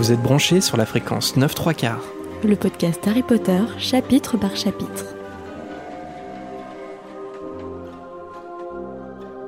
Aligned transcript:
Vous 0.00 0.12
êtes 0.12 0.22
branchés 0.22 0.62
sur 0.62 0.78
la 0.78 0.86
fréquence 0.86 1.36
9 1.36 1.54
3 1.54 1.74
quarts. 1.74 2.02
Le 2.42 2.56
podcast 2.56 3.06
Harry 3.06 3.22
Potter, 3.22 3.60
chapitre 3.76 4.38
par 4.38 4.56
chapitre. 4.56 5.04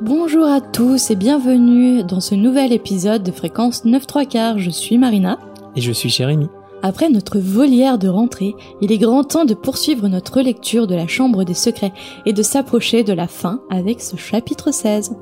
Bonjour 0.02 0.44
à 0.44 0.60
tous 0.60 1.10
et 1.10 1.16
bienvenue 1.16 2.04
dans 2.04 2.20
ce 2.20 2.34
nouvel 2.34 2.74
épisode 2.74 3.22
de 3.22 3.32
fréquence 3.32 3.86
9 3.86 4.06
3 4.06 4.26
quarts. 4.26 4.58
Je 4.58 4.68
suis 4.68 4.98
Marina. 4.98 5.38
Et 5.74 5.80
je 5.80 5.90
suis 5.90 6.10
Jérémy. 6.10 6.48
Après 6.82 7.08
notre 7.08 7.38
volière 7.38 7.96
de 7.96 8.08
rentrée, 8.08 8.54
il 8.82 8.92
est 8.92 8.98
grand 8.98 9.24
temps 9.24 9.46
de 9.46 9.54
poursuivre 9.54 10.06
notre 10.08 10.42
lecture 10.42 10.86
de 10.86 10.94
la 10.94 11.06
Chambre 11.06 11.44
des 11.44 11.54
Secrets 11.54 11.94
et 12.26 12.34
de 12.34 12.42
s'approcher 12.42 13.04
de 13.04 13.14
la 13.14 13.26
fin 13.26 13.62
avec 13.70 14.02
ce 14.02 14.16
chapitre 14.16 14.70
16. 14.70 15.12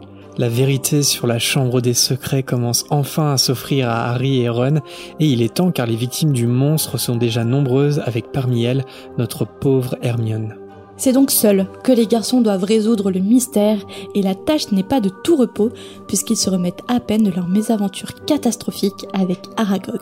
La 0.41 0.48
vérité 0.48 1.02
sur 1.02 1.27
la 1.27 1.38
Chambre 1.38 1.82
des 1.82 1.93
Secrets 1.93 2.43
commence 2.43 2.87
enfin 2.88 3.34
à 3.34 3.37
s'offrir 3.37 3.91
à 3.91 4.06
Harry 4.06 4.41
et 4.41 4.48
Ron, 4.48 4.77
et 5.19 5.27
il 5.27 5.42
est 5.42 5.52
temps 5.52 5.70
car 5.70 5.84
les 5.84 5.97
victimes 5.97 6.33
du 6.33 6.47
monstre 6.47 6.97
sont 6.97 7.16
déjà 7.16 7.45
nombreuses 7.45 8.01
avec 8.06 8.33
parmi 8.33 8.64
elles 8.64 8.87
notre 9.19 9.45
pauvre 9.45 9.97
Hermione. 10.00 10.56
C'est 10.97 11.12
donc 11.12 11.30
seul 11.30 11.66
que 11.84 11.92
les 11.92 12.06
garçons 12.06 12.41
doivent 12.41 12.64
résoudre 12.64 13.11
le 13.11 13.20
mystère 13.20 13.80
et 14.14 14.23
la 14.23 14.34
tâche 14.34 14.73
n'est 14.73 14.83
pas 14.83 15.00
de 15.00 15.11
tout 15.11 15.37
repos 15.37 15.73
puisqu'ils 16.09 16.38
se 16.38 16.48
remettent 16.48 16.84
à 16.88 17.00
peine 17.00 17.25
de 17.25 17.30
leur 17.30 17.47
mésaventure 17.47 18.25
catastrophique 18.25 19.06
avec 19.12 19.41
Aragog, 19.59 20.00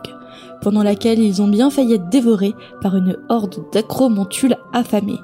pendant 0.63 0.85
laquelle 0.85 1.19
ils 1.19 1.43
ont 1.43 1.49
bien 1.49 1.69
failli 1.69 1.95
être 1.95 2.11
dévorés 2.11 2.55
par 2.81 2.95
une 2.95 3.17
horde 3.29 3.65
d'acromontules 3.73 4.57
affamés. 4.73 5.19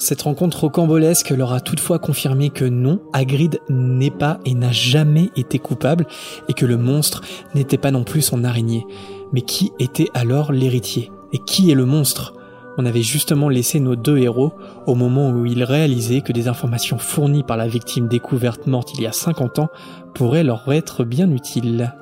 Cette 0.00 0.22
rencontre 0.22 0.60
rocambolesque 0.60 1.28
leur 1.28 1.52
a 1.52 1.60
toutefois 1.60 1.98
confirmé 1.98 2.48
que 2.48 2.64
non, 2.64 3.00
Hagrid 3.12 3.60
n'est 3.68 4.10
pas 4.10 4.40
et 4.46 4.54
n'a 4.54 4.72
jamais 4.72 5.28
été 5.36 5.58
coupable, 5.58 6.06
et 6.48 6.54
que 6.54 6.64
le 6.64 6.78
monstre 6.78 7.20
n'était 7.54 7.76
pas 7.76 7.90
non 7.90 8.02
plus 8.02 8.22
son 8.22 8.42
araignée. 8.42 8.86
Mais 9.34 9.42
qui 9.42 9.72
était 9.78 10.08
alors 10.14 10.52
l'héritier? 10.52 11.12
Et 11.34 11.38
qui 11.38 11.70
est 11.70 11.74
le 11.74 11.84
monstre? 11.84 12.32
On 12.78 12.86
avait 12.86 13.02
justement 13.02 13.50
laissé 13.50 13.78
nos 13.78 13.94
deux 13.94 14.16
héros 14.16 14.54
au 14.86 14.94
moment 14.94 15.32
où 15.32 15.44
ils 15.44 15.64
réalisaient 15.64 16.22
que 16.22 16.32
des 16.32 16.48
informations 16.48 16.96
fournies 16.96 17.42
par 17.42 17.58
la 17.58 17.68
victime 17.68 18.08
découverte 18.08 18.66
morte 18.66 18.94
il 18.94 19.02
y 19.02 19.06
a 19.06 19.12
50 19.12 19.58
ans 19.58 19.68
pourraient 20.14 20.44
leur 20.44 20.72
être 20.72 21.04
bien 21.04 21.30
utiles. 21.30 21.92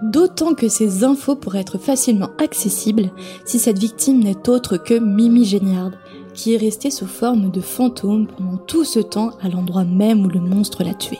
D'autant 0.00 0.54
que 0.54 0.68
ces 0.68 1.02
infos 1.02 1.34
pourraient 1.34 1.58
être 1.58 1.78
facilement 1.78 2.30
accessibles 2.38 3.10
si 3.44 3.58
cette 3.58 3.80
victime 3.80 4.22
n'est 4.22 4.48
autre 4.48 4.76
que 4.76 4.96
Mimi 4.96 5.44
Géniard, 5.44 5.90
qui 6.38 6.54
est 6.54 6.58
resté 6.58 6.92
sous 6.92 7.08
forme 7.08 7.50
de 7.50 7.60
fantôme 7.60 8.28
pendant 8.28 8.58
tout 8.58 8.84
ce 8.84 9.00
temps 9.00 9.32
à 9.42 9.48
l'endroit 9.48 9.82
même 9.82 10.24
où 10.24 10.28
le 10.28 10.38
monstre 10.38 10.84
l'a 10.84 10.94
tué. 10.94 11.18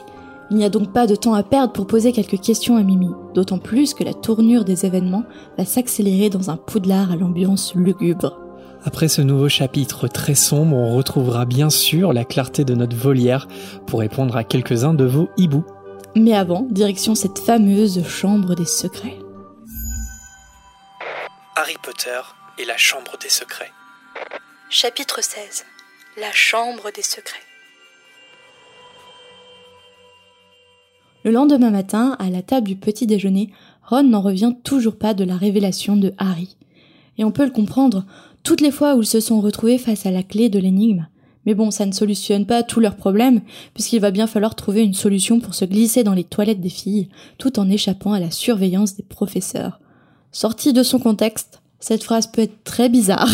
Il 0.49 0.55
n'y 0.55 0.63
a 0.63 0.69
donc 0.69 0.93
pas 0.93 1.07
de 1.07 1.15
temps 1.15 1.33
à 1.33 1.43
perdre 1.43 1.73
pour 1.73 1.87
poser 1.87 2.13
quelques 2.13 2.39
questions 2.39 2.77
à 2.77 2.83
Mimi, 2.83 3.09
d'autant 3.33 3.57
plus 3.57 3.93
que 3.93 4.05
la 4.05 4.13
tournure 4.13 4.63
des 4.63 4.85
événements 4.85 5.25
va 5.57 5.65
s'accélérer 5.65 6.29
dans 6.29 6.49
un 6.49 6.55
poudlard 6.55 7.11
à 7.11 7.17
l'ambiance 7.17 7.75
lugubre. 7.75 8.39
Après 8.85 9.09
ce 9.09 9.21
nouveau 9.21 9.49
chapitre 9.49 10.07
très 10.07 10.35
sombre, 10.35 10.77
on 10.77 10.95
retrouvera 10.95 11.45
bien 11.45 11.69
sûr 11.69 12.13
la 12.13 12.23
clarté 12.23 12.63
de 12.63 12.73
notre 12.73 12.95
volière 12.95 13.49
pour 13.87 13.99
répondre 13.99 14.37
à 14.37 14.45
quelques-uns 14.45 14.93
de 14.93 15.03
vos 15.03 15.27
hiboux. 15.35 15.65
Mais 16.15 16.33
avant, 16.33 16.65
direction 16.71 17.13
cette 17.13 17.39
fameuse 17.39 18.07
chambre 18.07 18.55
des 18.55 18.65
secrets. 18.65 19.19
Harry 21.57 21.75
Potter 21.83 22.21
et 22.57 22.63
la 22.63 22.77
chambre 22.77 23.17
des 23.21 23.29
secrets. 23.29 23.71
Chapitre 24.71 25.23
16 25.23 25.65
La 26.21 26.31
chambre 26.31 26.91
des 26.95 27.01
secrets. 27.01 27.39
Le 31.23 31.31
lendemain 31.31 31.71
matin, 31.71 32.15
à 32.19 32.29
la 32.29 32.43
table 32.43 32.67
du 32.67 32.75
petit 32.75 33.07
déjeuner, 33.07 33.49
Ron 33.83 34.03
n'en 34.03 34.21
revient 34.21 34.53
toujours 34.63 34.95
pas 34.95 35.15
de 35.15 35.23
la 35.23 35.35
révélation 35.35 35.95
de 35.95 36.13
Harry. 36.19 36.55
Et 37.17 37.23
on 37.23 37.31
peut 37.31 37.45
le 37.45 37.49
comprendre, 37.49 38.05
toutes 38.43 38.61
les 38.61 38.69
fois 38.69 38.93
où 38.93 39.01
ils 39.01 39.07
se 39.07 39.19
sont 39.19 39.41
retrouvés 39.41 39.79
face 39.79 40.05
à 40.05 40.11
la 40.11 40.21
clé 40.21 40.49
de 40.49 40.59
l'énigme. 40.59 41.07
Mais 41.47 41.55
bon, 41.55 41.71
ça 41.71 41.87
ne 41.87 41.91
solutionne 41.91 42.45
pas 42.45 42.61
tous 42.61 42.79
leurs 42.79 42.95
problèmes, 42.95 43.41
puisqu'il 43.73 44.01
va 44.01 44.11
bien 44.11 44.27
falloir 44.27 44.53
trouver 44.53 44.83
une 44.83 44.93
solution 44.93 45.39
pour 45.39 45.55
se 45.55 45.65
glisser 45.65 46.03
dans 46.03 46.13
les 46.13 46.25
toilettes 46.25 46.61
des 46.61 46.69
filles, 46.69 47.09
tout 47.39 47.59
en 47.59 47.71
échappant 47.71 48.13
à 48.13 48.19
la 48.19 48.29
surveillance 48.29 48.95
des 48.95 49.03
professeurs. 49.03 49.79
Sorti 50.31 50.73
de 50.73 50.83
son 50.83 50.99
contexte, 50.99 51.58
cette 51.79 52.03
phrase 52.03 52.27
peut 52.27 52.41
être 52.41 52.63
très 52.63 52.89
bizarre. 52.89 53.29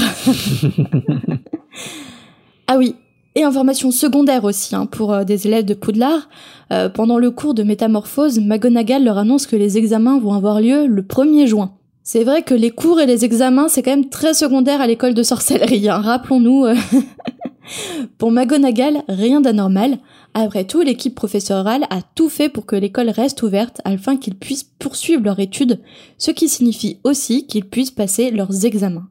ah 2.67 2.77
oui, 2.77 2.95
et 3.35 3.43
information 3.43 3.91
secondaire 3.91 4.45
aussi 4.45 4.75
hein, 4.75 4.85
pour 4.85 5.13
euh, 5.13 5.23
des 5.23 5.47
élèves 5.47 5.65
de 5.65 5.73
Poudlard. 5.73 6.29
Euh, 6.71 6.89
pendant 6.89 7.17
le 7.17 7.31
cours 7.31 7.53
de 7.53 7.63
métamorphose, 7.63 8.39
McGonagall 8.39 9.03
leur 9.03 9.17
annonce 9.17 9.45
que 9.45 9.55
les 9.55 9.77
examens 9.77 10.19
vont 10.19 10.33
avoir 10.33 10.61
lieu 10.61 10.87
le 10.87 11.01
1er 11.01 11.45
juin. 11.45 11.73
C'est 12.01 12.23
vrai 12.23 12.43
que 12.43 12.53
les 12.53 12.69
cours 12.69 13.01
et 13.01 13.05
les 13.05 13.25
examens, 13.25 13.67
c'est 13.67 13.83
quand 13.83 13.91
même 13.91 14.09
très 14.09 14.33
secondaire 14.33 14.79
à 14.79 14.87
l'école 14.87 15.13
de 15.13 15.23
sorcellerie, 15.23 15.89
hein, 15.89 15.97
rappelons-nous. 15.97 16.65
euh. 16.65 16.75
pour 18.17 18.31
McGonagall, 18.31 19.03
rien 19.09 19.41
d'anormal. 19.41 19.97
Après 20.37 20.65
tout, 20.65 20.81
l'équipe 20.81 21.15
professorale 21.15 21.85
a 21.89 22.01
tout 22.13 22.27
fait 22.27 22.49
pour 22.49 22.65
que 22.65 22.75
l'école 22.75 23.09
reste 23.09 23.41
ouverte 23.41 23.79
afin 23.85 24.17
qu'ils 24.17 24.35
puissent 24.35 24.69
poursuivre 24.79 25.23
leur 25.23 25.39
étude, 25.39 25.79
ce 26.17 26.31
qui 26.31 26.49
signifie 26.49 26.99
aussi 27.05 27.47
qu'ils 27.47 27.63
puissent 27.63 27.89
passer 27.89 28.31
leurs 28.31 28.65
examens. 28.65 29.07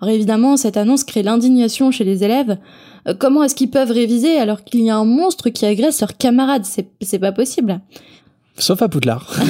Alors 0.00 0.12
évidemment, 0.12 0.56
cette 0.56 0.76
annonce 0.76 1.04
crée 1.04 1.22
l'indignation 1.22 1.92
chez 1.92 2.02
les 2.02 2.24
élèves. 2.24 2.58
Euh, 3.06 3.14
comment 3.16 3.44
est-ce 3.44 3.54
qu'ils 3.54 3.70
peuvent 3.70 3.92
réviser 3.92 4.36
alors 4.36 4.64
qu'il 4.64 4.80
y 4.80 4.90
a 4.90 4.96
un 4.96 5.04
monstre 5.04 5.48
qui 5.48 5.64
agresse 5.64 6.00
leurs 6.00 6.16
camarades? 6.16 6.64
C'est 6.64 6.88
c'est 7.00 7.20
pas 7.20 7.30
possible. 7.30 7.80
Sauf 8.58 8.82
à 8.82 8.88
Poudlard. 8.88 9.32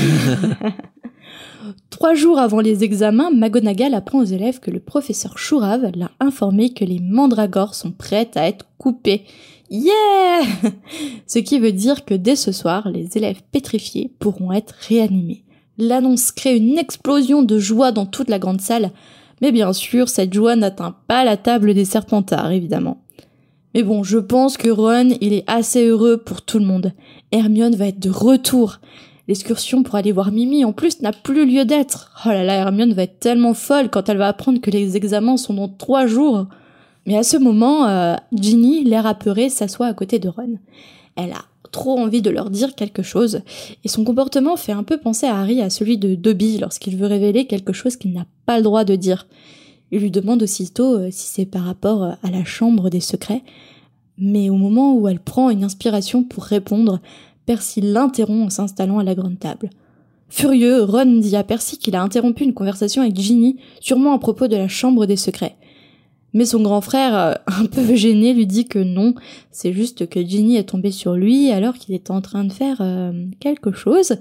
Trois 1.89 2.13
jours 2.13 2.39
avant 2.39 2.61
les 2.61 2.85
examens, 2.85 3.31
McGonagall 3.31 3.95
apprend 3.95 4.19
aux 4.19 4.25
élèves 4.25 4.61
que 4.61 4.71
le 4.71 4.81
professeur 4.81 5.39
Chourave 5.39 5.91
l'a 5.95 6.11
informé 6.21 6.75
que 6.75 6.85
les 6.85 7.01
mandragores 7.01 7.75
sont 7.75 7.93
prêtes 7.93 8.37
à 8.37 8.47
être 8.47 8.67
coupées. 8.77 9.25
Yeah 9.71 10.43
Ce 11.27 11.39
qui 11.39 11.59
veut 11.59 11.73
dire 11.73 12.05
que 12.05 12.15
dès 12.15 12.37
ce 12.37 12.53
soir, 12.53 12.89
les 12.91 13.17
élèves 13.17 13.43
pétrifiés 13.51 14.11
pourront 14.19 14.53
être 14.53 14.75
réanimés. 14.89 15.45
L'annonce 15.79 16.31
crée 16.33 16.57
une 16.57 16.79
explosion 16.79 17.43
de 17.43 17.59
joie 17.59 17.91
dans 17.91 18.07
toute 18.07 18.31
la 18.31 18.39
grande 18.39 18.61
salle, 18.61 18.91
mais 19.41 19.53
bien 19.53 19.73
sûr, 19.73 20.09
cette 20.09 20.33
joie 20.33 20.57
n'atteint 20.57 20.95
pas 21.09 21.25
la 21.25 21.37
table 21.37 21.75
des 21.75 21.85
serpentards, 21.85 22.53
évidemment. 22.53 23.03
Mais 23.75 23.83
bon, 23.83 24.05
je 24.05 24.19
pense 24.19 24.57
que 24.57 24.71
Ron, 24.71 25.17
il 25.21 25.33
est 25.33 25.45
assez 25.49 25.85
heureux 25.85 26.19
pour 26.19 26.43
tout 26.43 26.61
le 26.61 26.65
monde. 26.65 26.93
Hermione 27.33 27.75
va 27.75 27.89
être 27.89 27.99
de 27.99 28.11
retour. 28.11 28.79
L'excursion 29.27 29.83
pour 29.83 29.97
aller 29.97 30.13
voir 30.13 30.31
Mimi, 30.31 30.65
en 30.65 30.73
plus, 30.73 31.03
n'a 31.03 31.11
plus 31.11 31.45
lieu 31.45 31.65
d'être. 31.65 32.13
Oh 32.25 32.29
là 32.29 32.45
là, 32.45 32.55
Hermione 32.55 32.93
va 32.93 33.03
être 33.03 33.19
tellement 33.19 33.55
folle 33.55 33.91
quand 33.91 34.09
elle 34.09 34.19
va 34.19 34.29
apprendre 34.29 34.61
que 34.61 34.71
les 34.71 34.97
examens 34.97 35.37
sont 35.37 35.55
dans 35.55 35.69
trois 35.69 36.07
jours. 36.07 36.47
Mais 37.07 37.17
à 37.17 37.23
ce 37.23 37.37
moment, 37.37 37.87
euh, 37.87 38.17
Ginny, 38.33 38.85
l'air 38.85 39.07
apeuré, 39.07 39.49
s'assoit 39.49 39.87
à 39.87 39.95
côté 39.95 40.19
de 40.19 40.29
Ron. 40.29 40.59
Elle 41.17 41.33
a 41.33 41.45
trop 41.71 41.99
envie 41.99 42.23
de 42.23 42.31
leur 42.31 42.51
dire 42.51 42.75
quelque 42.75 43.03
chose, 43.03 43.41
et 43.83 43.89
son 43.89 44.05
comportement 44.05 44.57
fait 44.57 44.73
un 44.73 44.85
peu 44.85 44.97
penser 44.97 45.27
à 45.27 45.39
Harry 45.41 45.61
à 45.61 45.71
celui 45.71 45.99
de 45.99 46.15
Dobby 46.15 46.59
lorsqu'il 46.59 46.97
veut 46.97 47.07
révéler 47.07 47.47
quelque 47.47 47.73
chose 47.73 47.97
qu'il 47.97 48.13
n'a 48.13 48.27
pas 48.47 48.59
le 48.59 48.63
droit 48.63 48.85
de 48.85 48.95
dire. 48.95 49.27
Il 49.91 50.01
lui 50.01 50.11
demande 50.11 50.43
aussitôt 50.43 50.95
euh, 50.95 51.09
si 51.11 51.27
c'est 51.27 51.47
par 51.47 51.65
rapport 51.65 52.05
euh, 52.05 52.13
à 52.23 52.31
la 52.31 52.45
chambre 52.45 52.91
des 52.91 53.01
secrets, 53.01 53.43
mais 54.17 54.51
au 54.51 54.55
moment 54.55 54.95
où 54.95 55.09
elle 55.09 55.19
prend 55.19 55.51
une 55.51 55.65
inspiration 55.65 56.23
pour 56.23 56.45
répondre, 56.45 57.01
Percy 57.45 57.81
l'interrompt 57.81 58.47
en 58.47 58.51
s'installant 58.51 59.01
à 59.01 59.05
la 59.05 59.17
grande 59.17 59.39
table. 59.39 59.71
Furieux, 60.29 60.85
Ron 60.85 61.19
dit 61.21 61.37
à 61.37 61.45
Percy 61.45 61.79
qu'il 61.79 61.97
a 61.97 62.03
interrompu 62.03 62.45
une 62.45 62.55
conversation 62.55 63.03
avec 63.03 63.19
Ginny, 63.19 63.57
sûrement 63.81 64.15
à 64.15 64.19
propos 64.19 64.47
de 64.47 64.57
la 64.57 64.69
chambre 64.69 65.07
des 65.07 65.17
secrets. 65.17 65.57
Mais 66.35 66.45
son 66.45 66.61
grand 66.63 66.81
frère, 66.81 67.15
euh, 67.17 67.33
un 67.47 67.67
peu 67.67 67.95
gêné, 67.95 68.35
lui 68.35 68.47
dit 68.47 68.67
que 68.67 68.79
non, 68.81 69.15
c'est 69.51 69.73
juste 69.73 70.09
que 70.09 70.21
Ginny 70.21 70.57
est 70.57 70.65
tombée 70.69 70.91
sur 70.91 71.15
lui 71.15 71.51
alors 71.51 71.75
qu'il 71.75 71.95
était 71.95 72.11
en 72.11 72.21
train 72.21 72.45
de 72.45 72.53
faire 72.53 72.79
euh, 72.81 73.13
quelque 73.41 73.73
chose, 73.73 74.17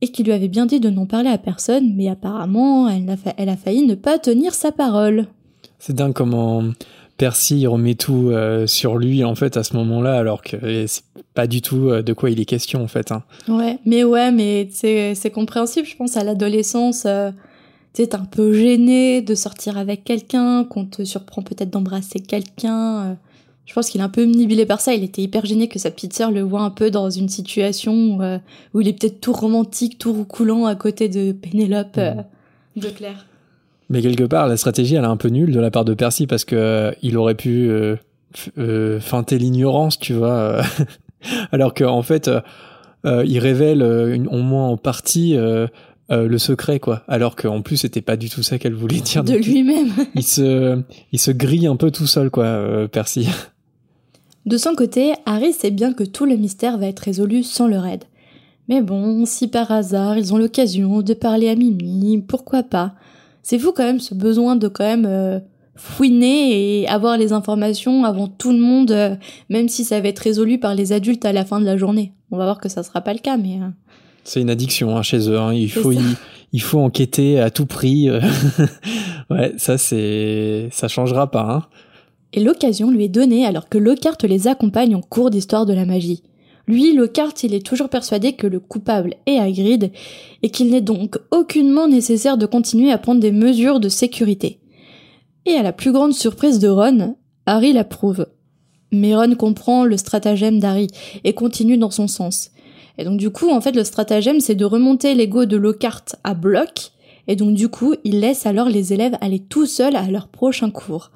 et 0.00 0.08
qu'il 0.08 0.26
lui 0.26 0.32
avait 0.32 0.48
bien 0.48 0.66
dit 0.66 0.80
de 0.80 0.90
n'en 0.90 1.06
parler 1.06 1.30
à 1.30 1.38
personne, 1.38 1.94
mais 1.96 2.08
apparemment 2.08 2.88
elle 2.88 3.08
a, 3.10 3.16
fa- 3.16 3.34
elle 3.36 3.48
a 3.48 3.56
failli 3.56 3.86
ne 3.86 3.94
pas 3.94 4.18
tenir 4.18 4.54
sa 4.54 4.70
parole. 4.72 5.26
C'est 5.78 5.94
dingue 5.96 6.12
comment 6.12 6.62
Percy 7.16 7.66
remet 7.66 7.94
tout 7.94 8.30
euh, 8.30 8.66
sur 8.66 8.96
lui 8.98 9.24
en 9.24 9.34
fait 9.34 9.56
à 9.56 9.62
ce 9.62 9.74
moment-là, 9.76 10.16
alors 10.18 10.42
que 10.42 10.86
c'est 10.86 11.04
pas 11.32 11.46
du 11.46 11.62
tout 11.62 11.88
euh, 11.88 12.02
de 12.02 12.12
quoi 12.12 12.30
il 12.30 12.40
est 12.40 12.44
question 12.44 12.82
en 12.82 12.88
fait. 12.88 13.12
hein. 13.12 13.22
Ouais, 13.48 13.78
mais 13.86 14.02
ouais, 14.04 14.30
mais 14.32 14.68
c'est 14.72 15.14
c'est 15.14 15.30
compréhensible, 15.30 15.86
je 15.86 15.96
pense, 15.96 16.16
à 16.16 16.24
l'adolescence. 16.24 17.04
Euh, 17.06 17.30
t'es 17.94 18.14
un 18.14 18.24
peu 18.24 18.52
gêné 18.52 19.22
de 19.22 19.34
sortir 19.34 19.78
avec 19.78 20.04
quelqu'un, 20.04 20.64
qu'on 20.64 20.84
te 20.84 21.04
surprend 21.04 21.42
peut-être 21.42 21.70
d'embrasser 21.70 22.20
quelqu'un. 22.20 23.04
euh. 23.04 23.14
Je 23.66 23.72
pense 23.72 23.88
qu'il 23.88 24.02
est 24.02 24.04
un 24.04 24.10
peu 24.10 24.24
omnibilé 24.24 24.66
par 24.66 24.80
ça. 24.82 24.92
Il 24.92 25.02
était 25.04 25.22
hyper 25.22 25.46
gêné 25.46 25.68
que 25.68 25.78
sa 25.78 25.90
petite 25.90 26.12
sœur 26.12 26.30
le 26.30 26.42
voit 26.42 26.60
un 26.60 26.70
peu 26.70 26.90
dans 26.90 27.08
une 27.08 27.30
situation 27.30 27.94
où, 28.16 28.22
euh, 28.22 28.38
où 28.74 28.82
il 28.82 28.88
est 28.88 28.92
peut-être 28.92 29.20
tout 29.22 29.32
romantique, 29.32 29.96
tout 29.98 30.12
roucoulant 30.12 30.66
à 30.66 30.74
côté 30.74 31.08
de 31.08 31.32
Pénélope 31.32 31.96
euh, 31.96 32.12
de 32.76 32.88
Claire. 32.88 33.24
Mais 33.88 34.02
quelque 34.02 34.24
part, 34.24 34.48
la 34.48 34.56
stratégie, 34.58 34.96
elle 34.96 35.04
est 35.04 35.06
un 35.06 35.16
peu 35.16 35.28
nulle 35.28 35.50
de 35.52 35.60
la 35.60 35.70
part 35.70 35.86
de 35.86 35.94
Percy 35.94 36.26
parce 36.26 36.44
que 36.44 36.56
euh, 36.56 36.92
il 37.02 37.16
aurait 37.16 37.36
pu 37.36 37.68
euh, 37.70 37.96
euh, 38.58 39.00
feinter 39.00 39.38
l'ignorance, 39.38 39.98
tu 39.98 40.12
vois. 40.12 40.60
alors 41.52 41.72
qu'en 41.72 42.02
fait, 42.02 42.28
euh, 42.28 42.40
euh, 43.06 43.24
il 43.26 43.38
révèle, 43.38 43.80
euh, 43.82 44.14
une- 44.14 44.28
au 44.28 44.42
moins 44.42 44.68
en 44.68 44.76
partie, 44.76 45.36
euh, 46.10 46.24
euh, 46.24 46.28
le 46.28 46.38
secret, 46.38 46.80
quoi. 46.80 47.02
Alors 47.08 47.36
qu'en 47.36 47.62
plus, 47.62 47.78
c'était 47.78 48.02
pas 48.02 48.16
du 48.16 48.28
tout 48.28 48.42
ça 48.42 48.58
qu'elle 48.58 48.74
voulait 48.74 49.00
dire. 49.00 49.24
De 49.24 49.34
lui-même. 49.34 49.92
il 50.14 50.22
se, 50.22 50.80
il 51.12 51.18
se 51.18 51.30
grille 51.30 51.66
un 51.66 51.76
peu 51.76 51.90
tout 51.90 52.06
seul, 52.06 52.30
quoi, 52.30 52.44
euh, 52.44 52.88
Percy. 52.88 53.28
De 54.46 54.58
son 54.58 54.74
côté, 54.74 55.14
Harry 55.24 55.54
sait 55.54 55.70
bien 55.70 55.94
que 55.94 56.04
tout 56.04 56.26
le 56.26 56.36
mystère 56.36 56.76
va 56.76 56.86
être 56.86 57.00
résolu 57.00 57.42
sans 57.42 57.66
leur 57.66 57.86
aide. 57.86 58.04
Mais 58.68 58.82
bon, 58.82 59.24
si 59.26 59.48
par 59.48 59.70
hasard 59.70 60.18
ils 60.18 60.32
ont 60.32 60.38
l'occasion 60.38 61.02
de 61.02 61.14
parler 61.14 61.48
à 61.48 61.54
Mimi, 61.54 62.22
pourquoi 62.26 62.62
pas? 62.62 62.94
C'est 63.42 63.58
fou 63.58 63.72
quand 63.72 63.84
même 63.84 64.00
ce 64.00 64.14
besoin 64.14 64.56
de 64.56 64.68
quand 64.68 64.84
même 64.84 65.06
euh, 65.06 65.38
fouiner 65.76 66.82
et 66.82 66.88
avoir 66.88 67.18
les 67.18 67.32
informations 67.32 68.04
avant 68.04 68.26
tout 68.26 68.52
le 68.52 68.58
monde, 68.58 68.90
euh, 68.90 69.16
même 69.50 69.68
si 69.68 69.84
ça 69.84 70.00
va 70.00 70.08
être 70.08 70.18
résolu 70.18 70.58
par 70.58 70.74
les 70.74 70.92
adultes 70.92 71.24
à 71.24 71.32
la 71.32 71.44
fin 71.44 71.60
de 71.60 71.66
la 71.66 71.76
journée. 71.76 72.12
On 72.30 72.38
va 72.38 72.44
voir 72.44 72.58
que 72.58 72.68
ça 72.68 72.82
sera 72.82 73.02
pas 73.02 73.12
le 73.12 73.18
cas, 73.18 73.36
mais. 73.36 73.60
Euh, 74.24 74.28
c'est 74.28 74.40
une 74.40 74.50
addiction 74.50 74.96
hein, 74.96 75.02
chez 75.02 75.28
eux. 75.28 75.38
Hein. 75.38 75.52
Il 75.54 75.70
faut 75.70 75.92
il, 76.52 76.62
faut 76.62 76.78
enquêter 76.78 77.40
à 77.40 77.50
tout 77.50 77.66
prix. 77.66 78.10
ouais, 79.30 79.52
ça 79.56 79.78
c'est 79.78 80.68
ça 80.70 80.88
changera 80.88 81.30
pas. 81.30 81.46
Hein. 81.50 81.62
Et 82.32 82.42
l'occasion 82.42 82.90
lui 82.90 83.04
est 83.04 83.08
donnée 83.08 83.46
alors 83.46 83.68
que 83.68 83.78
Lockhart 83.78 84.18
les 84.24 84.48
accompagne 84.48 84.96
en 84.96 85.00
cours 85.00 85.30
d'histoire 85.30 85.66
de 85.66 85.72
la 85.72 85.84
magie. 85.84 86.22
Lui, 86.66 86.94
Lockhart, 86.94 87.34
il 87.42 87.54
est 87.54 87.64
toujours 87.64 87.90
persuadé 87.90 88.32
que 88.32 88.46
le 88.46 88.58
coupable 88.58 89.14
est 89.26 89.38
Hagrid 89.38 89.92
et 90.42 90.50
qu'il 90.50 90.70
n'est 90.70 90.80
donc 90.80 91.18
aucunement 91.30 91.88
nécessaire 91.88 92.38
de 92.38 92.46
continuer 92.46 92.90
à 92.90 92.98
prendre 92.98 93.20
des 93.20 93.32
mesures 93.32 93.80
de 93.80 93.88
sécurité. 93.88 94.60
Et 95.46 95.52
à 95.52 95.62
la 95.62 95.72
plus 95.72 95.92
grande 95.92 96.14
surprise 96.14 96.58
de 96.58 96.68
Ron, 96.68 97.16
Harry 97.44 97.74
l'approuve. 97.74 98.26
Mais 98.92 99.14
Ron 99.14 99.34
comprend 99.34 99.84
le 99.84 99.96
stratagème 99.98 100.58
d'Harry 100.58 100.88
et 101.24 101.34
continue 101.34 101.76
dans 101.76 101.90
son 101.90 102.08
sens. 102.08 102.50
Et 102.98 103.04
donc 103.04 103.18
du 103.18 103.30
coup, 103.30 103.50
en 103.50 103.60
fait, 103.60 103.74
le 103.74 103.84
stratagème, 103.84 104.40
c'est 104.40 104.54
de 104.54 104.64
remonter 104.64 105.14
l'ego 105.14 105.46
de 105.46 105.56
Lockhart 105.56 106.04
à 106.22 106.34
bloc, 106.34 106.92
et 107.26 107.36
donc 107.36 107.54
du 107.54 107.68
coup, 107.68 107.94
il 108.04 108.20
laisse 108.20 108.46
alors 108.46 108.68
les 108.68 108.92
élèves 108.92 109.16
aller 109.20 109.40
tout 109.40 109.66
seuls 109.66 109.96
à 109.96 110.10
leur 110.10 110.28
prochain 110.28 110.70
cours. 110.70 111.10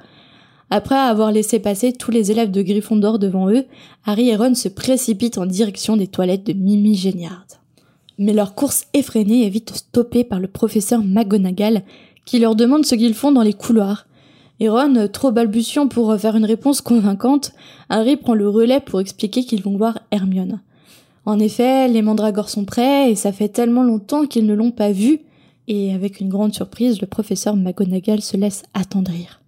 Après 0.71 0.97
avoir 0.97 1.33
laissé 1.33 1.61
passer 1.61 1.93
tous 1.93 2.11
les 2.11 2.31
élèves 2.31 2.51
de 2.51 2.61
Gryffondor 2.63 3.19
devant 3.19 3.51
eux, 3.51 3.65
Harry 4.05 4.29
et 4.29 4.37
Ron 4.37 4.55
se 4.55 4.69
précipitent 4.69 5.39
en 5.39 5.47
direction 5.47 5.97
des 5.97 6.09
toilettes 6.09 6.45
de 6.45 6.53
Mimi 6.53 6.95
Géniard. 6.95 7.47
Mais 8.19 8.33
leur 8.35 8.55
course 8.55 8.87
effrénée 8.93 9.47
est 9.47 9.51
vite 9.51 9.75
stoppée 9.75 10.25
par 10.25 10.41
le 10.41 10.49
professeur 10.49 11.03
McGonagall, 11.03 11.85
qui 12.27 12.39
leur 12.39 12.55
demande 12.55 12.85
ce 12.85 12.95
qu'ils 12.95 13.15
font 13.15 13.33
dans 13.33 13.43
les 13.43 13.55
couloirs. 13.55 14.07
Et 14.61 14.69
Ron, 14.69 15.09
trop 15.11 15.31
balbutiant 15.31 15.87
pour 15.87 16.15
faire 16.19 16.37
une 16.37 16.45
réponse 16.45 16.81
convaincante, 16.81 17.53
Harry 17.89 18.17
prend 18.17 18.35
le 18.35 18.49
relais 18.49 18.81
pour 18.81 19.01
expliquer 19.01 19.45
qu'ils 19.45 19.63
vont 19.63 19.77
voir 19.77 20.01
Hermione. 20.11 20.61
En 21.29 21.39
effet, 21.41 21.89
les 21.89 22.01
mandragores 22.01 22.49
sont 22.49 22.65
prêts 22.65 23.11
et 23.11 23.15
ça 23.15 23.33
fait 23.33 23.51
tellement 23.51 23.83
longtemps 23.83 24.25
qu'ils 24.25 24.47
ne 24.47 24.55
l'ont 24.55 24.71
pas 24.71 24.93
vu. 24.93 25.21
Et 25.67 25.93
avec 25.93 26.21
une 26.21 26.31
grande 26.31 26.55
surprise, 26.55 27.03
le 27.03 27.07
professeur 27.07 27.55
McGonagall 27.55 28.23
se 28.23 28.39
laisse 28.39 28.63
attendrir. 28.73 29.43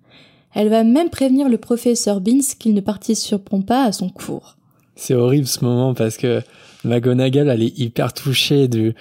Elle 0.53 0.69
va 0.69 0.85
même 0.85 1.09
prévenir 1.09 1.49
le 1.49 1.57
professeur 1.57 2.21
Beans 2.21 2.43
qu'il 2.59 2.75
ne 2.75 2.83
participeront 2.83 3.63
pas 3.63 3.85
à 3.85 3.93
son 3.93 4.11
cours. 4.11 4.59
C'est 4.95 5.15
horrible 5.15 5.47
ce 5.47 5.65
moment 5.65 5.95
parce 5.95 6.19
que 6.19 6.43
McGonagall, 6.85 7.49
elle 7.49 7.63
est 7.63 7.79
hyper 7.79 8.13
touchée 8.13 8.69
de, 8.69 8.93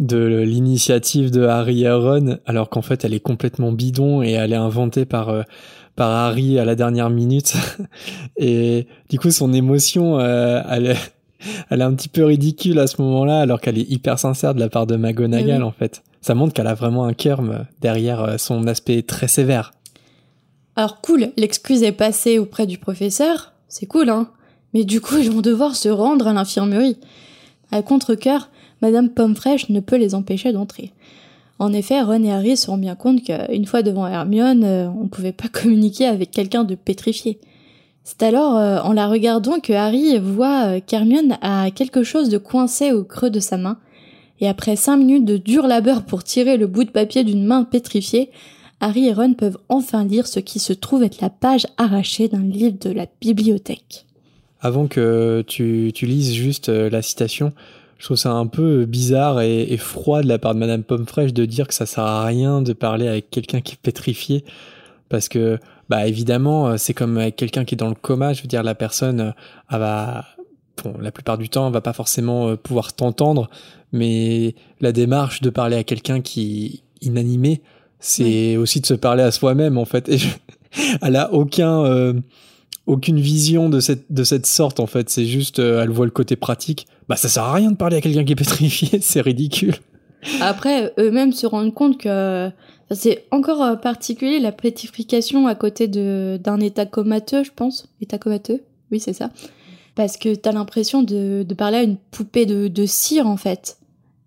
l'initiative 0.00 1.30
de 1.30 1.44
Harry 1.44 1.84
et 1.84 1.92
Ron, 1.92 2.38
alors 2.46 2.68
qu'en 2.68 2.82
fait 2.82 3.04
elle 3.04 3.14
est 3.14 3.20
complètement 3.20 3.70
bidon 3.70 4.24
et 4.24 4.32
elle 4.32 4.52
est 4.52 4.56
inventée 4.56 5.04
par 5.04 5.28
euh, 5.28 5.42
par 5.94 6.10
Harry 6.10 6.58
à 6.58 6.64
la 6.64 6.74
dernière 6.74 7.10
minute. 7.10 7.54
et 8.36 8.88
du 9.08 9.20
coup 9.20 9.30
son 9.30 9.52
émotion, 9.52 10.18
euh, 10.18 10.62
elle, 10.68 10.86
est, 10.86 10.96
elle 11.70 11.80
est 11.80 11.84
un 11.84 11.94
petit 11.94 12.08
peu 12.08 12.24
ridicule 12.24 12.78
à 12.78 12.86
ce 12.86 13.00
moment-là, 13.02 13.40
alors 13.40 13.60
qu'elle 13.60 13.78
est 13.78 13.90
hyper 13.90 14.18
sincère 14.18 14.54
de 14.54 14.60
la 14.60 14.68
part 14.68 14.86
de 14.86 14.96
McGonagall 14.96 15.62
en 15.62 15.72
fait. 15.72 16.02
Ça 16.20 16.34
montre 16.34 16.52
qu'elle 16.52 16.66
a 16.66 16.74
vraiment 16.74 17.04
un 17.04 17.12
kerm 17.12 17.66
derrière 17.80 18.22
euh, 18.22 18.38
son 18.38 18.66
aspect 18.66 19.02
très 19.02 19.28
sévère. 19.28 19.72
Alors 20.76 21.00
cool, 21.00 21.32
l'excuse 21.36 21.82
est 21.82 21.92
passée 21.92 22.38
auprès 22.38 22.66
du 22.66 22.78
professeur, 22.78 23.52
c'est 23.68 23.86
cool 23.86 24.10
hein. 24.10 24.28
Mais 24.74 24.84
du 24.84 25.00
coup, 25.00 25.16
ils 25.20 25.30
vont 25.30 25.40
devoir 25.40 25.76
se 25.76 25.88
rendre 25.88 26.26
à 26.26 26.32
l'infirmerie. 26.32 26.96
À 27.70 27.82
contre-cœur, 27.82 28.50
Madame 28.82 29.10
Pommefresh 29.10 29.68
ne 29.70 29.80
peut 29.80 29.96
les 29.96 30.14
empêcher 30.14 30.52
d'entrer. 30.52 30.92
En 31.58 31.72
effet, 31.72 32.00
Ron 32.00 32.22
et 32.22 32.32
Harry 32.32 32.56
se 32.56 32.70
rendent 32.70 32.82
bien 32.82 32.94
compte 32.94 33.22
qu'une 33.24 33.66
fois 33.66 33.82
devant 33.82 34.06
Hermione, 34.06 34.64
euh, 34.64 34.88
on 34.88 35.04
ne 35.04 35.08
pouvait 35.08 35.32
pas 35.32 35.48
communiquer 35.52 36.06
avec 36.06 36.30
quelqu'un 36.30 36.64
de 36.64 36.74
pétrifié. 36.74 37.40
C'est 38.10 38.22
alors 38.22 38.56
euh, 38.56 38.78
en 38.80 38.94
la 38.94 39.06
regardant 39.06 39.60
que 39.60 39.74
Harry 39.74 40.18
voit 40.18 40.64
euh, 40.64 40.80
qu'Hermione 40.84 41.36
a 41.42 41.70
quelque 41.70 42.02
chose 42.02 42.30
de 42.30 42.38
coincé 42.38 42.90
au 42.90 43.04
creux 43.04 43.28
de 43.28 43.38
sa 43.38 43.58
main, 43.58 43.76
et 44.40 44.48
après 44.48 44.76
cinq 44.76 44.96
minutes 44.96 45.26
de 45.26 45.36
dur 45.36 45.66
labeur 45.66 46.06
pour 46.06 46.24
tirer 46.24 46.56
le 46.56 46.66
bout 46.66 46.84
de 46.84 46.90
papier 46.90 47.22
d'une 47.22 47.44
main 47.44 47.64
pétrifiée, 47.64 48.30
Harry 48.80 49.08
et 49.08 49.12
Ron 49.12 49.34
peuvent 49.34 49.58
enfin 49.68 50.06
lire 50.06 50.26
ce 50.26 50.40
qui 50.40 50.58
se 50.58 50.72
trouve 50.72 51.02
être 51.02 51.20
la 51.20 51.28
page 51.28 51.66
arrachée 51.76 52.28
d'un 52.28 52.40
livre 52.40 52.78
de 52.80 52.90
la 52.90 53.04
bibliothèque. 53.20 54.06
Avant 54.62 54.86
que 54.86 55.44
tu, 55.46 55.92
tu 55.94 56.06
lises 56.06 56.32
juste 56.32 56.70
la 56.70 57.02
citation, 57.02 57.52
je 57.98 58.06
trouve 58.06 58.16
ça 58.16 58.32
un 58.32 58.46
peu 58.46 58.86
bizarre 58.86 59.42
et, 59.42 59.76
froid 59.76 60.22
de 60.22 60.28
la 60.28 60.38
part 60.38 60.54
de 60.54 60.60
Madame 60.60 60.82
Pommefresh 60.82 61.34
de 61.34 61.44
dire 61.44 61.68
que 61.68 61.74
ça 61.74 61.84
sert 61.84 62.04
à 62.04 62.24
rien 62.24 62.62
de 62.62 62.72
parler 62.72 63.06
avec 63.06 63.28
quelqu'un 63.28 63.60
qui 63.60 63.74
est 63.74 63.82
pétrifié 63.82 64.44
parce 65.10 65.28
que 65.28 65.58
bah 65.88 66.06
évidemment 66.06 66.76
c'est 66.76 66.94
comme 66.94 67.18
avec 67.18 67.36
quelqu'un 67.36 67.64
qui 67.64 67.74
est 67.74 67.78
dans 67.78 67.88
le 67.88 67.94
coma 67.94 68.32
je 68.32 68.42
veux 68.42 68.48
dire 68.48 68.62
la 68.62 68.74
personne 68.74 69.20
euh, 69.20 69.30
elle 69.70 69.78
va 69.78 70.24
bon 70.82 70.94
la 71.00 71.10
plupart 71.10 71.38
du 71.38 71.48
temps 71.48 71.66
elle 71.66 71.72
va 71.72 71.80
pas 71.80 71.92
forcément 71.92 72.48
euh, 72.48 72.56
pouvoir 72.56 72.92
t'entendre 72.92 73.48
mais 73.92 74.54
la 74.80 74.92
démarche 74.92 75.40
de 75.40 75.50
parler 75.50 75.76
à 75.76 75.84
quelqu'un 75.84 76.20
qui 76.20 76.82
est 77.00 77.06
inanimé 77.06 77.62
c'est 78.00 78.56
aussi 78.56 78.80
de 78.80 78.86
se 78.86 78.94
parler 78.94 79.22
à 79.22 79.32
soi-même 79.32 79.76
en 79.76 79.84
fait. 79.84 80.08
Et 80.12 80.18
elle 81.02 81.16
a 81.16 81.32
aucun 81.32 81.84
euh, 81.84 82.12
aucune 82.86 83.18
vision 83.18 83.68
de 83.68 83.80
cette 83.80 84.12
de 84.12 84.22
cette 84.22 84.46
sorte 84.46 84.78
en 84.78 84.86
fait. 84.86 85.10
C'est 85.10 85.26
juste 85.26 85.58
elle 85.58 85.90
voit 85.90 86.04
le 86.04 86.12
côté 86.12 86.36
pratique. 86.36 86.86
Bah 87.08 87.16
ça 87.16 87.28
sert 87.28 87.42
à 87.42 87.54
rien 87.54 87.72
de 87.72 87.76
parler 87.76 87.96
à 87.96 88.00
quelqu'un 88.00 88.24
qui 88.24 88.32
est 88.32 88.36
pétrifié, 88.36 89.00
c'est 89.02 89.20
ridicule. 89.20 89.74
Après, 90.40 90.92
eux-mêmes 90.98 91.32
se 91.32 91.46
rendent 91.46 91.74
compte 91.74 91.98
que 91.98 92.50
c'est 92.90 93.26
encore 93.30 93.62
euh, 93.62 93.76
particulier 93.76 94.40
la 94.40 94.52
pétrification 94.52 95.46
à 95.46 95.54
côté 95.54 95.88
d'un 95.88 96.60
état 96.60 96.86
comateux, 96.86 97.44
je 97.44 97.50
pense. 97.54 97.86
État 98.00 98.18
comateux, 98.18 98.62
oui 98.90 99.00
c'est 99.00 99.12
ça. 99.12 99.30
Parce 99.94 100.16
que 100.16 100.34
t'as 100.34 100.52
l'impression 100.52 101.02
de, 101.02 101.44
parler 101.56 101.78
à 101.78 101.82
une 101.82 101.96
poupée 101.96 102.46
de, 102.46 102.86
cire 102.86 103.26
en 103.26 103.36
fait. 103.36 103.78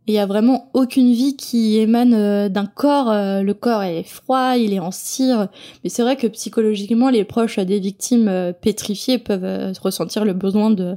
Il 0.08 0.14
y 0.14 0.20
a 0.20 0.26
vraiment 0.26 0.70
aucune 0.74 1.14
vie 1.14 1.36
qui 1.36 1.78
émane 1.78 2.14
euh, 2.14 2.50
d'un 2.50 2.66
corps. 2.66 3.10
Euh, 3.10 3.42
le 3.42 3.54
corps 3.54 3.84
est 3.84 4.04
froid, 4.04 4.58
il 4.58 4.74
est 4.74 4.80
en 4.80 4.92
cire. 4.92 5.48
Mais 5.84 5.90
c'est 5.90 6.02
vrai 6.02 6.18
que 6.18 6.28
psychologiquement, 6.28 7.10
les 7.10 7.24
proches 7.24 7.60
des 7.60 7.80
victimes 7.80 8.54
pétrifiées 8.62 9.20
peuvent 9.20 9.74
ressentir 9.82 10.26
le 10.26 10.34
besoin 10.34 10.70
de 10.72 10.96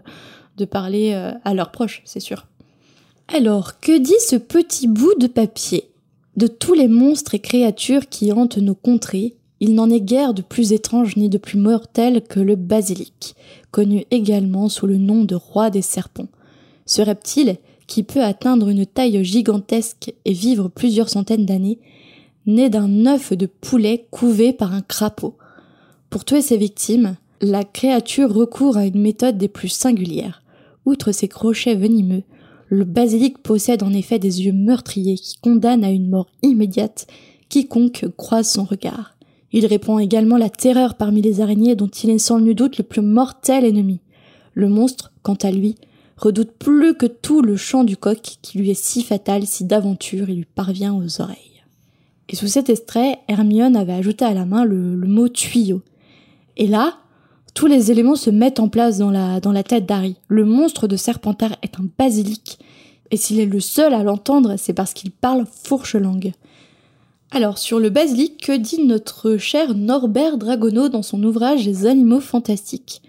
de 0.57 0.65
parler 0.65 1.13
à 1.45 1.53
leurs 1.53 1.73
proches, 1.73 2.01
c'est 2.05 2.21
sûr. 2.21 2.47
Alors, 3.27 3.81
que 3.81 3.99
dit 3.99 4.15
ce 4.21 4.37
petit 4.37 4.87
bout 4.87 5.15
de 5.19 5.27
papier? 5.27 5.91
De 6.37 6.49
tous 6.49 6.75
les 6.75 6.89
monstres 6.89 7.35
et 7.35 7.39
créatures 7.39 8.09
qui 8.09 8.33
hantent 8.33 8.59
nos 8.59 8.75
contrées, 8.75 9.37
il 9.61 9.75
n'en 9.75 9.89
est 9.89 10.01
guère 10.01 10.35
de 10.35 10.43
plus 10.43 10.73
étrange 10.73 11.17
ni 11.17 11.29
de 11.29 11.39
plus 11.39 11.59
mortel 11.59 12.23
que 12.23 12.41
le 12.41 12.57
basilic, 12.57 13.37
connu 13.71 14.05
également 14.11 14.69
sous 14.69 14.87
le 14.87 14.99
nom 14.99 15.25
de 15.25 15.37
roi 15.37 15.71
des 15.71 15.83
serpents. 15.83 16.29
Ce 16.87 17.03
reptile, 17.03 17.57
qui 17.87 18.03
peut 18.03 18.23
atteindre 18.23 18.69
une 18.69 18.85
taille 18.85 19.25
gigantesque 19.25 20.13
et 20.25 20.33
vivre 20.33 20.69
plusieurs 20.69 21.09
centaines 21.09 21.47
d'années, 21.47 21.79
naît 22.47 22.71
d'un 22.71 23.07
œuf 23.07 23.33
de 23.33 23.47
poulet 23.47 24.07
couvé 24.11 24.53
par 24.53 24.75
un 24.75 24.83
crapaud. 24.83 25.37
Pour 26.11 26.25
tuer 26.25 26.43
ses 26.43 26.57
victimes, 26.57 27.17
la 27.41 27.63
créature 27.63 28.33
recourt 28.33 28.77
à 28.77 28.87
une 28.87 29.01
méthode 29.01 29.39
des 29.39 29.49
plus 29.49 29.69
singulières. 29.69 30.43
Outre 30.85 31.13
ses 31.13 31.29
crochets 31.29 31.77
venimeux, 31.77 32.23
le 32.69 32.85
basilic 32.85 33.39
possède 33.39 33.83
en 33.83 33.93
effet 33.93 34.19
des 34.19 34.43
yeux 34.43 34.53
meurtriers 34.53 35.17
qui 35.17 35.37
condamnent 35.39 35.85
à 35.85 35.91
une 35.91 36.09
mort 36.09 36.29
immédiate 36.43 37.07
quiconque 37.49 38.07
croise 38.17 38.51
son 38.51 38.65
regard. 38.65 39.15
Il 39.53 39.67
répand 39.67 40.01
également 40.01 40.37
la 40.37 40.51
terreur 40.51 40.97
parmi 40.97 41.23
les 41.23 41.41
araignées 41.41 41.77
dont 41.77 41.89
il 41.89 42.11
est 42.11 42.19
sans 42.19 42.41
nul 42.41 42.57
doute 42.57 42.79
le 42.79 42.85
plus 42.85 43.03
mortel 43.03 43.65
ennemi. 43.65 44.01
Le 44.53 44.69
monstre, 44.69 45.13
quant 45.23 45.39
à 45.43 45.51
lui, 45.51 45.77
redoute 46.17 46.51
plus 46.59 46.95
que 46.95 47.07
tout 47.07 47.43
le 47.43 47.57
chant 47.57 47.85
du 47.85 47.97
coq 47.97 48.21
qui 48.43 48.59
lui 48.59 48.71
est 48.71 48.75
si 48.75 49.03
fatal 49.03 49.47
si 49.47 49.65
d'aventure 49.65 50.29
il 50.29 50.39
lui 50.39 50.45
parvient 50.45 50.95
aux 50.95 51.21
oreilles. 51.21 51.63
Et 52.29 52.37
sous 52.37 52.49
cet 52.49 52.71
extrait, 52.71 53.19
Hermione 53.29 53.77
avait 53.77 53.93
ajouté 53.93 54.25
à 54.25 54.35
la 54.35 54.45
main 54.45 54.65
le, 54.65 54.97
le 54.97 55.07
mot 55.07 55.29
tuyau. 55.29 55.83
Et 56.57 56.67
là, 56.67 56.97
tous 57.55 57.67
les 57.67 57.93
éléments 57.93 58.17
se 58.17 58.31
mettent 58.31 58.61
en 58.61 58.69
place 58.69 58.99
dans 58.99 59.11
la, 59.11 59.63
tête 59.63 59.87
d'Harry. 59.87 60.17
Le 60.29 60.45
monstre 60.45 60.89
de 60.89 60.97
Serpentard 60.97 61.57
est 61.63 61.79
un 61.79 61.87
basilic. 61.97 62.59
Et 63.11 63.17
s'il 63.17 63.39
est 63.39 63.47
le 63.47 63.61
seul 63.61 63.95
à 63.95 64.03
l'entendre, 64.03 64.57
c'est 64.59 64.73
parce 64.73 64.93
qu'il 64.93 65.13
parle 65.13 65.45
fourche-langue. 65.65 66.33
Alors, 67.31 67.59
sur 67.59 67.79
le 67.79 67.91
basilic, 67.91 68.45
que 68.45 68.57
dit 68.57 68.85
notre 68.85 69.37
cher 69.37 69.75
Norbert 69.75 70.37
Dragono 70.37 70.89
dans 70.89 71.03
son 71.03 71.23
ouvrage 71.23 71.65
Les 71.65 71.87
animaux 71.87 72.21
fantastiques? 72.21 73.03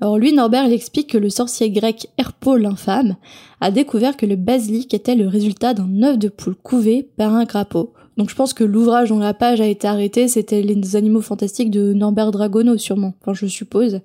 Alors 0.00 0.18
lui, 0.18 0.32
Norbert, 0.32 0.66
il 0.66 0.72
explique 0.72 1.10
que 1.10 1.18
le 1.18 1.30
sorcier 1.30 1.70
grec 1.70 2.08
Herpo 2.18 2.56
l'infâme 2.56 3.16
a 3.60 3.70
découvert 3.70 4.16
que 4.16 4.26
le 4.26 4.34
basilic 4.34 4.94
était 4.94 5.14
le 5.14 5.28
résultat 5.28 5.74
d'un 5.74 6.02
œuf 6.02 6.18
de 6.18 6.28
poule 6.28 6.56
couvé 6.56 7.08
par 7.16 7.34
un 7.34 7.46
crapaud. 7.46 7.92
Donc 8.16 8.30
je 8.30 8.34
pense 8.34 8.52
que 8.52 8.64
l'ouvrage 8.64 9.08
dont 9.08 9.18
la 9.18 9.34
page 9.34 9.60
a 9.60 9.66
été 9.66 9.88
arrêtée, 9.88 10.28
c'était 10.28 10.62
Les 10.62 10.96
animaux 10.96 11.22
fantastiques 11.22 11.70
de 11.70 11.92
Norbert 11.92 12.30
Dragono, 12.30 12.76
sûrement. 12.76 13.14
Enfin, 13.20 13.34
je 13.34 13.46
suppose. 13.46 14.00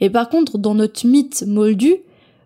Et 0.00 0.10
par 0.10 0.28
contre, 0.28 0.58
dans 0.58 0.74
notre 0.74 1.06
mythe 1.06 1.44
moldu, 1.46 1.96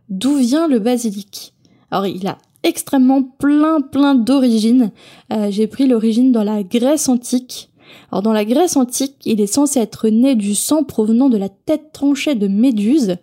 d'où 0.09 0.37
vient 0.37 0.69
le 0.69 0.79
basilic? 0.79 1.55
Alors 1.91 2.07
il 2.07 2.27
a 2.27 2.39
extrêmement 2.63 3.23
plein 3.23 3.81
plein 3.81 4.15
d'origines. 4.15 4.91
Euh, 5.33 5.51
j'ai 5.51 5.67
pris 5.67 5.87
l'origine 5.87 6.33
dans 6.33 6.45
la 6.45 6.63
Grèce 6.63 7.09
antique. 7.09 7.71
Alors 8.11 8.23
dans 8.23 8.33
la 8.33 8.45
Grèce 8.45 8.77
antique, 8.77 9.17
il 9.25 9.41
est 9.41 9.47
censé 9.47 9.81
être 9.81 10.09
né 10.09 10.35
du 10.35 10.55
sang 10.55 10.85
provenant 10.85 11.29
de 11.29 11.37
la 11.37 11.49
tête 11.49 11.93
tranchée 11.93 12.35
de 12.35 12.49
Méduse. 12.49 13.17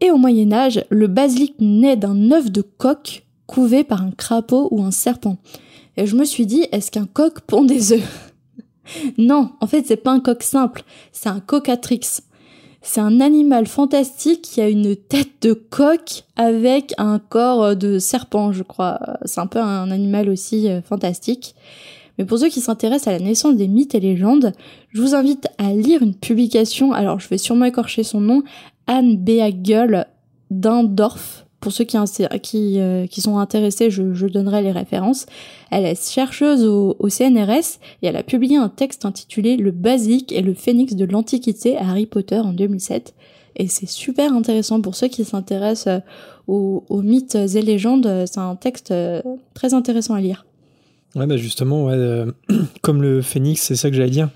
Et 0.00 0.10
au 0.10 0.16
Moyen 0.16 0.52
Âge, 0.52 0.84
le 0.90 1.08
basilic 1.08 1.54
naît 1.60 1.96
d'un 1.96 2.30
œuf 2.30 2.50
de 2.50 2.62
coq 2.62 3.24
couvé 3.46 3.84
par 3.84 4.02
un 4.02 4.12
crapaud 4.12 4.68
ou 4.70 4.82
un 4.82 4.90
serpent. 4.90 5.38
Et 5.96 6.06
je 6.06 6.16
me 6.16 6.24
suis 6.24 6.46
dit, 6.46 6.66
est-ce 6.72 6.90
qu'un 6.90 7.06
coq 7.06 7.40
pond 7.40 7.64
des 7.64 7.92
œufs? 7.92 8.32
Non, 9.18 9.50
en 9.60 9.66
fait, 9.66 9.86
c'est 9.86 9.96
pas 9.96 10.10
un 10.10 10.20
coq 10.20 10.42
simple, 10.42 10.82
c'est 11.12 11.28
un 11.28 11.40
cocatrix. 11.40 12.00
C'est 12.82 13.00
un 13.00 13.20
animal 13.20 13.66
fantastique 13.66 14.40
qui 14.42 14.60
a 14.60 14.68
une 14.68 14.96
tête 14.96 15.42
de 15.42 15.52
coq 15.52 16.24
avec 16.36 16.94
un 16.96 17.18
corps 17.18 17.76
de 17.76 17.98
serpent, 17.98 18.52
je 18.52 18.62
crois. 18.62 18.98
C'est 19.26 19.40
un 19.40 19.46
peu 19.46 19.60
un 19.60 19.90
animal 19.90 20.30
aussi 20.30 20.68
euh, 20.68 20.80
fantastique. 20.80 21.54
Mais 22.16 22.24
pour 22.24 22.38
ceux 22.38 22.48
qui 22.48 22.60
s'intéressent 22.60 23.08
à 23.08 23.12
la 23.12 23.24
naissance 23.24 23.56
des 23.56 23.68
mythes 23.68 23.94
et 23.94 24.00
légendes, 24.00 24.52
je 24.90 25.00
vous 25.02 25.14
invite 25.14 25.48
à 25.58 25.72
lire 25.72 26.02
une 26.02 26.14
publication, 26.14 26.92
alors 26.92 27.20
je 27.20 27.28
vais 27.28 27.38
sûrement 27.38 27.66
écorcher 27.66 28.02
son 28.02 28.20
nom, 28.20 28.42
Anne 28.86 29.16
Beagel 29.16 30.06
d'Indorf, 30.50 31.46
pour 31.60 31.72
ceux 31.72 31.84
qui, 31.84 31.96
euh, 31.98 33.06
sont 33.10 33.38
intéressés, 33.38 33.90
je, 33.90 34.26
donnerai 34.26 34.62
les 34.62 34.72
références. 34.72 35.26
Elle 35.70 35.84
est 35.84 36.10
chercheuse 36.10 36.64
au, 36.64 36.96
CNRS 37.08 37.78
et 38.02 38.06
elle 38.06 38.16
a 38.16 38.22
publié 38.22 38.56
un 38.56 38.68
texte 38.68 39.04
intitulé 39.04 39.56
Le 39.56 39.70
basique 39.70 40.32
et 40.32 40.40
le 40.40 40.54
phénix 40.54 40.94
de 40.94 41.04
l'Antiquité 41.04 41.76
à 41.76 41.90
Harry 41.90 42.06
Potter 42.06 42.38
en 42.38 42.52
2007. 42.52 43.14
Et 43.56 43.68
c'est 43.68 43.88
super 43.88 44.32
intéressant 44.32 44.80
pour 44.80 44.94
ceux 44.94 45.08
qui 45.08 45.24
s'intéressent 45.24 46.00
euh, 46.48 46.80
aux, 46.88 47.02
mythes 47.02 47.34
et 47.34 47.62
légendes. 47.62 48.24
C'est 48.26 48.40
un 48.40 48.56
texte 48.56 48.90
euh, 48.90 49.20
très 49.54 49.74
intéressant 49.74 50.14
à 50.14 50.20
lire. 50.20 50.46
Ouais, 51.14 51.26
bah 51.26 51.36
justement, 51.36 51.90
comme 52.80 53.02
le 53.02 53.20
phénix, 53.20 53.60
c'est 53.60 53.76
ça 53.76 53.90
que 53.90 53.96
j'allais 53.96 54.10
dire. 54.10 54.30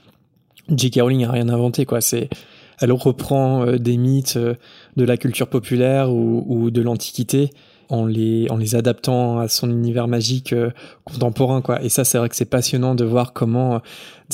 J.K. 0.68 1.00
Rowling 1.00 1.24
a 1.24 1.30
rien 1.30 1.48
inventé, 1.48 1.86
quoi. 1.86 2.00
C'est 2.00 2.28
elle 2.80 2.92
reprend 2.92 3.66
euh, 3.66 3.78
des 3.78 3.96
mythes 3.96 4.36
euh, 4.36 4.54
de 4.96 5.04
la 5.04 5.16
culture 5.16 5.48
populaire 5.48 6.12
ou, 6.12 6.70
de 6.70 6.82
l'Antiquité 6.82 7.50
en 7.90 8.06
les, 8.06 8.46
en 8.50 8.56
les 8.56 8.74
adaptant 8.74 9.38
à 9.38 9.48
son 9.48 9.70
univers 9.70 10.08
magique 10.08 10.52
euh, 10.52 10.70
contemporain. 11.04 11.60
Quoi. 11.60 11.82
Et 11.82 11.88
ça, 11.88 12.04
c'est 12.04 12.18
vrai 12.18 12.28
que 12.28 12.36
c'est 12.36 12.44
passionnant 12.44 12.94
de 12.94 13.04
voir 13.04 13.32
comment 13.32 13.80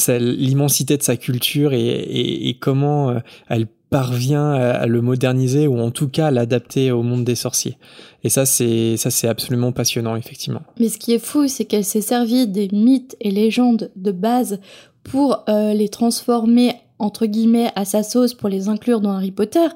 l'immensité 0.09 0.97
de 0.97 1.03
sa 1.03 1.17
culture 1.17 1.73
et, 1.73 2.57
comment 2.61 3.15
elle 3.49 3.67
parvient 3.91 4.53
à, 4.53 4.87
le 4.87 5.03
moderniser 5.03 5.67
ou 5.67 5.81
en 5.81 5.91
tout 5.91 6.09
cas 6.09 6.31
l'adapter 6.31 6.93
au 6.93 7.03
monde 7.03 7.25
des 7.25 7.35
sorciers. 7.35 7.77
Et 8.23 8.29
ça, 8.29 8.47
c'est 8.47 8.97
ça, 8.97 9.11
c'est 9.11 9.27
absolument 9.27 9.73
passionnant, 9.73 10.15
effectivement. 10.15 10.63
Mais 10.79 10.89
ce 10.89 10.99
qui 10.99 11.13
est 11.13 11.25
fou, 11.25 11.49
c'est 11.49 11.65
qu'elle 11.65 11.85
s'est 11.85 12.01
servie 12.01 12.47
des 12.47 12.69
mythes 12.73 13.17
et 13.21 13.33
légendes 13.33 13.91
de 13.97 14.13
base 14.13 14.61
pour 15.03 15.45
les 15.49 15.89
transformer 15.89 16.77
entre 17.01 17.27
guillemets 17.27 17.71
à 17.75 17.85
sa 17.85 18.03
sauce 18.03 18.35
pour 18.35 18.49
les 18.49 18.69
inclure 18.69 19.01
dans 19.01 19.13
Harry 19.13 19.33
Potter. 19.33 19.67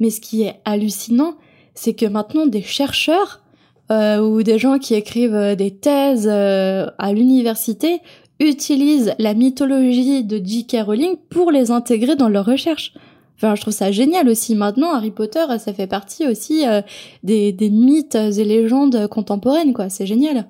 Mais 0.00 0.10
ce 0.10 0.20
qui 0.20 0.42
est 0.42 0.60
hallucinant, 0.64 1.34
c'est 1.74 1.94
que 1.94 2.06
maintenant 2.06 2.46
des 2.46 2.62
chercheurs 2.62 3.40
euh, 3.90 4.20
ou 4.20 4.42
des 4.42 4.58
gens 4.58 4.78
qui 4.78 4.94
écrivent 4.94 5.34
euh, 5.34 5.54
des 5.54 5.70
thèses 5.70 6.28
euh, 6.30 6.86
à 6.98 7.12
l'université 7.12 8.00
utilisent 8.40 9.14
la 9.18 9.34
mythologie 9.34 10.24
de 10.24 10.40
J.K. 10.42 10.78
Rowling 10.86 11.16
pour 11.30 11.50
les 11.50 11.70
intégrer 11.70 12.16
dans 12.16 12.28
leurs 12.28 12.46
recherches. 12.46 12.94
Enfin, 13.36 13.54
je 13.54 13.60
trouve 13.60 13.74
ça 13.74 13.90
génial 13.90 14.28
aussi. 14.28 14.54
Maintenant, 14.54 14.92
Harry 14.92 15.10
Potter, 15.10 15.44
ça 15.58 15.72
fait 15.72 15.86
partie 15.86 16.26
aussi 16.26 16.64
des, 17.22 17.52
des 17.52 17.70
mythes 17.70 18.14
et 18.14 18.44
légendes 18.44 19.08
contemporaines, 19.08 19.72
quoi. 19.72 19.88
C'est 19.88 20.06
génial. 20.06 20.46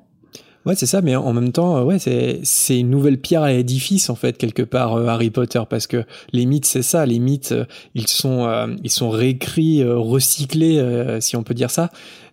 Ouais, 0.65 0.77
c'est 0.77 0.87
ça, 0.87 1.03
mais 1.03 1.17
en 1.17 1.33
même 1.33 1.51
temps, 1.51 1.79
euh, 1.79 1.83
ouais, 1.83 1.99
c'est 1.99 2.79
une 2.79 2.91
nouvelle 2.91 3.19
pierre 3.19 3.43
à 3.43 3.51
l'édifice 3.51 4.09
en 4.11 4.15
fait 4.15 4.39
quelque 4.39 4.63
part 4.63 4.95
euh, 4.95 5.07
Harry 5.09 5.31
Potter 5.31 5.61
parce 5.69 5.89
que 5.89 6.05
les 6.33 6.47
mythes, 6.47 6.67
c'est 6.67 6.83
ça, 6.83 7.05
les 7.05 7.19
mythes, 7.19 7.51
euh, 7.51 7.65
ils 7.97 8.07
sont 8.07 8.49
ils 8.83 8.91
sont 8.91 9.11
réécrits, 9.11 9.83
recyclés, 9.85 11.19
si 11.21 11.37
on 11.37 11.43
peut 11.43 11.55
dire 11.55 11.71
ça, 11.71 11.91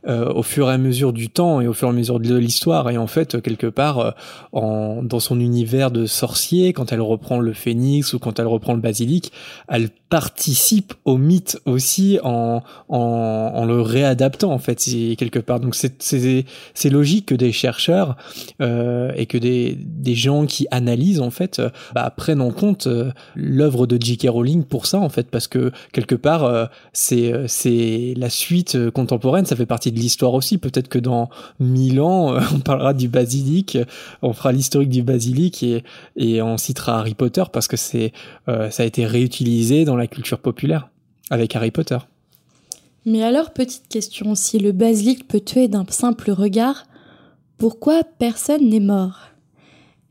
euh, 0.07 0.31
au 0.31 0.43
fur 0.43 0.69
et 0.69 0.73
à 0.73 0.77
mesure 0.77 1.11
du 1.11 1.29
temps 1.29 1.59
et 1.59 1.67
au 1.67 1.73
fur 1.73 1.89
et 1.89 1.91
à 1.91 1.93
mesure 1.93 2.21
de 2.21 2.35
l'histoire. 2.35 2.89
Et 2.89 2.97
en 2.97 3.07
fait, 3.07 3.41
quelque 3.41 3.67
part, 3.67 3.99
euh, 3.99 4.11
en, 4.53 5.03
dans 5.03 5.19
son 5.19 5.41
univers 5.41 5.91
de 5.91 6.05
sorcier, 6.05 6.71
quand 6.71 6.93
elle 6.93 7.01
reprend 7.01 7.39
le 7.39 7.51
phénix 7.51 8.13
ou 8.13 8.19
quand 8.19 8.39
elle 8.39 8.47
reprend 8.47 8.73
le 8.73 8.79
basilic, 8.79 9.33
elle 9.67 9.89
participe 10.09 10.93
au 11.03 11.17
mythe 11.17 11.59
aussi 11.65 12.17
en, 12.23 12.63
en, 12.87 12.97
en 12.97 13.65
le 13.65 13.81
réadaptant 13.81 14.51
en 14.51 14.57
fait 14.57 14.77
quelque 15.17 15.39
part. 15.39 15.59
Donc 15.59 15.75
c'est 15.75 16.89
logique 16.89 17.27
que 17.27 17.35
des 17.35 17.51
chercheurs 17.51 18.15
euh, 18.61 19.11
et 19.15 19.25
que 19.25 19.37
des, 19.37 19.77
des 19.77 20.15
gens 20.15 20.45
qui 20.45 20.65
analysent 20.71 21.21
en 21.21 21.29
fait 21.29 21.61
bah, 21.93 22.11
prennent 22.15 22.41
en 22.41 22.51
compte 22.51 22.87
l'œuvre 23.35 23.85
de 23.85 24.01
J.K. 24.01 24.29
Rowling 24.29 24.63
pour 24.63 24.87
ça 24.87 24.97
en 24.97 25.09
fait 25.09 25.29
parce 25.29 25.47
que 25.47 25.71
quelque 25.91 26.15
part 26.15 26.69
c'est 26.91 27.33
c'est 27.47 28.13
la 28.17 28.31
suite 28.31 28.89
contemporaine, 28.91 29.45
ça 29.45 29.55
fait 29.55 29.67
partie 29.67 29.88
de 29.91 29.99
l'histoire 29.99 30.33
aussi. 30.33 30.57
Peut-être 30.57 30.87
que 30.87 30.99
dans 30.99 31.29
mille 31.59 32.01
ans, 32.01 32.33
euh, 32.33 32.39
on 32.53 32.59
parlera 32.59 32.93
du 32.93 33.07
basilic, 33.07 33.77
on 34.21 34.33
fera 34.33 34.51
l'historique 34.51 34.89
du 34.89 35.03
basilic 35.03 35.63
et, 35.63 35.83
et 36.15 36.41
on 36.41 36.57
citera 36.57 36.99
Harry 36.99 37.15
Potter 37.15 37.43
parce 37.51 37.67
que 37.67 37.77
c'est 37.77 38.13
euh, 38.47 38.69
ça 38.69 38.83
a 38.83 38.85
été 38.85 39.05
réutilisé 39.05 39.85
dans 39.85 39.95
la 39.95 40.07
culture 40.07 40.39
populaire 40.39 40.89
avec 41.29 41.55
Harry 41.55 41.71
Potter. 41.71 41.97
Mais 43.05 43.23
alors, 43.23 43.51
petite 43.51 43.87
question, 43.87 44.35
si 44.35 44.59
le 44.59 44.71
basilic 44.71 45.27
peut 45.27 45.39
tuer 45.39 45.67
d'un 45.67 45.85
simple 45.89 46.31
regard, 46.31 46.85
pourquoi 47.57 48.03
personne 48.03 48.69
n'est 48.69 48.79
mort? 48.79 49.29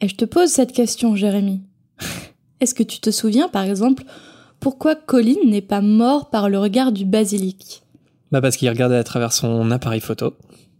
Et 0.00 0.08
je 0.08 0.16
te 0.16 0.24
pose 0.24 0.48
cette 0.50 0.72
question, 0.72 1.14
Jérémy. 1.16 1.60
Est-ce 2.60 2.74
que 2.74 2.82
tu 2.82 3.00
te 3.00 3.10
souviens, 3.10 3.48
par 3.48 3.64
exemple, 3.64 4.04
pourquoi 4.60 4.94
Colin 4.94 5.36
n'est 5.44 5.60
pas 5.60 5.80
mort 5.80 6.30
par 6.30 6.48
le 6.48 6.58
regard 6.58 6.92
du 6.92 7.04
basilic? 7.04 7.82
Bah 8.30 8.40
parce 8.40 8.56
qu'il 8.56 8.68
regardait 8.68 8.96
à 8.96 9.04
travers 9.04 9.32
son 9.32 9.70
appareil 9.70 10.00
photo. 10.00 10.34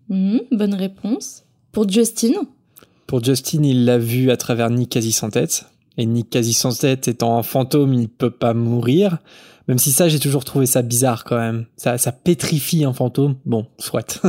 Mmh, 0.09 0.39
bonne 0.53 0.75
réponse. 0.75 1.45
Pour 1.73 1.89
Justin? 1.89 2.33
Pour 3.07 3.23
Justin, 3.23 3.63
il 3.63 3.85
l'a 3.85 3.99
vu 3.99 4.31
à 4.31 4.37
travers 4.37 4.71
Nick 4.71 4.91
quasi 4.91 5.13
sans 5.13 5.31
tête. 5.31 5.67
Et 5.97 6.07
Nick 6.07 6.31
quasi 6.31 6.53
sans 6.53 6.79
tête 6.79 7.09
étant 7.09 7.39
un 7.39 7.43
fantôme, 7.43 7.95
il 7.95 8.09
peut 8.09 8.31
pas 8.31 8.55
mourir. 8.55 9.19
Même 9.67 9.79
si 9.79 9.91
ça, 9.91 10.09
j'ai 10.09 10.19
toujours 10.19 10.45
trouvé 10.45 10.67
ça 10.67 10.83
bizarre 10.83 11.25
quand 11.25 11.37
même. 11.37 11.67
Ça, 11.77 11.99
ça 11.99 12.13
pétrifie 12.13 12.85
un 12.85 12.93
fantôme. 12.93 13.37
Bon, 13.45 13.67
soit. 13.79 14.23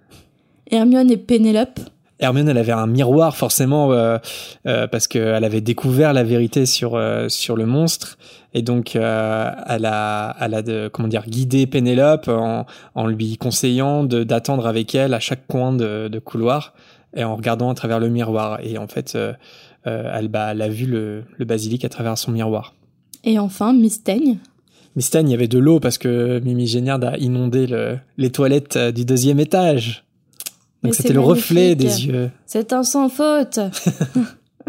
Hermione 0.70 1.10
et 1.10 1.16
Pénélope? 1.16 1.80
Hermione, 2.20 2.48
elle 2.48 2.58
avait 2.58 2.72
un 2.72 2.86
miroir 2.86 3.36
forcément 3.36 3.92
euh, 3.92 4.18
euh, 4.66 4.86
parce 4.86 5.08
qu'elle 5.08 5.44
avait 5.44 5.60
découvert 5.60 6.12
la 6.12 6.22
vérité 6.22 6.64
sur 6.64 6.94
euh, 6.94 7.28
sur 7.28 7.56
le 7.56 7.66
monstre 7.66 8.18
et 8.54 8.62
donc 8.62 8.96
euh, 8.96 9.50
elle 9.66 9.84
a 9.84 10.36
elle 10.40 10.54
a 10.54 10.62
de, 10.62 10.88
comment 10.92 11.08
dire 11.08 11.24
guidé 11.28 11.66
Pénélope 11.66 12.28
en, 12.28 12.66
en 12.94 13.06
lui 13.06 13.36
conseillant 13.36 14.04
d'attendre 14.04 14.66
avec 14.66 14.94
elle 14.94 15.12
à 15.12 15.20
chaque 15.20 15.46
coin 15.46 15.72
de, 15.72 16.08
de, 16.08 16.18
couloir 16.18 16.72
et 17.14 17.24
en 17.24 17.36
regardant 17.36 17.70
à 17.70 17.74
travers 17.74 18.00
le 18.00 18.08
miroir 18.08 18.60
et 18.62 18.78
en 18.78 18.86
fait 18.86 19.18
elle, 19.84 20.28
bah, 20.28 20.52
elle 20.52 20.62
a 20.62 20.68
vu 20.68 20.86
le, 20.86 21.24
le 21.36 21.44
basilic 21.44 21.84
à 21.84 21.90
travers 21.90 22.16
son 22.16 22.32
miroir. 22.32 22.74
Et 23.22 23.38
enfin 23.38 23.74
Mistaigne. 23.74 24.38
Mistaigne, 24.96 25.28
il 25.28 25.32
y 25.32 25.34
avait 25.34 25.48
de 25.48 25.58
l'eau 25.58 25.80
parce 25.80 25.98
que 25.98 26.40
Mimi 26.40 26.66
Géniard 26.66 27.04
a 27.04 27.18
inondé 27.18 27.66
le, 27.66 27.98
les 28.16 28.30
toilettes 28.30 28.78
du 28.78 29.04
deuxième 29.04 29.40
étage. 29.40 30.04
Donc 30.84 30.94
c'était 30.94 31.14
le 31.14 31.20
reflet 31.20 31.74
des 31.74 32.06
yeux. 32.06 32.30
C'est 32.46 32.72
un 32.72 32.82
sans 32.82 33.08
faute. 33.08 33.58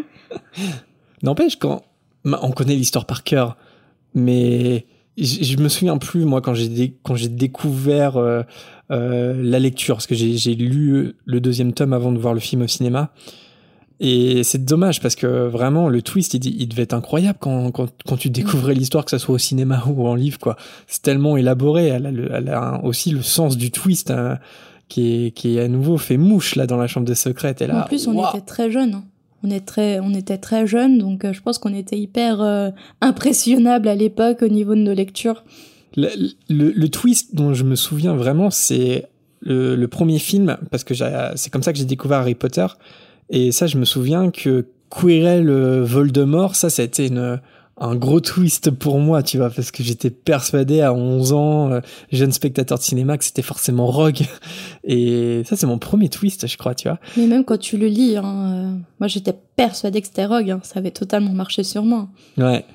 N'empêche, 1.23 1.57
quand 1.57 1.83
on 2.23 2.51
connaît 2.51 2.75
l'histoire 2.75 3.05
par 3.05 3.23
cœur, 3.23 3.57
mais 4.15 4.85
je, 5.17 5.57
me 5.57 5.69
souviens 5.69 5.97
plus 5.97 6.25
moi 6.25 6.41
quand 6.41 6.53
j'ai 6.53 6.97
quand 7.03 7.15
j'ai 7.15 7.29
découvert 7.29 8.17
euh, 8.17 8.41
euh, 8.91 9.33
la 9.41 9.59
lecture 9.59 9.95
parce 9.95 10.07
que 10.07 10.15
j'ai 10.15 10.55
lu 10.55 11.13
le 11.25 11.39
deuxième 11.39 11.73
tome 11.73 11.93
avant 11.93 12.11
de 12.11 12.17
voir 12.17 12.33
le 12.33 12.39
film 12.39 12.63
au 12.63 12.67
cinéma. 12.67 13.11
Et 14.01 14.43
c'est 14.43 14.65
dommage 14.65 14.99
parce 14.99 15.15
que 15.15 15.47
vraiment 15.47 15.87
le 15.87 16.01
twist 16.01 16.33
il, 16.33 16.45
il 16.61 16.67
devait 16.67 16.83
être 16.83 16.93
incroyable 16.93 17.37
quand, 17.39 17.71
quand, 17.71 17.89
quand 18.05 18.17
tu 18.17 18.29
découvrais 18.29 18.73
l'histoire 18.73 19.05
que 19.05 19.11
ça 19.11 19.19
soit 19.19 19.35
au 19.35 19.37
cinéma 19.37 19.83
ou 19.87 20.05
en 20.07 20.15
livre 20.15 20.37
quoi. 20.39 20.57
C'est 20.87 21.01
tellement 21.01 21.37
élaboré, 21.37 21.87
elle 21.87 22.05
a, 22.05 22.37
elle 22.37 22.49
a 22.49 22.81
aussi 22.83 23.11
le 23.11 23.21
sens 23.21 23.57
du 23.57 23.71
twist. 23.71 24.11
Hein 24.11 24.39
qui 24.87 25.25
est, 25.25 25.31
qui 25.31 25.57
est 25.57 25.61
à 25.61 25.67
nouveau 25.67 25.97
fait 25.97 26.17
mouche 26.17 26.55
là 26.55 26.67
dans 26.67 26.77
la 26.77 26.87
chambre 26.87 27.07
des 27.07 27.15
secrètes. 27.15 27.61
Et 27.61 27.67
là, 27.67 27.83
en 27.83 27.87
plus, 27.87 28.07
on 28.07 28.29
était 28.29 28.41
très 28.41 28.71
jeunes. 28.71 29.01
On, 29.45 30.01
on 30.03 30.13
était 30.13 30.37
très 30.37 30.67
jeunes, 30.67 30.97
donc 30.97 31.25
euh, 31.25 31.33
je 31.33 31.41
pense 31.41 31.57
qu'on 31.57 31.73
était 31.73 31.97
hyper 31.97 32.41
euh, 32.41 32.69
impressionnable 33.01 33.87
à 33.87 33.95
l'époque 33.95 34.41
au 34.41 34.47
niveau 34.47 34.75
de 34.75 34.81
nos 34.81 34.93
lectures. 34.93 35.43
Le, 35.95 36.87
twist 36.87 37.35
dont 37.35 37.53
je 37.53 37.63
me 37.63 37.75
souviens 37.75 38.15
vraiment, 38.15 38.49
c'est 38.49 39.07
le, 39.41 39.85
premier 39.85 40.19
film, 40.19 40.57
parce 40.71 40.83
que 40.83 40.93
c'est 40.93 41.49
comme 41.49 41.63
ça 41.63 41.71
que 41.71 41.79
j'ai 41.79 41.85
découvert 41.85 42.19
Harry 42.19 42.35
Potter. 42.35 42.65
Et 43.29 43.51
ça, 43.51 43.67
je 43.67 43.77
me 43.77 43.85
souviens 43.85 44.29
que 44.29 44.65
Quirrell 44.89 45.49
euh, 45.49 45.83
Voldemort, 45.83 46.55
ça, 46.55 46.69
ça 46.69 46.81
a 46.81 46.85
été 46.85 47.07
une, 47.07 47.39
un 47.77 47.95
gros 47.95 48.21
twist 48.21 48.71
pour 48.71 48.99
moi, 48.99 49.21
tu 49.21 49.37
vois, 49.37 49.49
parce 49.49 49.69
que 49.71 49.83
j'étais 49.83 50.09
persuadé 50.09 50.79
à 50.81 50.93
11 50.93 51.33
ans, 51.33 51.71
euh, 51.71 51.81
jeune 52.11 52.31
spectateur 52.31 52.77
de 52.77 52.83
cinéma, 52.83 53.17
que 53.17 53.25
c'était 53.25 53.41
forcément 53.41 53.87
Rogue. 53.87 54.21
Et 54.83 55.41
ça, 55.45 55.55
c'est 55.55 55.67
mon 55.67 55.77
premier 55.77 56.09
twist, 56.09 56.47
je 56.47 56.57
crois, 56.57 56.73
tu 56.75 56.87
vois. 56.87 56.99
Mais 57.17 57.27
même 57.27 57.43
quand 57.43 57.57
tu 57.59 57.77
le 57.77 57.87
lis, 57.87 58.15
hein, 58.17 58.23
euh, 58.75 58.79
moi 58.99 59.07
j'étais 59.07 59.33
persuadée 59.55 59.99
que 60.01 60.07
c'était 60.07 60.25
Rogue, 60.25 60.51
hein, 60.51 60.59
ça 60.63 60.79
avait 60.79 60.91
totalement 60.91 61.31
marché 61.33 61.63
sur 61.63 61.83
moi. 61.83 62.07
Ouais. 62.37 62.65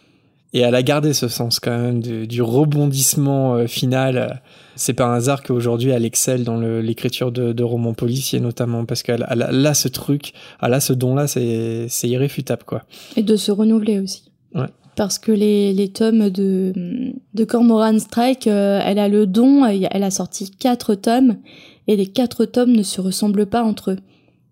Et 0.53 0.61
elle 0.61 0.75
a 0.75 0.83
gardé 0.83 1.13
ce 1.13 1.29
sens 1.29 1.61
quand 1.61 1.71
même 1.79 2.01
du, 2.03 2.27
du 2.27 2.43
rebondissement 2.43 3.55
euh, 3.55 3.67
final. 3.69 4.43
C'est 4.75 4.95
pas 4.95 5.05
un 5.07 5.15
hasard 5.15 5.43
qu'aujourd'hui 5.45 5.91
elle 5.91 6.05
excelle 6.05 6.43
dans 6.43 6.59
l'écriture 6.59 7.31
de, 7.31 7.53
de 7.53 7.63
romans 7.63 7.95
policiers 7.95 8.41
notamment 8.41 8.85
parce 8.85 9.03
qu'elle 9.05 9.25
elle, 9.31 9.43
a- 9.43 9.51
elle 9.51 9.65
a 9.67 9.75
ce 9.75 9.87
truc, 9.89 10.33
elle 10.61 10.75
a 10.75 10.81
ce 10.81 10.93
don-là, 10.93 11.27
c'est 11.29 11.87
c'est 11.89 12.09
irréfutable 12.09 12.65
quoi. 12.65 12.83
Et 13.17 13.23
de 13.23 13.37
se 13.37 13.53
renouveler 13.53 14.01
aussi. 14.01 14.33
Ouais. 14.55 14.67
Parce 15.01 15.19
que 15.19 15.33
les, 15.33 15.73
les 15.73 15.89
tomes 15.89 16.29
de, 16.29 16.75
de 17.33 17.45
Cormoran 17.47 17.99
Strike, 17.99 18.47
euh, 18.47 18.83
elle 18.85 18.99
a 18.99 19.09
le 19.09 19.27
don, 19.27 19.65
elle 19.65 20.03
a 20.03 20.11
sorti 20.11 20.51
quatre 20.51 20.95
tomes, 20.95 21.37
et 21.87 21.97
les 21.97 22.07
quatre 22.07 22.45
tomes 22.45 22.73
ne 22.73 22.83
se 22.83 23.01
ressemblent 23.01 23.47
pas 23.47 23.63
entre 23.63 23.93
eux. 23.93 23.97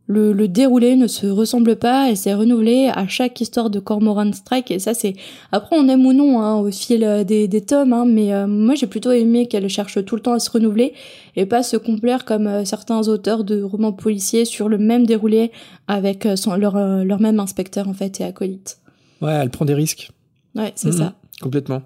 Le, 0.07 0.33
le 0.33 0.49
déroulé 0.49 0.97
ne 0.97 1.07
se 1.07 1.27
ressemble 1.27 1.77
pas, 1.77 2.09
elle 2.09 2.17
s'est 2.17 2.33
renouvelée 2.33 2.91
à 2.91 3.07
chaque 3.07 3.39
histoire 3.43 3.69
de 3.69 3.79
Cormoran 3.79 4.33
Strike, 4.33 4.71
et 4.71 4.79
ça 4.79 4.95
c'est... 4.95 5.17
Après 5.53 5.77
on 5.79 5.87
aime 5.87 6.07
ou 6.07 6.15
non 6.15 6.41
hein, 6.41 6.57
au 6.57 6.71
fil 6.71 7.05
euh, 7.05 7.25
des, 7.25 7.47
des 7.47 7.61
tomes, 7.61 7.93
hein, 7.93 8.07
mais 8.07 8.33
euh, 8.33 8.47
moi 8.47 8.75
j'ai 8.75 8.87
plutôt 8.87 9.13
aimé 9.13 9.49
qu'elle 9.49 9.69
cherche 9.69 10.03
tout 10.03 10.17
le 10.17 10.23
temps 10.23 10.33
à 10.33 10.39
se 10.39 10.51
renouveler, 10.51 10.95
et 11.37 11.45
pas 11.45 11.63
se 11.63 11.77
complaire 11.77 12.25
comme 12.25 12.65
certains 12.65 13.07
auteurs 13.09 13.45
de 13.45 13.61
romans 13.61 13.93
policiers 13.93 14.47
sur 14.47 14.71
le 14.71 14.79
même 14.79 15.05
déroulé 15.05 15.53
avec 15.89 16.27
son, 16.37 16.57
leur, 16.57 17.05
leur 17.05 17.21
même 17.21 17.39
inspecteur 17.39 17.87
en 17.87 17.93
fait 17.93 18.19
et 18.23 18.25
acolyte. 18.25 18.79
Ouais, 19.21 19.33
elle 19.33 19.51
prend 19.51 19.67
des 19.67 19.75
risques. 19.75 20.11
Ouais, 20.59 20.73
c'est 20.75 20.93
ça. 20.93 21.15
Complètement. 21.41 21.83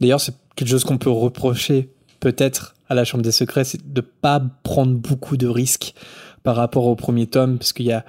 D'ailleurs, 0.00 0.20
c'est 0.20 0.34
quelque 0.56 0.68
chose 0.68 0.84
qu'on 0.84 0.98
peut 0.98 1.10
reprocher 1.10 1.90
peut-être 2.20 2.74
à 2.88 2.94
la 2.94 3.04
Chambre 3.04 3.22
des 3.22 3.32
Secrets, 3.32 3.64
c'est 3.64 3.92
de 3.92 4.00
pas 4.00 4.42
prendre 4.62 4.94
beaucoup 4.94 5.36
de 5.36 5.46
risques 5.46 5.94
par 6.42 6.56
rapport 6.56 6.86
au 6.86 6.96
premier 6.96 7.26
tome, 7.26 7.58
parce 7.58 7.72
qu'il 7.72 7.86
y 7.86 7.92
a, 7.92 8.04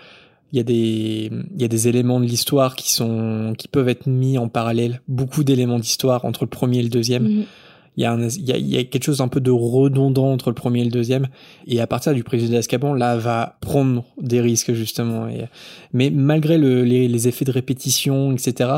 il 0.52 0.58
y, 0.58 0.60
a 0.60 0.64
des, 0.64 1.32
il 1.56 1.62
y 1.62 1.66
a 1.66 1.68
des 1.68 1.88
éléments 1.88 2.20
de 2.20 2.26
l'histoire 2.26 2.76
qui, 2.76 2.94
sont, 2.94 3.54
qui 3.58 3.68
peuvent 3.68 3.90
être 3.90 4.08
mis 4.08 4.38
en 4.38 4.48
parallèle, 4.48 5.02
beaucoup 5.08 5.44
d'éléments 5.44 5.80
d'histoire 5.80 6.26
entre 6.26 6.44
le 6.44 6.50
premier 6.50 6.80
et 6.80 6.84
le 6.84 6.90
deuxième. 6.90 7.24
Mhm. 7.24 7.44
Il 7.98 8.04
y, 8.04 8.06
a 8.06 8.12
un, 8.12 8.28
il, 8.28 8.46
y 8.46 8.52
a, 8.52 8.58
il 8.58 8.68
y 8.68 8.78
a 8.78 8.84
quelque 8.84 9.04
chose 9.04 9.22
un 9.22 9.28
peu 9.28 9.40
de 9.40 9.52
redondant 9.52 10.32
entre 10.32 10.50
le 10.50 10.56
premier 10.56 10.82
et 10.82 10.86
le 10.86 10.92
deuxième. 10.92 11.28
Et 11.68 11.80
à 11.80 11.88
partir 11.88 12.14
du 12.14 12.24
président 12.24 12.54
d'Azkaban, 12.54 12.94
là, 12.94 13.16
va 13.16 13.58
prendre 13.62 14.04
des 14.22 14.42
risques, 14.42 14.74
justement. 14.74 15.28
Mais 15.94 16.10
malgré 16.10 16.58
le, 16.58 16.84
les, 16.84 17.08
les 17.08 17.28
effets 17.28 17.46
de 17.46 17.52
répétition, 17.52 18.34
etc., 18.34 18.70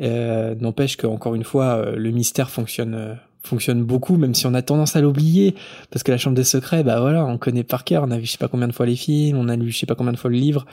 euh, 0.00 0.54
n'empêche 0.60 0.96
qu'encore 0.96 1.34
une 1.34 1.44
fois, 1.44 1.76
euh, 1.76 1.96
le 1.96 2.10
mystère 2.10 2.50
fonctionne, 2.50 2.94
euh, 2.94 3.14
fonctionne 3.42 3.82
beaucoup, 3.82 4.16
même 4.16 4.34
si 4.34 4.46
on 4.46 4.54
a 4.54 4.62
tendance 4.62 4.96
à 4.96 5.00
l'oublier. 5.00 5.54
Parce 5.90 6.02
que 6.02 6.12
la 6.12 6.18
Chambre 6.18 6.36
des 6.36 6.44
Secrets, 6.44 6.84
bah 6.84 7.00
voilà, 7.00 7.24
on 7.24 7.38
connaît 7.38 7.64
par 7.64 7.84
cœur. 7.84 8.04
On 8.06 8.10
a 8.10 8.18
vu 8.18 8.26
je 8.26 8.32
sais 8.32 8.38
pas 8.38 8.48
combien 8.48 8.68
de 8.68 8.72
fois 8.72 8.86
les 8.86 8.96
films, 8.96 9.38
on 9.38 9.48
a 9.48 9.56
lu 9.56 9.70
je 9.70 9.78
sais 9.78 9.86
pas 9.86 9.94
combien 9.94 10.12
de 10.12 10.18
fois 10.18 10.30
le 10.30 10.36
livre. 10.36 10.66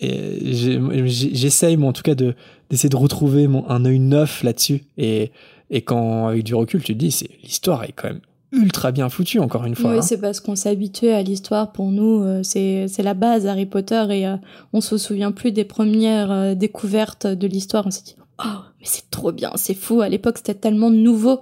J'essaye, 0.00 1.76
moi, 1.76 1.88
en 1.88 1.92
tout 1.92 2.02
cas, 2.02 2.14
de 2.14 2.34
d'essayer 2.70 2.90
de 2.90 2.96
retrouver 2.96 3.48
mon, 3.48 3.68
un 3.68 3.84
œil 3.84 3.98
neuf 3.98 4.42
là-dessus. 4.42 4.84
Et, 4.98 5.32
et 5.70 5.82
quand, 5.82 6.28
avec 6.28 6.44
du 6.44 6.54
recul, 6.54 6.82
tu 6.82 6.94
te 6.94 6.98
dis, 6.98 7.10
c'est 7.10 7.30
l'histoire 7.42 7.84
est 7.84 7.92
quand 7.92 8.08
même 8.08 8.20
ultra 8.52 8.92
bien 8.92 9.08
foutue, 9.08 9.40
encore 9.40 9.66
une 9.66 9.74
fois. 9.74 9.90
Oui, 9.90 9.98
hein. 9.98 10.02
c'est 10.02 10.20
parce 10.20 10.40
qu'on 10.40 10.56
s'est 10.56 10.70
habitué 10.70 11.12
à 11.12 11.22
l'histoire. 11.22 11.72
Pour 11.72 11.90
nous, 11.90 12.22
euh, 12.22 12.42
c'est 12.42 12.86
c'est 12.88 13.02
la 13.02 13.14
base 13.14 13.46
Harry 13.46 13.66
Potter 13.66 14.06
et 14.10 14.26
euh, 14.26 14.36
on 14.72 14.80
se 14.80 14.96
souvient 14.96 15.32
plus 15.32 15.52
des 15.52 15.64
premières 15.64 16.30
euh, 16.30 16.54
découvertes 16.54 17.26
de 17.26 17.46
l'histoire. 17.46 17.86
On 17.86 17.90
s'est 17.90 18.04
dit 18.04 18.16
oh 18.42 18.58
mais 18.80 18.86
c'est 18.86 19.10
trop 19.10 19.32
bien, 19.32 19.52
c'est 19.56 19.74
fou. 19.74 20.00
À 20.00 20.08
l'époque, 20.08 20.38
c'était 20.38 20.54
tellement 20.54 20.90
nouveau. 20.90 21.40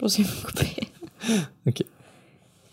J'en 0.00 0.08
suis 0.08 0.24
coupé. 0.24 0.66
Ok. 1.66 1.82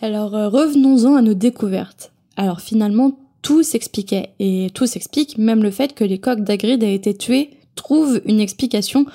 Alors 0.01 0.35
euh, 0.35 0.49
revenons-en 0.49 1.15
à 1.15 1.21
nos 1.21 1.33
découvertes. 1.33 2.11
Alors 2.35 2.59
finalement, 2.59 3.17
tout 3.41 3.63
s'expliquait 3.63 4.31
et 4.39 4.69
tout 4.73 4.87
s'explique. 4.87 5.37
Même 5.37 5.63
le 5.63 5.71
fait 5.71 5.93
que 5.93 6.03
les 6.03 6.19
coqs 6.19 6.43
d'Agrid 6.43 6.83
aient 6.83 6.95
été 6.95 7.13
tués 7.13 7.51
trouve 7.75 8.19
une 8.25 8.41
explication. 8.41 9.05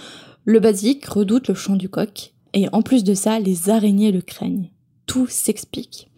Le 0.47 0.61
basique 0.61 1.05
redoute 1.07 1.49
le 1.49 1.55
chant 1.55 1.75
du 1.75 1.89
coq 1.89 2.33
et 2.55 2.69
en 2.73 2.81
plus 2.81 3.03
de 3.03 3.15
ça, 3.15 3.41
les 3.41 3.69
araignées 3.69 4.13
le 4.13 4.21
craignent. 4.21 4.71
Tout 5.07 5.27
s'explique. 5.27 6.09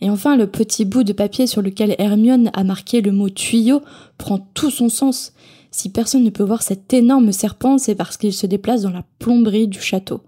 Et 0.00 0.08
enfin, 0.08 0.38
le 0.38 0.46
petit 0.46 0.86
bout 0.86 1.04
de 1.04 1.12
papier 1.12 1.46
sur 1.46 1.60
lequel 1.60 1.94
Hermione 1.98 2.50
a 2.54 2.64
marqué 2.64 3.02
le 3.02 3.12
mot 3.12 3.28
tuyau 3.28 3.82
prend 4.16 4.38
tout 4.54 4.70
son 4.70 4.88
sens. 4.88 5.34
Si 5.70 5.90
personne 5.90 6.24
ne 6.24 6.30
peut 6.30 6.42
voir 6.42 6.62
cet 6.62 6.94
énorme 6.94 7.32
serpent, 7.32 7.76
c'est 7.76 7.94
parce 7.94 8.16
qu'il 8.16 8.32
se 8.32 8.46
déplace 8.46 8.80
dans 8.80 8.90
la 8.90 9.04
plomberie 9.18 9.68
du 9.68 9.78
château. 9.78 10.22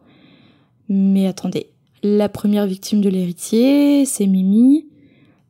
Mais 0.90 1.26
attendez, 1.26 1.68
la 2.02 2.28
première 2.28 2.66
victime 2.66 3.00
de 3.00 3.08
l'héritier, 3.08 4.04
c'est 4.04 4.26
Mimi. 4.26 4.84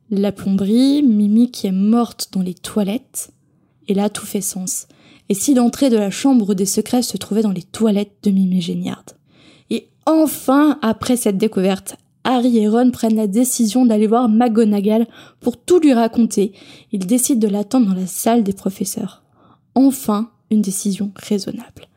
La 0.09 0.31
plomberie, 0.31 1.03
Mimi 1.03 1.51
qui 1.51 1.67
est 1.67 1.73
morte 1.73 2.29
dans 2.31 2.43
les 2.43 2.53
toilettes. 2.53 3.33
Et 3.89 3.93
là, 3.93 4.09
tout 4.09 4.25
fait 4.25 4.39
sens. 4.39 4.87
Et 5.29 5.33
si 5.33 5.53
l'entrée 5.53 5.89
de 5.89 5.97
la 5.97 6.11
chambre 6.11 6.53
des 6.53 6.65
secrets 6.65 7.01
se 7.01 7.17
trouvait 7.17 7.41
dans 7.41 7.51
les 7.51 7.63
toilettes 7.63 8.17
de 8.23 8.31
Mimi 8.31 8.61
Géniard? 8.61 9.05
Et 9.69 9.87
enfin, 10.05 10.77
après 10.81 11.15
cette 11.15 11.37
découverte, 11.37 11.95
Harry 12.23 12.57
et 12.57 12.67
Ron 12.67 12.91
prennent 12.91 13.15
la 13.15 13.27
décision 13.27 13.85
d'aller 13.85 14.07
voir 14.07 14.29
McGonagall 14.29 15.07
pour 15.39 15.57
tout 15.57 15.79
lui 15.79 15.93
raconter. 15.93 16.53
Ils 16.91 17.05
décident 17.05 17.45
de 17.45 17.51
l'attendre 17.51 17.87
dans 17.87 17.99
la 17.99 18.07
salle 18.07 18.43
des 18.43 18.53
professeurs. 18.53 19.23
Enfin, 19.75 20.29
une 20.51 20.61
décision 20.61 21.11
raisonnable. 21.15 21.87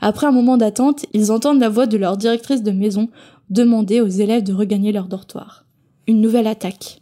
Après 0.00 0.26
un 0.26 0.32
moment 0.32 0.56
d'attente, 0.56 1.06
ils 1.12 1.32
entendent 1.32 1.60
la 1.60 1.68
voix 1.68 1.86
de 1.86 1.96
leur 1.96 2.16
directrice 2.16 2.62
de 2.62 2.70
maison 2.70 3.08
demander 3.50 4.00
aux 4.00 4.08
élèves 4.08 4.42
de 4.42 4.52
regagner 4.52 4.92
leur 4.92 5.06
dortoir. 5.06 5.64
Une 6.06 6.20
nouvelle 6.20 6.46
attaque. 6.46 7.00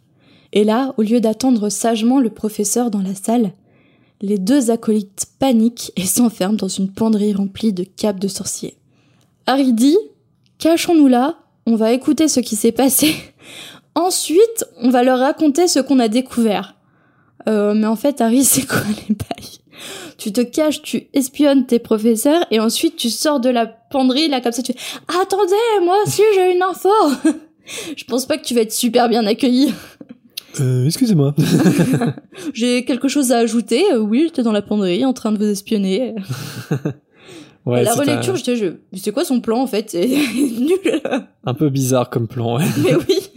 Et 0.52 0.64
là, 0.64 0.94
au 0.96 1.02
lieu 1.02 1.20
d'attendre 1.20 1.68
sagement 1.68 2.20
le 2.20 2.30
professeur 2.30 2.90
dans 2.90 3.02
la 3.02 3.14
salle, 3.14 3.52
les 4.20 4.38
deux 4.38 4.70
acolytes 4.70 5.26
paniquent 5.38 5.92
et 5.96 6.04
s'enferment 6.06 6.56
dans 6.56 6.68
une 6.68 6.92
penderie 6.92 7.34
remplie 7.34 7.72
de 7.72 7.84
capes 7.84 8.20
de 8.20 8.28
sorciers. 8.28 8.76
Harry 9.46 9.72
dit 9.72 9.98
Cachons-nous 10.58 11.08
là, 11.08 11.38
on 11.66 11.76
va 11.76 11.92
écouter 11.92 12.28
ce 12.28 12.40
qui 12.40 12.56
s'est 12.56 12.72
passé. 12.72 13.14
Ensuite, 13.94 14.64
on 14.80 14.90
va 14.90 15.02
leur 15.02 15.18
raconter 15.18 15.68
ce 15.68 15.78
qu'on 15.78 15.98
a 15.98 16.08
découvert. 16.08 16.74
Euh, 17.48 17.74
mais 17.74 17.86
en 17.86 17.96
fait, 17.96 18.20
Harry, 18.20 18.44
c'est 18.44 18.66
quoi 18.66 18.82
les 19.08 19.14
bails? 19.14 19.58
Tu 20.16 20.32
te 20.32 20.40
caches, 20.40 20.82
tu 20.82 21.08
espionnes 21.12 21.66
tes 21.66 21.78
professeurs 21.78 22.46
et 22.50 22.60
ensuite 22.60 22.96
tu 22.96 23.10
sors 23.10 23.40
de 23.40 23.50
la 23.50 23.66
penderie 23.66 24.28
là 24.28 24.40
comme 24.40 24.52
ça. 24.52 24.62
Tu 24.62 24.72
fais 24.72 24.78
Attendez, 25.20 25.54
moi 25.82 25.96
aussi 26.06 26.22
j'ai 26.34 26.54
une 26.54 26.62
info. 26.62 26.88
Je 27.96 28.04
pense 28.04 28.26
pas 28.26 28.38
que 28.38 28.44
tu 28.44 28.54
vas 28.54 28.60
être 28.60 28.72
super 28.72 29.08
bien 29.08 29.26
accueilli. 29.26 29.74
Euh, 30.60 30.86
excusez-moi. 30.86 31.34
J'ai 32.54 32.84
quelque 32.84 33.08
chose 33.08 33.32
à 33.32 33.38
ajouter. 33.38 33.82
Euh, 33.92 33.98
oui, 33.98 34.22
j'étais 34.24 34.42
dans 34.42 34.52
la 34.52 34.62
penderie 34.62 35.04
en 35.04 35.12
train 35.12 35.32
de 35.32 35.38
vous 35.38 35.44
espionner. 35.50 36.14
Ouais, 37.66 37.82
la 37.82 37.92
un- 37.92 37.94
relecture, 37.94 38.36
j'étais, 38.36 38.56
je... 38.56 38.66
c'est 38.92 39.10
quoi 39.10 39.24
son 39.24 39.40
plan 39.40 39.62
en 39.62 39.66
fait? 39.66 39.88
C'est 39.88 40.06
nul. 40.36 41.00
un 41.46 41.54
peu 41.54 41.70
bizarre 41.70 42.10
comme 42.10 42.28
plan, 42.28 42.58
ouais. 42.58 42.64
Mais 42.84 42.94
oui. 42.94 43.30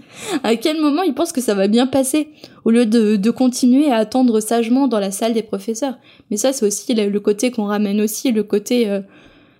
À 0.43 0.57
quel 0.57 0.81
moment 0.81 1.01
il 1.03 1.13
pense 1.13 1.31
que 1.31 1.39
ça 1.39 1.53
va 1.53 1.69
bien 1.69 1.87
passer? 1.87 2.27
Au 2.65 2.71
lieu 2.71 2.85
de, 2.85 3.15
de 3.15 3.31
continuer 3.31 3.89
à 3.89 3.95
attendre 3.95 4.41
sagement 4.41 4.89
dans 4.89 4.99
la 4.99 5.11
salle 5.11 5.33
des 5.33 5.43
professeurs. 5.43 5.93
Mais 6.29 6.35
ça, 6.35 6.51
c'est 6.51 6.65
aussi 6.65 6.93
le, 6.93 7.07
le 7.07 7.19
côté 7.21 7.51
qu'on 7.51 7.67
ramène 7.67 8.01
aussi, 8.01 8.33
le 8.33 8.43
côté 8.43 8.89
euh, 8.89 8.99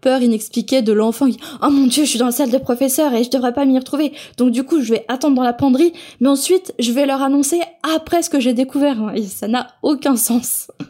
peur 0.02 0.22
inexpliquée 0.22 0.82
de 0.82 0.94
l'enfant. 0.94 1.28
Oh 1.62 1.70
mon 1.70 1.88
dieu, 1.88 2.04
je 2.04 2.10
suis 2.10 2.20
dans 2.20 2.28
la 2.28 2.32
salle 2.32 2.52
des 2.52 2.60
professeurs 2.60 3.14
et 3.14 3.24
je 3.24 3.30
devrais 3.30 3.54
pas 3.54 3.66
m'y 3.66 3.78
retrouver. 3.78 4.14
Donc 4.38 4.52
du 4.52 4.64
coup, 4.64 4.82
je 4.82 4.94
vais 4.94 5.06
attendre 5.08 5.36
dans 5.36 5.44
la 5.44 5.54
penderie, 5.54 5.94
mais 6.20 6.30
ensuite, 6.30 6.74
je 6.80 6.92
vais 6.92 7.06
leur 7.06 7.22
annoncer 7.22 7.60
après 7.96 8.22
ce 8.22 8.30
que 8.30 8.40
j'ai 8.40 8.54
découvert. 8.54 8.98
Et 9.16 9.24
ça 9.24 9.48
n'a 9.48 9.68
aucun 9.84 10.16
sens. 10.16 10.70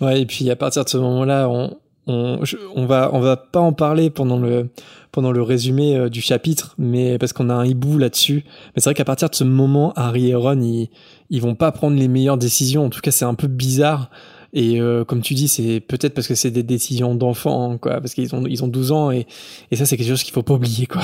Ouais, 0.00 0.20
et 0.20 0.26
puis 0.26 0.48
à 0.48 0.54
partir 0.54 0.84
de 0.84 0.88
ce 0.88 0.96
moment-là, 0.96 1.48
on, 1.48 1.76
on 2.06 2.86
va, 2.86 3.10
on 3.12 3.20
va 3.20 3.36
pas 3.36 3.60
en 3.60 3.72
parler 3.72 4.10
pendant 4.10 4.38
le, 4.38 4.68
pendant 5.12 5.32
le 5.32 5.42
résumé 5.42 5.96
euh, 5.96 6.08
du 6.08 6.20
chapitre, 6.20 6.74
mais 6.78 7.18
parce 7.18 7.32
qu'on 7.32 7.50
a 7.50 7.54
un 7.54 7.66
hibou 7.66 7.98
là-dessus. 7.98 8.44
Mais 8.46 8.80
c'est 8.80 8.84
vrai 8.84 8.94
qu'à 8.94 9.04
partir 9.04 9.28
de 9.28 9.34
ce 9.34 9.44
moment, 9.44 9.92
Harry 9.96 10.30
et 10.30 10.34
Ron, 10.34 10.60
ils, 10.60 10.88
ils 11.30 11.42
vont 11.42 11.54
pas 11.54 11.72
prendre 11.72 11.96
les 11.96 12.08
meilleures 12.08 12.38
décisions. 12.38 12.84
En 12.84 12.90
tout 12.90 13.00
cas, 13.00 13.10
c'est 13.10 13.24
un 13.24 13.34
peu 13.34 13.46
bizarre. 13.46 14.10
Et 14.52 14.80
euh, 14.80 15.04
comme 15.04 15.20
tu 15.20 15.34
dis, 15.34 15.46
c'est 15.48 15.80
peut-être 15.80 16.14
parce 16.14 16.26
que 16.26 16.34
c'est 16.34 16.50
des 16.50 16.62
décisions 16.62 17.14
d'enfants, 17.14 17.76
quoi, 17.78 18.00
parce 18.00 18.14
qu'ils 18.14 18.34
ont, 18.34 18.44
ils 18.46 18.64
ont 18.64 18.68
12 18.68 18.92
ans, 18.92 19.10
et, 19.10 19.26
et 19.70 19.76
ça, 19.76 19.84
c'est 19.84 19.96
quelque 19.96 20.08
chose 20.08 20.22
qu'il 20.22 20.32
faut 20.32 20.42
pas 20.42 20.54
oublier, 20.54 20.86
quoi. 20.86 21.02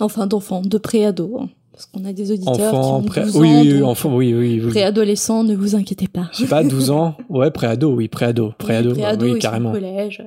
Enfin, 0.00 0.26
d'enfants, 0.26 0.60
de 0.62 0.78
préado. 0.78 1.38
hein. 1.40 1.48
Parce 1.72 1.86
qu'on 1.86 2.04
a 2.04 2.12
des 2.12 2.30
auditeurs 2.32 2.54
qui 2.56 2.62
Enfant, 2.76 2.98
ont 2.98 3.02
pré... 3.02 3.22
12 3.22 3.36
oui, 3.36 3.48
ans, 3.48 3.60
oui, 3.62 3.72
oui, 3.72 3.78
donc 3.80 3.88
enfant, 3.88 4.14
oui, 4.16 4.34
oui, 4.34 4.60
oui. 4.62 4.70
préadolescents, 4.70 5.42
ne 5.44 5.54
vous 5.56 5.74
inquiétez 5.74 6.06
pas. 6.08 6.28
Je 6.32 6.38
sais 6.42 6.46
pas, 6.46 6.62
12 6.62 6.90
ans, 6.90 7.16
ouais, 7.30 7.50
préado, 7.50 7.94
oui, 7.94 8.08
préado, 8.08 8.52
préado, 8.58 8.90
Oui, 8.90 8.96
préado, 8.96 9.32
oui, 9.32 9.38
carrément. 9.38 9.72
collège. 9.72 10.22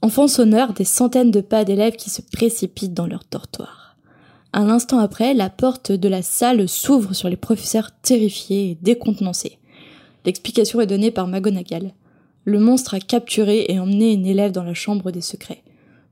Enfant 0.00 0.26
sonneur, 0.28 0.72
des 0.72 0.84
centaines 0.84 1.30
de 1.30 1.40
pas 1.42 1.64
d'élèves 1.64 1.96
qui 1.96 2.08
se 2.08 2.22
précipitent 2.22 2.94
dans 2.94 3.06
leur 3.06 3.22
dortoir. 3.30 3.96
Un 4.54 4.68
instant 4.70 4.98
après, 5.00 5.34
la 5.34 5.50
porte 5.50 5.92
de 5.92 6.08
la 6.08 6.22
salle 6.22 6.66
s'ouvre 6.68 7.12
sur 7.12 7.28
les 7.28 7.36
professeurs 7.36 7.90
terrifiés 8.02 8.70
et 8.70 8.78
décontenancés. 8.80 9.58
L'explication 10.24 10.80
est 10.80 10.86
donnée 10.86 11.10
par 11.10 11.28
McGonagall. 11.28 11.92
Le 12.44 12.58
monstre 12.58 12.94
a 12.94 13.00
capturé 13.00 13.66
et 13.68 13.78
emmené 13.78 14.12
une 14.12 14.26
élève 14.26 14.52
dans 14.52 14.64
la 14.64 14.74
chambre 14.74 15.10
des 15.10 15.20
secrets. 15.20 15.62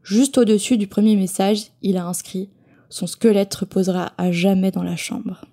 Juste 0.02 0.38
au-dessus 0.38 0.76
du 0.76 0.86
premier 0.86 1.16
message, 1.16 1.66
il 1.82 1.96
a 1.96 2.06
inscrit 2.06 2.48
Son 2.88 3.06
squelette 3.06 3.54
reposera 3.54 4.12
à 4.18 4.32
jamais 4.32 4.70
dans 4.70 4.82
la 4.82 4.96
chambre. 4.96 5.44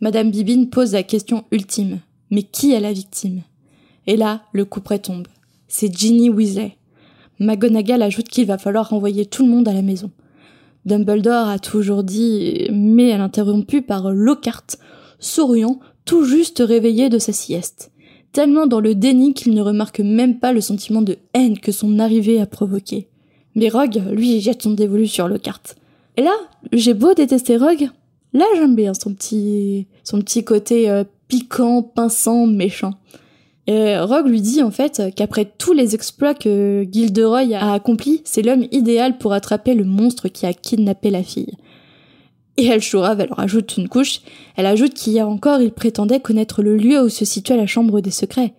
Madame 0.00 0.30
Bibine 0.30 0.70
pose 0.70 0.92
la 0.92 1.02
question 1.02 1.44
ultime. 1.50 2.00
Mais 2.30 2.42
qui 2.42 2.72
est 2.72 2.80
la 2.80 2.92
victime? 2.92 3.42
Et 4.06 4.16
là, 4.16 4.42
le 4.52 4.64
coup 4.64 4.80
près 4.80 4.98
tombe. 4.98 5.26
C'est 5.68 5.94
Ginny 5.94 6.30
Weasley. 6.30 6.76
McGonagall 7.38 8.02
ajoute 8.02 8.28
qu'il 8.28 8.46
va 8.46 8.58
falloir 8.58 8.90
renvoyer 8.90 9.26
tout 9.26 9.44
le 9.44 9.50
monde 9.50 9.66
à 9.66 9.72
la 9.72 9.82
maison. 9.82 10.10
Dumbledore 10.84 11.48
a 11.48 11.58
toujours 11.58 12.04
dit, 12.04 12.68
mais 12.72 13.08
elle 13.08 13.20
interrompue 13.20 13.82
par 13.82 14.10
Lockhart, 14.12 14.76
souriant, 15.18 15.80
tout 16.10 16.24
juste 16.24 16.60
réveillé 16.66 17.08
de 17.08 17.20
sa 17.20 17.32
sieste 17.32 17.92
tellement 18.32 18.66
dans 18.66 18.80
le 18.80 18.96
déni 18.96 19.32
qu'il 19.32 19.54
ne 19.54 19.62
remarque 19.62 20.00
même 20.00 20.40
pas 20.40 20.52
le 20.52 20.60
sentiment 20.60 21.02
de 21.02 21.18
haine 21.34 21.60
que 21.60 21.70
son 21.70 22.00
arrivée 22.00 22.40
a 22.40 22.46
provoqué. 22.46 23.06
Mais 23.54 23.68
Rogue, 23.68 24.02
lui, 24.10 24.40
jette 24.40 24.62
son 24.62 24.72
dévolu 24.72 25.06
sur 25.06 25.28
le 25.28 25.38
carte. 25.38 25.76
Et 26.16 26.22
là, 26.22 26.32
j'ai 26.72 26.94
beau 26.94 27.14
détester 27.14 27.56
Rogue, 27.56 27.90
là 28.32 28.44
j'aime 28.56 28.74
bien 28.74 28.92
son 28.92 29.14
petit, 29.14 29.86
son 30.02 30.20
petit 30.20 30.42
côté 30.42 30.90
euh, 30.90 31.04
piquant, 31.28 31.82
pinçant, 31.82 32.44
méchant. 32.44 32.94
Rogue 33.68 34.26
lui 34.26 34.40
dit 34.40 34.64
en 34.64 34.72
fait 34.72 35.00
qu'après 35.14 35.44
tous 35.44 35.72
les 35.72 35.94
exploits 35.94 36.34
que 36.34 36.84
Gilderoy 36.90 37.54
a 37.54 37.74
accomplis, 37.74 38.20
c'est 38.24 38.42
l'homme 38.42 38.66
idéal 38.72 39.16
pour 39.16 39.32
attraper 39.32 39.74
le 39.74 39.84
monstre 39.84 40.26
qui 40.26 40.44
a 40.44 40.52
kidnappé 40.52 41.10
la 41.10 41.22
fille. 41.22 41.54
Et 42.60 42.66
elle 42.66 42.82
Chourave, 42.82 43.22
elle 43.22 43.32
rajoute 43.32 43.78
une 43.78 43.88
couche. 43.88 44.20
Elle 44.54 44.66
ajoute 44.66 44.92
qu'hier 44.92 45.26
encore, 45.26 45.62
il 45.62 45.72
prétendait 45.72 46.20
connaître 46.20 46.62
le 46.62 46.76
lieu 46.76 47.02
où 47.02 47.08
se 47.08 47.24
situait 47.24 47.56
la 47.56 47.66
chambre 47.66 48.02
des 48.02 48.10
secrets. 48.10 48.52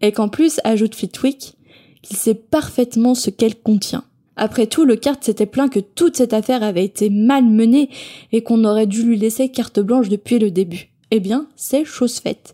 Et 0.00 0.12
qu'en 0.12 0.28
plus, 0.28 0.60
ajoute 0.62 0.94
Flitwick, 0.94 1.54
qu'il 2.02 2.16
sait 2.16 2.36
parfaitement 2.36 3.16
ce 3.16 3.30
qu'elle 3.30 3.56
contient. 3.56 4.04
Après 4.36 4.68
tout, 4.68 4.84
le 4.84 4.94
carte 4.94 5.24
s'était 5.24 5.44
plaint 5.44 5.72
que 5.72 5.80
toute 5.80 6.16
cette 6.16 6.34
affaire 6.34 6.62
avait 6.62 6.84
été 6.84 7.10
mal 7.10 7.46
menée 7.46 7.90
et 8.30 8.44
qu'on 8.44 8.62
aurait 8.62 8.86
dû 8.86 9.02
lui 9.02 9.18
laisser 9.18 9.48
carte 9.48 9.80
blanche 9.80 10.08
depuis 10.08 10.38
le 10.38 10.52
début. 10.52 10.90
Eh 11.10 11.18
bien, 11.18 11.48
c'est 11.56 11.84
chose 11.84 12.20
faite. 12.20 12.52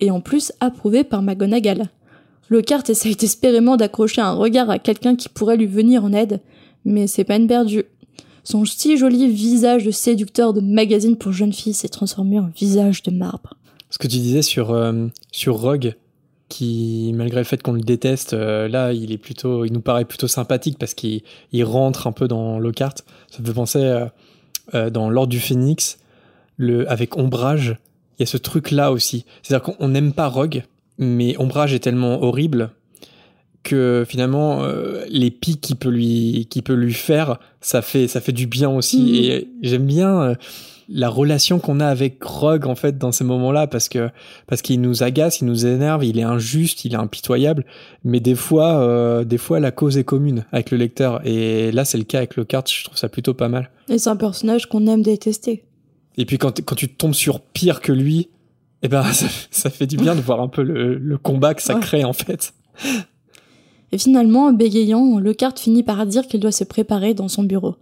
Et 0.00 0.10
en 0.10 0.22
plus, 0.22 0.50
approuvé 0.60 1.04
par 1.04 1.20
McGonagall. 1.20 1.90
Le 2.48 2.62
carte 2.62 2.88
essaye 2.88 3.16
désespérément 3.16 3.76
d'accrocher 3.76 4.22
un 4.22 4.32
regard 4.32 4.70
à 4.70 4.78
quelqu'un 4.78 5.14
qui 5.14 5.28
pourrait 5.28 5.58
lui 5.58 5.66
venir 5.66 6.06
en 6.06 6.14
aide, 6.14 6.40
mais 6.86 7.06
c'est 7.06 7.24
peine 7.24 7.46
perdue. 7.46 7.84
Son 8.44 8.64
si 8.64 8.96
joli 8.96 9.30
visage 9.30 9.84
de 9.84 9.90
séducteur 9.90 10.52
de 10.52 10.60
magazine 10.60 11.16
pour 11.16 11.32
jeunes 11.32 11.52
filles 11.52 11.74
s'est 11.74 11.88
transformé 11.88 12.38
en 12.40 12.48
visage 12.48 13.02
de 13.02 13.10
marbre. 13.10 13.54
Ce 13.90 13.98
que 13.98 14.08
tu 14.08 14.16
disais 14.16 14.42
sur, 14.42 14.72
euh, 14.72 15.06
sur 15.30 15.56
Rogue, 15.56 15.94
qui, 16.48 17.12
malgré 17.14 17.38
le 17.38 17.44
fait 17.44 17.62
qu'on 17.62 17.72
le 17.72 17.80
déteste, 17.80 18.32
euh, 18.32 18.68
là, 18.68 18.92
il 18.92 19.12
est 19.12 19.18
plutôt, 19.18 19.64
il 19.64 19.72
nous 19.72 19.80
paraît 19.80 20.04
plutôt 20.04 20.28
sympathique 20.28 20.76
parce 20.78 20.94
qu'il 20.94 21.22
il 21.52 21.64
rentre 21.64 22.06
un 22.06 22.12
peu 22.12 22.26
dans 22.26 22.58
Lockhart. 22.58 22.94
Ça 23.30 23.40
me 23.40 23.46
fait 23.46 23.54
penser 23.54 24.06
euh, 24.74 24.90
dans 24.90 25.08
l'Ordre 25.08 25.30
du 25.30 25.40
Phénix, 25.40 25.98
le, 26.56 26.90
avec 26.90 27.16
Ombrage, 27.16 27.76
il 28.18 28.22
y 28.22 28.24
a 28.24 28.26
ce 28.26 28.36
truc-là 28.36 28.92
aussi. 28.92 29.24
C'est-à-dire 29.42 29.74
qu'on 29.74 29.88
n'aime 29.88 30.12
pas 30.12 30.28
Rogue, 30.28 30.64
mais 30.98 31.36
Ombrage 31.38 31.74
est 31.74 31.80
tellement 31.80 32.22
horrible 32.22 32.70
que 33.62 34.04
finalement 34.08 34.62
euh, 34.62 35.04
les 35.08 35.30
pics 35.30 35.60
qu'il 35.60 35.76
peut 35.76 35.88
lui 35.88 36.46
qui 36.50 36.62
peut 36.62 36.74
lui 36.74 36.94
faire 36.94 37.38
ça 37.60 37.82
fait 37.82 38.08
ça 38.08 38.20
fait 38.20 38.32
du 38.32 38.46
bien 38.46 38.68
aussi 38.68 39.02
mm. 39.02 39.14
et 39.14 39.48
j'aime 39.62 39.86
bien 39.86 40.22
euh, 40.22 40.34
la 40.88 41.08
relation 41.08 41.58
qu'on 41.58 41.80
a 41.80 41.86
avec 41.86 42.22
Rogue 42.22 42.66
en 42.66 42.74
fait 42.74 42.98
dans 42.98 43.12
ces 43.12 43.24
moments-là 43.24 43.66
parce 43.66 43.88
que 43.88 44.10
parce 44.46 44.62
qu'il 44.62 44.80
nous 44.80 45.02
agace, 45.02 45.40
il 45.40 45.46
nous 45.46 45.64
énerve, 45.66 46.04
il 46.04 46.18
est 46.18 46.24
injuste, 46.24 46.84
il 46.84 46.92
est 46.92 46.98
impitoyable, 46.98 47.64
mais 48.04 48.20
des 48.20 48.34
fois 48.34 48.80
euh, 48.80 49.24
des 49.24 49.38
fois 49.38 49.60
la 49.60 49.70
cause 49.70 49.96
est 49.96 50.04
commune 50.04 50.44
avec 50.52 50.70
le 50.70 50.76
lecteur 50.76 51.26
et 51.26 51.72
là 51.72 51.84
c'est 51.84 51.98
le 51.98 52.04
cas 52.04 52.18
avec 52.18 52.36
le 52.36 52.44
carte, 52.44 52.70
je 52.70 52.84
trouve 52.84 52.96
ça 52.96 53.08
plutôt 53.08 53.34
pas 53.34 53.48
mal. 53.48 53.70
Et 53.88 53.98
c'est 53.98 54.10
un 54.10 54.16
personnage 54.16 54.66
qu'on 54.66 54.86
aime 54.86 55.02
détester. 55.02 55.64
Et 56.16 56.26
puis 56.26 56.38
quand 56.38 56.60
quand 56.62 56.76
tu 56.76 56.88
tombes 56.88 57.14
sur 57.14 57.40
pire 57.40 57.80
que 57.80 57.92
lui, 57.92 58.28
eh 58.82 58.88
ben 58.88 59.02
ça, 59.12 59.26
ça 59.50 59.70
fait 59.70 59.86
du 59.86 59.96
bien 59.96 60.14
de 60.14 60.20
voir 60.20 60.40
un 60.40 60.48
peu 60.48 60.62
le, 60.62 60.98
le 60.98 61.18
combat 61.18 61.54
que 61.54 61.62
ça 61.62 61.74
crée 61.74 62.04
en 62.04 62.12
fait. 62.12 62.52
Et 63.92 63.98
finalement, 63.98 64.52
bégayant, 64.52 65.18
Lockhart 65.18 65.58
finit 65.58 65.82
par 65.82 66.06
dire 66.06 66.26
qu'il 66.26 66.40
doit 66.40 66.52
se 66.52 66.64
préparer 66.64 67.14
dans 67.14 67.28
son 67.28 67.42
bureau. 67.42 67.76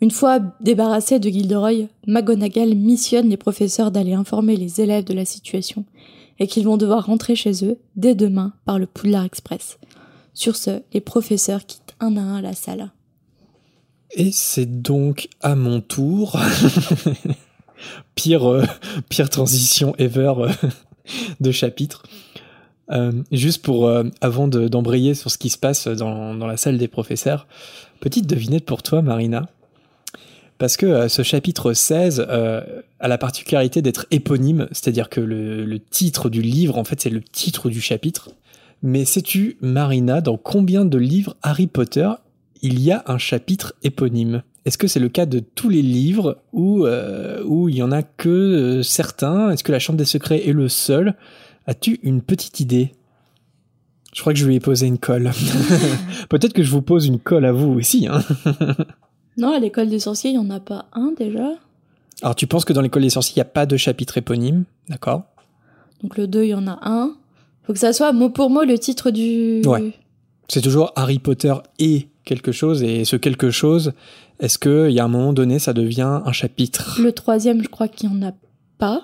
Une 0.00 0.10
fois 0.10 0.40
débarrassé 0.60 1.18
de 1.18 1.28
Gilderoy, 1.28 1.86
McGonagall 2.06 2.74
missionne 2.74 3.28
les 3.28 3.36
professeurs 3.36 3.90
d'aller 3.90 4.14
informer 4.14 4.56
les 4.56 4.80
élèves 4.80 5.04
de 5.04 5.14
la 5.14 5.24
situation 5.24 5.84
et 6.38 6.46
qu'ils 6.46 6.64
vont 6.64 6.76
devoir 6.76 7.06
rentrer 7.06 7.34
chez 7.34 7.64
eux 7.64 7.78
dès 7.96 8.14
demain 8.14 8.52
par 8.64 8.78
le 8.78 8.86
Poudlard 8.86 9.24
Express. 9.24 9.78
Sur 10.34 10.54
ce, 10.54 10.82
les 10.92 11.00
professeurs 11.00 11.66
quittent 11.66 11.96
un 11.98 12.16
à 12.16 12.20
un 12.20 12.40
la 12.40 12.52
salle. 12.52 12.92
Et 14.12 14.30
c'est 14.32 14.80
donc 14.80 15.28
à 15.40 15.56
mon 15.56 15.80
tour. 15.80 16.38
pire, 18.14 18.48
euh, 18.50 18.64
pire 19.08 19.30
transition 19.30 19.94
ever 19.98 20.32
euh, 20.38 20.52
de 21.40 21.50
chapitre. 21.50 22.04
Euh, 22.90 23.12
juste 23.30 23.62
pour, 23.62 23.86
euh, 23.86 24.04
avant 24.20 24.48
d'embrayer 24.48 25.14
sur 25.14 25.30
ce 25.30 25.38
qui 25.38 25.50
se 25.50 25.58
passe 25.58 25.88
dans, 25.88 26.34
la 26.34 26.56
salle 26.56 26.78
des 26.78 26.88
professeurs, 26.88 27.46
petite 28.00 28.26
devinette 28.26 28.64
pour 28.64 28.82
toi, 28.82 29.02
Marina. 29.02 29.48
Parce 30.56 30.76
que 30.76 30.86
euh, 30.86 31.08
ce 31.08 31.22
chapitre 31.22 31.72
16 31.72 32.20
a 32.20 33.08
la 33.08 33.18
particularité 33.18 33.82
d'être 33.82 34.06
éponyme, 34.10 34.68
c'est-à-dire 34.72 35.08
que 35.08 35.20
le, 35.20 35.64
le, 35.64 35.78
titre 35.78 36.30
du 36.30 36.42
livre, 36.42 36.78
en 36.78 36.84
fait, 36.84 37.00
c'est 37.00 37.10
le 37.10 37.22
titre 37.22 37.68
du 37.68 37.80
chapitre. 37.80 38.30
Mais 38.82 39.04
sais-tu, 39.04 39.56
Marina, 39.60 40.20
dans 40.20 40.36
combien 40.36 40.84
de 40.84 40.98
livres 40.98 41.36
Harry 41.42 41.66
Potter 41.66 42.08
il 42.62 42.80
y 42.80 42.90
a 42.90 43.04
un 43.06 43.18
chapitre 43.18 43.74
éponyme? 43.82 44.42
Est-ce 44.64 44.78
que 44.78 44.88
c'est 44.88 45.00
le 45.00 45.08
cas 45.08 45.26
de 45.26 45.38
tous 45.38 45.68
les 45.68 45.82
livres 45.82 46.38
ou 46.52 46.86
où 47.44 47.68
il 47.68 47.76
y 47.76 47.82
en 47.82 47.92
a 47.92 48.02
que 48.02 48.82
certains? 48.82 49.50
Est-ce 49.50 49.64
que 49.64 49.72
la 49.72 49.78
Chambre 49.78 49.96
des 49.96 50.04
Secrets 50.04 50.46
est 50.46 50.52
le 50.52 50.68
seul? 50.68 51.14
As-tu 51.68 52.00
une 52.02 52.22
petite 52.22 52.60
idée? 52.60 52.92
Je 54.14 54.22
crois 54.22 54.32
que 54.32 54.38
je 54.38 54.46
lui 54.46 54.54
ai 54.54 54.60
posé 54.60 54.86
une 54.86 54.96
colle. 54.96 55.30
Peut-être 56.30 56.54
que 56.54 56.62
je 56.62 56.70
vous 56.70 56.80
pose 56.80 57.04
une 57.04 57.18
colle 57.18 57.44
à 57.44 57.52
vous 57.52 57.74
aussi. 57.74 58.08
Hein 58.10 58.24
non, 59.36 59.52
à 59.52 59.58
l'école 59.58 59.90
des 59.90 59.98
sorciers, 59.98 60.30
il 60.30 60.38
n'y 60.40 60.46
en 60.46 60.48
a 60.48 60.60
pas 60.60 60.86
un 60.94 61.12
déjà. 61.12 61.50
Alors 62.22 62.34
tu 62.34 62.46
penses 62.46 62.64
que 62.64 62.72
dans 62.72 62.80
l'école 62.80 63.02
des 63.02 63.10
sorciers, 63.10 63.34
il 63.34 63.38
n'y 63.38 63.42
a 63.42 63.52
pas 63.52 63.66
de 63.66 63.76
chapitre 63.76 64.16
éponyme, 64.16 64.64
d'accord 64.88 65.24
Donc 66.02 66.16
le 66.16 66.26
2, 66.26 66.44
il 66.44 66.48
y 66.48 66.54
en 66.54 66.66
a 66.66 66.78
un. 66.80 67.14
Faut 67.64 67.74
que 67.74 67.78
ça 67.78 67.92
soit 67.92 68.14
mot 68.14 68.30
pour 68.30 68.48
mot 68.48 68.64
le 68.64 68.78
titre 68.78 69.10
du... 69.10 69.60
Ouais. 69.66 69.92
C'est 70.48 70.62
toujours 70.62 70.92
Harry 70.96 71.18
Potter 71.18 71.52
et 71.78 72.08
quelque 72.24 72.50
chose, 72.50 72.82
et 72.82 73.04
ce 73.04 73.16
quelque 73.16 73.50
chose, 73.50 73.92
est-ce 74.40 74.58
qu'il 74.58 74.90
y 74.90 75.00
a 75.00 75.04
un 75.04 75.08
moment 75.08 75.34
donné, 75.34 75.58
ça 75.58 75.74
devient 75.74 76.22
un 76.24 76.32
chapitre? 76.32 76.98
Le 77.02 77.12
troisième, 77.12 77.62
je 77.62 77.68
crois 77.68 77.88
qu'il 77.88 78.08
n'y 78.08 78.24
en 78.24 78.26
a 78.26 78.32
pas. 78.78 79.02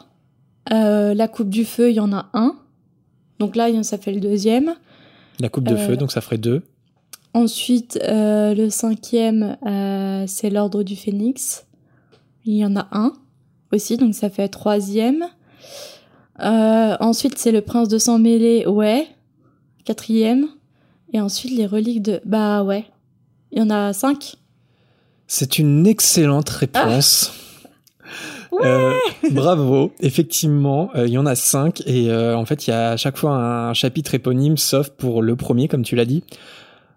Euh, 0.73 1.15
la 1.15 1.29
coupe 1.29 1.51
du 1.51 1.65
feu, 1.65 1.91
il 1.91 1.97
y 1.97 2.01
en 2.01 2.13
a 2.13 2.29
un. 2.33 2.57
Donc 3.39 3.57
là, 3.57 3.69
ça 3.83 3.99
fait 3.99 4.13
le 4.13 4.21
deuxième. 4.21 4.75
La 5.41 5.49
coupe 5.49 5.65
de 5.65 5.77
feu, 5.77 5.93
euh, 5.93 5.97
donc 5.97 6.13
ça 6.13 6.21
ferait 6.21 6.39
deux. 6.39 6.63
Ensuite, 7.33 7.99
euh, 8.03 8.55
le 8.55 8.71
cinquième, 8.71 9.57
c'est 10.29 10.51
l'ordre 10.51 10.83
du 10.83 10.95
phénix. 10.97 11.67
Il 12.45 12.55
y 12.55 12.65
en 12.65 12.77
a 12.77 12.87
un 12.93 13.13
aussi, 13.73 13.97
donc 13.97 14.15
ça 14.15 14.31
fait 14.31 14.49
troisième. 14.49 15.25
ensuite, 16.39 17.39
c'est 17.39 17.53
le 17.53 17.61
prince 17.61 17.89
de 17.89 17.99
sang 17.99 18.19
mêlé, 18.19 18.67
ouais. 18.67 19.09
Quatrième. 19.85 20.47
Et 21.13 21.21
ensuite, 21.21 21.53
les 21.53 21.67
reliques 21.67 22.03
de... 22.03 22.21
Bah 22.25 22.63
ouais. 22.63 22.85
Il 23.53 23.59
y 23.59 23.63
en 23.63 23.71
a 23.71 23.93
cinq. 23.93 24.37
C'est 25.27 25.59
une 25.59 25.87
excellente 25.87 26.49
réponse. 26.49 27.33
Euh, 28.63 28.93
bravo, 29.31 29.93
effectivement, 30.01 30.91
euh, 30.95 31.07
il 31.07 31.13
y 31.13 31.19
en 31.19 31.27
a 31.27 31.35
cinq 31.35 31.83
et 31.87 32.11
euh, 32.11 32.37
en 32.37 32.45
fait 32.45 32.67
il 32.67 32.71
y 32.71 32.73
a 32.73 32.91
à 32.91 32.97
chaque 32.97 33.17
fois 33.17 33.33
un 33.33 33.75
chapitre 33.75 34.15
éponyme, 34.15 34.57
sauf 34.57 34.91
pour 34.91 35.23
le 35.23 35.37
premier, 35.37 35.69
comme 35.69 35.83
tu 35.83 35.97
l'as 35.97 36.05
dit. 36.05 36.23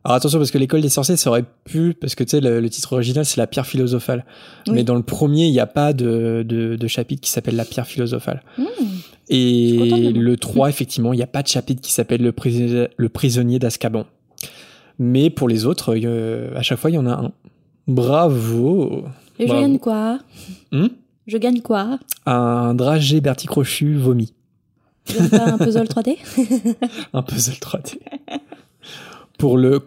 Alors 0.04 0.16
attention 0.16 0.38
parce 0.40 0.52
que 0.52 0.58
l'école 0.58 0.82
des 0.82 0.90
sorciers 0.90 1.18
ça 1.18 1.30
aurait 1.30 1.44
pu, 1.66 1.94
parce 1.94 2.16
que 2.16 2.24
tu 2.24 2.32
sais 2.32 2.40
le, 2.40 2.70
titre 2.70 2.94
original 2.94 3.26
c'est 3.26 3.38
la 3.38 3.48
pierre 3.48 3.66
philosophale, 3.66 4.26
mais 4.70 4.84
dans 4.84 4.96
le 4.96 5.04
premier 5.04 5.46
il 5.46 5.52
n'y 5.52 5.60
a 5.60 5.66
pas 5.66 5.92
de, 5.92 6.46
de, 6.48 6.88
chapitre 6.88 7.22
qui 7.22 7.30
s'appelle 7.30 7.56
la 7.56 7.66
pierre 7.66 7.88
philosophale. 7.88 8.42
Hmm. 8.58 8.64
Et 9.30 10.14
le 10.14 10.38
3 10.38 10.70
effectivement 10.70 11.12
il 11.12 11.18
n'y 11.18 11.24
a 11.24 11.28
pas 11.28 11.44
de 11.44 11.48
chapitre 11.48 11.82
qui 11.82 11.92
s'appelle 11.92 12.22
le, 12.22 12.34
le 12.96 13.10
prisonnier 13.10 13.60
d'Azkaban. 13.60 14.06
Mais 15.00 15.30
pour 15.30 15.50
les 15.50 15.66
autres, 15.66 15.98
à 16.56 16.62
chaque 16.62 16.80
fois 16.80 16.90
il 16.90 16.94
y 16.94 17.00
en 17.00 17.06
a 17.06 17.14
un. 17.14 17.32
Bravo. 17.88 19.04
Et 19.40 19.48
je 19.48 19.54
gagne 19.54 19.80
quoi? 19.80 20.20
Hmm? 20.72 20.88
Je 21.28 21.38
gagne 21.38 21.62
quoi? 21.62 22.00
Un 22.26 22.74
dragé 22.74 23.22
Bertie 23.22 23.48
Crochu 23.48 23.96
vomi. 23.96 24.34
un 25.32 25.58
puzzle 25.58 25.86
3D 25.88 26.18
Un 27.14 27.22
puzzle 27.22 27.54
3D. 27.56 28.00
Pour 29.38 29.58
le 29.58 29.82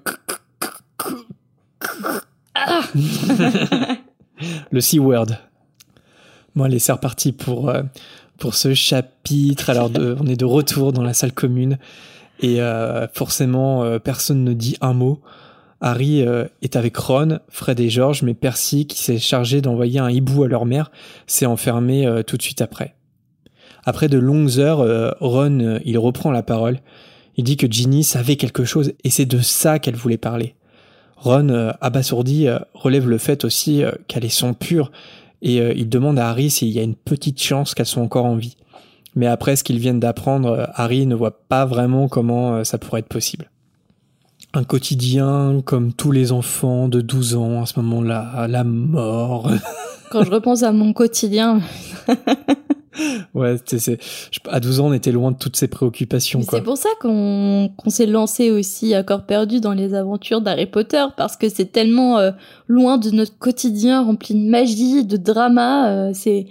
Ah 2.54 2.82
le 4.70 4.80
C-word. 4.80 5.26
Bon, 6.56 6.64
allez, 6.64 6.78
c'est 6.78 6.92
reparti 6.92 7.32
pour, 7.32 7.68
euh, 7.68 7.82
pour 8.38 8.54
ce 8.54 8.74
chapitre. 8.74 9.70
Alors, 9.70 9.90
de- 9.90 10.16
on 10.20 10.26
est 10.26 10.36
de 10.36 10.44
retour 10.44 10.92
dans 10.92 11.02
la 11.02 11.14
salle 11.14 11.32
commune. 11.32 11.78
Et 12.40 12.60
euh, 12.60 13.06
forcément, 13.12 13.82
euh, 13.84 13.98
personne 13.98 14.44
ne 14.44 14.52
dit 14.52 14.76
un 14.80 14.94
mot. 14.94 15.20
Harry 15.80 16.22
euh, 16.22 16.44
est 16.62 16.76
avec 16.76 16.96
Ron, 16.96 17.38
Fred 17.48 17.80
et 17.80 17.88
George, 17.88 18.22
mais 18.22 18.34
Percy, 18.34 18.86
qui 18.86 19.02
s'est 19.02 19.18
chargé 19.18 19.62
d'envoyer 19.62 19.98
un 19.98 20.10
hibou 20.10 20.44
à 20.44 20.48
leur 20.48 20.66
mère, 20.66 20.90
s'est 21.26 21.46
enfermé 21.46 22.06
euh, 22.06 22.22
tout 22.22 22.36
de 22.36 22.42
suite 22.42 22.60
après. 22.60 22.94
Après 23.84 24.08
de 24.08 24.18
longues 24.18 24.58
heures, 24.58 24.80
euh, 24.80 25.10
Ron, 25.20 25.80
il 25.84 25.98
reprend 25.98 26.32
la 26.32 26.42
parole. 26.42 26.80
Il 27.36 27.44
dit 27.44 27.56
que 27.56 27.70
Ginny 27.70 28.04
savait 28.04 28.36
quelque 28.36 28.64
chose, 28.64 28.92
et 29.04 29.10
c'est 29.10 29.24
de 29.24 29.38
ça 29.38 29.78
qu'elle 29.78 29.96
voulait 29.96 30.18
parler. 30.18 30.54
Ron, 31.16 31.72
abasourdi, 31.80 32.48
relève 32.74 33.08
le 33.08 33.18
fait 33.18 33.44
aussi 33.44 33.82
euh, 33.82 33.92
qu'elles 34.06 34.30
sont 34.30 34.52
pures, 34.52 34.92
et 35.42 35.56
il 35.74 35.88
demande 35.88 36.18
à 36.18 36.28
Harry 36.28 36.50
s'il 36.50 36.68
y 36.68 36.78
a 36.78 36.82
une 36.82 36.94
petite 36.94 37.42
chance 37.42 37.74
qu'elles 37.74 37.86
sont 37.86 38.02
encore 38.02 38.26
en 38.26 38.36
vie. 38.36 38.58
Mais 39.14 39.26
après 39.26 39.56
ce 39.56 39.64
qu'ils 39.64 39.78
viennent 39.78 39.98
d'apprendre, 39.98 40.68
Harry 40.74 41.06
ne 41.06 41.14
voit 41.14 41.40
pas 41.48 41.64
vraiment 41.64 42.08
comment 42.08 42.62
ça 42.62 42.76
pourrait 42.76 43.00
être 43.00 43.08
possible. 43.08 43.49
Un 44.52 44.64
quotidien 44.64 45.62
comme 45.64 45.92
tous 45.92 46.10
les 46.10 46.32
enfants 46.32 46.88
de 46.88 47.00
12 47.00 47.36
ans 47.36 47.62
à 47.62 47.66
ce 47.66 47.78
moment-là, 47.80 48.48
la 48.48 48.64
mort. 48.64 49.48
Quand 50.10 50.24
je 50.24 50.30
repense 50.30 50.64
à 50.64 50.72
mon 50.72 50.92
quotidien, 50.92 51.60
ouais, 53.34 53.56
c'est, 53.64 53.98
à 54.48 54.58
12 54.58 54.80
ans, 54.80 54.88
on 54.88 54.92
était 54.92 55.12
loin 55.12 55.30
de 55.30 55.36
toutes 55.36 55.56
ces 55.56 55.68
préoccupations. 55.68 56.40
C'est 56.42 56.62
pour 56.62 56.76
ça 56.76 56.88
qu'on 57.00 57.70
s'est 57.86 58.06
lancé 58.06 58.50
aussi 58.50 58.92
à 58.94 59.04
corps 59.04 59.24
perdu 59.24 59.60
dans 59.60 59.72
les 59.72 59.94
aventures 59.94 60.40
d'Harry 60.40 60.66
Potter 60.66 61.04
parce 61.16 61.36
que 61.36 61.48
c'est 61.48 61.70
tellement 61.70 62.18
euh, 62.18 62.32
loin 62.66 62.98
de 62.98 63.10
notre 63.10 63.38
quotidien 63.38 64.02
rempli 64.02 64.34
de 64.34 64.50
magie, 64.50 65.04
de 65.04 65.16
drama. 65.16 65.90
euh, 65.90 66.10
c'est 66.12 66.46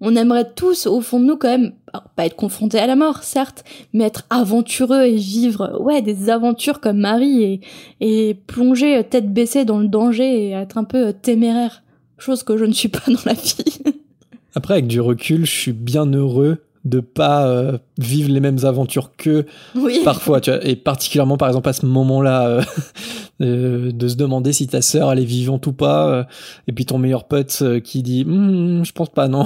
on 0.00 0.16
aimerait 0.16 0.50
tous 0.54 0.86
au 0.86 1.00
fond 1.00 1.20
de 1.20 1.26
nous 1.26 1.36
quand 1.36 1.48
même 1.48 1.72
pas 2.16 2.26
être 2.26 2.36
confrontés 2.36 2.78
à 2.78 2.86
la 2.86 2.96
mort 2.96 3.22
certes, 3.22 3.64
mais 3.92 4.04
être 4.04 4.24
aventureux 4.30 5.02
et 5.02 5.16
vivre 5.16 5.78
ouais 5.80 6.02
des 6.02 6.30
aventures 6.30 6.80
comme 6.80 6.98
Marie 6.98 7.42
et 7.42 7.60
et 8.00 8.34
plonger 8.34 8.98
euh, 8.98 9.02
tête 9.02 9.32
baissée 9.32 9.64
dans 9.64 9.78
le 9.78 9.88
danger 9.88 10.48
et 10.48 10.50
être 10.52 10.78
un 10.78 10.84
peu 10.84 11.08
euh, 11.08 11.12
téméraire. 11.12 11.82
Chose 12.18 12.42
que 12.42 12.56
je 12.56 12.64
ne 12.64 12.72
suis 12.72 12.88
pas 12.88 13.02
dans 13.06 13.20
la 13.24 13.34
vie. 13.34 13.80
Après, 14.54 14.74
avec 14.74 14.86
du 14.86 15.00
recul, 15.00 15.46
je 15.46 15.50
suis 15.50 15.72
bien 15.72 16.06
heureux 16.06 16.58
de 16.84 17.00
pas 17.00 17.46
euh, 17.46 17.78
vivre 17.98 18.30
les 18.30 18.40
mêmes 18.40 18.64
aventures 18.64 19.12
que 19.16 19.46
oui. 19.74 20.00
parfois, 20.04 20.40
tu 20.40 20.50
vois, 20.50 20.64
et 20.64 20.76
particulièrement 20.76 21.36
par 21.36 21.48
exemple 21.48 21.68
à 21.68 21.72
ce 21.72 21.84
moment-là, 21.86 22.48
euh, 22.48 22.62
euh, 23.42 23.92
de 23.92 24.08
se 24.08 24.16
demander 24.16 24.52
si 24.52 24.66
ta 24.66 24.80
sœur 24.80 25.12
elle 25.12 25.18
est 25.18 25.24
vivante 25.24 25.66
ou 25.66 25.72
pas, 25.72 26.26
et 26.66 26.72
puis 26.72 26.86
ton 26.86 26.98
meilleur 26.98 27.24
pote 27.24 27.62
qui 27.84 28.02
dit 28.02 28.24
Hmm, 28.24 28.82
je 28.84 28.92
pense 28.92 29.10
pas 29.10 29.28
non. 29.28 29.44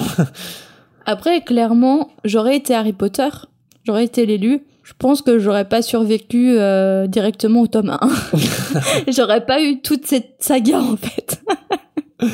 Après, 1.06 1.42
clairement, 1.42 2.10
j'aurais 2.24 2.56
été 2.56 2.74
Harry 2.74 2.92
Potter, 2.92 3.28
j'aurais 3.84 4.04
été 4.04 4.26
l'élu. 4.26 4.62
Je 4.82 4.92
pense 4.98 5.22
que 5.22 5.38
j'aurais 5.38 5.66
pas 5.66 5.80
survécu 5.82 6.56
euh, 6.58 7.06
directement 7.06 7.62
au 7.62 7.66
tome 7.66 7.96
1. 8.00 8.00
j'aurais 9.12 9.44
pas 9.46 9.62
eu 9.62 9.80
toute 9.80 10.06
cette 10.06 10.36
saga 10.40 10.80
en 10.80 10.96
fait. 10.96 11.42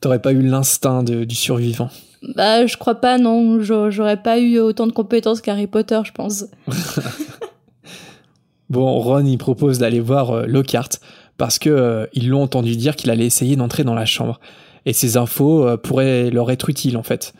T'aurais 0.00 0.20
pas 0.20 0.32
eu 0.32 0.42
l'instinct 0.42 1.02
du 1.04 1.34
survivant. 1.34 1.88
Bah, 2.36 2.66
je 2.66 2.76
crois 2.76 2.96
pas, 2.96 3.18
non. 3.18 3.60
J'a- 3.60 3.90
J'aurais 3.90 4.20
pas 4.20 4.38
eu 4.38 4.58
autant 4.58 4.86
de 4.86 4.92
compétences 4.92 5.40
qu'Harry 5.40 5.66
Potter, 5.68 6.00
je 6.04 6.12
pense. 6.12 6.44
Bon, 8.70 8.98
Ron 9.00 9.24
il 9.26 9.36
propose 9.38 9.78
d'aller 9.78 10.00
voir 10.00 10.30
euh, 10.30 10.46
Lockhart 10.46 10.88
parce 11.36 11.58
que 11.58 11.68
euh, 11.68 12.06
ils 12.14 12.28
l'ont 12.30 12.42
entendu 12.42 12.76
dire 12.76 12.96
qu'il 12.96 13.10
allait 13.10 13.26
essayer 13.26 13.54
d'entrer 13.56 13.84
dans 13.84 13.94
la 13.94 14.06
chambre 14.06 14.40
et 14.86 14.92
ces 14.92 15.16
infos 15.16 15.66
euh, 15.66 15.76
pourraient 15.76 16.30
leur 16.30 16.50
être 16.50 16.70
utiles 16.70 16.96
en 16.96 17.02
fait. 17.02 17.34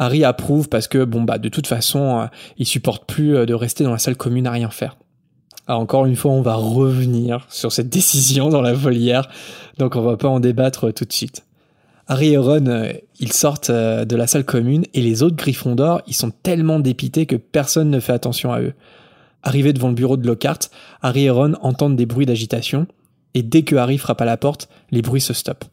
Harry 0.00 0.24
approuve 0.24 0.70
parce 0.70 0.88
que 0.88 1.04
bon 1.04 1.22
bah 1.22 1.38
de 1.38 1.50
toute 1.50 1.66
façon 1.66 2.20
euh, 2.20 2.26
il 2.56 2.66
supporte 2.66 3.04
plus 3.04 3.36
euh, 3.36 3.46
de 3.46 3.52
rester 3.52 3.84
dans 3.84 3.92
la 3.92 3.98
salle 3.98 4.16
commune 4.16 4.46
à 4.46 4.50
rien 4.50 4.70
faire. 4.70 4.96
Alors 5.68 5.82
encore 5.82 6.06
une 6.06 6.16
fois 6.16 6.32
on 6.32 6.40
va 6.40 6.54
revenir 6.54 7.46
sur 7.50 7.70
cette 7.70 7.90
décision 7.90 8.48
dans 8.48 8.62
la 8.62 8.72
volière 8.72 9.28
donc 9.78 9.96
on 9.96 10.00
va 10.00 10.16
pas 10.16 10.28
en 10.28 10.40
débattre 10.40 10.88
euh, 10.88 10.92
tout 10.92 11.04
de 11.04 11.12
suite. 11.12 11.44
Harry 12.08 12.32
et 12.32 12.38
Ron, 12.38 12.88
ils 13.20 13.32
sortent 13.32 13.70
de 13.70 14.16
la 14.16 14.26
salle 14.26 14.44
commune 14.44 14.84
et 14.94 15.00
les 15.00 15.22
autres 15.22 15.36
Gryffondors, 15.36 16.02
ils 16.08 16.14
sont 16.14 16.32
tellement 16.32 16.80
dépités 16.80 17.24
que 17.24 17.36
personne 17.36 17.88
ne 17.88 18.00
fait 18.00 18.12
attention 18.12 18.52
à 18.52 18.60
eux. 18.60 18.74
Arrivés 19.44 19.72
devant 19.72 19.86
le 19.86 19.94
bureau 19.94 20.16
de 20.16 20.26
Lockhart, 20.26 20.58
Harry 21.02 21.26
et 21.26 21.30
Ron 21.30 21.52
entendent 21.62 21.94
des 21.94 22.06
bruits 22.06 22.26
d'agitation, 22.26 22.88
et 23.34 23.44
dès 23.44 23.62
que 23.62 23.76
Harry 23.76 23.96
frappe 23.96 24.20
à 24.22 24.24
la 24.24 24.36
porte, 24.36 24.68
les 24.90 25.02
bruits 25.02 25.20
se 25.20 25.32
stoppent. 25.32 25.66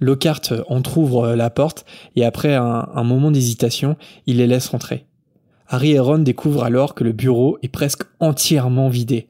Lockhart 0.00 0.52
entr'ouvre 0.68 1.34
la 1.34 1.50
porte, 1.50 1.84
et 2.16 2.24
après 2.24 2.54
un, 2.54 3.02
moment 3.04 3.30
d'hésitation, 3.30 3.96
il 4.26 4.38
les 4.38 4.46
laisse 4.46 4.68
rentrer. 4.68 5.06
Harry 5.68 5.92
et 5.92 5.98
Ron 5.98 6.18
découvrent 6.18 6.64
alors 6.64 6.94
que 6.94 7.02
le 7.02 7.12
bureau 7.12 7.58
est 7.62 7.68
presque 7.68 8.02
entièrement 8.20 8.88
vidé. 8.88 9.28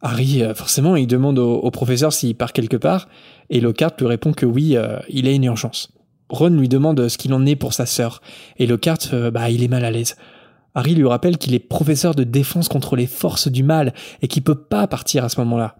Harry, 0.00 0.42
euh, 0.42 0.54
forcément, 0.54 0.96
il 0.96 1.06
demande 1.06 1.38
au, 1.38 1.56
au 1.56 1.70
professeur 1.70 2.12
s'il 2.12 2.34
part 2.34 2.52
quelque 2.52 2.76
part, 2.76 3.08
et 3.50 3.60
Lockhart 3.60 3.92
lui 3.98 4.06
répond 4.06 4.32
que 4.32 4.46
oui, 4.46 4.76
euh, 4.76 4.98
il 5.08 5.28
a 5.28 5.32
une 5.32 5.44
urgence. 5.44 5.92
Ron 6.30 6.50
lui 6.50 6.68
demande 6.68 7.08
ce 7.08 7.18
qu'il 7.18 7.32
en 7.32 7.46
est 7.46 7.56
pour 7.56 7.72
sa 7.72 7.86
sœur, 7.86 8.20
et 8.58 8.66
Lockhart, 8.66 8.98
euh, 9.12 9.30
bah, 9.30 9.50
il 9.50 9.62
est 9.62 9.68
mal 9.68 9.84
à 9.84 9.90
l'aise. 9.90 10.16
Harry 10.74 10.94
lui 10.94 11.06
rappelle 11.06 11.38
qu'il 11.38 11.54
est 11.54 11.58
professeur 11.58 12.14
de 12.14 12.24
défense 12.24 12.68
contre 12.68 12.94
les 12.94 13.06
forces 13.06 13.48
du 13.48 13.62
mal 13.62 13.94
et 14.22 14.28
qu'il 14.28 14.42
peut 14.42 14.54
pas 14.54 14.86
partir 14.86 15.24
à 15.24 15.28
ce 15.28 15.40
moment-là. 15.40 15.76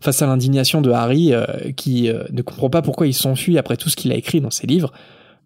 Face 0.00 0.22
à 0.22 0.26
l'indignation 0.26 0.80
de 0.80 0.90
Harry, 0.90 1.32
euh, 1.32 1.44
qui 1.76 2.10
euh, 2.10 2.24
ne 2.32 2.42
comprend 2.42 2.70
pas 2.70 2.82
pourquoi 2.82 3.06
il 3.06 3.14
s'enfuit 3.14 3.58
après 3.58 3.76
tout 3.76 3.88
ce 3.88 3.96
qu'il 3.96 4.12
a 4.12 4.16
écrit 4.16 4.40
dans 4.40 4.50
ses 4.50 4.66
livres, 4.66 4.92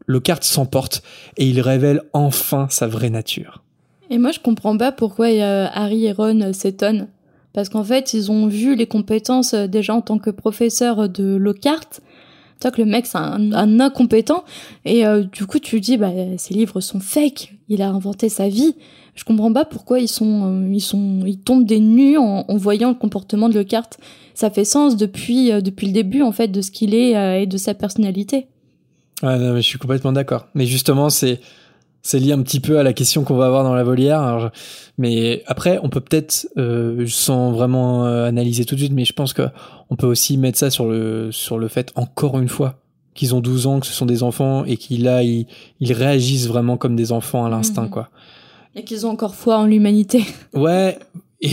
Lockhart 0.07 0.43
s'emporte 0.43 1.03
et 1.37 1.47
il 1.47 1.61
révèle 1.61 2.03
enfin 2.13 2.67
sa 2.71 2.87
vraie 2.87 3.11
nature. 3.11 3.63
Et 4.11 4.19
moi, 4.19 4.33
je 4.33 4.41
comprends 4.41 4.77
pas 4.77 4.91
pourquoi 4.91 5.27
euh, 5.27 5.67
Harry 5.73 6.07
et 6.07 6.13
Ron 6.13 6.53
s'étonnent. 6.53 7.09
Parce 7.53 7.69
qu'en 7.69 7.85
fait, 7.85 8.15
ils 8.15 8.31
ont 8.31 8.47
vu 8.47 8.75
les 8.75 8.87
compétences 8.87 9.55
déjà 9.55 9.95
en 9.95 10.01
tant 10.01 10.19
que 10.19 10.31
professeur 10.31 11.09
de 11.09 11.37
Lockhart. 11.37 12.01
Que 12.61 12.83
le 12.83 12.87
mec, 12.87 13.07
c'est 13.07 13.19
un, 13.19 13.81
incompétent. 13.81 14.45
Et 14.85 15.05
du 15.33 15.47
coup, 15.47 15.59
tu 15.59 15.81
dis, 15.81 15.97
bah, 15.97 16.11
ces 16.37 16.55
livres 16.55 16.81
sont 16.81 17.01
fake. 17.01 17.55
Il 17.69 17.83
a 17.83 17.89
inventé 17.89 18.29
sa 18.29 18.49
vie. 18.49 18.75
Je 19.18 19.24
comprends 19.24 19.52
pas 19.52 19.64
pourquoi 19.64 19.98
ils 19.98 20.07
sont, 20.07 20.62
euh, 20.62 20.68
ils 20.72 20.81
sont, 20.81 21.22
ils 21.26 21.40
tombent 21.40 21.64
des 21.66 21.81
nues 21.81 22.16
en, 22.18 22.44
en 22.46 22.57
voyant 22.57 22.90
le 22.90 22.94
comportement 22.94 23.48
de 23.48 23.54
Lockhart. 23.54 23.90
Ça 24.33 24.48
fait 24.48 24.64
sens 24.64 24.96
depuis, 24.96 25.50
euh, 25.50 25.61
depuis 25.61 25.88
le 25.88 25.92
début, 25.92 26.22
en 26.22 26.31
fait, 26.31 26.46
de 26.46 26.61
ce 26.61 26.70
qu'il 26.70 26.94
est 26.94 27.16
euh, 27.16 27.40
et 27.40 27.46
de 27.46 27.57
sa 27.57 27.74
personnalité. 27.74 28.46
Ah 29.22 29.37
non, 29.37 29.54
mais 29.54 29.61
je 29.61 29.66
suis 29.66 29.78
complètement 29.81 30.12
d'accord. 30.12 30.46
Mais 30.54 30.66
justement, 30.66 31.11
c'est 31.11 31.40
c'est 32.00 32.20
lié 32.20 32.31
un 32.31 32.42
petit 32.42 32.61
peu 32.61 32.78
à 32.78 32.85
la 32.85 32.92
question 32.92 33.24
qu'on 33.24 33.35
va 33.35 33.46
avoir 33.46 33.64
dans 33.64 33.74
la 33.74 33.83
volière. 33.83 34.20
Alors, 34.22 34.50
mais 34.98 35.42
après, 35.48 35.81
on 35.83 35.88
peut 35.88 36.00
peut-être, 36.00 36.46
euh, 36.57 37.04
sans 37.09 37.50
vraiment 37.50 38.04
analyser 38.04 38.64
tout 38.64 38.76
de 38.76 38.81
suite, 38.81 38.92
mais 38.92 39.04
je 39.04 39.12
pense 39.12 39.33
que 39.33 39.48
on 39.90 39.96
peut 39.96 40.07
aussi 40.07 40.38
mettre 40.38 40.59
ça 40.59 40.70
sur 40.70 40.87
le 40.87 41.33
sur 41.33 41.59
le 41.59 41.66
fait 41.66 41.90
encore 41.96 42.38
une 42.38 42.48
fois 42.48 42.76
qu'ils 43.14 43.35
ont 43.35 43.40
12 43.40 43.66
ans, 43.66 43.81
que 43.81 43.87
ce 43.88 43.92
sont 43.92 44.07
des 44.07 44.22
enfants 44.22 44.64
et 44.64 44.76
qu'ils 44.76 45.02
là 45.02 45.24
ils, 45.24 45.46
ils 45.81 45.92
réagissent 45.92 46.46
vraiment 46.46 46.76
comme 46.76 46.94
des 46.94 47.11
enfants 47.11 47.44
à 47.44 47.50
l'instinct 47.50 47.83
Mhm. 47.87 47.90
quoi. 47.90 48.11
Et 48.79 48.85
qu'ils 48.85 49.07
ont 49.07 49.11
encore 49.11 49.35
foi 49.35 49.59
en 49.59 49.67
l'humanité. 49.67 50.25
Ouais. 50.55 50.99
Et, 51.41 51.51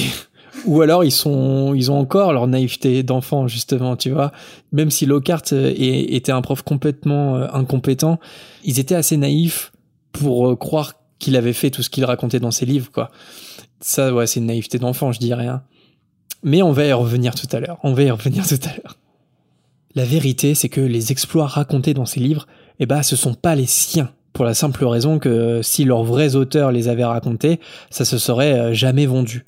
ou 0.65 0.81
alors 0.81 1.03
ils 1.03 1.11
sont, 1.11 1.73
ils 1.73 1.91
ont 1.91 1.99
encore 1.99 2.33
leur 2.33 2.47
naïveté 2.47 3.01
d'enfant 3.01 3.47
justement, 3.47 3.95
tu 3.95 4.11
vois. 4.11 4.31
Même 4.71 4.91
si 4.91 5.05
Lockhart 5.05 5.41
euh, 5.51 5.73
était 5.75 6.31
un 6.31 6.41
prof 6.41 6.61
complètement 6.61 7.35
euh, 7.35 7.47
incompétent, 7.51 8.19
ils 8.63 8.79
étaient 8.79 8.95
assez 8.95 9.17
naïfs 9.17 9.71
pour 10.11 10.47
euh, 10.47 10.55
croire 10.55 10.93
qu'il 11.17 11.35
avait 11.35 11.53
fait 11.53 11.71
tout 11.71 11.81
ce 11.81 11.89
qu'il 11.89 12.05
racontait 12.05 12.39
dans 12.39 12.51
ses 12.51 12.65
livres, 12.65 12.91
quoi. 12.91 13.09
Ça, 13.79 14.13
ouais, 14.13 14.27
c'est 14.27 14.39
une 14.39 14.45
naïveté 14.45 14.77
d'enfant, 14.77 15.11
je 15.11 15.19
dirais. 15.19 15.47
Hein. 15.47 15.63
Mais 16.43 16.61
on 16.61 16.71
va 16.71 16.85
y 16.85 16.93
revenir 16.93 17.33
tout 17.33 17.47
à 17.51 17.59
l'heure. 17.59 17.79
On 17.83 17.93
va 17.93 18.03
y 18.03 18.11
revenir 18.11 18.47
tout 18.47 18.59
à 18.63 18.69
l'heure. 18.69 18.97
La 19.95 20.05
vérité, 20.05 20.53
c'est 20.53 20.69
que 20.69 20.81
les 20.81 21.11
exploits 21.11 21.47
racontés 21.47 21.93
dans 21.93 22.05
ces 22.05 22.19
livres, 22.19 22.47
eh 22.79 22.85
ben, 22.85 23.01
ce 23.01 23.15
sont 23.15 23.33
pas 23.33 23.55
les 23.55 23.65
siens. 23.65 24.11
Pour 24.35 24.43
la 24.43 24.53
simple 24.53 24.83
raison 24.83 25.17
que 25.17 25.61
si 25.63 25.85
leurs 25.85 26.03
vrais 26.03 26.35
auteurs 26.35 26.73
les 26.73 26.89
avaient 26.89 27.05
racontés, 27.05 27.61
ça 27.89 28.03
se 28.03 28.17
serait 28.17 28.59
euh, 28.59 28.73
jamais 28.73 29.05
vendu. 29.05 29.45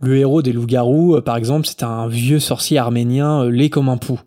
Le 0.00 0.16
héros 0.16 0.40
des 0.40 0.54
loups-garous, 0.54 1.16
euh, 1.16 1.20
par 1.20 1.36
exemple, 1.36 1.66
c'était 1.66 1.84
un 1.84 2.08
vieux 2.08 2.38
sorcier 2.40 2.78
arménien 2.78 3.42
euh, 3.42 3.50
laid 3.50 3.68
comme 3.68 3.90
un 3.90 3.98
pou. 3.98 4.18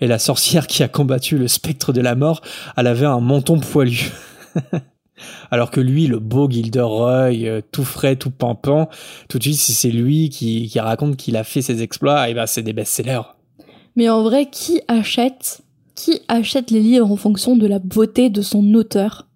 Et 0.00 0.06
la 0.06 0.18
sorcière 0.18 0.66
qui 0.66 0.82
a 0.82 0.88
combattu 0.88 1.36
le 1.36 1.48
spectre 1.48 1.92
de 1.92 2.00
la 2.00 2.14
mort, 2.14 2.40
elle 2.78 2.86
avait 2.86 3.04
un 3.04 3.20
menton 3.20 3.60
poilu. 3.60 4.10
Alors 5.50 5.70
que 5.70 5.80
lui, 5.80 6.06
le 6.06 6.18
beau 6.18 6.48
Gilderoy, 6.48 7.60
tout 7.72 7.84
frais, 7.84 8.16
tout 8.16 8.30
pimpant, 8.30 8.88
tout 9.28 9.36
de 9.36 9.42
suite, 9.42 9.56
si 9.56 9.74
c'est 9.74 9.90
lui 9.90 10.30
qui, 10.30 10.66
qui 10.66 10.80
raconte 10.80 11.18
qu'il 11.18 11.36
a 11.36 11.44
fait 11.44 11.60
ses 11.60 11.82
exploits, 11.82 12.30
et 12.30 12.34
ben 12.34 12.46
c'est 12.46 12.62
des 12.62 12.72
best-sellers. 12.72 13.20
Mais 13.96 14.08
en 14.08 14.22
vrai, 14.22 14.48
qui 14.50 14.80
achète 14.88 15.60
qui 15.94 16.22
achète 16.26 16.70
les 16.70 16.80
livres 16.80 17.12
en 17.12 17.16
fonction 17.16 17.54
de 17.54 17.66
la 17.66 17.78
beauté 17.78 18.30
de 18.30 18.40
son 18.40 18.72
auteur? 18.74 19.26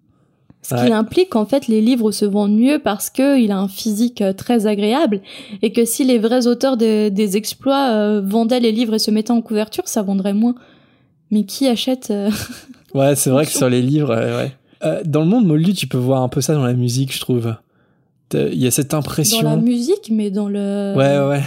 Ce 0.69 0.85
qui 0.85 0.91
implique 0.91 1.29
qu'en 1.29 1.45
fait 1.45 1.67
les 1.67 1.79
livres 1.79 2.11
se 2.11 2.25
vendent 2.25 2.57
mieux 2.57 2.79
parce 2.79 3.09
qu'il 3.09 3.51
a 3.51 3.57
un 3.57 3.67
physique 3.69 4.21
euh, 4.21 4.33
très 4.33 4.67
agréable 4.67 5.21
et 5.61 5.71
que 5.71 5.85
si 5.85 6.03
les 6.03 6.19
vrais 6.19 6.45
auteurs 6.45 6.75
des, 6.75 7.09
des 7.09 7.37
exploits 7.37 7.91
euh, 7.91 8.21
vendaient 8.21 8.59
les 8.59 8.73
livres 8.73 8.95
et 8.95 8.99
se 8.99 9.09
mettaient 9.09 9.31
en 9.31 9.41
couverture, 9.41 9.87
ça 9.87 10.01
vendrait 10.01 10.33
moins. 10.33 10.55
Mais 11.31 11.43
qui 11.43 11.67
achète 11.67 12.09
euh, 12.11 12.29
Ouais, 12.93 13.15
c'est 13.15 13.29
vrai 13.29 13.45
que 13.45 13.51
sur 13.51 13.69
les 13.69 13.81
livres, 13.81 14.11
euh, 14.11 14.43
ouais. 14.43 15.03
Dans 15.05 15.21
le 15.21 15.27
monde 15.27 15.45
moldu, 15.45 15.73
tu 15.73 15.87
peux 15.87 15.97
voir 15.97 16.21
un 16.21 16.29
peu 16.29 16.41
ça 16.41 16.53
dans 16.53 16.65
la 16.65 16.73
musique, 16.73 17.13
je 17.13 17.19
trouve. 17.19 17.55
Il 18.33 18.61
y 18.61 18.67
a 18.67 18.71
cette 18.71 18.93
impression. 18.93 19.41
dans 19.41 19.51
la 19.51 19.55
musique, 19.57 20.09
mais 20.11 20.29
dans 20.29 20.49
le. 20.49 20.93
Ouais, 20.95 21.19
ouais. 21.27 21.43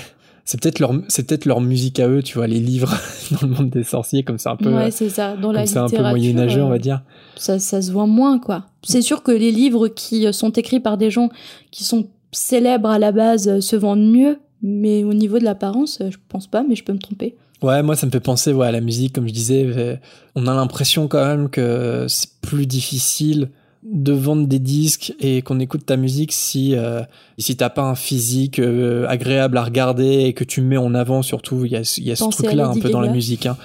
C'est 0.50 0.60
peut-être 0.60 0.80
leur, 0.80 0.92
c'est 1.06 1.28
peut-être 1.28 1.44
leur 1.44 1.60
musique 1.60 2.00
à 2.00 2.08
eux, 2.08 2.24
tu 2.24 2.36
vois, 2.36 2.48
les 2.48 2.58
livres 2.58 2.92
dans 3.30 3.46
le 3.46 3.54
monde 3.54 3.70
des 3.70 3.84
sorciers, 3.84 4.24
comme 4.24 4.36
c'est 4.36 4.48
un 4.48 4.56
peu, 4.56 4.74
Ouais, 4.74 4.90
c'est 4.90 5.08
ça. 5.08 5.36
Dans 5.36 5.52
la 5.52 5.64
c'est 5.64 5.78
un 5.78 5.82
peu 5.82 5.92
littérature, 5.92 6.10
moyenâgeux, 6.10 6.62
on 6.62 6.66
euh, 6.66 6.70
va 6.70 6.78
dire. 6.80 7.02
ça, 7.36 7.60
ça 7.60 7.80
se 7.80 7.92
voit 7.92 8.08
moins, 8.08 8.40
quoi. 8.40 8.64
C'est 8.82 9.00
sûr 9.00 9.22
que 9.22 9.30
les 9.30 9.52
livres 9.52 9.86
qui 9.86 10.26
euh, 10.26 10.32
sont 10.32 10.50
écrits 10.50 10.80
par 10.80 10.98
des 10.98 11.08
gens 11.08 11.28
qui 11.70 11.84
sont 11.84 12.08
célèbres 12.32 12.88
à 12.88 12.98
la 12.98 13.12
base 13.12 13.46
euh, 13.46 13.60
se 13.60 13.76
vendent 13.76 14.10
mieux, 14.10 14.40
mais 14.60 15.04
au 15.04 15.14
niveau 15.14 15.38
de 15.38 15.44
l'apparence, 15.44 16.00
euh, 16.00 16.10
je 16.10 16.18
pense 16.28 16.48
pas, 16.48 16.64
mais 16.68 16.74
je 16.74 16.82
peux 16.82 16.94
me 16.94 16.98
tromper. 16.98 17.36
Ouais, 17.62 17.84
moi, 17.84 17.94
ça 17.94 18.06
me 18.06 18.10
fait 18.10 18.18
penser, 18.18 18.52
ouais, 18.52 18.66
à 18.66 18.72
la 18.72 18.80
musique, 18.80 19.14
comme 19.14 19.28
je 19.28 19.32
disais. 19.32 19.64
euh, 19.64 19.94
On 20.34 20.48
a 20.48 20.54
l'impression 20.54 21.06
quand 21.06 21.24
même 21.24 21.48
que 21.48 22.06
c'est 22.08 22.40
plus 22.40 22.66
difficile 22.66 23.50
de 23.82 24.12
vendre 24.12 24.46
des 24.46 24.58
disques 24.58 25.14
et 25.20 25.40
qu'on 25.42 25.58
écoute 25.58 25.86
ta 25.86 25.96
musique 25.96 26.32
si 26.32 26.74
euh, 26.74 27.00
si 27.38 27.56
t'as 27.56 27.70
pas 27.70 27.82
un 27.82 27.94
physique 27.94 28.58
euh, 28.58 29.06
agréable 29.08 29.56
à 29.56 29.64
regarder 29.64 30.24
et 30.24 30.34
que 30.34 30.44
tu 30.44 30.60
mets 30.60 30.76
en 30.76 30.94
avant 30.94 31.22
surtout 31.22 31.64
il 31.64 31.72
y 31.72 31.76
a, 31.76 31.80
il 31.98 32.04
y 32.04 32.10
a 32.12 32.16
ce 32.16 32.24
truc 32.28 32.52
là 32.52 32.68
un 32.68 32.78
peu 32.78 32.90
dans 32.90 33.00
la 33.00 33.08
musique 33.10 33.46
hein. 33.46 33.56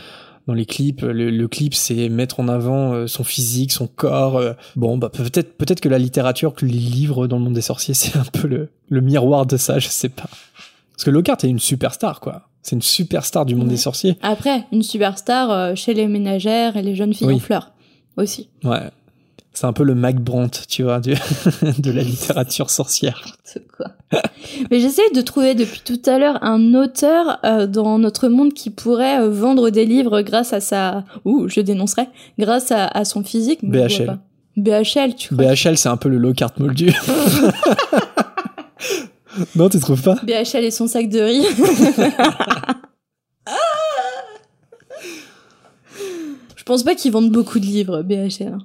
dans 0.47 0.53
les 0.53 0.65
clips 0.65 1.01
le, 1.01 1.29
le 1.29 1.47
clip 1.49 1.73
c'est 1.73 2.07
mettre 2.07 2.39
en 2.39 2.47
avant 2.47 2.93
euh, 2.93 3.07
son 3.07 3.25
physique 3.25 3.73
son 3.73 3.87
corps 3.87 4.37
euh. 4.37 4.53
bon 4.77 4.97
bah 4.97 5.09
peut-être 5.09 5.57
peut-être 5.57 5.81
que 5.81 5.89
la 5.89 5.99
littérature 5.99 6.53
que 6.53 6.65
les 6.65 6.71
livres 6.71 7.27
dans 7.27 7.37
le 7.37 7.43
monde 7.43 7.53
des 7.55 7.59
sorciers 7.61 7.93
c'est 8.01 8.17
un 8.17 8.23
peu 8.23 8.47
le, 8.47 8.69
le 8.87 9.01
miroir 9.01 9.45
de 9.45 9.57
ça 9.57 9.79
je 9.79 9.89
sais 9.89 10.07
pas 10.09 10.29
parce 10.93 11.03
que 11.03 11.11
Lockhart 11.11 11.39
est 11.43 11.49
une 11.49 11.59
superstar 11.59 12.21
quoi 12.21 12.47
c'est 12.61 12.77
une 12.77 12.81
superstar 12.81 13.45
du 13.45 13.53
monde 13.55 13.65
Ouais. 13.67 13.73
des 13.73 13.77
sorciers 13.77 14.17
Après, 14.23 14.63
une 14.71 14.81
superstar 14.81 15.51
euh, 15.51 15.75
chez 15.75 15.93
les 15.93 16.07
ménagères 16.07 16.77
et 16.77 16.81
les 16.81 16.95
jeunes 16.95 17.13
filles 17.13 17.27
Oui. 17.27 17.35
en 17.35 17.39
fleurs 17.39 17.73
aussi. 18.17 18.47
ouais 18.63 18.89
c'est 19.55 19.65
un 19.65 19.73
peu 19.73 19.83
le 19.83 19.95
Mac 19.95 20.17
Brandt 20.19 20.61
tu 20.67 20.83
vois 20.83 20.99
du- 20.99 21.13
de 21.79 21.91
la 21.91 22.03
littérature 22.03 22.69
sorcière 22.69 23.23
quoi 23.75 23.87
Mais 24.69 24.79
j'essaye 24.79 25.11
de 25.15 25.21
trouver 25.21 25.55
depuis 25.55 25.81
tout 25.83 25.99
à 26.05 26.19
l'heure 26.19 26.37
un 26.43 26.73
auteur 26.75 27.39
euh, 27.45 27.65
dans 27.67 27.97
notre 27.97 28.27
monde 28.27 28.53
qui 28.53 28.69
pourrait 28.69 29.21
euh, 29.21 29.29
vendre 29.29 29.69
des 29.69 29.85
livres 29.85 30.21
grâce 30.21 30.51
à 30.53 30.59
sa... 30.59 31.03
Ouh, 31.25 31.47
je 31.47 31.61
dénoncerais. 31.61 32.09
Grâce 32.37 32.71
à, 32.71 32.85
à 32.87 33.05
son 33.05 33.23
physique. 33.23 33.59
BHL. 33.63 34.17
BHL, 34.57 35.15
tu 35.17 35.33
crois 35.35 35.53
BHL 35.53 35.77
c'est 35.77 35.89
un 35.89 35.97
peu 35.97 36.09
le 36.09 36.17
Lockhart 36.17 36.51
moldu 36.59 36.91
non 39.55 39.69
tu 39.69 39.79
trouves 39.79 40.01
pas? 40.01 40.15
BHL 40.23 40.63
et 40.63 40.71
son 40.71 40.87
sac 40.87 41.09
de 41.09 41.19
riz. 41.19 41.45
Je 46.55 46.63
pense 46.63 46.83
pas 46.83 46.95
qu'ils 46.95 47.11
vendent 47.11 47.31
beaucoup 47.31 47.59
de 47.59 47.65
livres, 47.65 48.01
BHL. 48.01 48.57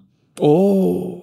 Oh 0.43 1.23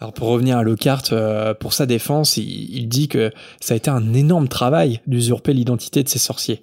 Alors 0.00 0.12
pour 0.12 0.28
revenir 0.28 0.56
à 0.56 0.62
Lockhart, 0.62 1.02
euh, 1.10 1.52
pour 1.52 1.72
sa 1.72 1.84
défense, 1.84 2.36
il, 2.36 2.88
dit 2.88 3.08
que 3.08 3.32
ça 3.60 3.74
a 3.74 3.76
été 3.76 3.90
un 3.90 4.14
énorme 4.14 4.46
travail 4.46 5.00
d'usurper 5.08 5.52
l'identité 5.52 6.04
de 6.04 6.08
ces 6.08 6.20
sorciers. 6.20 6.62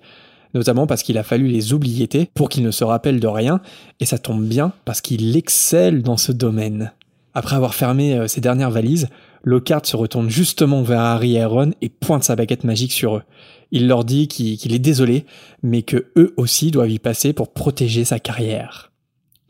Notamment 0.54 0.88
parce 0.88 1.04
qu'il 1.04 1.18
a 1.18 1.24
fallu 1.24 1.48
les 1.48 1.74
oublier 1.74 2.08
pour 2.34 2.48
qu'ils 2.48 2.64
ne 2.64 2.72
se 2.72 2.86
rappellent 2.86 3.20
de 3.20 3.28
rien, 3.28 3.62
et 4.00 4.06
ça 4.06 4.18
tombe 4.18 4.46
bien 4.46 4.72
parce 4.86 5.02
qu'il 5.02 5.36
excelle 5.36 6.04
dans 6.04 6.18
ce 6.18 6.32
domaine. 6.32 6.94
Après 7.34 7.58
avoir 7.58 7.76
fermé 7.76 8.18
euh, 8.18 8.28
ses 8.28 8.42
dernières 8.42 8.72
valises, 8.72 9.10
Lockhart 9.44 9.86
se 9.86 9.98
retourne 9.98 10.30
justement 10.30 10.84
vers 10.84 11.02
Harry 11.02 11.36
et 11.36 11.44
Ron 11.44 11.72
et 11.82 11.90
pointe 11.90 12.24
sa 12.24 12.38
baguette 12.38 12.64
magique 12.64 12.94
sur 12.94 13.18
eux. 13.18 13.24
Il 13.72 13.88
leur 13.88 14.06
dit 14.06 14.28
qu'il 14.28 14.58
qu'il 14.58 14.74
est 14.74 14.80
désolé, 14.80 15.26
mais 15.64 15.82
que 15.82 16.12
eux 16.16 16.34
aussi 16.38 16.72
doivent 16.72 16.92
y 16.92 17.00
passer 17.00 17.34
pour 17.34 17.52
protéger 17.52 18.06
sa 18.06 18.20
carrière. 18.20 18.91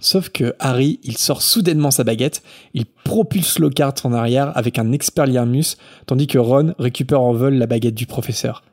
Sauf 0.02 0.30
que 0.30 0.56
Harry, 0.60 1.00
il 1.04 1.16
sort 1.16 1.42
soudainement 1.42 1.92
sa 1.92 2.04
baguette, 2.04 2.42
il 2.74 2.86
propulse 2.86 3.60
Lockhart 3.60 3.94
en 4.04 4.14
arrière 4.14 4.52
avec 4.58 4.80
un 4.80 4.92
Expelliarmus, 4.92 5.78
tandis 6.08 6.28
que 6.28 6.40
Ron 6.40 6.74
récupère 6.80 7.22
en 7.22 7.34
vol 7.34 7.54
la 7.54 7.68
baguette 7.68 7.96
du 7.96 8.08
professeur. 8.08 8.64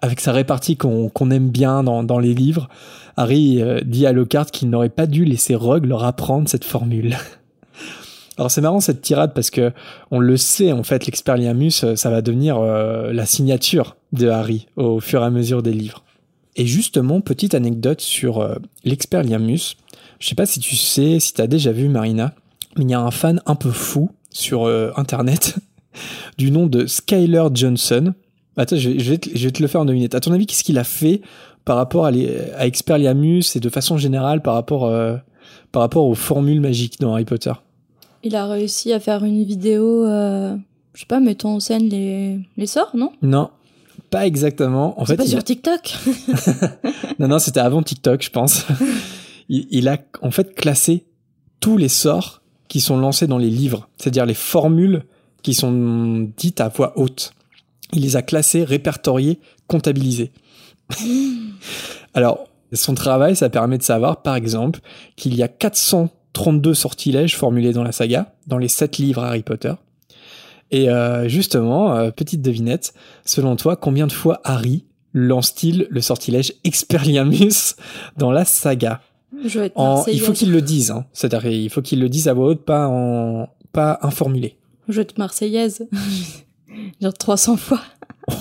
Avec 0.00 0.20
sa 0.20 0.32
répartie 0.32 0.76
qu'on 0.76 1.30
aime 1.30 1.50
bien 1.50 1.84
dans, 1.84 2.18
les 2.18 2.32
livres, 2.32 2.68
Harry 3.16 3.60
euh, 3.60 3.80
dit 3.84 4.06
à 4.06 4.12
Lockhart 4.12 4.50
qu'il 4.50 4.70
n'aurait 4.70 4.88
pas 4.88 5.06
dû 5.06 5.24
laisser 5.24 5.54
Rogue 5.54 5.84
leur 5.84 6.04
apprendre 6.04 6.48
cette 6.48 6.64
formule. 6.64 7.16
Alors 8.38 8.52
c'est 8.52 8.60
marrant 8.60 8.80
cette 8.80 9.02
tirade 9.02 9.34
parce 9.34 9.50
que 9.50 9.72
on 10.12 10.20
le 10.20 10.36
sait 10.36 10.70
en 10.70 10.84
fait 10.84 11.04
l'Expelliarmus 11.06 11.82
euh, 11.82 11.96
ça 11.96 12.08
va 12.08 12.22
devenir 12.22 12.58
euh, 12.58 13.12
la 13.12 13.26
signature 13.26 13.96
de 14.12 14.28
Harry 14.28 14.68
au 14.76 15.00
fur 15.00 15.22
et 15.22 15.26
à 15.26 15.30
mesure 15.30 15.62
des 15.62 15.72
livres. 15.72 16.04
Et 16.54 16.64
justement 16.64 17.20
petite 17.20 17.54
anecdote 17.54 18.00
sur 18.00 18.38
euh, 18.38 18.54
l'Expelliarmus, 18.84 19.76
je 20.18 20.28
sais 20.28 20.34
pas 20.34 20.46
si 20.46 20.60
tu 20.60 20.76
sais, 20.76 21.20
si 21.20 21.32
t'as 21.34 21.46
déjà 21.46 21.72
vu 21.72 21.88
Marina, 21.88 22.34
mais 22.76 22.84
il 22.84 22.90
y 22.90 22.94
a 22.94 23.00
un 23.00 23.10
fan 23.10 23.40
un 23.46 23.54
peu 23.54 23.70
fou 23.70 24.10
sur 24.30 24.64
euh, 24.66 24.90
internet 24.96 25.56
du 26.38 26.50
nom 26.50 26.66
de 26.66 26.86
Skyler 26.86 27.44
Johnson. 27.54 28.12
Attends, 28.56 28.76
je 28.76 28.90
vais, 28.90 28.98
je 28.98 29.10
vais 29.10 29.18
te, 29.18 29.30
je 29.34 29.44
vais 29.44 29.52
te 29.52 29.62
le 29.62 29.68
faire 29.68 29.80
en 29.80 29.84
deux 29.84 29.92
minutes. 29.92 30.14
À 30.14 30.20
ton 30.20 30.32
avis, 30.32 30.46
qu'est-ce 30.46 30.64
qu'il 30.64 30.78
a 30.78 30.84
fait 30.84 31.20
par 31.64 31.76
rapport 31.76 32.06
à, 32.06 32.10
les, 32.10 32.28
à 32.56 32.66
Expelliarmus 32.66 33.42
et 33.54 33.60
de 33.60 33.68
façon 33.68 33.96
générale 33.98 34.42
par 34.42 34.54
rapport, 34.54 34.86
euh, 34.86 35.16
par 35.70 35.82
rapport 35.82 36.06
aux 36.06 36.14
formules 36.14 36.60
magiques 36.60 36.98
dans 37.00 37.12
Harry 37.12 37.24
Potter? 37.24 37.52
Il 38.24 38.34
a 38.34 38.46
réussi 38.48 38.92
à 38.92 38.98
faire 39.00 39.22
une 39.24 39.44
vidéo, 39.44 40.04
euh, 40.04 40.56
je 40.94 41.00
sais 41.00 41.06
pas, 41.06 41.20
mettant 41.20 41.54
en 41.54 41.60
scène 41.60 41.88
les, 41.88 42.40
les 42.56 42.66
sorts, 42.66 42.90
non? 42.94 43.12
Non, 43.22 43.50
pas 44.10 44.26
exactement. 44.26 45.00
En 45.00 45.04
fait, 45.04 45.16
pas 45.16 45.26
sur 45.26 45.38
a- 45.38 45.42
TikTok? 45.42 45.94
Non, 47.20 47.26
non, 47.28 47.38
c'était 47.38 47.60
avant 47.60 47.82
TikTok, 47.82 48.22
je 48.22 48.30
pense. 48.30 48.64
il, 49.48 49.66
il 49.70 49.88
a 49.88 49.98
en 50.22 50.30
fait 50.30 50.54
classé 50.54 51.04
tous 51.60 51.76
les 51.76 51.88
sorts 51.88 52.42
qui 52.68 52.80
sont 52.80 52.98
lancés 52.98 53.26
dans 53.26 53.38
les 53.38 53.50
livres, 53.50 53.88
c'est-à-dire 53.96 54.26
les 54.26 54.34
formules 54.34 55.04
qui 55.42 55.54
sont 55.54 56.30
dites 56.36 56.60
à 56.60 56.68
voix 56.68 56.92
haute. 56.96 57.32
Il 57.92 58.02
les 58.02 58.16
a 58.16 58.22
classées, 58.22 58.64
répertoriées, 58.64 59.40
comptabilisées. 59.66 60.32
Alors, 62.14 62.48
son 62.72 62.94
travail, 62.94 63.34
ça 63.36 63.48
permet 63.48 63.78
de 63.78 63.82
savoir, 63.82 64.22
par 64.22 64.36
exemple, 64.36 64.80
qu'il 65.16 65.34
y 65.34 65.42
a 65.42 65.48
432 65.48 66.74
sortilèges 66.74 67.36
formulés 67.36 67.72
dans 67.72 67.82
la 67.82 67.92
saga, 67.92 68.34
dans 68.46 68.58
les 68.58 68.68
7 68.68 68.98
livres 68.98 69.22
Harry 69.22 69.42
Potter. 69.42 69.72
Et 70.70 70.90
euh, 70.90 71.28
justement, 71.28 71.96
euh, 71.96 72.10
petite 72.10 72.42
devinette, 72.42 72.92
selon 73.24 73.56
toi, 73.56 73.76
combien 73.76 74.06
de 74.06 74.12
fois 74.12 74.40
Harry 74.44 74.84
lance-t-il 75.14 75.86
le 75.88 76.00
sortilège 76.02 76.52
Expelliarmus 76.64 77.76
dans 78.18 78.30
la 78.30 78.44
saga? 78.44 79.00
Je 79.44 79.60
vais 79.60 79.72
en, 79.74 80.04
Il 80.06 80.20
faut 80.20 80.32
qu'il 80.32 80.50
le 80.52 80.62
dise, 80.62 80.90
hein. 80.90 81.04
c'est-à-dire 81.12 81.50
il 81.50 81.70
faut 81.70 81.82
qu'il 81.82 82.00
le 82.00 82.08
dise 82.08 82.28
à 82.28 82.32
voix 82.34 82.46
haute, 82.48 82.64
pas 82.64 82.88
en 82.88 83.48
pas 83.72 83.98
informulé. 84.02 84.56
Je 84.88 84.96
vais 84.96 85.02
être 85.02 85.18
marseillaise. 85.18 85.86
Genre 87.00 87.12
300 87.14 87.56
fois. 87.56 87.80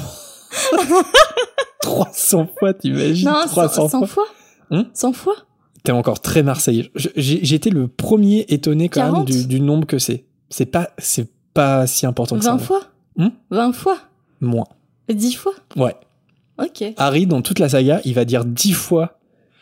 300 1.82 2.48
fois, 2.58 2.74
t'imagines? 2.74 3.28
Non, 3.28 3.46
300 3.46 3.90
100, 3.90 3.90
100 3.90 4.00
fois. 4.00 4.08
fois. 4.08 4.26
Hum 4.72 4.86
100 4.94 5.14
fois 5.14 5.36
T'es 5.84 5.92
encore 5.92 6.20
très 6.20 6.44
marseillais. 6.44 6.92
Été 7.16 7.70
le 7.70 7.88
premier 7.88 8.46
étonné 8.50 8.90
quand 8.90 9.02
40? 9.02 9.16
même 9.18 9.26
du, 9.26 9.48
du 9.48 9.60
nombre 9.62 9.88
que 9.88 10.00
c'est. 10.00 10.26
C'est 10.50 10.66
pas, 10.66 10.90
c'est 10.98 11.30
pas 11.54 11.88
si 11.88 12.06
important 12.06 12.38
que 12.38 12.44
20 12.44 12.58
ça. 12.60 12.64
fois 12.64 12.82
Hum 13.18 13.32
20 13.52 13.72
fois 13.74 13.98
Moins. 14.42 14.66
10 15.10 15.34
fois 15.36 15.54
Ouais. 15.76 15.96
Ok. 16.60 16.84
Harry, 16.98 17.26
dans 17.28 17.42
toute 17.42 17.60
la 17.60 17.70
saga, 17.70 18.02
il 18.04 18.14
va 18.14 18.26
dire 18.26 18.44
10 18.46 18.74
fois 18.74 19.17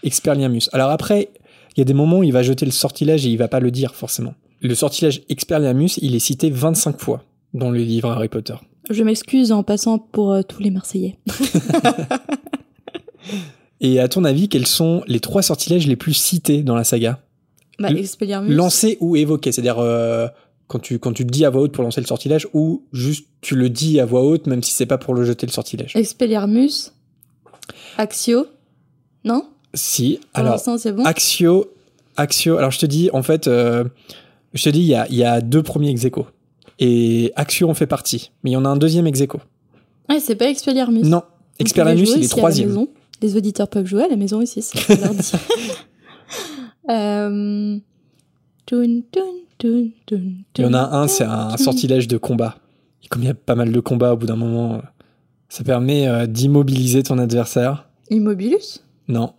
Expelliarmus. 0.05 0.69
Alors 0.71 0.91
après, 0.91 1.29
il 1.75 1.79
y 1.79 1.81
a 1.81 1.85
des 1.85 1.93
moments 1.93 2.19
où 2.19 2.23
il 2.23 2.31
va 2.31 2.43
jeter 2.43 2.65
le 2.65 2.71
sortilège 2.71 3.25
et 3.25 3.29
il 3.29 3.37
va 3.37 3.47
pas 3.47 3.59
le 3.59 3.71
dire 3.71 3.95
forcément. 3.95 4.33
Le 4.61 4.73
sortilège 4.75 5.23
Expelliarmus, 5.29 5.97
il 6.01 6.15
est 6.15 6.19
cité 6.19 6.49
25 6.49 6.99
fois 6.99 7.23
dans 7.53 7.69
le 7.69 7.79
livre 7.79 8.09
Harry 8.11 8.29
Potter. 8.29 8.55
Je 8.89 9.03
m'excuse 9.03 9.51
en 9.51 9.63
passant 9.63 9.97
pour 9.99 10.31
euh, 10.31 10.41
tous 10.43 10.61
les 10.61 10.69
Marseillais. 10.69 11.17
Et 13.81 13.99
à 13.99 14.07
ton 14.07 14.23
avis, 14.23 14.47
quels 14.47 14.67
sont 14.67 15.03
les 15.07 15.19
trois 15.19 15.41
sortilèges 15.41 15.87
les 15.87 15.95
plus 15.95 16.13
cités 16.13 16.63
dans 16.63 16.75
la 16.75 16.83
saga? 16.83 17.19
Bah, 17.79 17.89
Expelliarmus. 17.89 18.53
Lancés 18.53 18.97
ou 19.01 19.15
évoqués, 19.15 19.51
c'est-à-dire 19.51 19.79
euh, 19.79 20.27
quand 20.67 20.79
tu 20.79 20.97
quand 20.99 21.13
tu 21.13 21.23
le 21.23 21.29
dis 21.29 21.45
à 21.45 21.49
voix 21.49 21.63
haute 21.63 21.73
pour 21.73 21.83
lancer 21.83 21.99
le 21.99 22.07
sortilège 22.07 22.47
ou 22.53 22.85
juste 22.93 23.27
tu 23.41 23.55
le 23.55 23.69
dis 23.69 23.99
à 23.99 24.05
voix 24.05 24.23
haute 24.23 24.47
même 24.47 24.63
si 24.63 24.71
c'est 24.71 24.85
pas 24.85 24.97
pour 24.97 25.13
le 25.13 25.25
jeter 25.25 25.45
le 25.45 25.51
sortilège? 25.51 25.95
Expelliarmus. 25.95 26.93
Axio. 27.97 28.47
Non? 29.23 29.47
Si, 29.75 30.19
alors 30.33 30.61
bon. 30.65 31.03
Axio, 31.03 31.69
Axio. 32.15 32.57
Alors 32.57 32.71
je 32.71 32.79
te 32.79 32.85
dis, 32.85 33.09
en 33.13 33.21
fait, 33.21 33.47
euh, 33.47 33.83
je 34.53 34.63
te 34.63 34.69
dis, 34.69 34.79
il 34.79 34.87
y 34.87 34.95
a, 34.95 35.05
il 35.09 35.15
y 35.15 35.23
a 35.23 35.41
deux 35.41 35.61
premiers 35.61 35.89
ex 35.89 36.05
aequo. 36.05 36.27
Et 36.79 37.31
Axio 37.35 37.69
en 37.69 37.73
fait 37.73 37.87
partie. 37.87 38.31
Mais 38.43 38.51
il 38.51 38.53
y 38.53 38.57
en 38.57 38.65
a 38.65 38.69
un 38.69 38.77
deuxième 38.77 39.05
ex 39.05 39.19
aequo. 39.21 39.39
Ouais, 40.09 40.19
c'est 40.19 40.35
pas 40.35 40.49
Expelliarmus. 40.49 41.03
Non, 41.03 41.23
Expelliarmus, 41.59 42.09
il 42.15 42.23
est 42.23 42.27
troisième. 42.29 42.87
Les 43.21 43.35
auditeurs 43.37 43.67
peuvent 43.67 43.85
jouer 43.85 44.03
à 44.03 44.07
la 44.07 44.15
maison 44.15 44.41
aussi, 44.41 44.61
c'est 44.61 44.99
leur. 44.99 45.11
Euh, 46.87 47.79
Il 48.71 49.03
y 50.59 50.65
en 50.65 50.73
a 50.75 50.95
un, 50.97 51.07
c'est 51.07 51.23
un 51.23 51.57
sortilège 51.57 52.07
de 52.07 52.17
combat. 52.17 52.57
Et 53.03 53.07
comme 53.07 53.23
il 53.23 53.25
y 53.25 53.31
a 53.31 53.33
pas 53.33 53.55
mal 53.55 53.71
de 53.71 53.79
combats 53.79 54.13
au 54.13 54.17
bout 54.17 54.27
d'un 54.27 54.35
moment, 54.35 54.75
euh, 54.75 54.79
ça 55.49 55.63
permet 55.63 56.27
d'immobiliser 56.27 57.01
ton 57.01 57.17
adversaire. 57.17 57.89
Immobilus? 58.11 58.83
Non. 59.07 59.33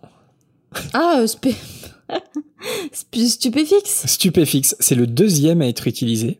Ah, 0.93 1.19
euh, 1.19 1.27
spé... 1.27 1.55
stupéfixe 2.91 4.05
Stupéfixe, 4.05 4.75
c'est 4.79 4.95
le 4.95 5.07
deuxième 5.07 5.61
à 5.61 5.67
être 5.67 5.87
utilisé. 5.87 6.39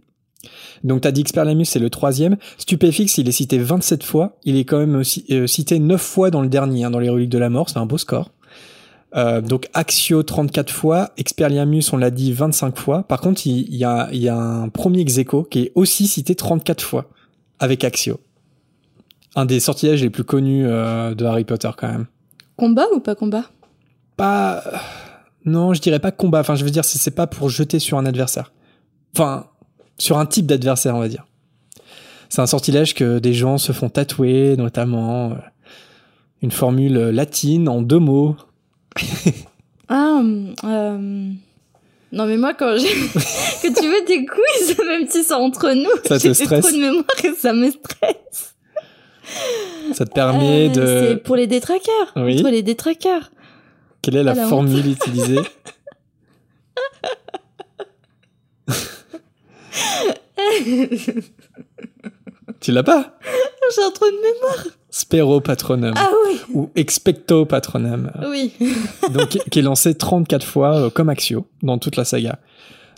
Donc 0.84 1.02
t'as 1.02 1.12
dit 1.12 1.22
Expelliarmus, 1.22 1.66
c'est 1.66 1.80
le 1.80 1.90
troisième. 1.90 2.38
Stupéfixe, 2.58 3.18
il 3.18 3.28
est 3.28 3.32
cité 3.32 3.58
27 3.58 4.04
fois. 4.04 4.38
Il 4.44 4.56
est 4.58 4.66
quand 4.66 4.80
même 4.80 4.96
aussi, 4.96 5.26
cité 5.48 5.80
9 5.80 6.02
fois 6.02 6.30
dans 6.30 6.42
le 6.42 6.50
dernier, 6.50 6.84
hein, 6.84 6.92
dans 6.92 7.00
les 7.00 7.10
reliques 7.10 7.30
de 7.30 7.38
la 7.38 7.50
mort. 7.50 7.70
C'est 7.70 7.80
un 7.80 7.86
beau 7.86 7.98
score. 7.98 8.32
Euh, 9.16 9.42
donc 9.42 9.70
Axio 9.74 10.22
34 10.22 10.72
fois, 10.72 11.12
Expelliarmus 11.18 11.84
on 11.94 11.98
l'a 11.98 12.12
dit 12.12 12.34
25 12.34 12.78
fois. 12.78 13.04
Par 13.04 13.22
contre, 13.22 13.48
il, 13.48 13.76
y, 13.76 13.84
a, 13.84 14.10
il 14.12 14.20
y 14.20 14.30
a 14.30 14.38
un 14.38 14.70
premier 14.70 15.00
Execo 15.00 15.44
qui 15.44 15.60
est 15.60 15.72
aussi 15.76 16.08
cité 16.08 16.36
34 16.36 16.84
fois 16.84 17.10
avec 17.60 17.84
Axio. 17.84 18.20
Un 19.36 19.46
des 19.46 19.60
sortilèges 19.60 20.02
les 20.02 20.10
plus 20.10 20.24
connus 20.24 20.66
euh, 20.66 21.16
de 21.16 21.26
Harry 21.26 21.46
Potter 21.46 21.70
quand 21.78 21.88
même. 21.88 22.08
Combat 22.58 22.86
ou 22.94 23.00
pas 23.00 23.16
combat? 23.16 23.46
Pas 24.18 24.64
non, 25.46 25.74
je 25.74 25.82
dirais 25.82 26.00
pas 26.00 26.12
combat. 26.12 26.42
Enfin, 26.42 26.56
je 26.56 26.66
veux 26.66 26.70
dire 26.72 26.84
c'est 26.84 27.16
pas 27.16 27.26
pour 27.26 27.50
jeter 27.50 27.80
sur 27.80 27.98
un 27.98 28.06
adversaire. 28.06 28.52
Enfin, 29.16 29.48
sur 29.98 30.18
un 30.20 30.26
type 30.26 30.46
d'adversaire, 30.46 30.96
on 30.96 31.00
va 31.00 31.08
dire. 31.08 31.26
C'est 32.30 32.42
un 32.42 32.48
sortilège 32.48 32.94
que 32.94 33.20
des 33.20 33.34
gens 33.34 33.58
se 33.58 33.72
font 33.72 33.90
tatouer, 33.90 34.58
notamment 34.58 35.32
euh, 35.32 35.36
une 36.42 36.52
formule 36.52 36.96
latine 36.98 37.70
en 37.70 37.82
deux 37.82 38.00
mots 38.00 38.36
ah, 39.90 40.20
euh... 40.64 41.32
non 42.12 42.26
mais 42.26 42.38
moi 42.38 42.54
quand 42.56 42.78
j'ai 42.78 42.88
que 43.70 43.80
tu 43.80 43.88
veux 43.88 44.06
des 44.08 44.26
quiz, 44.26 44.78
même 44.88 45.08
si 45.08 45.24
c'est 45.24 45.34
entre 45.34 45.72
nous, 45.72 45.90
ça 46.04 46.20
te 46.20 46.34
stresse. 46.34 46.66
trop 46.66 46.76
de 46.76 46.82
mémoire 46.82 47.06
et 47.24 47.32
ça 47.34 47.54
me 47.54 47.70
stresse. 47.70 48.56
Ça 49.94 50.06
te 50.06 50.12
permet 50.14 50.70
Euh, 50.70 50.74
de. 50.74 51.08
C'est 51.10 51.24
pour 51.24 51.36
les 51.36 51.48
détraqueurs. 51.48 52.14
Oui. 52.16 52.38
Contre 52.38 52.50
les 52.50 52.64
détraqueurs. 52.64 53.30
Quelle 54.02 54.18
est 54.18 54.24
la 54.24 54.34
Ah, 54.38 54.42
honte. 54.44 54.50
formule 54.50 54.88
utilisée 54.92 55.40
Tu 62.60 62.72
l'as 62.72 62.84
pas? 62.84 63.18
J'ai 63.76 63.84
un 63.84 63.92
trou 63.92 64.06
de 64.06 64.16
mémoire. 64.16 64.66
Spero 64.90 65.42
patronum 65.42 65.94
Ah 65.96 66.10
oui, 66.26 66.40
ou 66.54 66.70
expecto 66.76 67.46
patronum, 67.46 68.10
oui. 68.30 68.54
donc 69.12 69.30
qui- 69.30 69.40
qui 69.52 69.60
est 69.60 69.62
lancé 69.62 69.94
34 69.96 70.46
fois 70.46 70.76
euh, 70.78 70.90
comme 70.90 71.10
Axio 71.10 71.46
dans 71.62 71.78
toute 71.78 71.98
la 71.98 72.06
saga. 72.06 72.40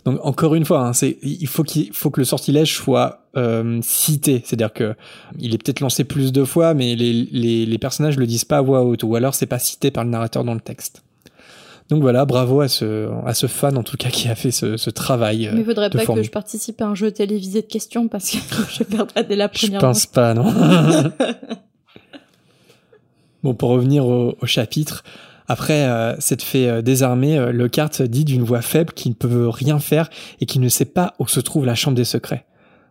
Donc 0.04 0.18
encore 0.22 0.54
une 0.54 0.64
fois, 0.64 0.80
hein, 0.86 0.92
c'est 0.94 1.18
il 1.22 1.46
faut 1.46 1.62
qu'il 1.62 1.92
faut 1.92 2.10
que 2.10 2.20
le 2.20 2.24
sortilège 2.24 2.74
soit 2.74 3.26
euh, 3.36 3.80
cité, 3.82 4.40
c'est-à-dire 4.44 4.72
que 4.72 4.94
il 5.38 5.54
est 5.54 5.58
peut-être 5.62 5.80
lancé 5.80 6.04
plus 6.04 6.32
de 6.32 6.42
fois, 6.44 6.72
mais 6.72 6.94
les, 6.96 7.12
les, 7.12 7.66
les 7.66 7.78
personnages 7.78 8.16
le 8.16 8.26
disent 8.26 8.46
pas 8.46 8.58
à 8.58 8.62
voix 8.62 8.82
haute, 8.82 9.02
ou 9.02 9.14
alors 9.14 9.34
c'est 9.34 9.44
pas 9.46 9.58
cité 9.58 9.90
par 9.90 10.04
le 10.04 10.10
narrateur 10.10 10.42
dans 10.42 10.54
le 10.54 10.60
texte. 10.60 11.02
Donc 11.90 12.00
voilà, 12.02 12.24
bravo 12.24 12.60
à 12.60 12.68
ce 12.68 13.10
à 13.26 13.34
ce 13.34 13.46
fan 13.46 13.76
en 13.76 13.82
tout 13.82 13.96
cas 13.98 14.08
qui 14.10 14.28
a 14.28 14.34
fait 14.36 14.52
ce, 14.52 14.76
ce 14.76 14.90
travail. 14.90 15.48
euh, 15.48 15.52
Mais 15.54 15.60
il 15.60 15.64
faudrait 15.66 15.90
de 15.90 15.98
pas 15.98 16.06
que 16.06 16.22
je 16.22 16.30
participe 16.30 16.80
à 16.80 16.86
un 16.86 16.94
jeu 16.94 17.10
télévisé 17.10 17.60
de 17.62 17.66
questions 17.66 18.08
parce 18.08 18.30
que 18.30 18.36
je 18.72 18.84
perdrais 18.84 19.24
dès 19.24 19.36
la 19.36 19.50
Je 19.52 19.66
première 19.66 19.80
pense 19.80 20.06
pas, 20.06 20.32
non. 20.32 20.50
bon, 23.42 23.54
pour 23.54 23.70
revenir 23.70 24.06
au, 24.06 24.36
au 24.40 24.46
chapitre, 24.46 25.02
après 25.50 25.82
euh, 25.82 26.14
s'être 26.20 26.44
fait 26.44 26.68
euh, 26.68 26.80
désarmer, 26.80 27.36
euh, 27.36 27.50
Lockhart 27.50 28.02
dit 28.02 28.24
d'une 28.24 28.44
voix 28.44 28.62
faible 28.62 28.92
qu'il 28.92 29.10
ne 29.10 29.16
peut 29.16 29.48
rien 29.48 29.80
faire 29.80 30.08
et 30.40 30.46
qu'il 30.46 30.60
ne 30.60 30.68
sait 30.68 30.84
pas 30.84 31.14
où 31.18 31.26
se 31.26 31.40
trouve 31.40 31.66
la 31.66 31.74
chambre 31.74 31.96
des 31.96 32.04
secrets. 32.04 32.44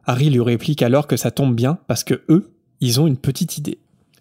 Harry 0.06 0.30
lui 0.30 0.42
réplique 0.42 0.82
alors 0.82 1.08
que 1.08 1.16
ça 1.16 1.32
tombe 1.32 1.56
bien 1.56 1.78
parce 1.88 2.04
que 2.04 2.22
eux, 2.28 2.52
ils 2.82 3.00
ont 3.00 3.08
une 3.08 3.16
petite 3.16 3.58
idée. 3.58 3.78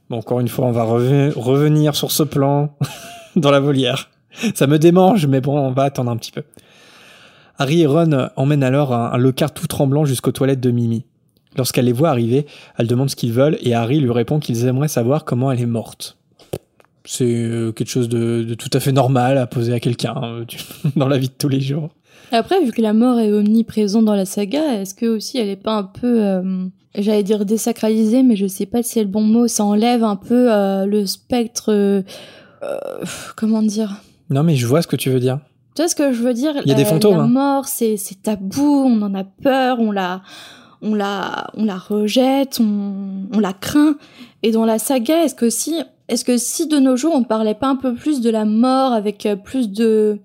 Bon, 0.09 0.19
encore 0.19 0.39
une 0.39 0.47
fois, 0.47 0.67
on 0.67 0.71
va 0.71 0.85
reve- 0.85 1.33
revenir 1.37 1.97
sur 1.97 2.13
ce 2.13 2.23
plan 2.23 2.77
dans 3.37 3.51
la 3.51 3.59
volière. 3.59 4.09
Ça 4.55 4.69
me 4.69 4.79
démange, 4.79 5.27
mais 5.27 5.41
bon, 5.41 5.59
on 5.59 5.73
va 5.73 5.83
attendre 5.83 6.13
un 6.13 6.17
petit 6.17 6.31
peu. 6.31 6.45
Harry 7.59 7.81
et 7.81 7.87
Ron 7.87 8.29
emmènent 8.37 8.63
alors 8.63 8.95
un, 8.95 9.11
un 9.13 9.49
tout 9.49 9.67
tremblant 9.67 10.05
jusqu'aux 10.05 10.31
toilettes 10.31 10.61
de 10.61 10.71
Mimi. 10.71 11.07
Lorsqu'elle 11.57 11.87
les 11.87 11.93
voit 11.93 12.11
arriver, 12.11 12.47
elle 12.77 12.87
demande 12.87 13.11
ce 13.11 13.17
qu'ils 13.17 13.33
veulent 13.33 13.59
et 13.63 13.75
Harry 13.75 13.99
lui 13.99 14.13
répond 14.13 14.39
qu'ils 14.39 14.65
aimeraient 14.67 14.87
savoir 14.87 15.25
comment 15.25 15.51
elle 15.51 15.61
est 15.61 15.67
morte. 15.67 16.19
C'est 17.11 17.25
euh, 17.25 17.73
quelque 17.73 17.89
chose 17.89 18.11
de, 18.11 18.43
de 18.43 18.53
tout 18.53 18.69
à 18.75 18.81
fait 18.81 18.93
normal 18.93 19.39
à 19.39 19.47
poser 19.47 19.73
à 19.73 19.81
quelqu'un 19.81 20.15
euh, 20.23 20.45
dans 20.97 21.09
la 21.09 21.17
vie 21.17 21.29
de 21.29 21.33
tous 21.33 21.49
les 21.49 21.63
jours. 21.63 21.89
Après, 22.33 22.63
vu 22.63 22.71
que 22.71 22.83
la 22.83 22.93
mort 22.93 23.19
est 23.19 23.33
omniprésente 23.33 24.05
dans 24.05 24.15
la 24.15 24.27
saga, 24.27 24.75
est-ce 24.75 24.95
que 24.95 25.07
aussi 25.07 25.39
elle 25.39 25.49
est 25.49 25.57
pas 25.57 25.75
un 25.75 25.85
peu, 25.85 26.23
euh, 26.23 26.67
j'allais 26.95 27.23
dire 27.23 27.47
désacralisée, 27.47 28.23
mais 28.23 28.37
je 28.37 28.47
sais 28.47 28.67
pas 28.67 28.83
si 28.83 28.91
c'est 28.93 29.03
le 29.03 29.09
bon 29.09 29.23
mot, 29.23 29.49
ça 29.49 29.65
enlève 29.65 30.05
un 30.05 30.17
peu 30.17 30.53
euh, 30.53 30.85
le 30.85 31.07
spectre, 31.07 31.71
euh, 31.73 32.03
comment 33.37 33.63
dire? 33.63 34.03
Non 34.29 34.43
mais 34.43 34.57
je 34.57 34.67
vois 34.67 34.83
ce 34.83 34.87
que 34.87 34.97
tu 34.97 35.09
veux 35.09 35.21
dire. 35.21 35.39
Tu 35.75 35.81
vois 35.81 35.89
ce 35.89 35.95
que 35.95 36.13
je 36.13 36.21
veux 36.23 36.35
dire? 36.35 36.53
Il 36.63 36.69
y 36.69 36.73
a 36.73 36.77
des 36.77 36.85
fantômes, 36.85 37.17
La 37.17 37.23
hein. 37.23 37.29
mort, 37.29 37.69
c'est 37.69 37.97
c'est 37.97 38.21
tabou, 38.23 38.85
on 38.85 39.01
en 39.01 39.15
a 39.15 39.25
peur, 39.25 39.81
on 39.81 39.93
la, 39.93 40.21
on 40.83 40.95
la, 40.95 41.47
on 41.55 41.65
la 41.65 41.79
rejette, 41.79 42.59
on, 42.61 43.27
on 43.33 43.39
la 43.39 43.55
craint. 43.55 43.97
Et 44.43 44.53
dans 44.53 44.65
la 44.65 44.79
saga, 44.79 45.25
est-ce 45.25 45.35
que 45.35 45.51
si, 45.51 45.77
est-ce 46.09 46.25
que 46.25 46.37
si 46.37 46.67
de 46.67 46.79
nos 46.79 46.97
jours 46.97 47.15
on 47.15 47.25
parlait 47.25 47.55
pas 47.55 47.69
un 47.69 47.77
peu 47.77 47.95
plus 47.95 48.21
de 48.21 48.31
la 48.31 48.45
mort 48.45 48.93
avec 48.93 49.27
euh, 49.27 49.37
plus 49.37 49.71
de 49.71 50.21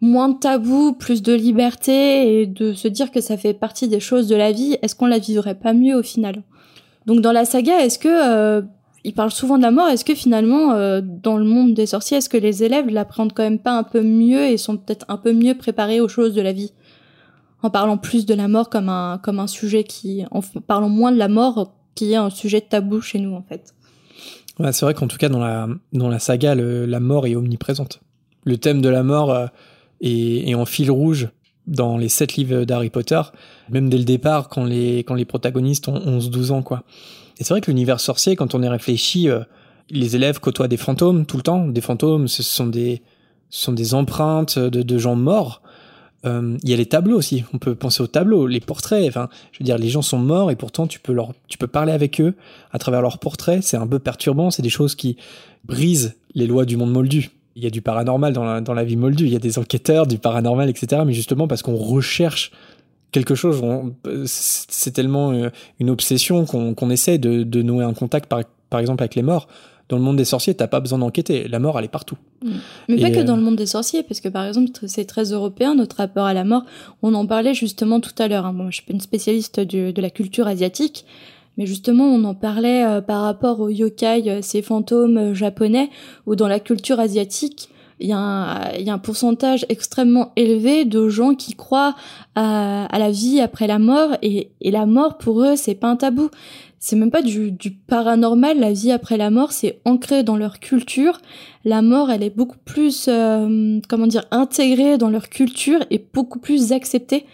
moins 0.00 0.28
de 0.28 0.38
tabou, 0.38 0.92
plus 0.92 1.22
de 1.22 1.32
liberté 1.32 2.40
et 2.40 2.46
de 2.46 2.74
se 2.74 2.88
dire 2.88 3.10
que 3.10 3.20
ça 3.20 3.38
fait 3.38 3.54
partie 3.54 3.88
des 3.88 4.00
choses 4.00 4.28
de 4.28 4.36
la 4.36 4.52
vie, 4.52 4.76
est-ce 4.82 4.94
qu'on 4.94 5.06
la 5.06 5.18
vivrait 5.18 5.54
pas 5.54 5.72
mieux 5.72 5.96
au 5.96 6.02
final? 6.02 6.42
Donc 7.06 7.20
dans 7.20 7.32
la 7.32 7.46
saga, 7.46 7.80
est-ce 7.80 7.98
que 7.98 8.08
euh, 8.08 8.62
il 9.04 9.14
parle 9.14 9.30
souvent 9.30 9.56
de 9.56 9.62
la 9.62 9.70
mort, 9.70 9.88
est-ce 9.88 10.04
que 10.04 10.14
finalement 10.14 10.72
euh, 10.72 11.00
dans 11.02 11.38
le 11.38 11.44
monde 11.44 11.72
des 11.72 11.86
sorciers, 11.86 12.18
est-ce 12.18 12.28
que 12.28 12.36
les 12.36 12.64
élèves 12.64 12.88
l'appréhendent 12.88 13.32
quand 13.32 13.42
même 13.42 13.58
pas 13.58 13.76
un 13.76 13.82
peu 13.82 14.02
mieux 14.02 14.44
et 14.44 14.58
sont 14.58 14.76
peut-être 14.76 15.06
un 15.08 15.16
peu 15.16 15.32
mieux 15.32 15.54
préparés 15.54 16.00
aux 16.00 16.08
choses 16.08 16.34
de 16.34 16.42
la 16.42 16.52
vie? 16.52 16.72
En 17.62 17.70
parlant 17.70 17.96
plus 17.96 18.26
de 18.26 18.34
la 18.34 18.46
mort 18.46 18.68
comme 18.68 18.90
un 18.90 19.18
comme 19.22 19.38
un 19.38 19.46
sujet 19.46 19.84
qui 19.84 20.22
en 20.30 20.40
parlant 20.66 20.90
moins 20.90 21.12
de 21.12 21.16
la 21.16 21.28
mort 21.28 21.72
qui 21.94 22.12
est 22.12 22.16
un 22.16 22.30
sujet 22.30 22.60
tabou 22.60 23.00
chez 23.00 23.18
nous 23.18 23.34
en 23.34 23.42
fait. 23.42 23.74
Ouais, 24.58 24.72
c'est 24.72 24.84
vrai 24.84 24.94
qu'en 24.94 25.08
tout 25.08 25.16
cas 25.16 25.28
dans 25.28 25.40
la, 25.40 25.68
dans 25.92 26.08
la 26.08 26.18
saga, 26.18 26.54
la 26.54 27.00
mort 27.00 27.26
est 27.26 27.34
omniprésente. 27.34 28.00
Le 28.44 28.58
thème 28.58 28.80
de 28.80 28.88
la 28.88 29.02
mort 29.02 29.32
euh, 29.32 29.46
est, 30.00 30.54
en 30.54 30.64
fil 30.64 30.90
rouge 30.90 31.28
dans 31.66 31.96
les 31.96 32.08
sept 32.08 32.34
livres 32.34 32.64
d'Harry 32.64 32.90
Potter, 32.90 33.20
même 33.70 33.88
dès 33.88 33.98
le 33.98 34.04
départ 34.04 34.48
quand 34.48 34.64
les, 34.64 34.98
quand 34.98 35.14
les 35.14 35.24
protagonistes 35.24 35.88
ont 35.88 35.98
11-12 35.98 36.52
ans. 36.52 36.62
quoi. 36.62 36.84
Et 37.38 37.44
c'est 37.44 37.54
vrai 37.54 37.60
que 37.60 37.70
l'univers 37.70 38.00
sorcier, 38.00 38.36
quand 38.36 38.54
on 38.54 38.62
y 38.62 38.68
réfléchit, 38.68 39.28
euh, 39.28 39.40
les 39.90 40.14
élèves 40.14 40.40
côtoient 40.40 40.68
des 40.68 40.76
fantômes 40.76 41.26
tout 41.26 41.36
le 41.36 41.42
temps. 41.42 41.66
Des 41.66 41.80
fantômes, 41.80 42.28
ce 42.28 42.42
sont 42.42 42.66
des, 42.66 43.02
sont 43.50 43.72
des 43.72 43.94
empreintes 43.94 44.58
de, 44.58 44.82
de 44.82 44.98
gens 44.98 45.16
morts. 45.16 45.62
Euh, 46.24 46.56
Il 46.62 46.70
y 46.70 46.72
a 46.72 46.76
les 46.76 46.86
tableaux 46.86 47.16
aussi. 47.16 47.44
On 47.52 47.58
peut 47.58 47.74
penser 47.74 48.02
aux 48.02 48.06
tableaux, 48.06 48.46
les 48.46 48.60
portraits. 48.60 49.06
Enfin, 49.08 49.28
je 49.52 49.58
veux 49.58 49.64
dire, 49.64 49.78
les 49.78 49.88
gens 49.88 50.02
sont 50.02 50.18
morts 50.18 50.50
et 50.50 50.56
pourtant 50.56 50.86
tu 50.86 51.00
peux 51.00 51.12
leur, 51.12 51.32
tu 51.48 51.58
peux 51.58 51.66
parler 51.66 51.92
avec 51.92 52.20
eux 52.20 52.34
à 52.72 52.78
travers 52.78 53.02
leurs 53.02 53.18
portraits. 53.18 53.62
C'est 53.62 53.76
un 53.76 53.86
peu 53.86 53.98
perturbant. 53.98 54.50
C'est 54.50 54.62
des 54.62 54.70
choses 54.70 54.94
qui 54.94 55.16
brisent 55.64 56.16
les 56.34 56.46
lois 56.46 56.64
du 56.64 56.76
monde 56.76 56.92
moldu. 56.92 57.30
Il 57.56 57.62
y 57.62 57.66
a 57.66 57.70
du 57.70 57.82
paranormal 57.82 58.32
dans 58.32 58.44
la, 58.44 58.60
dans 58.60 58.74
la 58.74 58.84
vie 58.84 58.96
moldue. 58.96 59.26
Il 59.26 59.32
y 59.32 59.36
a 59.36 59.40
des 59.40 59.58
enquêteurs, 59.58 60.06
du 60.06 60.18
paranormal, 60.18 60.68
etc. 60.68 61.02
Mais 61.06 61.12
justement 61.12 61.46
parce 61.46 61.62
qu'on 61.62 61.76
recherche 61.76 62.50
quelque 63.12 63.36
chose, 63.36 63.62
c'est 64.26 64.90
tellement 64.90 65.32
euh, 65.32 65.50
une 65.78 65.88
obsession 65.88 66.46
qu'on 66.46 66.74
qu'on 66.74 66.90
essaie 66.90 67.18
de, 67.18 67.44
de 67.44 67.62
nouer 67.62 67.84
un 67.84 67.94
contact, 67.94 68.28
par, 68.28 68.40
par 68.70 68.80
exemple, 68.80 69.04
avec 69.04 69.14
les 69.14 69.22
morts. 69.22 69.46
Dans 69.88 69.96
le 69.98 70.02
monde 70.02 70.16
des 70.16 70.24
sorciers, 70.24 70.54
t'as 70.54 70.66
pas 70.66 70.80
besoin 70.80 70.98
d'enquêter. 70.98 71.46
La 71.46 71.58
mort, 71.58 71.78
elle 71.78 71.84
est 71.84 71.88
partout. 71.88 72.16
Mais 72.88 72.96
pas 72.98 73.10
que 73.10 73.18
euh, 73.20 73.24
dans 73.24 73.36
le 73.36 73.42
monde 73.42 73.56
des 73.56 73.66
sorciers, 73.66 74.02
parce 74.02 74.20
que 74.20 74.28
par 74.28 74.44
exemple, 74.46 74.70
c'est 74.86 75.04
très 75.04 75.24
européen, 75.32 75.74
notre 75.74 75.96
rapport 75.96 76.24
à 76.24 76.32
la 76.34 76.44
mort. 76.44 76.64
On 77.02 77.12
en 77.14 77.26
parlait 77.26 77.52
justement 77.54 78.00
tout 78.00 78.14
à 78.18 78.26
l'heure. 78.28 78.46
hein. 78.46 78.54
Bon, 78.54 78.70
je 78.70 78.76
suis 78.76 78.84
pas 78.84 78.94
une 78.94 79.00
spécialiste 79.00 79.60
du- 79.60 79.92
de 79.92 80.00
la 80.02 80.10
culture 80.10 80.46
asiatique, 80.46 81.04
mais 81.58 81.66
justement, 81.66 82.04
on 82.04 82.24
en 82.24 82.34
parlait 82.34 82.84
euh, 82.84 83.00
par 83.02 83.22
rapport 83.22 83.60
aux 83.60 83.68
yokai, 83.68 84.22
euh, 84.26 84.38
ces 84.42 84.62
fantômes 84.62 85.18
euh, 85.18 85.34
japonais, 85.34 85.90
où 86.26 86.34
dans 86.34 86.48
la 86.48 86.60
culture 86.60 86.98
asiatique, 86.98 87.68
il 88.00 88.08
y, 88.08 88.12
a 88.12 88.18
un, 88.18 88.72
il 88.72 88.84
y 88.84 88.90
a 88.90 88.94
un 88.94 88.98
pourcentage 88.98 89.64
extrêmement 89.68 90.32
élevé 90.34 90.84
de 90.84 91.08
gens 91.08 91.34
qui 91.36 91.54
croient 91.54 91.94
à, 92.34 92.86
à 92.86 92.98
la 92.98 93.10
vie 93.12 93.40
après 93.40 93.66
la 93.68 93.78
mort, 93.78 94.16
et, 94.22 94.50
et 94.60 94.70
la 94.72 94.84
mort, 94.86 95.16
pour 95.18 95.42
eux, 95.44 95.54
c'est 95.56 95.76
pas 95.76 95.88
un 95.88 95.96
tabou. 95.96 96.28
C'est 96.86 96.96
même 96.96 97.10
pas 97.10 97.22
du, 97.22 97.50
du 97.50 97.70
paranormal, 97.70 98.60
la 98.60 98.74
vie 98.74 98.92
après 98.92 99.16
la 99.16 99.30
mort, 99.30 99.52
c'est 99.52 99.80
ancré 99.86 100.22
dans 100.22 100.36
leur 100.36 100.60
culture 100.60 101.18
la 101.64 101.80
mort, 101.80 102.10
elle 102.10 102.22
est 102.22 102.34
beaucoup 102.34 102.58
plus, 102.64 103.06
euh, 103.08 103.80
comment 103.88 104.06
dire, 104.06 104.24
intégrée 104.30 104.98
dans 104.98 105.08
leur 105.08 105.30
culture 105.30 105.80
et 105.90 106.04
beaucoup 106.12 106.38
plus 106.38 106.72
acceptée. 106.72 107.24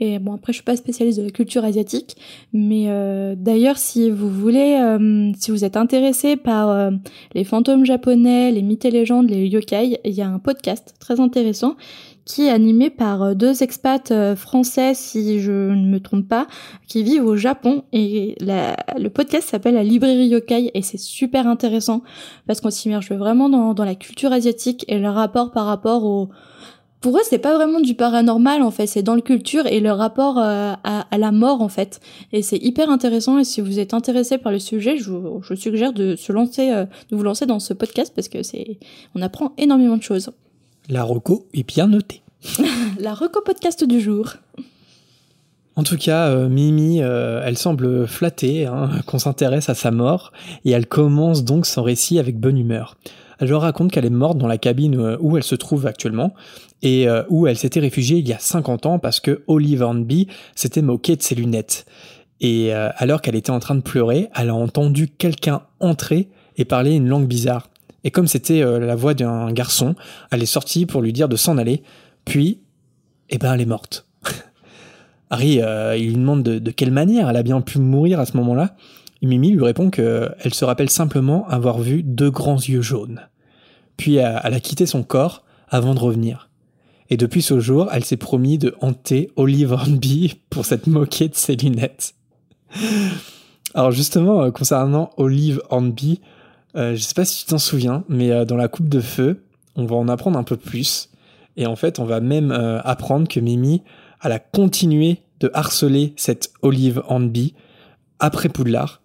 Et 0.00 0.18
bon, 0.18 0.34
après, 0.34 0.52
je 0.52 0.56
suis 0.58 0.64
pas 0.64 0.76
spécialiste 0.76 1.18
de 1.18 1.24
la 1.24 1.30
culture 1.30 1.64
asiatique, 1.64 2.16
mais 2.54 2.86
euh, 2.88 3.34
d'ailleurs, 3.36 3.76
si 3.76 4.10
vous 4.10 4.30
voulez, 4.30 4.78
euh, 4.80 5.30
si 5.38 5.50
vous 5.50 5.64
êtes 5.64 5.76
intéressé 5.76 6.36
par 6.36 6.70
euh, 6.70 6.90
les 7.34 7.44
fantômes 7.44 7.84
japonais, 7.84 8.50
les 8.50 8.62
mythes 8.62 8.86
et 8.86 8.90
légendes, 8.90 9.28
les 9.28 9.46
yokai, 9.46 10.00
il 10.02 10.12
y 10.12 10.22
a 10.22 10.28
un 10.28 10.38
podcast 10.38 10.94
très 10.98 11.20
intéressant 11.20 11.76
qui 12.24 12.46
est 12.46 12.50
animé 12.50 12.90
par 12.90 13.22
euh, 13.22 13.34
deux 13.34 13.62
expats 13.62 14.10
euh, 14.10 14.36
français, 14.36 14.94
si 14.94 15.40
je 15.40 15.52
ne 15.52 15.86
me 15.86 16.00
trompe 16.00 16.28
pas, 16.28 16.46
qui 16.86 17.02
vivent 17.02 17.26
au 17.26 17.36
Japon. 17.36 17.82
Et 17.92 18.36
le 18.40 19.08
podcast 19.08 19.48
s'appelle 19.48 19.74
La 19.74 19.82
Librairie 19.82 20.28
Yokai 20.28 20.70
et 20.74 20.82
c'est 20.82 20.98
super 20.98 21.46
intéressant 21.46 22.02
parce 22.46 22.60
qu'on 22.60 22.70
s'immerge 22.70 23.10
vraiment 23.12 23.48
dans, 23.48 23.74
dans 23.74 23.84
la 23.84 23.94
culture 23.94 24.32
asiatique 24.32 24.84
et 24.88 24.98
le 24.98 25.08
rapport 25.08 25.50
par 25.50 25.66
rapport 25.66 26.04
au, 26.04 26.30
pour 27.00 27.16
eux, 27.16 27.22
c'est 27.24 27.38
pas 27.38 27.54
vraiment 27.54 27.80
du 27.80 27.94
paranormal 27.94 28.62
en 28.62 28.70
fait, 28.70 28.86
c'est 28.86 29.02
dans 29.02 29.14
le 29.14 29.22
culture 29.22 29.66
et 29.66 29.80
le 29.80 29.90
rapport 29.90 30.38
euh, 30.38 30.74
à, 30.84 31.06
à, 31.10 31.18
la 31.18 31.32
mort 31.32 31.62
en 31.62 31.68
fait. 31.68 32.00
Et 32.32 32.42
c'est 32.42 32.58
hyper 32.58 32.90
intéressant. 32.90 33.38
Et 33.38 33.44
si 33.44 33.62
vous 33.62 33.78
êtes 33.78 33.94
intéressé 33.94 34.36
par 34.36 34.52
le 34.52 34.58
sujet, 34.58 34.98
je 34.98 35.10
vous, 35.10 35.42
je 35.42 35.54
suggère 35.54 35.94
de 35.94 36.14
se 36.14 36.32
lancer, 36.32 36.70
euh, 36.70 36.84
de 37.10 37.16
vous 37.16 37.22
lancer 37.22 37.46
dans 37.46 37.58
ce 37.58 37.72
podcast 37.72 38.12
parce 38.14 38.28
que 38.28 38.42
c'est, 38.42 38.78
on 39.14 39.22
apprend 39.22 39.52
énormément 39.56 39.96
de 39.96 40.02
choses. 40.02 40.30
La 40.90 41.02
reco 41.02 41.46
est 41.54 41.66
bien 41.66 41.86
notée. 41.86 42.22
la 42.98 43.14
reco 43.14 43.40
podcast 43.40 43.82
du 43.84 44.00
jour. 44.00 44.34
En 45.76 45.82
tout 45.84 45.96
cas, 45.96 46.28
euh, 46.28 46.50
Mimi, 46.50 46.98
elle 46.98 47.56
semble 47.56 48.06
flattée 48.06 48.66
hein, 48.66 48.90
qu'on 49.06 49.18
s'intéresse 49.18 49.70
à 49.70 49.74
sa 49.74 49.90
mort 49.90 50.32
et 50.66 50.72
elle 50.72 50.86
commence 50.86 51.44
donc 51.44 51.64
son 51.64 51.82
récit 51.82 52.18
avec 52.18 52.38
bonne 52.38 52.58
humeur. 52.58 52.98
Elle 53.40 53.48
leur 53.48 53.62
raconte 53.62 53.90
qu'elle 53.90 54.04
est 54.04 54.10
morte 54.10 54.38
dans 54.38 54.46
la 54.46 54.58
cabine 54.58 55.16
où 55.20 55.36
elle 55.36 55.42
se 55.42 55.54
trouve 55.54 55.86
actuellement 55.86 56.34
et 56.82 57.08
euh, 57.08 57.22
où 57.28 57.46
elle 57.46 57.56
s'était 57.56 57.80
réfugiée 57.80 58.18
il 58.18 58.28
y 58.28 58.32
a 58.32 58.38
50 58.38 58.86
ans 58.86 58.98
parce 58.98 59.20
que 59.20 59.42
Olive 59.46 59.82
Hornby 59.82 60.28
s'était 60.54 60.82
moqué 60.82 61.16
de 61.16 61.22
ses 61.22 61.34
lunettes. 61.34 61.86
Et 62.40 62.74
euh, 62.74 62.88
alors 62.96 63.20
qu'elle 63.20 63.34
était 63.34 63.50
en 63.50 63.60
train 63.60 63.74
de 63.74 63.80
pleurer, 63.80 64.28
elle 64.34 64.50
a 64.50 64.54
entendu 64.54 65.08
quelqu'un 65.08 65.62
entrer 65.78 66.28
et 66.56 66.64
parler 66.64 66.94
une 66.94 67.08
langue 67.08 67.26
bizarre. 67.26 67.68
Et 68.04 68.10
comme 68.10 68.26
c'était 68.26 68.62
euh, 68.62 68.78
la 68.78 68.94
voix 68.94 69.12
d'un 69.14 69.52
garçon, 69.52 69.94
elle 70.30 70.42
est 70.42 70.46
sortie 70.46 70.86
pour 70.86 71.02
lui 71.02 71.12
dire 71.12 71.28
de 71.28 71.36
s'en 71.36 71.58
aller, 71.58 71.82
puis, 72.24 72.60
eh 73.28 73.38
ben, 73.38 73.54
elle 73.54 73.60
est 73.60 73.66
morte. 73.66 74.06
Harry, 75.30 75.60
il 75.98 76.06
lui 76.06 76.14
demande 76.14 76.42
de, 76.42 76.70
quelle 76.70 76.90
manière 76.90 77.28
elle 77.28 77.36
a 77.36 77.42
bien 77.42 77.60
pu 77.60 77.78
mourir 77.78 78.20
à 78.20 78.26
ce 78.26 78.36
moment-là. 78.38 78.74
Mimi 79.26 79.50
lui 79.50 79.64
répond 79.64 79.90
qu'elle 79.90 80.54
se 80.54 80.64
rappelle 80.64 80.90
simplement 80.90 81.46
avoir 81.48 81.78
vu 81.78 82.02
deux 82.02 82.30
grands 82.30 82.56
yeux 82.56 82.82
jaunes. 82.82 83.20
Puis 83.96 84.16
elle 84.16 84.54
a 84.54 84.60
quitté 84.60 84.86
son 84.86 85.02
corps 85.02 85.44
avant 85.68 85.94
de 85.94 86.00
revenir. 86.00 86.50
Et 87.10 87.16
depuis 87.16 87.42
ce 87.42 87.58
jour, 87.58 87.88
elle 87.92 88.04
s'est 88.04 88.16
promis 88.16 88.56
de 88.56 88.74
hanter 88.80 89.30
Olive 89.36 89.72
Hornby 89.72 90.40
pour 90.50 90.64
s'être 90.64 90.86
moquée 90.86 91.28
de 91.28 91.34
ses 91.34 91.56
lunettes. 91.56 92.14
Alors 93.74 93.90
justement, 93.90 94.42
euh, 94.42 94.50
concernant 94.50 95.10
Olive 95.16 95.60
Hornby, 95.70 96.20
euh, 96.76 96.94
je 96.94 97.02
sais 97.02 97.14
pas 97.14 97.24
si 97.24 97.44
tu 97.44 97.50
t'en 97.50 97.58
souviens, 97.58 98.04
mais 98.08 98.30
euh, 98.30 98.44
dans 98.44 98.56
la 98.56 98.68
coupe 98.68 98.88
de 98.88 99.00
feu, 99.00 99.42
on 99.74 99.84
va 99.86 99.96
en 99.96 100.08
apprendre 100.08 100.38
un 100.38 100.44
peu 100.44 100.56
plus. 100.56 101.10
Et 101.56 101.66
en 101.66 101.76
fait, 101.76 101.98
on 101.98 102.04
va 102.04 102.20
même 102.20 102.52
apprendre 102.52 103.28
que 103.28 103.40
Mimi, 103.40 103.82
elle 104.22 104.32
a 104.32 104.38
continué 104.38 105.18
de 105.40 105.50
harceler 105.52 106.14
cette 106.16 106.52
Olive 106.62 107.02
Hornby 107.08 107.54
après 108.18 108.48
Poudlard. 108.48 108.99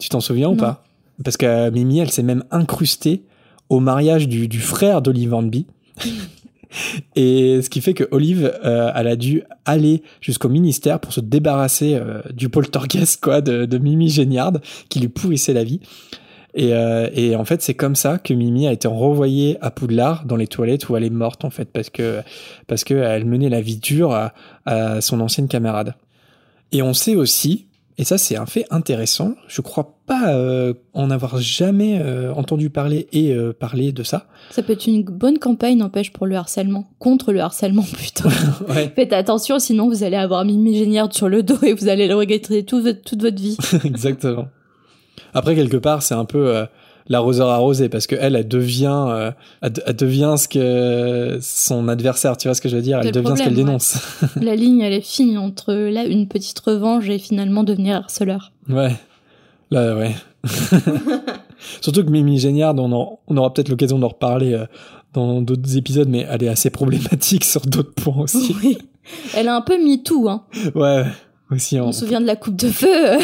Tu 0.00 0.08
t'en 0.08 0.20
souviens 0.20 0.48
ou 0.48 0.56
pas? 0.56 0.82
Parce 1.22 1.36
que 1.36 1.70
Mimi, 1.70 2.00
elle 2.00 2.10
s'est 2.10 2.22
même 2.22 2.42
incrustée 2.50 3.22
au 3.68 3.78
mariage 3.78 4.26
du, 4.26 4.48
du 4.48 4.58
frère 4.58 5.02
d'Olive 5.02 5.32
Hornby. 5.32 5.66
Et 7.16 7.60
ce 7.62 7.68
qui 7.68 7.80
fait 7.80 7.94
que 7.94 8.04
Olive, 8.10 8.52
euh, 8.64 8.92
elle 8.94 9.08
a 9.08 9.16
dû 9.16 9.42
aller 9.64 10.02
jusqu'au 10.20 10.48
ministère 10.48 11.00
pour 11.00 11.12
se 11.12 11.20
débarrasser 11.20 11.94
euh, 11.94 12.22
du 12.32 12.48
poltergeist 12.48 13.20
quoi, 13.20 13.40
de, 13.40 13.66
de 13.66 13.78
Mimi 13.78 14.08
Géniard, 14.08 14.52
qui 14.88 15.00
lui 15.00 15.08
pourrissait 15.08 15.52
la 15.52 15.64
vie. 15.64 15.80
Et, 16.54 16.72
euh, 16.72 17.08
et 17.12 17.36
en 17.36 17.44
fait, 17.44 17.62
c'est 17.62 17.74
comme 17.74 17.94
ça 17.94 18.18
que 18.18 18.32
Mimi 18.34 18.66
a 18.66 18.72
été 18.72 18.88
renvoyée 18.88 19.56
à 19.60 19.70
Poudlard 19.70 20.24
dans 20.24 20.36
les 20.36 20.46
toilettes 20.46 20.88
où 20.88 20.96
elle 20.96 21.04
est 21.04 21.10
morte 21.10 21.44
en 21.44 21.50
fait, 21.50 21.66
parce 21.66 21.90
que 21.90 22.22
parce 22.66 22.82
que 22.82 22.94
elle 22.94 23.24
menait 23.24 23.48
la 23.48 23.60
vie 23.60 23.76
dure 23.76 24.12
à, 24.12 24.32
à 24.66 25.00
son 25.00 25.20
ancienne 25.20 25.48
camarade. 25.48 25.94
Et 26.72 26.82
on 26.82 26.92
sait 26.92 27.14
aussi 27.14 27.66
et 28.00 28.04
ça, 28.04 28.16
c'est 28.16 28.36
un 28.36 28.46
fait 28.46 28.64
intéressant. 28.70 29.34
Je 29.46 29.60
crois 29.60 29.98
pas 30.06 30.32
euh, 30.32 30.72
en 30.94 31.10
avoir 31.10 31.36
jamais 31.38 32.00
euh, 32.00 32.32
entendu 32.32 32.70
parler 32.70 33.08
et 33.12 33.34
euh, 33.34 33.52
parler 33.52 33.92
de 33.92 34.02
ça. 34.02 34.24
Ça 34.50 34.62
peut 34.62 34.72
être 34.72 34.86
une 34.86 35.02
bonne 35.02 35.38
campagne, 35.38 35.76
n'empêche, 35.76 36.10
pour 36.10 36.26
le 36.26 36.34
harcèlement. 36.34 36.88
Contre 36.98 37.30
le 37.30 37.40
harcèlement, 37.40 37.82
putain. 37.98 38.30
Faites 38.96 39.12
attention, 39.12 39.58
sinon 39.58 39.90
vous 39.90 40.02
allez 40.02 40.16
avoir 40.16 40.46
Mimi 40.46 40.74
Géniard 40.78 41.12
sur 41.12 41.28
le 41.28 41.42
dos 41.42 41.58
et 41.62 41.74
vous 41.74 41.88
allez 41.88 42.08
le 42.08 42.14
regretter 42.14 42.64
toute, 42.64 43.02
toute 43.02 43.20
votre 43.20 43.36
vie. 43.36 43.58
Exactement. 43.84 44.48
Après, 45.34 45.54
quelque 45.54 45.76
part, 45.76 46.02
c'est 46.02 46.14
un 46.14 46.24
peu 46.24 46.64
l'arroseur 47.10 47.48
arrosé 47.48 47.90
parce 47.90 48.06
que 48.06 48.16
elle, 48.18 48.36
elle 48.36 48.48
devient, 48.48 49.04
euh, 49.08 49.32
elle, 49.60 49.96
devient 49.96 50.36
ce 50.38 50.48
que 50.48 51.38
son 51.42 51.88
adversaire. 51.88 52.36
Tu 52.38 52.48
vois 52.48 52.54
ce 52.54 52.62
que 52.62 52.70
je 52.70 52.76
veux 52.76 52.82
dire 52.82 53.00
Elle 53.02 53.12
devient 53.12 53.34
ce 53.36 53.42
qu'elle 53.42 53.54
dénonce. 53.54 53.98
La 54.40 54.56
ligne, 54.56 54.80
elle 54.80 54.94
est 54.94 55.04
fine 55.04 55.36
entre 55.36 55.74
là 55.74 56.04
une 56.04 56.28
petite 56.28 56.58
revanche 56.60 57.08
et 57.08 57.18
finalement 57.18 57.64
devenir 57.64 57.96
harceleur. 57.96 58.52
Ouais. 58.68 58.94
Là, 59.70 59.96
ouais. 59.96 60.14
Surtout 61.82 62.04
que 62.04 62.10
Mimi 62.10 62.38
Géniard, 62.38 62.74
on, 62.76 63.18
on 63.26 63.36
aura 63.36 63.52
peut-être 63.52 63.68
l'occasion 63.68 63.98
d'en 63.98 64.08
reparler 64.08 64.54
euh, 64.54 64.64
dans 65.12 65.42
d'autres 65.42 65.76
épisodes, 65.76 66.08
mais 66.08 66.26
elle 66.30 66.44
est 66.44 66.48
assez 66.48 66.70
problématique 66.70 67.44
sur 67.44 67.62
d'autres 67.62 67.92
points 67.92 68.22
aussi. 68.22 68.56
Oui. 68.62 68.78
Elle 69.34 69.48
a 69.48 69.56
un 69.56 69.60
peu 69.60 69.82
mis 69.82 70.02
tout, 70.02 70.28
hein. 70.28 70.44
Ouais. 70.74 71.04
Aussi, 71.50 71.80
on, 71.80 71.90
se 71.90 72.00
souvient 72.00 72.20
de 72.20 72.26
la 72.26 72.36
coupe 72.36 72.54
de 72.54 72.68
feu. 72.68 73.18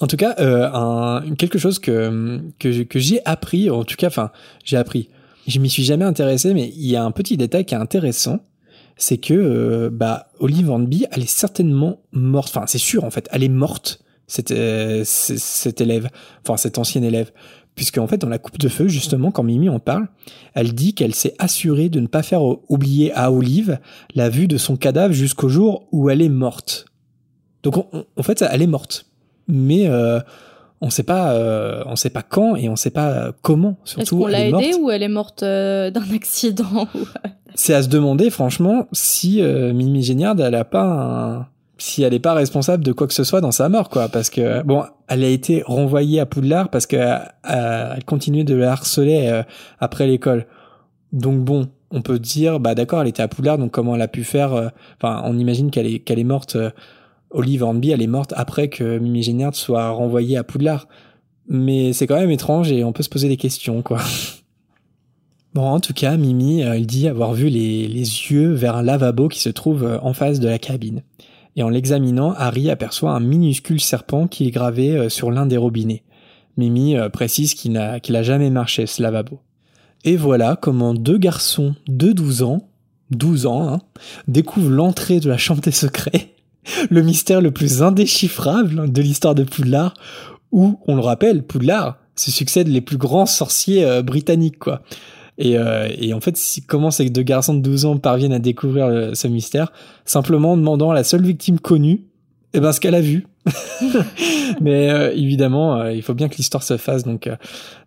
En 0.00 0.06
tout 0.06 0.16
cas, 0.16 0.34
euh, 0.38 0.68
un, 0.72 1.34
quelque 1.36 1.58
chose 1.58 1.78
que, 1.78 2.40
que, 2.58 2.82
que 2.84 2.98
j'ai 2.98 3.20
appris, 3.26 3.68
en 3.68 3.84
tout 3.84 3.96
cas, 3.96 4.06
enfin, 4.06 4.30
j'ai 4.64 4.78
appris. 4.78 5.10
Je 5.46 5.58
m'y 5.58 5.68
suis 5.68 5.84
jamais 5.84 6.06
intéressé, 6.06 6.54
mais 6.54 6.72
il 6.74 6.86
y 6.86 6.96
a 6.96 7.04
un 7.04 7.10
petit 7.10 7.36
détail 7.36 7.66
qui 7.66 7.74
est 7.74 7.78
intéressant, 7.78 8.40
c'est 8.96 9.18
que 9.18 9.34
euh, 9.34 9.90
bah, 9.92 10.28
Olive 10.38 10.70
Hornby, 10.70 11.06
elle 11.10 11.22
est 11.22 11.30
certainement 11.30 12.00
morte. 12.12 12.56
Enfin, 12.56 12.66
c'est 12.66 12.78
sûr 12.78 13.04
en 13.04 13.10
fait, 13.10 13.28
elle 13.30 13.42
est 13.42 13.48
morte 13.48 14.02
cette, 14.26 14.52
euh, 14.52 15.02
cette 15.04 15.80
élève, 15.80 16.08
enfin 16.44 16.56
cette 16.56 16.78
ancienne 16.78 17.04
élève, 17.04 17.30
puisque 17.74 17.98
en 17.98 18.06
fait 18.06 18.18
dans 18.18 18.28
la 18.28 18.38
coupe 18.38 18.58
de 18.58 18.68
feu 18.68 18.88
justement, 18.88 19.30
quand 19.30 19.42
Mimi 19.42 19.68
en 19.68 19.80
parle, 19.80 20.08
elle 20.54 20.72
dit 20.72 20.94
qu'elle 20.94 21.14
s'est 21.14 21.34
assurée 21.38 21.88
de 21.88 22.00
ne 22.00 22.06
pas 22.06 22.22
faire 22.22 22.42
oublier 22.70 23.12
à 23.12 23.32
Olive 23.32 23.80
la 24.14 24.28
vue 24.30 24.46
de 24.46 24.56
son 24.56 24.76
cadavre 24.76 25.12
jusqu'au 25.12 25.48
jour 25.48 25.88
où 25.92 26.08
elle 26.08 26.22
est 26.22 26.28
morte. 26.28 26.86
Donc 27.62 27.76
en 27.76 28.22
fait, 28.22 28.42
elle 28.48 28.62
est 28.62 28.66
morte 28.66 29.09
mais 29.50 29.88
euh, 29.88 30.20
on 30.80 30.90
sait 30.90 31.02
pas, 31.02 31.32
euh, 31.32 31.82
on 31.86 31.96
sait 31.96 32.10
pas 32.10 32.22
quand 32.22 32.56
et 32.56 32.68
on 32.68 32.76
sait 32.76 32.90
pas 32.90 33.32
comment. 33.42 33.76
Surtout, 33.84 34.02
Est-ce 34.02 34.10
qu'on 34.10 34.26
l'a 34.26 34.46
aidée 34.46 34.74
ou 34.74 34.90
elle 34.90 35.02
est 35.02 35.08
morte 35.08 35.42
euh, 35.42 35.90
d'un 35.90 36.10
accident 36.14 36.88
C'est 37.54 37.74
à 37.74 37.82
se 37.82 37.88
demander, 37.88 38.30
franchement, 38.30 38.86
si 38.92 39.42
Mimi 39.42 40.02
Géniard, 40.02 40.40
elle 40.40 40.54
a 40.54 40.64
pas 40.64 40.84
un... 40.84 41.46
si 41.78 42.02
elle 42.02 42.14
est 42.14 42.20
pas 42.20 42.34
responsable 42.34 42.84
de 42.84 42.92
quoi 42.92 43.06
que 43.06 43.14
ce 43.14 43.24
soit 43.24 43.40
dans 43.40 43.52
sa 43.52 43.68
mort, 43.68 43.88
quoi. 43.88 44.08
Parce 44.08 44.30
que 44.30 44.62
bon, 44.62 44.84
elle 45.08 45.24
a 45.24 45.28
été 45.28 45.62
renvoyée 45.66 46.20
à 46.20 46.26
Poudlard 46.26 46.70
parce 46.70 46.86
qu'elle 46.86 47.20
elle 47.44 48.04
continuait 48.04 48.44
de 48.44 48.54
la 48.54 48.72
harceler 48.72 49.42
après 49.80 50.06
l'école. 50.06 50.46
Donc 51.12 51.40
bon, 51.40 51.68
on 51.90 52.02
peut 52.02 52.20
dire, 52.20 52.60
bah 52.60 52.76
d'accord, 52.76 53.02
elle 53.02 53.08
était 53.08 53.22
à 53.22 53.28
Poudlard, 53.28 53.58
donc 53.58 53.72
comment 53.72 53.96
elle 53.96 54.02
a 54.02 54.08
pu 54.08 54.24
faire 54.24 54.70
Enfin, 54.96 55.22
on 55.24 55.36
imagine 55.36 55.70
qu'elle 55.70 55.86
est 55.86 55.98
qu'elle 55.98 56.20
est 56.20 56.24
morte 56.24 56.56
Olive 57.30 57.62
Hornby, 57.62 57.90
elle 57.90 58.02
est 58.02 58.08
morte 58.08 58.34
après 58.36 58.68
que 58.68 58.98
Mimi 58.98 59.22
Géniard 59.22 59.54
soit 59.54 59.90
renvoyée 59.90 60.36
à 60.36 60.44
Poudlard. 60.44 60.88
Mais 61.48 61.92
c'est 61.92 62.06
quand 62.06 62.18
même 62.18 62.30
étrange 62.30 62.70
et 62.70 62.84
on 62.84 62.92
peut 62.92 63.02
se 63.02 63.08
poser 63.08 63.28
des 63.28 63.36
questions, 63.36 63.82
quoi. 63.82 64.00
Bon, 65.52 65.62
en 65.62 65.80
tout 65.80 65.92
cas, 65.92 66.16
Mimi, 66.16 66.60
elle 66.60 66.86
dit 66.86 67.08
avoir 67.08 67.34
vu 67.34 67.48
les, 67.48 67.88
les 67.88 67.98
yeux 67.98 68.52
vers 68.52 68.76
un 68.76 68.84
lavabo 68.84 69.26
qui 69.26 69.40
se 69.40 69.48
trouve 69.48 69.82
euh, 69.82 69.98
en 70.00 70.12
face 70.12 70.38
de 70.38 70.46
la 70.46 70.60
cabine. 70.60 71.02
Et 71.56 71.64
en 71.64 71.68
l'examinant, 71.68 72.32
Harry 72.36 72.70
aperçoit 72.70 73.10
un 73.10 73.18
minuscule 73.18 73.80
serpent 73.80 74.28
qui 74.28 74.46
est 74.46 74.52
gravé 74.52 74.96
euh, 74.96 75.08
sur 75.08 75.32
l'un 75.32 75.46
des 75.46 75.56
robinets. 75.56 76.04
Mimi 76.56 76.96
euh, 76.96 77.08
précise 77.08 77.54
qu'il 77.54 77.72
n'a 77.72 78.22
jamais 78.22 78.50
marché 78.50 78.86
ce 78.86 79.02
lavabo. 79.02 79.40
Et 80.04 80.16
voilà 80.16 80.56
comment 80.56 80.94
deux 80.94 81.18
garçons 81.18 81.74
de 81.88 82.12
12 82.12 82.42
ans, 82.42 82.68
12 83.10 83.46
ans, 83.46 83.68
hein, 83.68 83.80
découvrent 84.28 84.70
l'entrée 84.70 85.18
de 85.18 85.28
la 85.28 85.36
chambre 85.36 85.62
des 85.62 85.72
secrets 85.72 86.30
le 86.90 87.02
mystère 87.02 87.40
le 87.40 87.50
plus 87.50 87.82
indéchiffrable 87.82 88.90
de 88.92 89.02
l'histoire 89.02 89.34
de 89.34 89.44
Poudlard, 89.44 89.94
où, 90.52 90.78
on 90.86 90.94
le 90.94 91.00
rappelle, 91.00 91.42
Poudlard 91.42 91.96
se 92.16 92.30
succèdent 92.30 92.68
les 92.68 92.80
plus 92.80 92.96
grands 92.96 93.26
sorciers 93.26 93.84
euh, 93.84 94.02
britanniques, 94.02 94.58
quoi. 94.58 94.82
Et, 95.38 95.56
euh, 95.56 95.88
et, 95.98 96.12
en 96.12 96.20
fait, 96.20 96.36
si, 96.36 96.60
comment 96.60 96.90
ces 96.90 97.08
deux 97.08 97.22
garçons 97.22 97.54
de 97.54 97.60
12 97.60 97.86
ans 97.86 97.96
parviennent 97.96 98.32
à 98.32 98.38
découvrir 98.38 98.86
euh, 98.86 99.14
ce 99.14 99.26
mystère? 99.26 99.72
Simplement 100.04 100.52
en 100.52 100.56
demandant 100.56 100.90
à 100.90 100.94
la 100.94 101.04
seule 101.04 101.22
victime 101.22 101.58
connue, 101.58 102.04
eh 102.52 102.60
ben, 102.60 102.72
ce 102.72 102.80
qu'elle 102.80 102.94
a 102.94 103.00
vu. 103.00 103.26
Mais 104.60 105.14
évidemment, 105.16 105.86
il 105.86 106.02
faut 106.02 106.12
bien 106.12 106.28
que 106.28 106.36
l'histoire 106.36 106.62
se 106.62 106.76
fasse, 106.76 107.04
donc, 107.04 107.30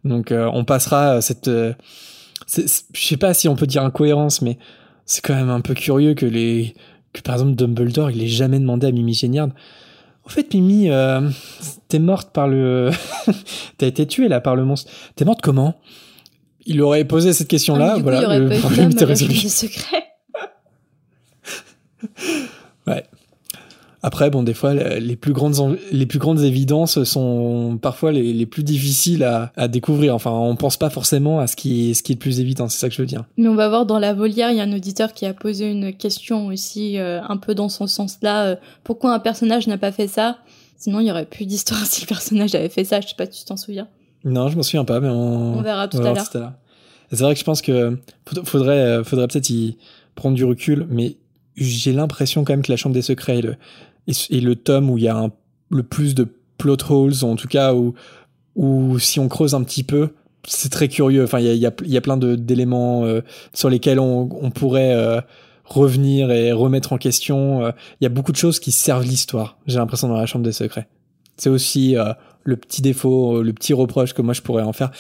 donc 0.04 0.34
on 0.34 0.64
passera 0.64 1.22
cette... 1.22 1.48
je 1.48 2.66
sais 2.94 3.18
pas 3.18 3.36
si 3.36 3.48
on 3.48 3.56
peut 3.56 3.68
dire 3.68 3.84
incohérence, 3.84 4.42
mais 4.42 4.58
c'est 5.06 5.22
quand 5.22 5.36
même 5.36 5.50
un 5.52 5.62
peu 5.62 5.76
curieux 5.76 6.16
que 6.16 6.26
les 6.26 6.74
que 7.14 7.22
par 7.22 7.36
exemple 7.36 7.56
Dumbledore, 7.56 8.12
il 8.12 8.22
ait 8.24 8.28
jamais 8.28 8.60
demandé 8.60 8.88
à 8.88 8.92
Mimi 8.92 9.14
Géniard. 9.14 9.50
En 10.26 10.30
fait, 10.30 10.54
Mimi, 10.54 10.90
euh, 10.90 11.30
t'es 11.90 12.00
morte 12.00 12.32
par 12.32 12.48
le, 12.48 12.90
t'as 13.78 13.88
été 13.88 14.08
tuée 14.08 14.28
là 14.30 14.40
par 14.42 14.56
le 14.56 14.64
monstre. 14.66 14.92
T'es 15.16 15.26
morte 15.26 15.42
comment? 15.42 15.76
Il 16.66 16.82
aurait 16.82 17.04
posé 17.06 17.34
cette 17.34 17.50
question-là, 17.50 17.92
Ah, 17.94 17.96
coup, 17.98 18.04
voilà, 18.04 18.38
il 18.38 18.44
le 18.44 18.60
problème 18.60 18.92
était 18.92 19.04
résolu. 19.06 19.36
secret. 19.36 20.04
Après, 24.06 24.30
bon, 24.30 24.44
des 24.44 24.54
fois, 24.54 24.74
les 24.74 25.16
plus 25.16 25.32
grandes, 25.32 25.78
les 25.94 26.06
plus 26.06 26.20
grandes 26.20 26.42
évidences 26.42 27.02
sont 27.06 27.80
parfois 27.82 28.12
les, 28.12 28.34
les 28.34 28.46
plus 28.46 28.64
difficiles 28.64 29.24
à, 29.24 29.54
à 29.56 29.70
découvrir. 29.70 30.14
Enfin, 30.14 30.32
on 30.32 30.58
pense 30.58 30.76
pas 30.76 30.90
forcément 30.90 31.40
à 31.40 31.48
ce 31.48 31.56
qui 31.56 31.90
est, 31.92 31.94
ce 31.94 32.04
qui 32.04 32.12
est 32.12 32.16
le 32.16 32.20
plus 32.20 32.42
évident. 32.42 32.68
C'est 32.68 32.80
ça 32.80 32.90
que 32.90 32.96
je 32.96 33.02
veux 33.02 33.08
dire. 33.08 33.24
Mais 33.38 33.48
on 33.48 33.56
va 33.56 33.70
voir 33.70 33.86
dans 33.86 34.00
la 34.00 34.14
volière, 34.14 34.52
il 34.52 34.58
y 34.58 34.60
a 34.60 34.64
un 34.64 34.74
auditeur 34.74 35.14
qui 35.14 35.26
a 35.26 35.34
posé 35.34 35.72
une 35.72 35.94
question 35.94 36.48
aussi, 36.48 37.00
euh, 37.00 37.22
un 37.30 37.38
peu 37.38 37.56
dans 37.56 37.70
son 37.70 37.88
sens-là. 37.88 38.44
euh, 38.46 38.56
pourquoi 38.84 39.14
un 39.14 39.20
personnage 39.20 39.68
n'a 39.68 39.78
pas 39.78 39.94
fait 39.94 40.10
ça? 40.10 40.40
Sinon, 40.78 41.00
il 41.00 41.08
y 41.08 41.12
aurait 41.12 41.26
plus 41.26 41.46
d'histoire 41.46 41.80
si 41.86 42.02
le 42.02 42.08
personnage 42.08 42.54
avait 42.56 42.68
fait 42.68 42.84
ça. 42.84 43.00
Je 43.00 43.08
sais 43.08 43.16
pas 43.18 43.26
si 43.26 43.40
tu 43.40 43.46
t'en 43.46 43.56
souviens. 43.58 43.88
Non, 44.26 44.50
je 44.50 44.58
m'en 44.58 44.64
souviens 44.64 44.84
pas, 44.84 45.00
mais 45.00 45.08
on, 45.08 45.60
On 45.60 45.62
verra 45.62 45.88
tout 45.88 45.96
on 45.98 46.02
à 46.06 46.14
l'heure. 46.14 46.52
Et 47.10 47.16
C'est 47.16 47.24
vrai 47.24 47.34
que 47.36 47.40
je 47.40 47.46
pense 47.46 47.62
que 47.62 47.98
faud- 48.26 48.44
faudrait, 48.44 48.80
euh, 48.80 49.04
faudrait 49.06 49.28
peut-être 49.30 49.50
y 49.50 49.78
prendre 50.16 50.36
du 50.36 50.44
recul, 50.44 50.88
mais 50.90 51.16
j'ai 51.56 51.94
l'impression 51.94 52.44
quand 52.44 52.52
même 52.54 52.64
que 52.64 52.72
la 52.72 52.78
Chambre 52.78 52.96
des 52.96 53.02
Secrets 53.02 53.38
est 53.38 53.42
le, 53.44 53.56
est 54.08 54.40
le 54.42 54.56
tome 54.56 54.90
où 54.90 54.98
il 54.98 55.04
y 55.04 55.08
a 55.08 55.16
un- 55.18 55.32
le 55.70 55.84
plus 55.84 56.16
de 56.16 56.28
plot 56.58 56.78
holes, 56.90 57.24
en 57.24 57.36
tout 57.36 57.48
cas 57.48 57.74
où, 57.74 57.94
où 58.56 59.00
si 59.00 59.20
on 59.20 59.28
creuse 59.28 59.56
un 59.56 59.64
petit 59.64 59.84
peu, 59.84 60.10
c'est 60.48 60.70
très 60.72 60.88
curieux. 60.88 61.24
Enfin, 61.24 61.40
il 61.40 61.46
y 61.46 61.66
a, 61.66 61.72
y 61.72 61.92
y 61.92 61.98
a 61.98 62.02
plein 62.02 62.18
d'éléments 62.18 63.06
euh, 63.06 63.22
sur 63.54 63.70
lesquels 63.70 64.00
on, 64.00 64.30
on 64.42 64.52
pourrait 64.52 64.94
euh, 64.94 65.22
revenir 65.66 66.32
et 66.32 66.52
remettre 66.52 66.94
en 66.94 66.98
question. 66.98 67.66
Euh, 67.66 67.72
Il 68.02 68.04
y 68.04 68.08
a 68.08 68.10
beaucoup 68.10 68.32
de 68.32 68.38
choses 68.38 68.60
qui 68.60 68.72
servent 68.72 69.04
l'histoire, 69.06 69.58
j'ai 69.68 69.78
l'impression, 69.78 70.08
dans 70.08 70.18
la 70.18 70.26
Chambre 70.26 70.46
des 70.46 70.52
Secrets. 70.52 70.88
C'est 71.38 71.50
aussi 71.50 71.98
euh, 71.98 72.14
le 72.44 72.58
petit 72.58 72.82
défaut, 72.82 73.42
le 73.42 73.54
petit 73.54 73.74
reproche 73.74 74.14
que 74.14 74.22
moi 74.22 74.34
je 74.34 74.42
pourrais 74.42 74.64
en 74.64 74.74
faire, 74.74 74.92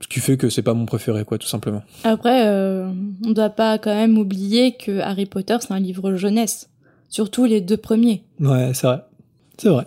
ce 0.00 0.06
qui 0.08 0.20
fait 0.20 0.36
que 0.36 0.48
c'est 0.48 0.62
pas 0.62 0.72
mon 0.74 0.86
préféré, 0.86 1.24
quoi, 1.24 1.36
tout 1.38 1.48
simplement. 1.48 1.82
Après, 2.04 2.46
euh, 2.46 2.88
on 3.26 3.30
doit 3.32 3.50
pas 3.50 3.76
quand 3.78 3.94
même 3.94 4.16
oublier 4.16 4.72
que 4.76 5.00
Harry 5.00 5.26
Potter, 5.26 5.56
c'est 5.60 5.72
un 5.72 5.80
livre 5.80 6.14
jeunesse. 6.14 6.69
Surtout 7.10 7.44
les 7.44 7.60
deux 7.60 7.76
premiers. 7.76 8.22
Ouais, 8.40 8.72
c'est 8.72 8.86
vrai. 8.86 9.04
C'est 9.58 9.68
vrai. 9.68 9.86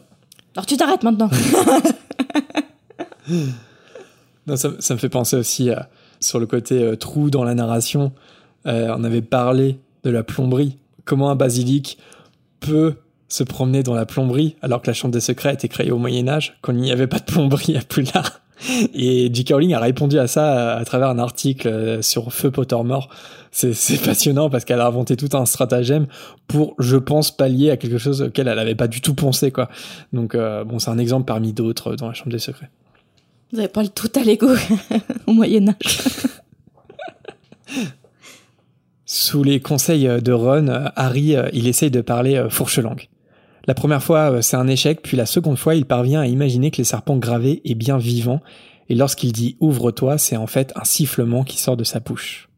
Alors 0.56 0.66
tu 0.66 0.78
t'arrêtes 0.78 1.04
maintenant. 1.04 1.30
Non, 4.46 4.58
ça, 4.58 4.72
ça 4.80 4.94
me 4.94 5.00
fait 5.00 5.08
penser 5.08 5.38
aussi 5.38 5.70
sur 6.20 6.40
le 6.40 6.46
côté 6.46 6.84
euh, 6.84 6.96
trou 6.96 7.30
dans 7.30 7.44
la 7.44 7.56
narration. 7.56 8.12
Euh, 8.66 8.94
on 8.98 9.04
avait 9.04 9.22
parlé 9.22 9.80
de 10.04 10.10
la 10.10 10.24
plomberie. 10.24 10.78
Comment 11.06 11.30
un 11.30 11.36
basilic 11.36 11.98
peut 12.60 12.96
se 13.30 13.44
promener 13.44 13.84
dans 13.84 13.96
la 13.96 14.06
plomberie 14.06 14.56
alors 14.62 14.82
que 14.82 14.88
la 14.88 14.94
chambre 14.94 15.14
des 15.14 15.22
secrets 15.22 15.50
a 15.50 15.54
été 15.54 15.68
créée 15.68 15.92
au 15.92 15.98
Moyen 15.98 16.28
Âge, 16.28 16.58
quand 16.62 16.74
il 16.74 16.80
n'y 16.80 16.92
avait 16.92 17.08
pas 17.08 17.20
de 17.20 17.24
plomberie 17.24 17.78
à 17.78 17.82
Poudlard? 17.82 18.42
Et 18.94 19.30
J.K. 19.34 19.50
Rowling 19.52 19.74
a 19.74 19.80
répondu 19.80 20.20
à 20.20 20.28
ça 20.28 20.74
à, 20.74 20.80
à 20.80 20.86
travers 20.86 21.10
un 21.10 21.20
article 21.20 21.68
euh, 21.68 22.02
sur 22.02 22.34
Feu 22.34 22.52
Pottermore. 22.52 23.10
C'est 23.52 23.74
c'est 23.74 23.98
passionnant 23.98 24.50
parce 24.50 24.66
qu'elle 24.66 24.80
a 24.80 24.88
inventé 24.88 25.16
tout 25.16 25.30
un 25.38 25.46
stratagème 25.46 26.08
pour, 26.48 26.76
je 26.80 26.98
pense, 26.98 27.32
pallier 27.32 27.72
à 27.72 27.78
quelque 27.78 27.98
chose 27.98 28.22
auquel 28.24 28.48
elle 28.48 28.56
n'avait 28.56 28.76
pas 28.76 28.88
du 28.88 29.02
tout 29.02 29.14
pensé. 29.14 29.52
quoi. 29.52 29.70
Donc, 30.12 30.36
euh, 30.36 30.64
bon, 30.64 30.80
c'est 30.80 30.90
un 30.90 30.98
exemple 30.98 31.26
parmi 31.26 31.54
d'autres 31.54 31.96
dans 31.96 32.08
la 32.08 32.14
chambre 32.14 32.32
des 32.32 32.40
secrets. 32.40 32.70
Vous 33.52 33.60
avez 33.60 33.68
pas 33.68 33.84
le 33.84 33.90
tout 33.90 34.12
à 34.16 34.24
l'ego 34.24 34.48
au 35.28 35.34
Moyen 35.34 35.70
Âge. 35.70 36.00
Sous 39.16 39.44
les 39.44 39.60
conseils 39.60 40.10
de 40.24 40.32
Ron, 40.32 40.70
euh, 40.70 40.88
Harry, 40.96 41.36
euh, 41.36 41.48
il 41.54 41.68
essaye 41.68 41.92
de 41.92 42.02
parler 42.02 42.36
euh, 42.36 42.50
fourche-langue. 42.50 43.10
La 43.66 43.74
première 43.74 44.04
fois, 44.04 44.32
euh, 44.32 44.42
c'est 44.42 44.58
un 44.58 44.68
échec, 44.68 45.02
puis 45.02 45.16
la 45.16 45.26
seconde 45.26 45.58
fois, 45.58 45.76
il 45.76 45.86
parvient 45.86 46.22
à 46.22 46.28
imaginer 46.28 46.70
que 46.70 46.78
les 46.78 46.84
serpents 46.84 47.18
gravés 47.18 47.62
est 47.64 47.76
bien 47.76 47.98
vivant, 47.98 48.42
et 48.90 48.96
lorsqu'il 48.96 49.32
dit 49.32 49.56
ouvre-toi, 49.62 50.18
c'est 50.18 50.36
en 50.36 50.48
fait 50.48 50.74
un 50.76 50.84
sifflement 50.84 51.44
qui 51.44 51.58
sort 51.58 51.78
de 51.78 51.86
sa 51.86 52.00
bouche. 52.02 52.50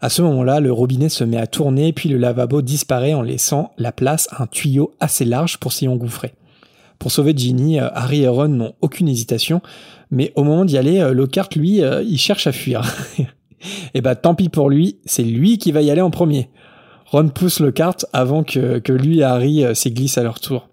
À 0.00 0.08
ce 0.08 0.22
moment-là, 0.22 0.60
le 0.60 0.72
robinet 0.72 1.08
se 1.08 1.24
met 1.24 1.36
à 1.36 1.46
tourner, 1.46 1.92
puis 1.92 2.08
le 2.08 2.16
lavabo 2.16 2.62
disparaît 2.62 3.14
en 3.14 3.22
laissant 3.22 3.72
la 3.76 3.92
place 3.92 4.28
à 4.30 4.42
un 4.42 4.46
tuyau 4.46 4.94
assez 5.00 5.24
large 5.24 5.58
pour 5.58 5.72
s'y 5.72 5.88
engouffrer. 5.88 6.32
Pour 6.98 7.10
sauver 7.10 7.34
Ginny, 7.36 7.78
euh, 7.78 7.88
Harry 7.92 8.22
et 8.22 8.28
Ron 8.28 8.48
n'ont 8.48 8.74
aucune 8.80 9.08
hésitation, 9.08 9.60
mais 10.10 10.32
au 10.34 10.44
moment 10.44 10.64
d'y 10.64 10.78
aller, 10.78 11.00
euh, 11.00 11.12
Lockhart, 11.12 11.50
lui, 11.56 11.80
il 11.80 12.18
cherche 12.18 12.46
à 12.46 12.52
fuir. 12.52 12.82
Et 13.94 14.00
bah 14.00 14.14
tant 14.14 14.34
pis 14.34 14.48
pour 14.48 14.70
lui, 14.70 14.98
c'est 15.06 15.22
lui 15.22 15.58
qui 15.58 15.72
va 15.72 15.82
y 15.82 15.90
aller 15.90 16.02
en 16.02 16.10
premier. 16.10 16.50
Ron 17.06 17.28
pousse 17.28 17.60
Lockhart 17.60 17.96
avant 18.12 18.42
que, 18.44 18.78
que 18.78 18.92
lui 18.92 19.20
et 19.20 19.22
Harry 19.22 19.64
euh, 19.64 19.74
s'y 19.74 19.90
glissent 19.90 20.18
à 20.18 20.22
leur 20.22 20.40
tour. 20.40 20.68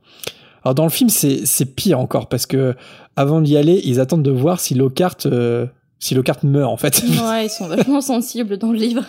Alors 0.63 0.75
dans 0.75 0.83
le 0.85 0.89
film, 0.89 1.09
c'est 1.09 1.65
pire 1.75 1.99
encore 1.99 2.27
parce 2.29 2.45
que 2.45 2.75
avant 3.15 3.41
d'y 3.41 3.57
aller, 3.57 3.81
ils 3.83 3.99
attendent 3.99 4.23
de 4.23 4.31
voir 4.31 4.59
si 4.59 4.73
Lockhart 4.75 5.17
euh, 5.25 5.65
si 5.99 6.15
Lockhart 6.15 6.39
meurt 6.43 6.71
en 6.71 6.77
fait. 6.77 7.03
Ouais, 7.23 7.45
ils 7.45 7.49
sont 7.49 7.67
vachement 7.67 8.01
sensibles 8.01 8.57
dans 8.57 8.71
le 8.71 8.77
livre. 8.79 9.03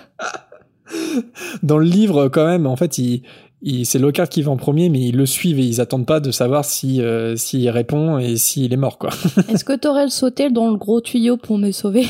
Dans 1.62 1.78
le 1.78 1.84
livre, 1.86 2.28
quand 2.28 2.46
même, 2.46 2.66
en 2.66 2.76
fait, 2.76 2.98
il, 2.98 3.22
il- 3.62 3.86
c'est 3.86 3.98
Lockhart 3.98 4.28
qui 4.28 4.42
va 4.42 4.50
en 4.52 4.56
premier, 4.56 4.88
mais 4.90 5.00
ils 5.00 5.16
le 5.16 5.26
suivent 5.26 5.58
et 5.58 5.64
ils 5.64 5.80
attendent 5.80 6.06
pas 6.06 6.20
de 6.20 6.30
savoir 6.30 6.64
si 6.64 7.00
euh, 7.00 7.36
s'il 7.36 7.68
répond 7.70 8.18
et 8.18 8.36
s'il 8.36 8.72
est 8.72 8.76
mort 8.76 8.98
quoi. 8.98 9.10
Est-ce 9.48 9.64
que 9.64 9.76
t'aurais 9.76 10.10
sauté 10.10 10.50
dans 10.50 10.70
le 10.70 10.76
gros 10.76 11.00
tuyau 11.00 11.36
pour 11.36 11.56
me 11.56 11.70
sauver? 11.72 12.06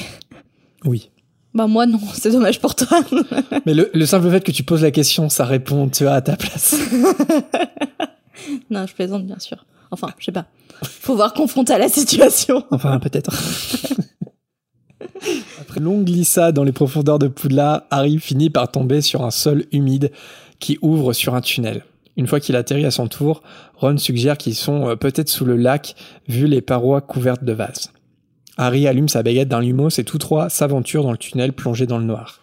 Oui. 0.84 1.10
Bah 1.54 1.66
moi 1.66 1.86
non, 1.86 2.00
c'est 2.14 2.30
dommage 2.30 2.60
pour 2.60 2.74
toi. 2.74 3.00
Mais 3.66 3.74
le, 3.74 3.90
le 3.94 4.06
simple 4.06 4.30
fait 4.30 4.42
que 4.42 4.52
tu 4.52 4.62
poses 4.62 4.82
la 4.82 4.90
question, 4.90 5.28
ça 5.28 5.44
répond, 5.44 5.88
tu 5.88 6.06
as 6.06 6.14
à 6.14 6.20
ta 6.20 6.36
place. 6.36 6.74
non, 8.70 8.86
je 8.86 8.94
plaisante 8.94 9.24
bien 9.24 9.38
sûr. 9.38 9.64
Enfin, 9.90 10.08
je 10.18 10.26
sais 10.26 10.32
pas. 10.32 10.46
Faut 10.82 11.14
voir 11.14 11.32
confronté 11.34 11.72
à 11.72 11.78
la 11.78 11.88
situation. 11.88 12.64
Enfin, 12.72 12.98
peut-être. 12.98 13.32
Après 15.60 15.78
une 15.78 15.84
longue 15.84 16.04
glissade 16.04 16.54
dans 16.54 16.64
les 16.64 16.72
profondeurs 16.72 17.18
de 17.18 17.28
Poudlard, 17.28 17.82
Harry 17.90 18.18
finit 18.18 18.50
par 18.50 18.70
tomber 18.70 19.00
sur 19.00 19.24
un 19.24 19.30
sol 19.30 19.64
humide 19.70 20.10
qui 20.58 20.78
ouvre 20.82 21.12
sur 21.12 21.34
un 21.34 21.40
tunnel. 21.40 21.84
Une 22.16 22.26
fois 22.26 22.40
qu'il 22.40 22.56
atterrit 22.56 22.86
à 22.86 22.90
son 22.90 23.08
tour, 23.08 23.42
Ron 23.76 23.96
suggère 23.98 24.38
qu'ils 24.38 24.54
sont 24.54 24.88
euh, 24.88 24.96
peut-être 24.96 25.28
sous 25.28 25.44
le 25.44 25.56
lac, 25.56 25.94
vu 26.28 26.46
les 26.46 26.60
parois 26.60 27.00
couvertes 27.00 27.44
de 27.44 27.52
vases. 27.52 27.92
Harry 28.56 28.86
allume 28.86 29.08
sa 29.08 29.22
baguette 29.22 29.48
d'un 29.48 29.60
lumos 29.60 29.98
et 29.98 30.04
tous 30.04 30.18
trois 30.18 30.48
s'aventurent 30.48 31.02
dans 31.02 31.12
le 31.12 31.18
tunnel 31.18 31.52
plongé 31.52 31.86
dans 31.86 31.98
le 31.98 32.04
noir. 32.04 32.40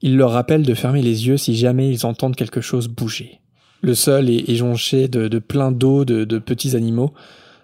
Il 0.00 0.16
leur 0.16 0.32
rappelle 0.32 0.62
de 0.62 0.74
fermer 0.74 1.02
les 1.02 1.26
yeux 1.26 1.36
si 1.36 1.56
jamais 1.56 1.90
ils 1.90 2.06
entendent 2.06 2.36
quelque 2.36 2.60
chose 2.60 2.88
bouger. 2.88 3.40
Le 3.80 3.94
sol 3.94 4.30
est, 4.30 4.54
jonché 4.54 5.08
de, 5.08 5.38
plein 5.38 5.72
d'eau 5.72 6.04
de, 6.04 6.38
petits 6.38 6.76
animaux. 6.76 7.12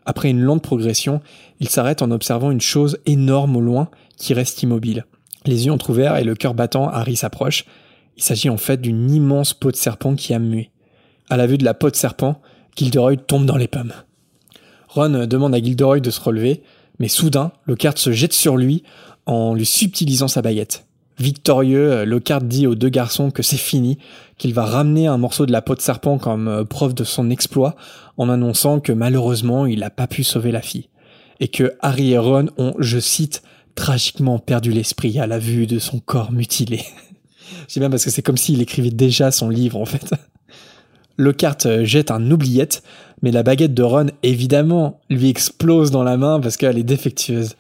Après 0.05 0.31
une 0.31 0.41
lente 0.41 0.63
progression, 0.63 1.21
il 1.61 1.69
s'arrête 1.69 2.03
en 2.03 2.11
observant 2.11 2.51
une 2.51 2.61
chose 2.61 2.99
énorme 3.07 3.57
au 3.57 3.61
loin 3.61 3.89
qui 4.17 4.35
reste 4.35 4.63
immobile. 4.63 5.05
Les 5.47 5.67
yeux 5.67 5.73
entrouverts 5.73 6.17
et 6.17 6.25
le 6.25 6.35
cœur 6.35 6.55
battant, 6.55 6.89
Harry 6.89 7.15
s'approche. 7.15 7.65
Il 8.17 8.23
s'agit 8.23 8.51
en 8.51 8.57
fait 8.57 8.81
d'une 8.81 9.11
immense 9.11 9.55
peau 9.55 9.71
de 9.71 9.77
serpent 9.77 10.17
qui 10.17 10.35
a 10.35 10.41
mué. 10.41 10.71
À 11.31 11.37
la 11.37 11.47
vue 11.47 11.59
de 11.59 11.65
la 11.65 11.75
peau 11.75 11.91
de 11.91 11.97
serpent, 11.97 12.41
Gilderoy 12.77 13.17
tombe 13.17 13.47
dans 13.47 13.57
les 13.57 13.69
pommes. 13.69 13.93
Ron 14.89 15.27
demande 15.27 15.55
à 15.55 15.63
Gilderoy 15.63 16.01
de 16.01 16.11
se 16.11 16.21
relever, 16.21 16.63
mais 16.99 17.09
soudain, 17.09 17.53
Lockhart 17.67 17.99
se 17.99 18.13
jette 18.13 18.33
sur 18.33 18.57
lui 18.57 18.83
en 19.27 19.55
lui 19.55 19.67
subtilisant 19.67 20.29
sa 20.29 20.43
baguette. 20.43 20.87
Victorieux, 21.19 22.05
Lockhart 22.05 22.43
dit 22.43 22.67
aux 22.67 22.77
deux 22.77 22.89
garçons 22.89 23.31
que 23.31 23.43
c'est 23.43 23.57
fini, 23.57 23.99
qu'il 24.37 24.55
va 24.55 24.65
ramener 24.65 25.09
un 25.09 25.19
morceau 25.19 25.47
de 25.47 25.53
la 25.53 25.63
peau 25.63 25.75
de 25.75 25.81
serpent 25.81 26.17
comme 26.19 26.47
euh, 26.47 26.65
preuve 26.65 26.95
de 26.95 27.03
son 27.03 27.29
exploit, 27.29 27.75
en 28.17 28.29
annonçant 28.29 28.79
que 28.79 28.93
malheureusement 28.93 29.67
il 29.67 29.81
n'a 29.81 29.91
pas 29.91 30.07
pu 30.07 30.23
sauver 30.23 30.53
la 30.53 30.63
fille. 30.63 30.89
Et 31.41 31.49
que 31.49 31.75
Harry 31.81 32.13
et 32.13 32.19
Ron 32.19 32.47
ont, 32.57 32.75
je 32.79 32.99
cite, 32.99 33.43
tragiquement 33.75 34.39
perdu 34.39 34.71
l'esprit 34.73 35.19
à 35.19 35.27
la 35.27 35.39
vue 35.39 35.67
de 35.67 35.79
son 35.79 35.99
corps 35.99 36.33
mutilé. 36.33 36.85
J'aime 37.69 37.83
bien 37.83 37.91
parce 37.91 38.05
que 38.05 38.11
c'est 38.11 38.23
comme 38.23 38.37
s'il 38.37 38.63
écrivait 38.63 38.91
déjà 38.91 39.31
son 39.31 39.49
livre 39.49 39.81
en 39.81 39.85
fait. 39.85 40.15
Lockhart 41.17 41.67
euh, 41.67 41.85
jette 41.85 42.13
un 42.13 42.31
oubliette, 42.31 42.83
mais 43.23 43.31
la 43.31 43.43
baguette 43.43 43.75
de 43.75 43.83
Ron, 43.83 44.07
évidemment, 44.23 45.01
lui 45.11 45.29
explose 45.29 45.91
dans 45.91 46.05
la 46.05 46.17
main 46.17 46.41
parce 46.41 46.57
qu'elle 46.57 46.79
est 46.79 46.83
défectueuse. 46.85 47.57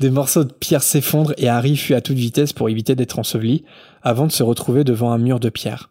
Des 0.00 0.10
morceaux 0.10 0.44
de 0.44 0.52
pierre 0.52 0.82
s'effondrent 0.82 1.34
et 1.36 1.48
Harry 1.48 1.76
fuit 1.76 1.94
à 1.94 2.00
toute 2.00 2.16
vitesse 2.16 2.52
pour 2.52 2.68
éviter 2.68 2.94
d'être 2.96 3.18
enseveli, 3.18 3.64
avant 4.02 4.26
de 4.26 4.32
se 4.32 4.42
retrouver 4.42 4.84
devant 4.84 5.12
un 5.12 5.18
mur 5.18 5.38
de 5.40 5.48
pierre. 5.50 5.90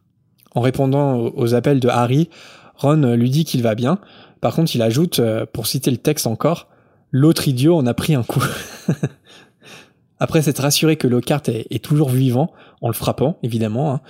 En 0.56 0.62
répondant 0.62 1.18
aux- 1.18 1.54
appels 1.56 1.80
de 1.80 1.88
Harry, 1.88 2.30
Ron 2.76 3.16
lui 3.16 3.30
dit 3.30 3.46
qu'il 3.46 3.64
va 3.64 3.76
bien. 3.76 4.00
Par 4.42 4.54
contre, 4.56 4.76
il 4.76 4.82
ajoute, 4.82 5.20
euh, 5.20 5.46
pour 5.52 5.68
citer 5.68 5.90
le 5.92 5.98
texte 5.98 6.28
encore, 6.28 6.68
L'autre 7.16 7.48
idiot 7.48 7.78
en 7.78 7.86
a 7.86 7.94
pris 7.94 8.16
un 8.16 8.24
coup. 8.24 8.44
Après 10.20 10.42
s'être 10.42 10.64
rassuré 10.64 10.96
que 10.96 11.08
Lockhart 11.08 11.44
est, 11.48 11.68
est 11.70 11.84
toujours 11.84 12.10
vivant, 12.10 12.52
en 12.82 12.88
le 12.88 12.94
frappant, 12.96 13.38
évidemment, 13.44 13.94
hein, 13.94 14.02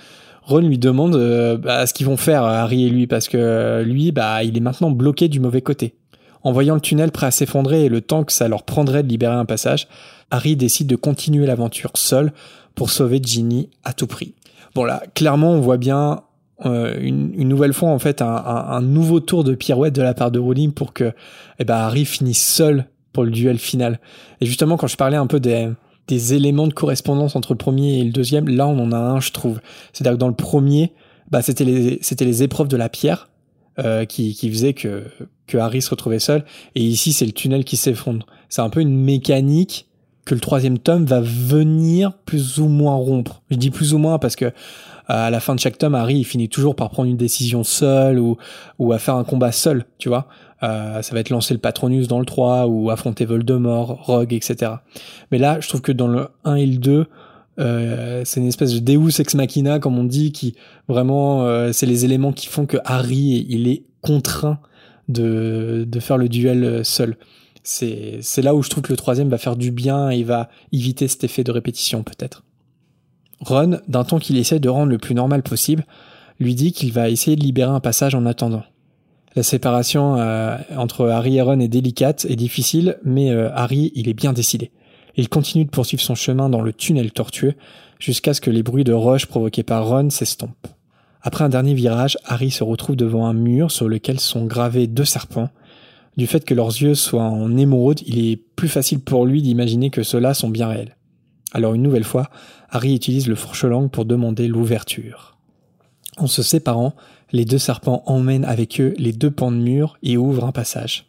Ron 0.46 0.58
lui 0.58 0.78
demande 0.78 1.16
euh, 1.16 1.56
bah, 1.56 1.86
ce 1.86 1.94
qu'ils 1.94 2.06
vont 2.06 2.16
faire, 2.16 2.44
Harry 2.44 2.84
et 2.84 2.90
lui, 2.90 3.06
parce 3.06 3.28
que 3.28 3.38
euh, 3.38 3.82
lui, 3.82 4.12
bah, 4.12 4.44
il 4.44 4.56
est 4.56 4.60
maintenant 4.60 4.90
bloqué 4.90 5.28
du 5.28 5.40
mauvais 5.40 5.62
côté. 5.62 5.94
En 6.42 6.52
voyant 6.52 6.74
le 6.74 6.80
tunnel 6.80 7.10
prêt 7.10 7.26
à 7.26 7.30
s'effondrer 7.30 7.86
et 7.86 7.88
le 7.88 8.02
temps 8.02 8.24
que 8.24 8.32
ça 8.32 8.48
leur 8.48 8.64
prendrait 8.64 9.02
de 9.02 9.08
libérer 9.08 9.34
un 9.34 9.46
passage, 9.46 9.88
Harry 10.30 10.56
décide 10.56 10.86
de 10.86 10.96
continuer 10.96 11.46
l'aventure 11.46 11.92
seul 11.94 12.32
pour 12.74 12.90
sauver 12.90 13.20
Ginny 13.22 13.70
à 13.84 13.94
tout 13.94 14.06
prix. 14.06 14.34
Bon 14.74 14.84
là, 14.84 15.02
clairement, 15.14 15.52
on 15.52 15.60
voit 15.60 15.78
bien 15.78 16.22
euh, 16.66 16.98
une, 17.00 17.48
nouvelle 17.48 17.72
fois 17.72 17.88
en 17.88 17.98
fait 17.98 18.20
un 18.20 18.80
nouveau 18.82 19.20
tour 19.20 19.44
de 19.44 19.54
pirouette 19.54 19.94
de 19.94 20.02
la 20.02 20.12
part 20.12 20.30
de 20.30 20.38
Rowling 20.38 20.72
pour 20.72 20.92
que 20.92 21.12
eh 21.58 21.64
ben, 21.64 21.76
Harry 21.76 22.04
finisse 22.04 22.44
seul 22.44 22.86
pour 23.12 23.24
le 23.24 23.30
duel 23.30 23.58
final. 23.58 23.98
Et 24.42 24.46
justement, 24.46 24.76
quand 24.76 24.88
je 24.88 24.96
parlais 24.96 25.16
un 25.16 25.26
peu 25.26 25.40
des, 25.40 25.70
des 26.08 26.34
éléments 26.34 26.66
de 26.66 26.72
correspondance 26.72 27.36
entre 27.36 27.52
le 27.52 27.58
premier 27.58 27.98
et 27.98 28.04
le 28.04 28.10
deuxième, 28.10 28.48
là 28.48 28.66
on 28.66 28.78
en 28.78 28.92
a 28.92 28.98
un, 28.98 29.20
je 29.20 29.32
trouve. 29.32 29.60
C'est-à-dire 29.92 30.12
que 30.12 30.20
dans 30.20 30.28
le 30.28 30.34
premier, 30.34 30.92
bah, 31.30 31.42
c'était 31.42 31.64
les, 31.64 32.42
épreuves 32.42 32.68
de 32.68 32.76
la 32.76 32.88
pierre 32.88 33.28
euh, 33.78 34.04
qui, 34.04 34.34
qui 34.34 34.50
faisaient 34.50 34.74
que, 34.74 35.04
que 35.46 35.58
Harry 35.58 35.82
se 35.82 35.90
retrouvait 35.90 36.18
seul. 36.18 36.44
Et 36.74 36.82
ici, 36.82 37.12
c'est 37.12 37.26
le 37.26 37.32
tunnel 37.32 37.64
qui 37.64 37.76
s'effondre. 37.76 38.26
C'est 38.48 38.62
un 38.62 38.70
peu 38.70 38.80
une 38.80 38.96
mécanique 38.96 39.88
que 40.24 40.34
le 40.34 40.40
troisième 40.40 40.78
tome 40.78 41.04
va 41.04 41.20
venir 41.20 42.12
plus 42.24 42.58
ou 42.58 42.68
moins 42.68 42.94
rompre. 42.94 43.42
Je 43.50 43.56
dis 43.56 43.70
plus 43.70 43.92
ou 43.94 43.98
moins 43.98 44.18
parce 44.18 44.36
que 44.36 44.52
à 45.06 45.28
la 45.28 45.38
fin 45.40 45.54
de 45.54 45.60
chaque 45.60 45.76
tome, 45.76 45.94
Harry 45.94 46.24
finit 46.24 46.48
toujours 46.48 46.76
par 46.76 46.88
prendre 46.88 47.10
une 47.10 47.18
décision 47.18 47.62
seul 47.62 48.18
ou 48.18 48.92
à 48.92 48.98
faire 48.98 49.16
un 49.16 49.24
combat 49.24 49.52
seul, 49.52 49.84
tu 49.98 50.08
vois. 50.08 50.28
Euh, 50.64 51.02
ça 51.02 51.14
va 51.14 51.20
être 51.20 51.30
lancer 51.30 51.52
le 51.52 51.60
Patronus 51.60 52.08
dans 52.08 52.18
le 52.18 52.24
3 52.24 52.66
ou 52.66 52.90
affronter 52.90 53.24
Voldemort, 53.24 54.04
Rogue, 54.06 54.32
etc. 54.32 54.72
Mais 55.30 55.38
là, 55.38 55.60
je 55.60 55.68
trouve 55.68 55.82
que 55.82 55.92
dans 55.92 56.08
le 56.08 56.28
1 56.44 56.54
et 56.54 56.66
le 56.66 56.78
2, 56.78 57.06
euh, 57.60 58.22
c'est 58.24 58.40
une 58.40 58.46
espèce 58.46 58.72
de 58.72 58.78
Deus 58.78 59.20
ex 59.20 59.34
machina, 59.34 59.78
comme 59.78 59.98
on 59.98 60.04
dit, 60.04 60.32
qui 60.32 60.54
vraiment, 60.88 61.44
euh, 61.44 61.72
c'est 61.72 61.86
les 61.86 62.04
éléments 62.04 62.32
qui 62.32 62.46
font 62.46 62.66
que 62.66 62.78
Harry, 62.84 63.46
il 63.48 63.68
est 63.68 63.84
contraint 64.00 64.58
de, 65.08 65.84
de 65.86 66.00
faire 66.00 66.16
le 66.16 66.28
duel 66.28 66.84
seul. 66.84 67.16
C'est, 67.62 68.18
c'est 68.22 68.42
là 68.42 68.54
où 68.54 68.62
je 68.62 68.70
trouve 68.70 68.82
que 68.82 68.92
le 68.92 68.96
troisième 68.96 69.28
va 69.28 69.38
faire 69.38 69.56
du 69.56 69.70
bien 69.70 70.10
et 70.10 70.22
va 70.22 70.48
éviter 70.72 71.08
cet 71.08 71.24
effet 71.24 71.44
de 71.44 71.52
répétition, 71.52 72.02
peut-être. 72.02 72.42
Ron, 73.40 73.80
d'un 73.88 74.04
ton 74.04 74.18
qu'il 74.18 74.38
essaie 74.38 74.60
de 74.60 74.68
rendre 74.68 74.90
le 74.90 74.98
plus 74.98 75.14
normal 75.14 75.42
possible, 75.42 75.84
lui 76.40 76.54
dit 76.54 76.72
qu'il 76.72 76.92
va 76.92 77.10
essayer 77.10 77.36
de 77.36 77.42
libérer 77.42 77.70
un 77.70 77.80
passage 77.80 78.14
en 78.14 78.24
attendant. 78.24 78.64
La 79.36 79.42
séparation 79.42 80.16
euh, 80.16 80.56
entre 80.76 81.08
Harry 81.08 81.38
et 81.38 81.42
Ron 81.42 81.58
est 81.58 81.68
délicate 81.68 82.24
et 82.28 82.36
difficile, 82.36 82.98
mais 83.04 83.30
euh, 83.30 83.50
Harry, 83.52 83.90
il 83.96 84.08
est 84.08 84.14
bien 84.14 84.32
décidé. 84.32 84.70
Il 85.16 85.28
continue 85.28 85.64
de 85.64 85.70
poursuivre 85.70 86.02
son 86.02 86.14
chemin 86.14 86.48
dans 86.48 86.60
le 86.60 86.72
tunnel 86.72 87.10
tortueux 87.10 87.54
jusqu'à 87.98 88.34
ce 88.34 88.40
que 88.40 88.50
les 88.50 88.62
bruits 88.62 88.84
de 88.84 88.92
roches 88.92 89.26
provoqués 89.26 89.64
par 89.64 89.88
Ron 89.88 90.10
s'estompent. 90.10 90.68
Après 91.22 91.42
un 91.42 91.48
dernier 91.48 91.74
virage, 91.74 92.16
Harry 92.26 92.50
se 92.50 92.62
retrouve 92.62 92.96
devant 92.96 93.26
un 93.26 93.32
mur 93.32 93.70
sur 93.70 93.88
lequel 93.88 94.20
sont 94.20 94.44
gravés 94.44 94.86
deux 94.86 95.04
serpents. 95.04 95.48
Du 96.16 96.26
fait 96.26 96.44
que 96.44 96.54
leurs 96.54 96.68
yeux 96.68 96.94
soient 96.94 97.22
en 97.22 97.56
émeraude, 97.56 98.02
il 98.06 98.30
est 98.30 98.36
plus 98.36 98.68
facile 98.68 99.00
pour 99.00 99.26
lui 99.26 99.42
d'imaginer 99.42 99.90
que 99.90 100.04
ceux-là 100.04 100.34
sont 100.34 100.50
bien 100.50 100.68
réels. 100.68 100.96
Alors 101.52 101.74
une 101.74 101.82
nouvelle 101.82 102.04
fois, 102.04 102.28
Harry 102.70 102.94
utilise 102.94 103.26
le 103.26 103.34
fourche-langue 103.34 103.90
pour 103.90 104.04
demander 104.04 104.46
l'ouverture. 104.46 105.36
En 106.18 106.26
se 106.26 106.42
séparant, 106.42 106.94
les 107.34 107.44
deux 107.44 107.58
serpents 107.58 108.04
emmènent 108.06 108.44
avec 108.44 108.80
eux 108.80 108.94
les 108.96 109.12
deux 109.12 109.30
pans 109.30 109.50
de 109.50 109.56
mur 109.56 109.98
et 110.04 110.16
ouvrent 110.16 110.44
un 110.44 110.52
passage. 110.52 111.06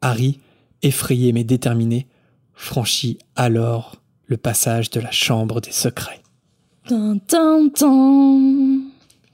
Harry, 0.00 0.40
effrayé 0.82 1.32
mais 1.32 1.44
déterminé, 1.44 2.08
franchit 2.52 3.18
alors 3.36 3.94
le 4.26 4.36
passage 4.36 4.90
de 4.90 4.98
la 4.98 5.12
chambre 5.12 5.60
des 5.60 5.70
secrets. 5.70 6.20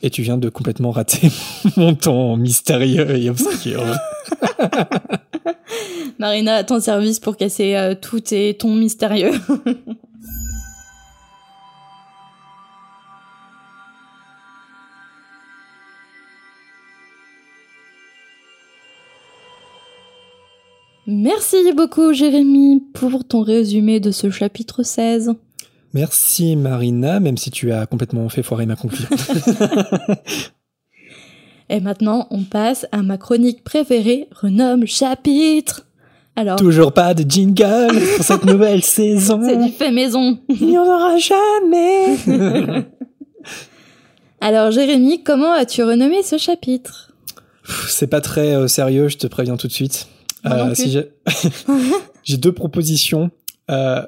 Et 0.03 0.11
tu 0.11 0.21
viens 0.21 0.37
de 0.37 0.51
complètement 0.51 0.91
rater 0.91 1.31
mon 1.79 1.95
ton 1.95 2.37
mystérieux 2.37 3.17
et 3.17 3.31
obscur. 3.31 3.83
Marina, 6.19 6.57
à 6.57 6.65
ton 6.65 6.79
service 6.79 7.21
pour 7.21 7.39
casser 7.39 7.75
euh, 7.75 7.95
tous 7.99 8.21
tes 8.21 8.55
tons 8.55 8.75
mystérieux. 8.75 9.33
Merci 21.07 21.73
beaucoup 21.77 22.15
Jérémy 22.15 22.83
pour 22.95 23.25
ton 23.27 23.43
résumé 23.43 24.01
de 24.01 24.11
ce 24.11 24.31
chapitre 24.31 24.83
16. 24.83 25.35
Merci 25.93 26.57
Marina, 26.57 27.21
même 27.21 27.37
si 27.37 27.51
tu 27.51 27.73
as 27.73 27.85
complètement 27.87 28.29
fait 28.31 28.43
foirer 28.43 28.65
ma 28.65 28.75
conclusion. 28.75 29.09
Et 31.69 31.81
maintenant, 31.81 32.27
on 32.31 32.43
passe 32.43 32.87
à 32.91 33.03
ma 33.03 33.19
chronique 33.19 33.65
préférée, 33.65 34.29
renomme 34.33 34.87
chapitre. 34.87 35.87
Alors. 36.37 36.57
Toujours 36.57 36.93
pas 36.93 37.15
de 37.15 37.29
jingle 37.29 38.01
pour 38.17 38.25
cette 38.25 38.45
nouvelle 38.45 38.83
saison. 38.85 39.41
C'est 39.45 39.63
du 39.63 39.73
fait 39.73 39.93
maison. 39.93 40.39
Il 40.49 40.67
n'y 40.67 40.79
en 40.79 40.85
aura 40.85 41.17
jamais. 41.19 42.17
Alors 44.41 44.71
Jérémy, 44.71 45.23
comment 45.23 45.53
as-tu 45.53 45.83
renommé 45.83 46.23
ce 46.23 46.39
chapitre? 46.39 47.13
C'est 47.89 48.09
pas 48.09 48.21
très 48.21 48.55
euh, 48.55 48.69
sérieux, 48.69 49.09
je 49.09 49.17
te 49.17 49.27
préviens 49.27 49.57
tout 49.57 49.69
de 49.69 49.73
suite. 49.73 50.09
Euh, 50.47 50.75
j'ai 52.23 52.37
deux 52.37 52.53
propositions. 52.53 53.31
Euh, 53.71 54.03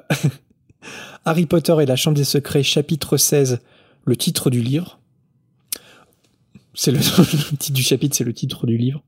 Harry 1.25 1.45
Potter 1.45 1.75
et 1.81 1.85
la 1.85 1.95
Chambre 1.95 2.17
des 2.17 2.23
Secrets, 2.23 2.63
chapitre 2.63 3.17
16, 3.17 3.59
le 4.05 4.15
titre 4.15 4.49
du 4.49 4.61
livre. 4.61 4.99
C'est 6.73 6.91
le, 6.91 6.99
titre 6.99 7.73
du 7.73 7.83
chapitre, 7.83 8.15
c'est 8.15 8.23
le 8.23 8.33
titre 8.33 8.65
du 8.67 8.77
livre. 8.77 9.03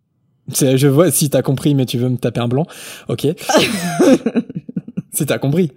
Je 0.51 0.87
vois 0.87 1.11
si 1.11 1.29
t'as 1.29 1.43
compris, 1.43 1.75
mais 1.75 1.85
tu 1.85 1.99
veux 1.99 2.09
me 2.09 2.17
taper 2.17 2.39
un 2.39 2.47
blanc. 2.47 2.65
Ok. 3.07 3.27
si 5.13 5.25
t'as 5.25 5.37
compris. 5.37 5.71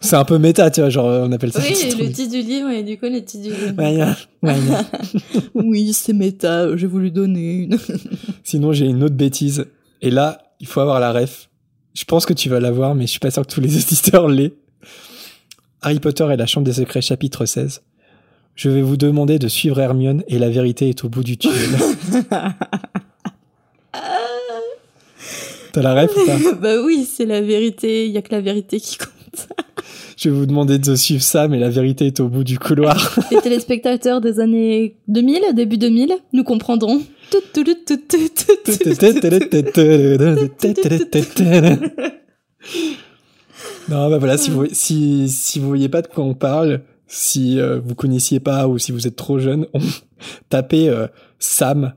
C'est 0.00 0.16
un 0.16 0.26
peu 0.26 0.36
méta, 0.38 0.70
tu 0.70 0.82
vois, 0.82 0.90
genre 0.90 1.06
on 1.06 1.32
appelle 1.32 1.50
ça. 1.50 1.60
Oui, 1.60 1.70
le 1.70 1.74
titre, 1.74 1.98
le 1.98 2.12
titre 2.12 2.30
du 2.30 2.42
livre 2.42 2.68
et 2.68 2.82
du 2.82 2.98
coup 2.98 3.06
le 3.06 3.24
titre 3.24 3.44
du 3.44 3.48
livre. 3.48 4.16
oui, 5.54 5.94
c'est 5.94 6.12
méta, 6.12 6.76
j'ai 6.76 6.86
voulu 6.86 7.10
donner 7.10 7.62
une. 7.62 7.78
Sinon, 8.44 8.74
j'ai 8.74 8.84
une 8.84 9.02
autre 9.02 9.14
bêtise. 9.14 9.64
Et 10.02 10.10
là, 10.10 10.49
il 10.60 10.66
faut 10.66 10.80
avoir 10.80 11.00
la 11.00 11.12
ref. 11.12 11.48
Je 11.94 12.04
pense 12.04 12.26
que 12.26 12.32
tu 12.32 12.48
vas 12.48 12.60
l'avoir, 12.60 12.94
mais 12.94 13.06
je 13.06 13.10
suis 13.10 13.18
pas 13.18 13.30
sûr 13.30 13.46
que 13.46 13.52
tous 13.52 13.60
les 13.60 13.76
auditeurs 13.82 14.28
l'aient. 14.28 14.52
Harry 15.82 15.98
Potter 15.98 16.28
et 16.32 16.36
la 16.36 16.46
Chambre 16.46 16.66
des 16.66 16.74
Secrets, 16.74 17.00
chapitre 17.00 17.46
16. 17.46 17.82
Je 18.54 18.68
vais 18.68 18.82
vous 18.82 18.98
demander 18.98 19.38
de 19.38 19.48
suivre 19.48 19.80
Hermione 19.80 20.22
et 20.28 20.38
la 20.38 20.50
vérité 20.50 20.90
est 20.90 21.02
au 21.04 21.08
bout 21.08 21.24
du 21.24 21.38
tunnel. 21.38 21.56
T'as 25.72 25.82
la 25.82 25.94
ref 25.94 26.10
ou 26.16 26.26
pas? 26.26 26.36
Bah 26.60 26.82
oui, 26.84 27.08
c'est 27.10 27.24
la 27.24 27.40
vérité, 27.40 28.06
il 28.06 28.12
y 28.12 28.18
a 28.18 28.22
que 28.22 28.32
la 28.32 28.40
vérité 28.40 28.78
qui 28.80 28.98
compte. 28.98 29.48
Je 30.16 30.28
vais 30.28 30.34
vous 30.34 30.44
demander 30.44 30.78
de 30.78 30.94
suivre 30.96 31.22
ça, 31.22 31.48
mais 31.48 31.58
la 31.58 31.70
vérité 31.70 32.08
est 32.08 32.20
au 32.20 32.28
bout 32.28 32.44
du 32.44 32.58
couloir. 32.58 33.18
Les 33.30 33.40
téléspectateurs 33.40 34.20
des 34.20 34.40
années 34.40 34.96
2000, 35.08 35.54
début 35.54 35.78
2000, 35.78 36.12
nous 36.34 36.44
comprendront. 36.44 37.00
Non, 43.88 44.10
bah 44.10 44.18
voilà, 44.18 44.36
si 44.36 44.50
vous, 44.50 44.66
si, 44.72 45.28
si 45.28 45.58
vous 45.58 45.68
voyez 45.68 45.88
pas 45.88 46.02
de 46.02 46.06
quoi 46.08 46.24
on 46.24 46.34
parle, 46.34 46.82
si 47.06 47.58
euh, 47.58 47.80
vous 47.84 47.94
connaissiez 47.94 48.40
pas 48.40 48.68
ou 48.68 48.78
si 48.78 48.92
vous 48.92 49.06
êtes 49.06 49.16
trop 49.16 49.38
jeune, 49.38 49.66
on... 49.74 49.80
tapez 50.48 50.88
euh, 50.88 51.06
Sam, 51.38 51.94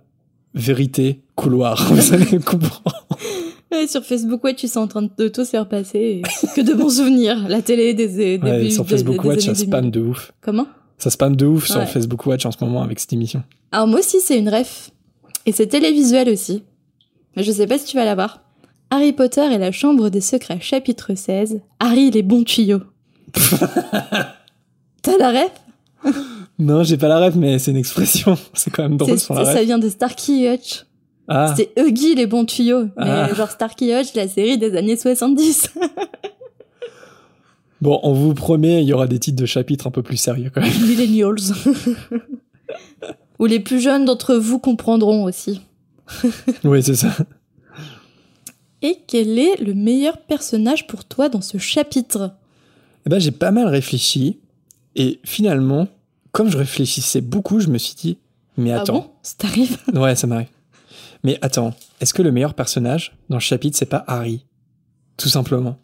vérité, 0.54 1.22
couloir. 1.36 1.86
Vous 1.92 2.14
allez 2.14 2.40
comprendre. 2.40 3.08
Ouais, 3.72 3.88
sur 3.88 4.04
Facebook 4.04 4.44
Watch, 4.44 4.58
tu 4.58 4.66
es 4.68 4.78
en 4.78 4.88
train 4.88 5.02
de 5.02 5.28
tout 5.28 5.44
se 5.44 5.50
faire 5.50 5.68
passer. 5.68 6.22
Que 6.56 6.62
de 6.62 6.74
bons 6.74 6.98
souvenirs. 6.98 7.48
La 7.48 7.62
télé 7.62 7.94
des, 7.94 8.08
des 8.08 8.38
ouais, 8.38 8.70
Sur 8.70 8.88
Facebook 8.88 9.24
Watch, 9.24 9.46
ça 9.46 9.56
spam 9.56 9.90
de 9.90 10.00
ouf. 10.00 10.32
Comment? 10.42 10.68
Ça 10.98 11.10
spam 11.10 11.36
de 11.36 11.46
ouf 11.46 11.68
sur 11.68 11.84
Facebook 11.88 12.26
Watch 12.26 12.46
en 12.46 12.52
ce 12.52 12.64
moment 12.64 12.84
avec 12.84 13.00
cette 13.00 13.14
émission. 13.14 13.44
Alors 13.72 13.88
moi 13.88 14.00
aussi, 14.00 14.20
c'est 14.22 14.38
une 14.38 14.50
ref. 14.50 14.92
Et 15.46 15.52
c'est 15.52 15.68
télévisuel 15.68 16.30
aussi. 16.30 16.64
Mais 17.36 17.44
je 17.44 17.52
sais 17.52 17.68
pas 17.68 17.78
si 17.78 17.86
tu 17.86 17.98
vas 17.98 18.06
la 18.06 18.16
voir. 18.16 18.42
Harry 18.90 19.12
Potter 19.12 19.52
et 19.52 19.58
la 19.58 19.72
Chambre 19.72 20.10
des 20.10 20.22
Secrets, 20.22 20.60
chapitre 20.62 21.16
16. 21.16 21.62
Harry 21.80 22.12
les 22.12 22.22
bons 22.22 22.44
tuyaux. 22.44 22.82
T'as 25.02 25.18
la 25.18 25.32
ref? 25.32 25.52
Non, 26.60 26.84
j'ai 26.84 26.98
pas 26.98 27.08
la 27.08 27.20
ref, 27.20 27.36
mais 27.36 27.58
c'est 27.60 27.72
une 27.72 27.78
expression. 27.78 28.38
C'est 28.54 28.70
quand 28.70 28.84
même 28.84 28.98
drôle 28.98 29.20
sur 29.20 29.34
la 29.34 29.42
ref. 29.42 29.54
Ça 29.54 29.64
vient 29.64 29.80
de 29.80 29.90
Starkey 29.90 30.54
Hutch. 30.54 30.86
Ah. 31.28 31.54
C'est 31.58 31.72
Huggy 31.78 32.16
les 32.16 32.28
bons 32.28 32.46
tuyaux. 32.46 32.86
Mais 32.98 33.06
ah. 33.08 33.34
genre 33.34 33.50
Starkey 33.50 34.00
Hutch, 34.00 34.14
la 34.14 34.28
série 34.28 34.58
des 34.58 34.76
années 34.78 34.98
70. 34.98 35.72
bon, 37.82 38.00
on 38.04 38.14
vous 38.14 38.34
promet, 38.34 38.84
il 38.84 38.88
y 38.88 38.94
aura 38.94 39.08
des 39.08 39.20
titres 39.20 39.42
de 39.42 39.46
chapitres 39.46 39.88
un 39.88 39.92
peu 39.92 40.04
plus 40.04 40.18
sérieux 40.18 40.52
quand 40.54 40.62
même. 40.62 40.72
Millennials. 40.88 41.54
Ou 43.40 43.46
les 43.46 43.60
plus 43.60 43.80
jeunes 43.80 44.06
d'entre 44.06 44.36
vous 44.36 44.60
comprendront 44.60 45.24
aussi. 45.24 45.62
oui, 46.64 46.84
c'est 46.84 46.96
ça. 46.96 47.16
Et 48.82 49.00
quel 49.08 49.40
est 49.40 49.62
le 49.62 49.74
meilleur 49.74 50.18
personnage 50.18 50.88
pour 50.88 51.06
toi 51.06 51.30
dans 51.30 51.42
ce 51.42 51.58
chapitre? 51.58 52.32
Eh 53.06 53.10
ben, 53.10 53.20
j'ai 53.20 53.32
pas 53.32 53.52
mal 53.52 53.68
réfléchi. 53.68 54.40
Et 54.96 55.20
finalement, 55.24 55.88
comme 56.32 56.50
je 56.50 56.58
réfléchissais 56.58 57.22
beaucoup, 57.22 57.60
je 57.60 57.68
me 57.68 57.78
suis 57.78 57.96
dit, 57.96 58.18
mais 58.58 58.72
ah 58.72 58.82
attends. 58.82 58.96
Ah 58.96 59.08
bon? 59.08 59.12
Ça 59.24 59.36
t'arrive? 59.38 59.78
Ouais, 59.94 60.16
ça 60.16 60.28
m'arrive. 60.28 60.48
Mais 61.24 61.40
attends, 61.42 61.74
est-ce 62.02 62.14
que 62.14 62.22
le 62.22 62.32
meilleur 62.32 62.54
personnage 62.54 63.16
dans 63.30 63.38
le 63.38 63.42
chapitre, 63.42 63.78
c'est 63.78 63.86
pas 63.86 64.04
Harry? 64.08 64.46
Tout 65.18 65.30
simplement. 65.30 65.78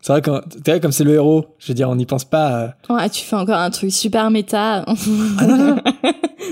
C'est 0.00 0.12
vrai 0.12 0.22
que 0.22 0.78
comme 0.78 0.92
c'est 0.92 1.02
le 1.02 1.14
héros, 1.14 1.46
je 1.58 1.68
veux 1.68 1.74
dire, 1.74 1.88
on 1.88 1.96
n'y 1.96 2.06
pense 2.06 2.24
pas. 2.24 2.74
Ouais, 2.90 3.08
tu 3.08 3.24
fais 3.24 3.36
encore 3.36 3.58
un 3.58 3.70
truc 3.70 3.90
super 3.90 4.30
méta. 4.30 4.84
ah 4.86 5.46
non, 5.46 5.56
non. 5.56 5.76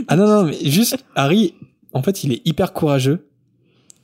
ah 0.09 0.17
non, 0.17 0.27
non, 0.27 0.45
mais 0.45 0.57
juste, 0.63 0.97
Harry, 1.15 1.55
en 1.93 2.03
fait, 2.03 2.25
il 2.25 2.33
est 2.33 2.43
hyper 2.47 2.73
courageux. 2.73 3.29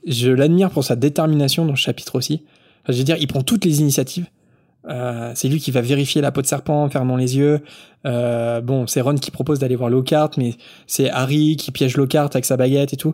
Je 0.07 0.31
l'admire 0.31 0.69
pour 0.71 0.83
sa 0.83 0.95
détermination 0.95 1.65
dans 1.65 1.71
le 1.71 1.77
chapitre 1.77 2.15
aussi. 2.15 2.43
je 2.87 2.97
veux 2.97 3.03
dire, 3.03 3.17
il 3.19 3.27
prend 3.27 3.41
toutes 3.41 3.65
les 3.65 3.81
initiatives. 3.81 4.27
Euh, 4.87 5.33
c'est 5.35 5.49
lui 5.49 5.59
qui 5.59 5.71
va 5.71 5.81
vérifier 5.81 6.21
la 6.21 6.31
peau 6.31 6.41
de 6.41 6.47
serpent 6.47 6.83
en 6.83 6.89
fermant 6.89 7.17
les 7.17 7.37
yeux. 7.37 7.61
Euh, 8.05 8.61
bon, 8.61 8.87
c'est 8.87 9.01
Ron 9.01 9.15
qui 9.15 9.29
propose 9.29 9.59
d'aller 9.59 9.75
voir 9.75 9.89
Lockhart, 9.89 10.31
mais 10.37 10.55
c'est 10.87 11.09
Harry 11.09 11.57
qui 11.57 11.71
piège 11.71 11.97
Lockhart 11.97 12.29
avec 12.33 12.45
sa 12.45 12.55
baguette 12.55 12.93
et 12.93 12.97
tout. 12.97 13.13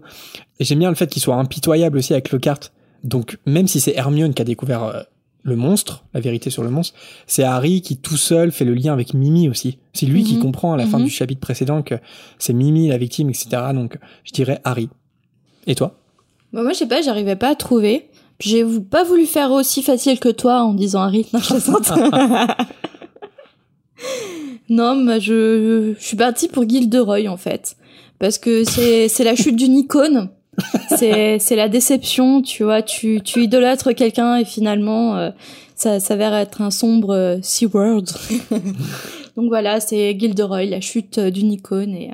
J'aime 0.59 0.79
bien 0.79 0.89
le 0.89 0.95
fait 0.95 1.07
qu'il 1.07 1.21
soit 1.21 1.35
impitoyable 1.35 1.97
aussi 1.97 2.13
avec 2.13 2.31
Lockhart. 2.31 2.71
Donc, 3.03 3.37
même 3.45 3.67
si 3.67 3.79
c'est 3.79 3.95
Hermione 3.95 4.33
qui 4.33 4.41
a 4.41 4.45
découvert 4.45 4.83
euh, 4.83 5.01
le 5.47 5.55
monstre, 5.55 6.03
la 6.13 6.19
vérité 6.19 6.49
sur 6.49 6.63
le 6.63 6.71
monstre, 6.71 6.97
c'est 7.27 7.43
Harry 7.43 7.81
qui 7.81 7.97
tout 7.97 8.17
seul 8.17 8.51
fait 8.51 8.65
le 8.65 8.73
lien 8.73 8.91
avec 8.93 9.13
Mimi 9.13 9.47
aussi. 9.47 9.77
C'est 9.93 10.07
lui 10.07 10.23
qui 10.23 10.35
Mhm. 10.35 10.41
comprend 10.41 10.73
à 10.73 10.77
la 10.77 10.87
fin 10.87 10.97
Mhm. 10.97 11.05
du 11.05 11.11
chapitre 11.11 11.39
précédent 11.39 11.83
que 11.83 11.95
c'est 12.39 12.51
Mimi 12.53 12.87
la 12.89 12.97
victime, 12.97 13.29
etc. 13.29 13.47
Donc, 13.73 13.97
je 14.23 14.31
dirais 14.33 14.59
Harry. 14.63 14.89
Et 15.67 15.75
toi? 15.75 15.95
Bah, 16.51 16.63
moi, 16.63 16.73
je 16.73 16.79
sais 16.79 16.87
pas, 16.87 17.01
j'arrivais 17.01 17.35
pas 17.35 17.49
à 17.51 17.55
trouver. 17.55 18.09
J'ai 18.39 18.65
pas 18.91 19.03
voulu 19.03 19.25
faire 19.27 19.51
aussi 19.51 19.83
facile 19.83 20.19
que 20.19 20.29
toi 20.29 20.63
en 20.63 20.73
disant 20.73 21.01
Harry. 21.03 21.27
Non, 21.31 21.39
je 21.39 21.53
non, 24.69 24.95
mais 24.95 25.19
je, 25.21 25.93
je 25.97 26.03
suis 26.03 26.17
partie 26.17 26.47
pour 26.47 26.67
Gilderoy 26.67 27.27
en 27.29 27.37
fait. 27.37 27.75
Parce 28.19 28.37
que 28.37 28.63
c'est, 28.63 29.07
c'est 29.09 29.23
la 29.23 29.35
chute 29.35 29.55
d'une 29.55 29.75
icône. 29.77 30.29
C'est, 30.97 31.39
c'est 31.39 31.55
la 31.55 31.69
déception, 31.69 32.41
tu 32.41 32.63
vois. 32.63 32.81
Tu, 32.81 33.21
tu 33.23 33.43
idolâtres 33.43 33.93
quelqu'un 33.93 34.37
et 34.37 34.45
finalement, 34.45 35.17
euh, 35.17 35.31
ça 35.75 35.99
s'avère 35.99 36.33
être 36.33 36.61
un 36.61 36.71
sombre 36.71 37.13
euh, 37.13 37.37
SeaWorld. 37.41 38.09
Donc 39.35 39.47
voilà, 39.47 39.79
c'est 39.79 40.17
Gilderoy, 40.17 40.65
la 40.65 40.81
chute 40.81 41.17
euh, 41.17 41.31
d'une 41.31 41.51
icône 41.51 41.93
et, 41.93 42.11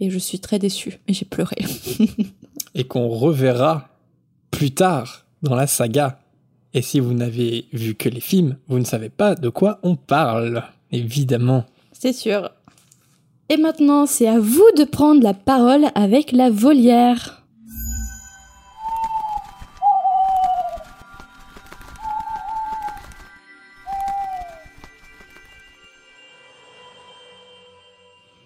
et 0.00 0.10
je 0.10 0.18
suis 0.18 0.40
très 0.40 0.58
déçue. 0.58 0.98
Et 1.08 1.14
j'ai 1.14 1.24
pleuré. 1.24 1.56
Et 2.74 2.84
qu'on 2.84 3.08
reverra 3.08 3.88
plus 4.50 4.72
tard 4.72 5.24
dans 5.42 5.54
la 5.54 5.66
saga. 5.66 6.18
Et 6.74 6.82
si 6.82 7.00
vous 7.00 7.14
n'avez 7.14 7.64
vu 7.72 7.94
que 7.94 8.10
les 8.10 8.20
films, 8.20 8.56
vous 8.68 8.78
ne 8.78 8.84
savez 8.84 9.08
pas 9.08 9.34
de 9.34 9.48
quoi 9.48 9.78
on 9.82 9.96
parle. 9.96 10.62
Évidemment. 10.92 11.64
C'est 11.92 12.12
sûr. 12.12 12.50
Et 13.48 13.56
maintenant, 13.56 14.06
c'est 14.06 14.28
à 14.28 14.38
vous 14.38 14.68
de 14.76 14.84
prendre 14.84 15.22
la 15.22 15.32
parole 15.32 15.86
avec 15.94 16.32
la 16.32 16.50
volière. 16.50 17.45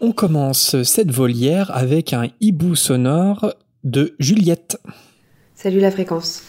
On 0.02 0.12
commence 0.12 0.82
cette 0.82 1.10
volière 1.10 1.70
avec 1.76 2.14
un 2.14 2.28
hibou 2.40 2.74
sonore 2.74 3.52
de 3.84 4.14
Juliette. 4.18 4.80
Salut 5.54 5.78
la 5.78 5.90
fréquence. 5.90 6.42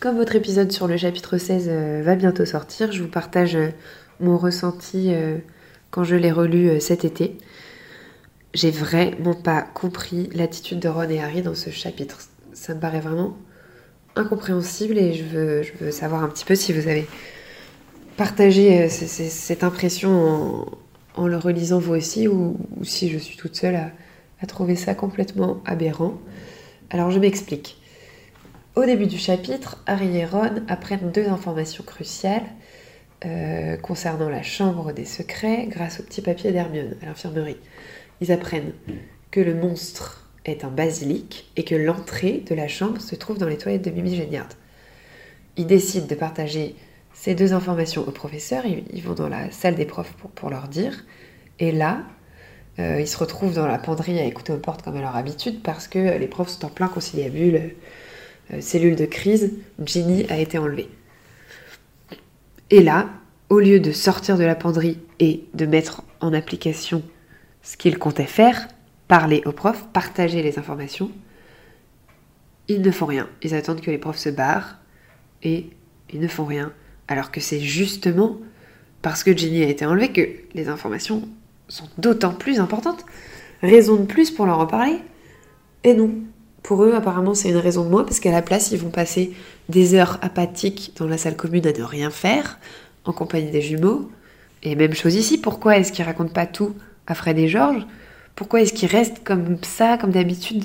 Comme 0.00 0.16
votre 0.16 0.34
épisode 0.34 0.72
sur 0.72 0.88
le 0.88 0.96
chapitre 0.96 1.38
16 1.38 1.68
euh, 1.68 2.02
va 2.04 2.16
bientôt 2.16 2.44
sortir, 2.44 2.90
je 2.90 3.04
vous 3.04 3.08
partage 3.08 3.54
euh, 3.54 3.68
mon 4.18 4.36
ressenti 4.36 5.14
euh, 5.14 5.38
quand 5.92 6.02
je 6.02 6.16
l'ai 6.16 6.32
relu 6.32 6.80
cet 6.80 7.04
été. 7.04 7.38
J'ai 8.54 8.72
vraiment 8.72 9.34
pas 9.34 9.62
compris 9.62 10.28
l'attitude 10.34 10.80
de 10.80 10.88
Ron 10.88 11.08
et 11.08 11.20
Harry 11.20 11.42
dans 11.42 11.54
ce 11.54 11.70
chapitre. 11.70 12.18
Ça 12.54 12.74
me 12.74 12.80
paraît 12.80 12.98
vraiment 12.98 13.36
incompréhensible 14.16 14.98
et 14.98 15.14
je 15.14 15.22
veux, 15.22 15.92
savoir 15.92 16.24
un 16.24 16.28
petit 16.28 16.44
peu 16.44 16.56
si 16.56 16.72
vous 16.72 16.88
avez 16.88 17.06
partagé 18.16 18.88
cette 18.88 19.62
impression 19.62 20.66
en 21.16 21.26
le 21.26 21.36
relisant 21.36 21.78
vous 21.78 21.94
aussi 21.94 22.28
ou, 22.28 22.56
si 22.82 23.10
je 23.10 23.18
suis 23.18 23.36
toute 23.36 23.56
seule 23.56 23.76
à, 23.76 23.90
à 24.40 24.46
trouver 24.46 24.76
ça 24.76 24.94
complètement 24.94 25.60
aberrant. 25.64 26.14
Alors 26.90 27.10
je 27.10 27.18
m'explique. 27.18 27.80
Au 28.74 28.84
début 28.84 29.06
du 29.06 29.18
chapitre, 29.18 29.82
Harry 29.86 30.18
et 30.18 30.26
Ron 30.26 30.62
apprennent 30.68 31.10
deux 31.10 31.26
informations 31.28 31.82
cruciales 31.82 32.44
euh, 33.24 33.78
concernant 33.78 34.28
la 34.28 34.42
chambre 34.42 34.92
des 34.92 35.06
secrets 35.06 35.66
grâce 35.66 36.00
au 36.00 36.02
petit 36.02 36.20
papier 36.20 36.52
d'Hermione 36.52 36.94
à 37.02 37.06
l'infirmerie. 37.06 37.56
Ils 38.20 38.30
apprennent 38.30 38.72
que 39.30 39.40
le 39.40 39.54
monstre 39.54 40.28
est 40.44 40.64
un 40.64 40.68
basilic 40.68 41.50
et 41.56 41.64
que 41.64 41.74
l'entrée 41.74 42.44
de 42.46 42.54
la 42.54 42.68
chambre 42.68 43.00
se 43.00 43.14
trouve 43.14 43.38
dans 43.38 43.48
les 43.48 43.56
toilettes 43.56 43.84
de 43.84 43.90
Mimi 43.90 44.14
Géniard. 44.14 44.50
Ils 45.56 45.66
décident 45.66 46.06
de 46.06 46.14
partager 46.14 46.76
ces 47.18 47.34
deux 47.34 47.54
informations 47.54 48.06
au 48.06 48.10
professeur, 48.10 48.64
ils, 48.66 49.02
vont 49.02 49.14
dans 49.14 49.28
la 49.28 49.50
salle 49.50 49.74
des 49.74 49.86
profs 49.86 50.12
pour, 50.34 50.50
leur 50.50 50.68
dire, 50.68 51.04
et 51.58 51.72
là, 51.72 52.02
euh, 52.78 53.00
ils 53.00 53.08
se 53.08 53.16
retrouvent 53.16 53.54
dans 53.54 53.66
la 53.66 53.78
penderie 53.78 54.20
à 54.20 54.24
écouter 54.24 54.52
aux 54.52 54.58
portes 54.58 54.82
comme 54.82 54.96
à 54.96 55.00
leur 55.00 55.16
habitude 55.16 55.62
parce 55.62 55.88
que 55.88 56.18
les 56.18 56.28
profs 56.28 56.50
sont 56.50 56.66
en 56.66 56.68
plein 56.68 56.88
conciliabule 56.88 57.74
euh, 58.52 58.60
cellule 58.60 58.96
de 58.96 59.06
crise, 59.06 59.54
Ginny 59.84 60.26
a 60.28 60.38
été 60.38 60.58
enlevée. 60.58 60.88
Et 62.70 62.82
là, 62.82 63.08
au 63.48 63.60
lieu 63.60 63.80
de 63.80 63.92
sortir 63.92 64.36
de 64.36 64.44
la 64.44 64.54
penderie 64.54 64.98
et 65.18 65.44
de 65.54 65.66
mettre 65.66 66.02
en 66.20 66.32
application 66.34 67.02
ce 67.62 67.76
qu'ils 67.76 67.98
comptaient 67.98 68.24
faire, 68.24 68.68
parler 69.08 69.42
aux 69.46 69.52
profs, 69.52 69.86
partager 69.92 70.42
les 70.42 70.58
informations, 70.58 71.10
ils 72.68 72.82
ne 72.82 72.90
font 72.90 73.06
rien. 73.06 73.28
Ils 73.42 73.54
attendent 73.54 73.80
que 73.80 73.90
les 73.90 73.98
profs 73.98 74.18
se 74.18 74.28
barrent 74.28 74.76
et 75.42 75.70
ils 76.12 76.20
ne 76.20 76.28
font 76.28 76.44
rien. 76.44 76.72
Alors 77.08 77.30
que 77.30 77.40
c'est 77.40 77.60
justement 77.60 78.36
parce 79.02 79.22
que 79.22 79.36
Ginny 79.36 79.62
a 79.62 79.68
été 79.68 79.86
enlevée 79.86 80.12
que 80.12 80.28
les 80.54 80.68
informations 80.68 81.28
sont 81.68 81.88
d'autant 81.98 82.32
plus 82.32 82.60
importantes. 82.60 83.04
Raison 83.62 83.96
de 83.96 84.04
plus 84.04 84.30
pour 84.30 84.46
leur 84.46 84.58
en 84.58 84.66
parler. 84.66 84.98
Et 85.84 85.94
non, 85.94 86.10
pour 86.62 86.82
eux, 86.82 86.94
apparemment, 86.94 87.34
c'est 87.34 87.50
une 87.50 87.56
raison 87.56 87.84
de 87.84 87.90
moins, 87.90 88.02
parce 88.02 88.18
qu'à 88.18 88.32
la 88.32 88.42
place, 88.42 88.72
ils 88.72 88.78
vont 88.78 88.90
passer 88.90 89.32
des 89.68 89.94
heures 89.94 90.18
apathiques 90.22 90.92
dans 90.96 91.06
la 91.06 91.16
salle 91.16 91.36
commune 91.36 91.64
à 91.66 91.72
ne 91.72 91.82
rien 91.84 92.10
faire, 92.10 92.58
en 93.04 93.12
compagnie 93.12 93.52
des 93.52 93.62
jumeaux. 93.62 94.10
Et 94.64 94.74
même 94.74 94.94
chose 94.94 95.14
ici, 95.14 95.38
pourquoi 95.38 95.78
est-ce 95.78 95.92
qu'ils 95.92 96.04
racontent 96.04 96.32
pas 96.32 96.46
tout 96.46 96.74
à 97.06 97.14
Fred 97.14 97.38
et 97.38 97.46
Georges? 97.46 97.86
Pourquoi 98.34 98.62
est-ce 98.62 98.72
qu'ils 98.72 98.88
restent 98.88 99.22
comme 99.22 99.58
ça, 99.62 99.96
comme 99.96 100.10
d'habitude, 100.10 100.64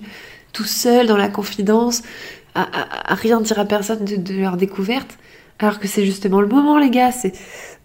tout 0.54 0.64
seuls 0.64 1.06
dans 1.06 1.18
la 1.18 1.30
confidence, 1.30 2.02
à, 2.56 2.66
rien 3.14 3.40
dire 3.40 3.60
à 3.60 3.66
personne 3.66 4.04
de 4.04 4.34
leur 4.34 4.58
découverte? 4.58 5.20
Alors 5.64 5.80
que 5.80 5.88
c'est 5.88 6.06
justement 6.06 6.42
le 6.42 6.48
moment, 6.48 6.78
les 6.78 6.90
gars. 6.90 7.12
C'est 7.12 7.34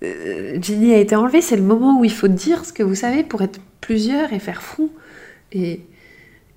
euh, 0.03 0.59
Ginny 0.61 0.95
a 0.95 0.99
été 0.99 1.15
enlevée, 1.17 1.41
c'est 1.41 1.57
le 1.57 1.63
moment 1.63 2.01
où 2.01 2.05
il 2.05 2.13
faut 2.13 2.29
dire 2.29 2.65
ce 2.65 2.73
que 2.73 2.83
vous 2.83 2.95
savez 2.95 3.23
pour 3.23 3.43
être 3.43 3.61
plusieurs 3.81 4.33
et 4.33 4.39
faire 4.39 4.63
front. 4.63 4.91
Et, 5.53 5.81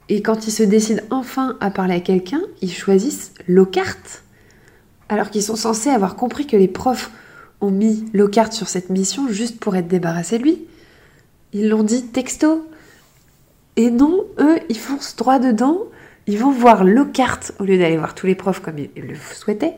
et 0.08 0.22
quand 0.22 0.48
ils 0.48 0.52
se 0.52 0.64
décident 0.64 1.02
enfin 1.10 1.58
à 1.60 1.72
parler 1.72 1.96
à 1.96 2.00
quelqu'un, 2.00 2.42
ils 2.62 2.72
choisissent 2.72 3.34
Lockhart. 3.48 4.24
Alors 5.10 5.30
qu'ils 5.30 5.44
sont 5.44 5.56
censés 5.56 5.90
avoir 5.90 6.16
compris 6.16 6.48
que 6.48 6.58
les 6.58 6.68
profs 6.68 7.12
ont 7.62 7.72
mis 7.72 8.06
Lockhart 8.14 8.54
sur 8.54 8.68
cette 8.68 8.90
mission 8.90 9.28
juste 9.28 9.60
pour 9.60 9.76
être 9.76 9.88
débarrassés 9.88 10.38
de 10.38 10.44
lui. 10.44 10.66
Ils 11.54 11.70
l'ont 11.70 11.84
dit 11.84 12.08
texto. 12.08 12.70
Et 13.76 13.92
non, 13.92 14.26
eux, 14.40 14.60
ils 14.70 14.78
foncent 14.78 15.16
droit 15.16 15.40
dedans. 15.40 15.80
Ils 16.28 16.38
vont 16.38 16.52
voir 16.52 16.84
Lockhart 16.84 17.40
au 17.60 17.64
lieu 17.64 17.78
d'aller 17.78 17.98
voir 17.98 18.14
tous 18.14 18.28
les 18.28 18.36
profs 18.36 18.62
comme 18.62 18.78
ils 18.78 18.90
le 18.96 19.16
souhaitaient. 19.16 19.78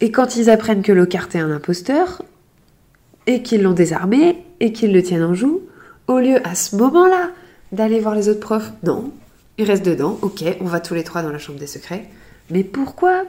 Et 0.00 0.10
quand 0.10 0.36
ils 0.36 0.50
apprennent 0.50 0.82
que 0.82 0.92
Lockhart 0.92 1.28
est 1.34 1.38
un 1.38 1.50
imposteur, 1.50 2.22
et 3.26 3.42
qu'ils 3.42 3.62
l'ont 3.62 3.72
désarmé, 3.72 4.44
et 4.60 4.72
qu'ils 4.72 4.92
le 4.92 5.02
tiennent 5.02 5.24
en 5.24 5.34
joue, 5.34 5.62
au 6.06 6.18
lieu 6.18 6.46
à 6.46 6.54
ce 6.54 6.76
moment-là 6.76 7.30
d'aller 7.72 8.00
voir 8.00 8.14
les 8.14 8.28
autres 8.28 8.40
profs, 8.40 8.72
non, 8.82 9.12
ils 9.58 9.64
restent 9.64 9.84
dedans, 9.84 10.18
ok, 10.22 10.44
on 10.60 10.64
va 10.64 10.80
tous 10.80 10.94
les 10.94 11.04
trois 11.04 11.22
dans 11.22 11.32
la 11.32 11.38
chambre 11.38 11.58
des 11.58 11.66
secrets. 11.66 12.08
Mais 12.50 12.64
pourquoi 12.64 13.24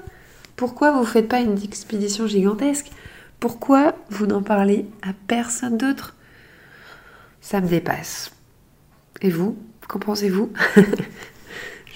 Pourquoi 0.55 0.91
vous 0.91 1.03
faites 1.03 1.27
pas 1.27 1.39
une 1.39 1.61
expédition 1.61 2.27
gigantesque? 2.27 2.91
Pourquoi 3.39 3.95
vous 4.09 4.27
n'en 4.27 4.41
parlez 4.41 4.85
à 5.01 5.09
personne 5.27 5.77
d'autre? 5.77 6.15
Ça 7.41 7.61
me 7.61 7.67
dépasse. 7.67 8.31
Et 9.21 9.29
vous 9.29 9.57
Qu'en 9.87 9.99
pensez-vous? 9.99 10.51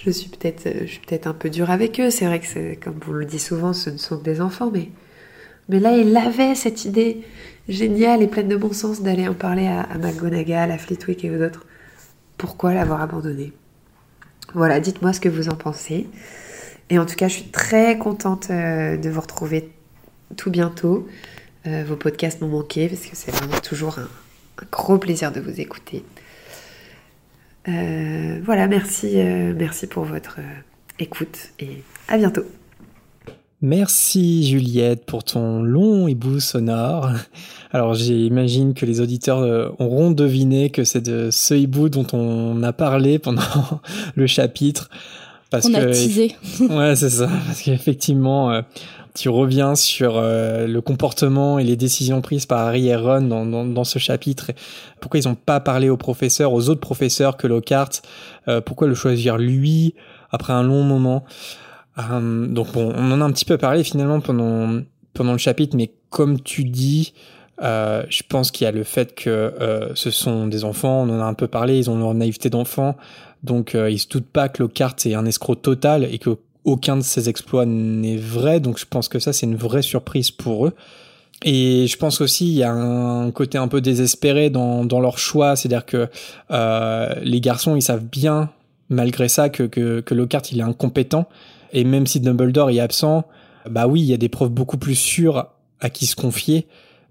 Je 0.06 0.12
suis 0.12 0.30
peut-être 0.30 0.68
euh, 0.68 0.82
je 0.82 0.92
suis 0.92 1.00
peut-être 1.00 1.28
un 1.28 1.34
peu 1.34 1.50
dure 1.50 1.70
avec 1.70 2.00
eux. 2.00 2.10
C'est 2.10 2.26
vrai 2.26 2.40
que, 2.40 2.76
comme 2.76 3.00
vous 3.06 3.14
le 3.14 3.26
dites 3.26 3.42
souvent, 3.42 3.74
ce 3.74 3.90
ne 3.90 3.98
sont 3.98 4.18
que 4.18 4.24
des 4.24 4.42
enfants, 4.42 4.72
mais, 4.72 4.90
là, 5.80 5.96
il 5.96 6.16
avait 6.18 6.56
cette 6.56 6.86
idée 6.86 7.22
géniale 7.70 8.22
et 8.22 8.28
pleine 8.28 8.50
de 8.50 8.58
bon 8.58 8.74
sens 8.74 9.02
d'aller 9.02 9.28
en 9.28 9.34
parler 9.34 9.68
à, 9.68 9.82
à 9.82 9.98
McGonagall, 9.98 10.72
à 10.72 10.78
Flitwick 10.78 11.24
et 11.24 11.32
aux 11.32 11.42
autres. 11.42 11.66
Pourquoi 12.38 12.74
l'avoir 12.74 13.02
abandonné? 13.02 13.54
Voilà, 14.54 14.80
dites-moi 14.80 15.14
ce 15.14 15.22
que 15.22 15.30
vous 15.30 15.50
en 15.50 15.56
pensez. 15.56 16.08
Et 16.90 17.00
en 17.00 17.06
tout 17.06 17.16
cas, 17.16 17.28
je 17.28 17.36
suis 17.36 17.50
très 17.50 17.98
contente 17.98 18.48
euh, 18.50 18.98
de 18.98 19.10
vous 19.10 19.22
retrouver 19.22 19.72
tout 20.36 20.52
bientôt. 20.52 21.08
Euh, 21.66 21.84
vos 21.88 21.96
podcasts 21.96 22.42
m'ont 22.42 22.50
manqué 22.50 22.90
parce 22.90 23.02
que 23.02 23.16
c'est 23.16 23.32
vraiment 23.32 23.60
toujours 23.62 23.98
un, 24.00 24.10
un 24.62 24.66
gros 24.70 24.98
plaisir 24.98 25.32
de 25.32 25.40
vous 25.40 25.62
écouter. 25.62 26.04
Euh, 27.68 28.40
voilà, 28.44 28.68
merci, 28.68 29.14
euh, 29.16 29.54
merci 29.58 29.88
pour 29.88 30.04
votre 30.04 30.38
euh, 30.40 30.62
écoute 31.00 31.52
et 31.60 31.84
à 32.08 32.18
bientôt. 32.18 32.44
Merci 33.62 34.46
Juliette 34.46 35.06
pour 35.06 35.24
ton 35.24 35.64
long 35.64 36.10
hibou 36.10 36.42
sonore. 36.42 37.10
Alors 37.72 37.94
j'imagine 37.94 38.74
que 38.74 38.86
les 38.86 39.00
auditeurs 39.00 39.74
auront 39.80 40.12
deviné 40.12 40.70
que 40.70 40.84
c'est 40.84 41.02
de 41.02 41.30
ce 41.32 41.54
hibou 41.54 41.88
dont 41.88 42.06
on 42.12 42.62
a 42.62 42.74
parlé 42.74 43.20
pendant 43.20 43.42
le 44.16 44.28
chapitre. 44.28 44.90
Parce 45.54 45.68
On 45.68 45.74
a 45.76 45.82
que 45.82 45.86
teasé. 45.92 46.36
ouais, 46.62 46.96
c'est 46.96 47.12
ça. 47.12 47.30
Parce 47.46 47.62
qu'effectivement, 47.62 48.50
euh, 48.50 48.64
tu 49.14 49.30
reviens 49.30 49.76
sur 49.76 50.18
euh, 50.18 50.66
le 50.66 50.82
comportement 50.82 51.60
et 51.60 51.64
les 51.64 51.76
décisions 51.76 52.22
prises 52.22 52.48
par 52.48 52.62
Harry 52.62 52.88
et 52.88 52.96
Ron 52.96 53.22
dans, 53.22 53.46
dans, 53.46 53.64
dans 53.64 53.84
ce 53.84 54.00
chapitre. 54.00 54.50
Pourquoi 55.00 55.20
ils 55.20 55.28
n'ont 55.28 55.36
pas 55.36 55.60
parlé 55.60 55.90
aux 55.90 55.98
professeurs, 55.98 56.54
aux 56.54 56.70
autres 56.70 56.80
professeurs 56.82 57.38
que 57.38 57.46
Lockhart 57.46 58.02
euh, 58.48 58.62
Pourquoi 58.62 58.88
le 58.88 58.96
choisir 58.96 59.38
lui 59.38 59.94
après 60.32 60.54
un 60.54 60.64
long 60.64 60.82
moment? 60.82 61.24
Euh, 62.00 62.48
Donc 62.48 62.72
bon, 62.72 62.92
on 62.96 63.12
en 63.12 63.22
a 63.22 63.24
un 63.24 63.32
petit 63.32 63.46
peu 63.46 63.60
parlé 63.60 63.84
finalement 63.84 64.22
pendant 64.22 64.82
pendant 65.14 65.34
le 65.34 65.38
chapitre, 65.38 65.78
mais 65.78 65.92
comme 66.10 66.42
tu 66.42 66.64
dis. 66.64 67.14
Euh, 67.62 68.04
je 68.10 68.24
pense 68.28 68.50
qu'il 68.50 68.66
y 68.66 68.68
a 68.68 68.72
le 68.72 68.84
fait 68.84 69.14
que 69.14 69.30
euh, 69.30 69.94
ce 69.94 70.10
sont 70.10 70.48
des 70.48 70.66
enfants, 70.66 71.04
on 71.04 71.10
en 71.10 71.22
a 71.22 71.24
un 71.24 71.36
peu 71.36 71.48
parlé, 71.48 71.78
ils 71.78 71.88
ont 71.88 72.00
leur 72.00 72.16
naïveté 72.16 72.50
d'enfant, 72.50 72.98
donc 73.44 73.76
euh, 73.76 73.90
ils 73.90 74.00
se 74.00 74.08
doutent 74.08 74.26
pas 74.26 74.50
que 74.50 74.64
Lockhart 74.64 74.96
est 75.06 75.14
un 75.14 75.26
escroc 75.26 75.56
total 75.56 76.08
et 76.12 76.18
que 76.18 76.38
aucun 76.66 76.96
de 76.96 77.02
ses 77.02 77.28
exploits 77.28 77.66
n'est 77.66 78.18
vrai, 78.18 78.60
donc 78.60 78.80
je 78.80 78.86
pense 78.86 79.10
que 79.10 79.20
ça 79.20 79.34
c'est 79.34 79.46
une 79.46 79.56
vraie 79.56 79.82
surprise 79.82 80.32
pour 80.32 80.68
eux. 80.68 80.74
Et 81.46 81.88
je 81.88 81.98
pense 81.98 82.22
aussi 82.22 82.48
il 82.48 82.54
y 82.54 82.64
a 82.64 82.72
un 82.72 83.32
côté 83.32 83.58
un 83.58 83.68
peu 83.68 83.82
désespéré 83.82 84.50
dans, 84.50 84.86
dans 84.86 85.02
leur 85.02 85.18
choix, 85.18 85.58
c'est-à-dire 85.58 85.86
que 85.86 86.08
euh, 86.52 87.16
les 87.22 87.42
garçons 87.42 87.76
ils 87.76 87.82
savent 87.82 88.06
bien 88.06 88.50
malgré 88.90 89.28
ça 89.28 89.50
que, 89.50 89.64
que, 89.64 90.00
que 90.00 90.14
Lockhart 90.14 90.52
il 90.52 90.60
est 90.60 90.64
incompétent. 90.64 91.28
Et 91.74 91.84
même 91.84 92.08
si 92.08 92.20
Dumbledore 92.20 92.70
est 92.70 92.80
absent, 92.80 93.26
bah 93.70 93.88
oui 93.88 94.02
il 94.02 94.08
y 94.08 94.14
a 94.14 94.18
des 94.18 94.30
preuves 94.30 94.52
beaucoup 94.52 94.78
plus 94.78 94.96
sûres 94.96 95.48
à 95.82 95.90
qui 95.90 96.06
se 96.06 96.16
confier, 96.16 96.68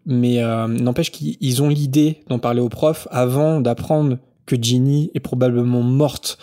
mais 0.06 0.42
euh, 0.42 0.66
n'empêche 0.66 1.10
qu'ils 1.10 1.62
ont 1.62 1.68
l'idée 1.68 2.20
d'en 2.28 2.38
parler 2.38 2.60
aux 2.60 2.70
profs 2.70 3.06
avant 3.10 3.60
d'apprendre 3.60 4.16
que 4.56 4.62
Ginny 4.62 5.10
est 5.14 5.20
probablement 5.20 5.82
morte. 5.82 6.38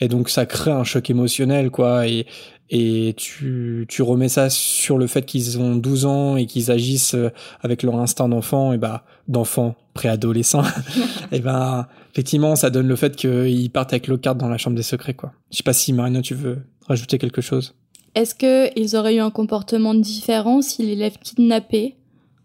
Et 0.00 0.08
donc 0.08 0.28
ça 0.28 0.46
crée 0.46 0.70
un 0.70 0.84
choc 0.84 1.08
émotionnel 1.10 1.70
quoi. 1.70 2.06
Et 2.06 2.26
et 2.70 3.14
tu, 3.18 3.84
tu 3.88 4.00
remets 4.00 4.30
ça 4.30 4.48
sur 4.48 4.96
le 4.96 5.06
fait 5.06 5.26
qu'ils 5.26 5.58
ont 5.58 5.76
12 5.76 6.06
ans 6.06 6.36
et 6.36 6.46
qu'ils 6.46 6.70
agissent 6.70 7.14
euh, 7.14 7.30
avec 7.60 7.82
leur 7.82 7.96
instinct 7.96 8.28
d'enfant. 8.28 8.72
Et 8.72 8.78
bah 8.78 9.04
d'enfant 9.28 9.76
préadolescent. 9.92 10.62
Et 11.32 11.40
ben 11.40 11.86
effectivement 12.12 12.56
ça 12.56 12.70
donne 12.70 12.88
le 12.88 12.96
fait 12.96 13.16
qu'ils 13.16 13.70
partent 13.70 13.92
avec 13.92 14.06
Lockhart 14.06 14.36
dans 14.36 14.48
la 14.48 14.58
chambre 14.58 14.76
des 14.76 14.82
secrets 14.82 15.14
quoi. 15.14 15.32
Je 15.50 15.58
sais 15.58 15.62
pas 15.62 15.72
si 15.72 15.92
Marina 15.92 16.20
tu 16.20 16.34
veux 16.34 16.62
rajouter 16.86 17.18
quelque 17.18 17.40
chose? 17.40 17.74
Est-ce 18.14 18.34
qu'ils 18.34 18.96
auraient 18.96 19.16
eu 19.16 19.20
un 19.20 19.30
comportement 19.30 19.94
différent 19.94 20.62
si 20.62 20.82
l'élève 20.84 21.18
kidnappé 21.18 21.96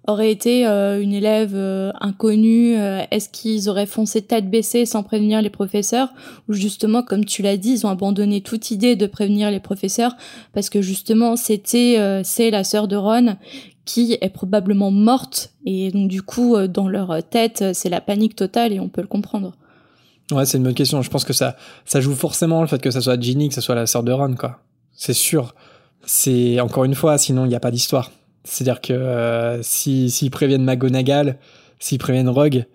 aurait 0.08 0.32
été 0.32 0.66
euh, 0.66 1.02
une 1.02 1.14
élève 1.14 1.54
euh, 1.54 1.92
inconnue 2.00 2.78
euh, 2.78 3.04
Est-ce 3.12 3.30
qu'ils 3.30 3.70
auraient 3.70 3.86
foncé 3.86 4.22
tête 4.22 4.50
baissée 4.50 4.86
sans 4.86 5.04
prévenir 5.04 5.42
les 5.42 5.50
professeurs 5.50 6.10
Ou 6.48 6.54
justement, 6.54 7.04
comme 7.04 7.26
tu 7.26 7.42
l'as 7.42 7.58
dit, 7.58 7.72
ils 7.72 7.86
ont 7.86 7.90
abandonné 7.90 8.42
toute 8.42 8.72
idée 8.72 8.96
de 8.96 9.06
prévenir 9.06 9.52
les 9.52 9.60
professeurs 9.60 10.16
parce 10.54 10.70
que 10.70 10.82
justement, 10.82 11.36
c'était 11.36 11.98
euh, 12.00 12.22
c'est 12.24 12.50
la 12.50 12.64
sœur 12.64 12.88
de 12.88 12.96
Ron 12.96 13.38
qui 13.86 14.18
est 14.22 14.30
probablement 14.30 14.92
morte 14.92 15.54
et 15.66 15.92
donc 15.92 16.10
du 16.10 16.22
coup, 16.22 16.56
euh, 16.56 16.68
dans 16.68 16.88
leur 16.88 17.22
tête, 17.28 17.64
c'est 17.74 17.90
la 17.90 18.02
panique 18.02 18.36
totale 18.36 18.74
et 18.74 18.80
on 18.80 18.90
peut 18.90 19.02
le 19.02 19.08
comprendre. 19.08 19.54
ouais 20.32 20.46
c'est 20.46 20.58
une 20.58 20.64
bonne 20.64 20.74
question. 20.74 21.02
Je 21.02 21.10
pense 21.10 21.26
que 21.26 21.34
ça 21.34 21.56
ça 21.86 22.02
joue 22.02 22.16
forcément 22.16 22.62
le 22.62 22.68
fait 22.68 22.82
que 22.82 22.92
ça 22.92 23.02
soit 23.02 23.20
Ginny 23.20 23.50
que 23.50 23.56
ça 23.56 23.62
soit 23.62 23.76
la 23.76 23.86
sœur 23.86 24.04
de 24.04 24.12
Ron 24.12 24.36
quoi. 24.36 24.60
C'est 24.94 25.14
sûr. 25.14 25.54
C'est 26.06 26.60
encore 26.62 26.86
une 26.86 26.96
fois 26.96 27.18
sinon 27.18 27.46
il 27.46 27.50
n'y 27.50 27.56
a 27.56 27.60
pas 27.60 27.72
d'histoire 27.72 28.12
c'est-à-dire 28.44 28.82
que 28.82 28.94
euh, 28.94 29.62
si 29.62 30.10
s'ils 30.10 30.32
préviennent 30.32 30.64
McGonagall, 30.64 31.38
s'ils 31.80 31.98
préviennent 31.98 32.30
Rogue, 32.30 32.66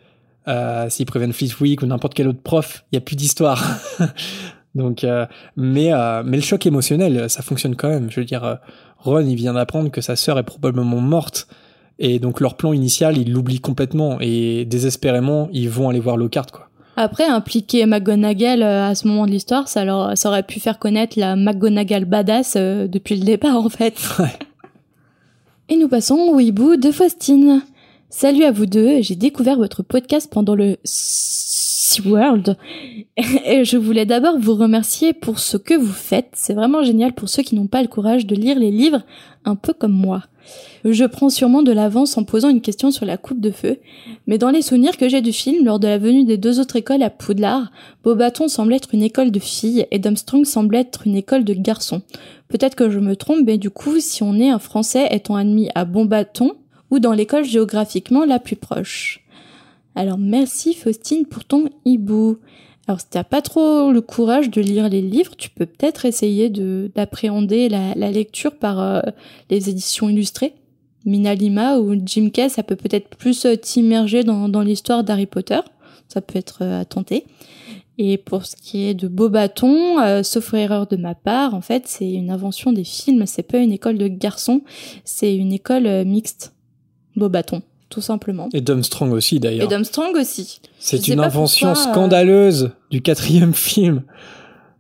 euh, 0.47 0.91
s'ils 0.91 1.07
préviennent 1.07 1.33
Flitwick 1.33 1.83
ou 1.83 1.87
n'importe 1.87 2.15
quel 2.15 2.29
autre 2.29 2.43
prof, 2.43 2.85
il 2.93 2.97
y 2.97 2.99
a 2.99 3.01
plus 3.01 3.17
d'histoire. 3.17 3.79
Donc, 4.75 5.05
euh, 5.05 5.25
mais 5.57 5.93
euh, 5.93 6.23
mais 6.25 6.37
le 6.37 6.43
choc 6.43 6.67
émotionnel, 6.67 7.31
ça 7.31 7.43
fonctionne 7.43 7.77
quand 7.77 7.89
même. 7.89 8.11
Je 8.11 8.21
veux 8.21 8.27
dire, 8.27 8.59
Ron, 8.99 9.21
il 9.21 9.37
vient 9.37 9.55
d'apprendre 9.55 9.91
que 9.91 10.01
sa 10.01 10.17
sœur 10.17 10.39
est 10.39 10.43
probablement 10.43 11.01
morte, 11.01 11.47
et 11.99 12.19
donc 12.19 12.41
leur 12.41 12.57
plan 12.57 12.73
initial, 12.73 13.17
ils 13.17 13.33
l'oublient 13.33 13.61
complètement 13.61 14.19
et 14.21 14.65
désespérément, 14.65 15.49
ils 15.53 15.71
vont 15.71 15.89
aller 15.89 16.01
voir 16.01 16.17
Lockhart 16.17 16.47
quoi. 16.53 16.69
Après, 16.97 17.25
impliquer 17.25 17.87
McGonagall 17.87 18.63
à 18.63 18.95
ce 18.95 19.09
moment 19.09 19.27
de 19.27 19.33
l'histoire, 19.33 19.67
ça, 19.67 19.85
leur, 19.85 20.17
ça 20.17 20.29
aurait 20.29 20.45
pu 20.45 20.61
faire 20.61 20.79
connaître 20.79 21.19
la 21.19 21.35
McGonagall 21.35 22.05
badass 22.05 22.57
depuis 22.57 23.17
le 23.17 23.25
départ, 23.25 23.57
en 23.57 23.69
fait. 23.69 23.95
Ouais. 24.21 24.31
Et 25.71 25.77
nous 25.77 25.89
passons 25.89 26.17
au 26.17 26.41
hibou 26.41 26.77
de 26.77 26.91
Faustine. 26.91 27.63
Salut 28.11 28.45
à 28.45 28.51
vous 28.51 28.67
deux, 28.67 29.01
j'ai 29.01 29.15
découvert 29.15 29.57
votre 29.57 29.83
podcast 29.83 30.31
pendant 30.31 30.55
le 30.55 30.77
SeaWorld 30.85 32.59
et 33.17 33.65
je 33.65 33.79
voulais 33.79 34.05
d'abord 34.05 34.39
vous 34.39 34.57
remercier 34.57 35.15
pour 35.15 35.39
ce 35.39 35.57
que 35.57 35.73
vous 35.73 35.87
faites. 35.93 36.33
C'est 36.35 36.53
vraiment 36.53 36.83
génial 36.83 37.15
pour 37.15 37.31
ceux 37.31 37.43
qui 37.43 37.55
n'ont 37.55 37.67
pas 37.67 37.81
le 37.81 37.89
courage 37.89 38.27
de 38.27 38.35
lire 38.35 38.59
les 38.59 38.71
livres, 38.71 39.05
un 39.47 39.57
peu 39.57 39.73
comme 39.73 39.95
moi. 39.95 40.25
Je 40.85 41.05
prends 41.05 41.31
sûrement 41.31 41.63
de 41.63 41.73
l'avance 41.73 42.19
en 42.19 42.25
posant 42.25 42.51
une 42.51 42.61
question 42.61 42.91
sur 42.91 43.07
la 43.07 43.17
coupe 43.17 43.41
de 43.41 43.51
feu, 43.51 43.79
mais 44.27 44.37
dans 44.37 44.51
les 44.51 44.63
souvenirs 44.63 44.97
que 44.97 45.09
j'ai 45.09 45.23
du 45.23 45.33
film, 45.33 45.65
lors 45.65 45.79
de 45.79 45.89
la 45.89 45.99
venue 45.99 46.25
des 46.25 46.37
deux 46.37 46.61
autres 46.61 46.77
écoles 46.77 47.03
à 47.03 47.11
Poudlard, 47.11 47.71
Beaubaton 48.03 48.49
semble 48.49 48.75
être 48.75 48.93
une 48.93 49.03
école 49.03 49.31
de 49.31 49.39
filles 49.39 49.87
et 49.91 49.99
Dumstrong 49.99 50.45
semble 50.45 50.77
être 50.77 51.07
une 51.07 51.17
école 51.17 51.45
de 51.45 51.55
garçons. 51.55 52.03
Peut-être 52.49 52.75
que 52.75 52.91
je 52.91 52.99
me 52.99 53.17
trompe, 53.17 53.47
mais 53.47 53.57
du 53.57 53.71
coup, 53.71 53.99
si 54.01 54.23
on 54.23 54.39
est 54.39 54.51
un 54.51 54.59
Français 54.59 55.09
étant 55.11 55.37
admis 55.37 55.71
à 55.75 55.85
Beaubaton, 55.85 56.53
ou 56.91 56.99
dans 57.01 57.13
l'école 57.13 57.45
géographiquement 57.45 58.25
la 58.25 58.39
plus 58.39 58.57
proche. 58.57 59.21
Alors 59.97 60.19
merci 60.19 60.75
Faustine 60.75 61.27
pour 61.27 61.45
ton 61.45 61.69
hibou. 61.85 62.39
Alors 62.87 63.01
si 63.01 63.07
t'as 63.09 63.25
pas 63.25 63.41
trop 63.41 63.93
le 63.93 64.01
courage 64.01 64.51
de 64.51 64.61
lire 64.61 64.89
les 64.89 65.01
livres, 65.01 65.37
tu 65.37 65.49
peux 65.51 65.67
peut-être 65.67 66.05
essayer 66.05 66.51
de 66.51 66.91
d'appréhender 66.95 67.69
la, 67.69 67.95
la 67.95 68.11
lecture 68.11 68.57
par 68.57 68.81
euh, 68.81 69.01
les 69.51 69.71
éditions 69.71 70.09
illustrées. 70.09 70.55
Mina 71.07 71.35
Lima 71.35 71.79
ou 71.79 71.95
Jim 72.05 72.31
Kay, 72.31 72.49
ça 72.49 72.63
peut 72.63 72.77
peut-être 72.77 73.09
plus 73.17 73.45
euh, 73.47 73.57
t'immerger 73.57 74.23
dans, 74.23 74.49
dans 74.49 74.63
l'histoire 74.63 75.05
d'Harry 75.05 75.27
Potter. 75.27 75.61
Ça 76.09 76.21
peut 76.21 76.39
être 76.39 76.59
euh, 76.63 76.81
à 76.81 76.85
tenter. 76.85 77.25
Et 77.97 78.19
pour 78.19 78.45
ce 78.45 78.57
qui 78.57 78.85
est 78.85 78.95
de 78.95 79.07
Beaubaton, 79.07 80.01
euh, 80.01 80.23
sauf 80.23 80.53
erreur 80.55 80.87
de 80.87 80.97
ma 80.97 81.15
part, 81.15 81.55
en 81.55 81.61
fait, 81.61 81.87
c'est 81.87 82.11
une 82.11 82.31
invention 82.31 82.73
des 82.73 82.85
films. 82.85 83.25
C'est 83.27 83.45
pas 83.45 83.59
une 83.59 83.73
école 83.73 83.99
de 83.99 84.09
garçons, 84.09 84.63
c'est 85.05 85.35
une 85.35 85.53
école 85.53 85.87
euh, 85.87 86.05
mixte. 86.05 86.53
Beaubaton, 87.17 87.63
tout 87.95 88.01
simplement. 88.01 88.49
Et 88.53 88.61
Dumstrong 88.61 89.13
aussi 89.13 89.37
Et 89.37 89.41
d'ailleurs. 89.41 89.69
Dumstrong 89.69 90.15
aussi. 90.17 90.61
C'est 90.79 91.07
une 91.09 91.21
invention 91.21 91.69
pourquoi, 91.73 91.89
euh, 91.89 91.93
scandaleuse 91.93 92.71
du 92.91 93.01
quatrième 93.03 93.55
film. 93.73 94.03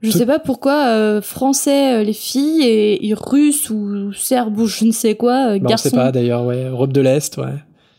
Je 0.02 0.10
Tout- 0.10 0.18
sais 0.18 0.26
pas 0.26 0.38
pourquoi 0.38 0.86
euh, 0.88 1.22
français 1.22 1.94
euh, 2.00 2.02
les 2.02 2.12
filles 2.12 2.62
et, 2.62 3.06
et 3.08 3.14
russes 3.14 3.70
ou 3.70 4.12
serbes 4.12 4.58
ou 4.58 4.66
je 4.66 4.84
ne 4.84 4.90
sais 4.92 5.14
quoi 5.14 5.50
euh, 5.52 5.58
Bah, 5.58 5.64
on 5.64 5.68
garçons. 5.70 5.88
sait 5.90 5.96
pas 5.96 6.12
d'ailleurs, 6.12 6.44
ouais. 6.44 6.64
Europe 6.64 6.92
de 6.92 7.00
l'Est, 7.00 7.38
ouais. 7.38 7.54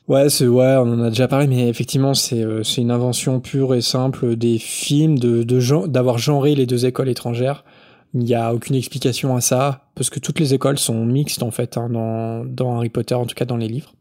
Ouais, 0.08 0.30
c'est 0.30 0.46
ouais, 0.46 0.76
on 0.78 0.94
en 0.94 1.02
a 1.02 1.10
déjà 1.10 1.28
parlé, 1.28 1.48
mais 1.48 1.68
effectivement, 1.68 2.14
c'est 2.14 2.44
euh, 2.44 2.62
c'est 2.62 2.82
une 2.82 2.92
invention 2.92 3.40
pure 3.40 3.74
et 3.74 3.82
simple 3.82 4.36
des 4.36 4.60
films 4.60 5.18
de 5.18 5.42
d'avoir 5.88 6.20
genré 6.20 6.54
les 6.54 6.68
deux 6.68 6.86
écoles 6.86 7.10
étrangères. 7.10 7.64
Il 8.14 8.20
n'y 8.24 8.36
a 8.36 8.54
aucune 8.54 8.76
explication 8.76 9.36
à 9.36 9.42
ça 9.42 9.82
parce 9.96 10.12
que 10.12 10.20
toutes 10.20 10.40
les 10.40 10.54
écoles 10.54 10.78
sont 10.78 11.04
mixtes 11.08 11.42
en 11.42 11.50
fait 11.50 11.76
hein, 11.76 11.90
dans 11.90 12.46
dans 12.46 12.78
Harry 12.78 12.90
Potter, 12.90 13.16
en 13.16 13.26
tout 13.26 13.34
cas 13.34 13.46
dans 13.46 13.58
les 13.58 13.68
livres. 13.68 13.95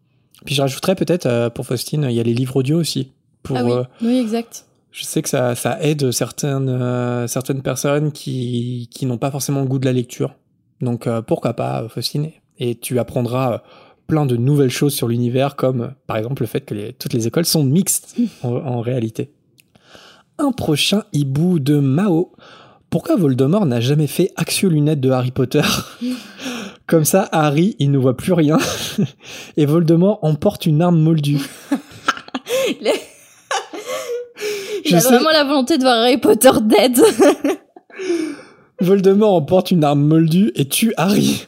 Puis 0.45 0.55
je 0.55 0.61
rajouterais 0.62 0.95
peut-être 0.95 1.26
euh, 1.26 1.51
pour 1.51 1.66
Faustine, 1.66 2.07
il 2.09 2.14
y 2.14 2.20
a 2.20 2.22
les 2.22 2.34
livres 2.34 2.57
audio 2.57 2.78
aussi. 2.78 3.12
Pour, 3.42 3.57
Ah 3.57 3.64
oui, 3.64 3.72
euh, 3.72 3.84
oui 4.03 4.18
exact. 4.18 4.64
je 4.90 5.05
sais 5.05 5.22
que 5.22 5.28
ça, 5.28 5.55
ça 5.55 5.78
aide 5.82 6.11
certaines, 6.12 6.68
euh, 6.68 7.26
certaines 7.26 7.62
personnes 7.62 8.12
qui, 8.12 8.88
qui 8.90 9.07
n'ont 9.07 9.18
pas 9.18 9.30
forcément 9.30 9.61
le 9.61 9.66
goût 9.66 9.78
de 9.78 9.84
la 9.86 9.92
lecture. 9.92 10.34
Donc 10.80 11.07
euh, 11.07 11.22
pourquoi 11.22 11.55
pas, 11.55 11.86
Faustine? 11.88 12.30
Et 12.59 12.74
tu 12.74 12.99
apprendras 12.99 13.62
plein 14.07 14.26
de 14.26 14.36
nouvelles 14.36 14.70
choses 14.70 14.95
sur 14.95 15.09
l'univers, 15.09 15.57
comme 15.57 15.92
par 16.07 16.16
exemple 16.18 16.42
le 16.42 16.47
fait 16.47 16.61
que 16.61 16.74
les- 16.74 16.92
toutes 16.92 17.12
les 17.14 17.26
écoles 17.26 17.47
sont 17.47 17.64
mixtes 17.64 18.16
en, 18.42 18.51
en 18.55 18.80
réalité. 18.80 19.30
Un 20.38 20.53
prochain 20.53 21.05
hibou 21.12 21.59
de 21.59 21.78
Mao. 21.78 22.32
Pourquoi 22.90 23.16
Voldemort 23.16 23.66
n'a 23.66 23.80
jamais 23.80 24.07
fait 24.07 24.30
Axio 24.36 24.68
Lunette 24.68 25.01
de 25.01 25.11
Harry 25.11 25.30
Potter? 25.32 25.62
Comme 26.87 27.05
ça, 27.05 27.28
Harry, 27.32 27.76
il 27.78 27.91
ne 27.91 27.99
voit 27.99 28.16
plus 28.16 28.32
rien. 28.35 28.59
Et 29.57 29.64
Voldemort 29.66 30.18
emporte 30.22 30.66
une 30.66 30.82
arme 30.82 31.01
moldue. 31.01 31.41
Il 32.80 32.89
Je 34.85 34.97
a 34.97 35.01
sais- 35.01 35.09
vraiment 35.09 35.30
la 35.30 35.45
volonté 35.45 35.78
de 35.78 35.82
voir 35.82 35.97
Harry 36.01 36.18
Potter 36.18 36.51
dead. 36.62 36.99
Voldemort 38.80 39.32
emporte 39.35 39.70
une 39.70 39.82
arme 39.85 40.03
moldue 40.03 40.53
et 40.57 40.66
tue 40.66 40.93
Harry. 40.99 41.47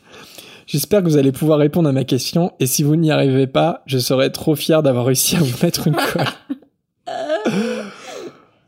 J'espère 0.66 1.02
que 1.02 1.08
vous 1.08 1.16
allez 1.18 1.32
pouvoir 1.32 1.58
répondre 1.58 1.88
à 1.88 1.92
ma 1.92 2.04
question 2.04 2.52
et 2.60 2.66
si 2.66 2.82
vous 2.82 2.96
n'y 2.96 3.10
arrivez 3.10 3.46
pas, 3.46 3.82
je 3.86 3.98
serai 3.98 4.32
trop 4.32 4.54
fier 4.56 4.82
d'avoir 4.82 5.04
réussi 5.06 5.36
à 5.36 5.40
vous 5.40 5.54
mettre 5.62 5.86
une 5.86 5.94
colle. 5.96 6.24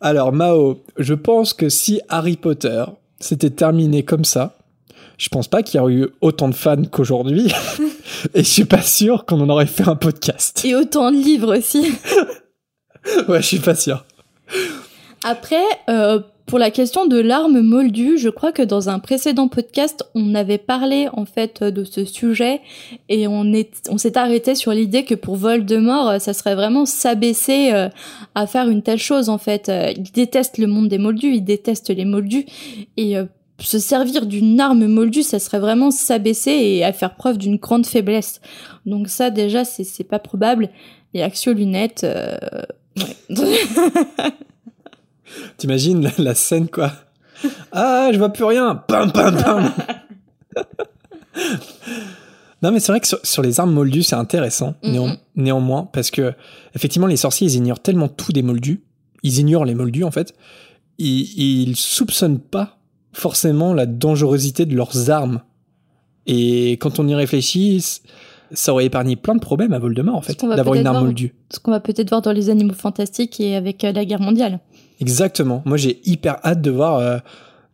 Alors 0.00 0.32
Mao, 0.32 0.80
je 0.98 1.14
pense 1.14 1.54
que 1.54 1.68
si 1.68 2.00
Harry 2.08 2.36
Potter 2.36 2.84
s'était 3.20 3.50
terminé 3.50 4.04
comme 4.04 4.24
ça, 4.24 4.57
je 5.18 5.28
pense 5.28 5.48
pas 5.48 5.62
qu'il 5.62 5.78
y 5.78 5.80
aurait 5.80 5.92
eu 5.92 6.06
autant 6.20 6.48
de 6.48 6.54
fans 6.54 6.82
qu'aujourd'hui 6.90 7.52
et 8.34 8.42
je 8.42 8.48
suis 8.48 8.64
pas 8.64 8.82
sûr 8.82 9.26
qu'on 9.26 9.40
en 9.40 9.48
aurait 9.50 9.66
fait 9.66 9.86
un 9.86 9.96
podcast. 9.96 10.64
et 10.64 10.74
autant 10.74 11.10
de 11.10 11.16
livres 11.16 11.56
aussi. 11.56 11.92
Ouais, 13.26 13.40
je 13.40 13.46
suis 13.46 13.58
pas 13.58 13.74
sûr. 13.74 14.04
Après, 15.24 15.62
euh, 15.88 16.20
pour 16.48 16.58
la 16.58 16.70
question 16.70 17.06
de 17.06 17.18
l'arme 17.18 17.60
moldue, 17.60 18.16
je 18.16 18.30
crois 18.30 18.52
que 18.52 18.62
dans 18.62 18.88
un 18.88 19.00
précédent 19.00 19.48
podcast, 19.48 20.02
on 20.14 20.34
avait 20.34 20.56
parlé 20.56 21.08
en 21.12 21.26
fait 21.26 21.62
de 21.62 21.84
ce 21.84 22.06
sujet 22.06 22.62
et 23.10 23.28
on 23.28 23.52
est, 23.52 23.70
on 23.90 23.98
s'est 23.98 24.16
arrêté 24.16 24.54
sur 24.54 24.72
l'idée 24.72 25.04
que 25.04 25.14
pour 25.14 25.36
Voldemort, 25.36 26.18
ça 26.20 26.32
serait 26.32 26.54
vraiment 26.54 26.86
s'abaisser 26.86 27.70
euh, 27.74 27.90
à 28.34 28.46
faire 28.46 28.70
une 28.70 28.82
telle 28.82 28.98
chose 28.98 29.28
en 29.28 29.36
fait. 29.36 29.68
Euh, 29.68 29.92
il 29.94 30.10
déteste 30.10 30.56
le 30.56 30.66
monde 30.66 30.88
des 30.88 30.96
moldus, 30.96 31.34
il 31.34 31.44
déteste 31.44 31.90
les 31.90 32.06
moldus 32.06 32.46
et 32.96 33.18
euh, 33.18 33.26
se 33.58 33.78
servir 33.78 34.26
d'une 34.26 34.60
arme 34.60 34.86
moldue, 34.86 35.22
ça 35.22 35.38
serait 35.38 35.58
vraiment 35.58 35.90
s'abaisser 35.90 36.50
et 36.52 36.84
à 36.84 36.92
faire 36.92 37.14
preuve 37.16 37.38
d'une 37.38 37.56
grande 37.56 37.86
faiblesse. 37.86 38.40
Donc 38.86 39.08
ça 39.08 39.30
déjà, 39.30 39.64
c'est 39.64 40.04
pas 40.04 40.18
probable. 40.18 40.68
Et 41.14 41.22
Axio 41.22 41.52
Lunette, 41.52 42.04
euh, 42.04 42.36
ouais. 42.98 43.16
T'imagines 45.56 46.02
la, 46.02 46.10
la 46.18 46.34
scène, 46.34 46.68
quoi 46.68 46.92
Ah, 47.72 48.10
je 48.12 48.18
vois 48.18 48.32
plus 48.32 48.44
rien 48.44 48.74
Pam, 48.76 49.10
pam, 49.12 49.36
pam 49.42 49.72
Non, 52.62 52.72
mais 52.72 52.80
c'est 52.80 52.90
vrai 52.90 53.00
que 53.00 53.06
sur, 53.06 53.18
sur 53.24 53.42
les 53.42 53.60
armes 53.60 53.72
moldues, 53.72 54.02
c'est 54.02 54.16
intéressant, 54.16 54.74
néan- 54.82 55.08
Mhm. 55.10 55.16
néanmoins, 55.36 55.88
parce 55.92 56.10
que, 56.10 56.32
effectivement, 56.74 57.06
les 57.06 57.16
sorciers, 57.16 57.46
ils 57.46 57.54
ignorent 57.54 57.78
tellement 57.80 58.08
tout 58.08 58.32
des 58.32 58.42
moldus, 58.42 58.82
ils 59.22 59.38
ignorent 59.38 59.64
les 59.64 59.76
moldus, 59.76 60.02
en 60.02 60.10
fait, 60.10 60.34
ils, 60.98 61.68
ils 61.68 61.76
soupçonnent 61.76 62.40
pas 62.40 62.77
forcément 63.12 63.74
la 63.74 63.86
dangerosité 63.86 64.66
de 64.66 64.74
leurs 64.74 65.10
armes. 65.10 65.40
Et 66.26 66.72
quand 66.72 66.98
on 66.98 67.08
y 67.08 67.14
réfléchit, 67.14 67.84
ça 68.52 68.72
aurait 68.72 68.86
épargné 68.86 69.16
plein 69.16 69.34
de 69.34 69.40
problèmes 69.40 69.72
à 69.72 69.78
Voldemort, 69.78 70.16
en 70.16 70.20
fait, 70.20 70.44
d'avoir 70.44 70.74
une 70.74 70.86
arme 70.86 71.04
moldue. 71.04 71.34
ce 71.50 71.58
qu'on 71.58 71.70
va 71.70 71.80
peut-être 71.80 72.10
voir 72.10 72.22
dans 72.22 72.32
les 72.32 72.50
animaux 72.50 72.74
fantastiques 72.74 73.40
et 73.40 73.56
avec 73.56 73.84
euh, 73.84 73.92
la 73.92 74.04
guerre 74.04 74.20
mondiale. 74.20 74.60
Exactement. 75.00 75.62
Moi, 75.64 75.76
j'ai 75.76 76.00
hyper 76.04 76.38
hâte 76.44 76.60
de 76.60 76.70
voir 76.70 76.96
euh, 76.98 77.18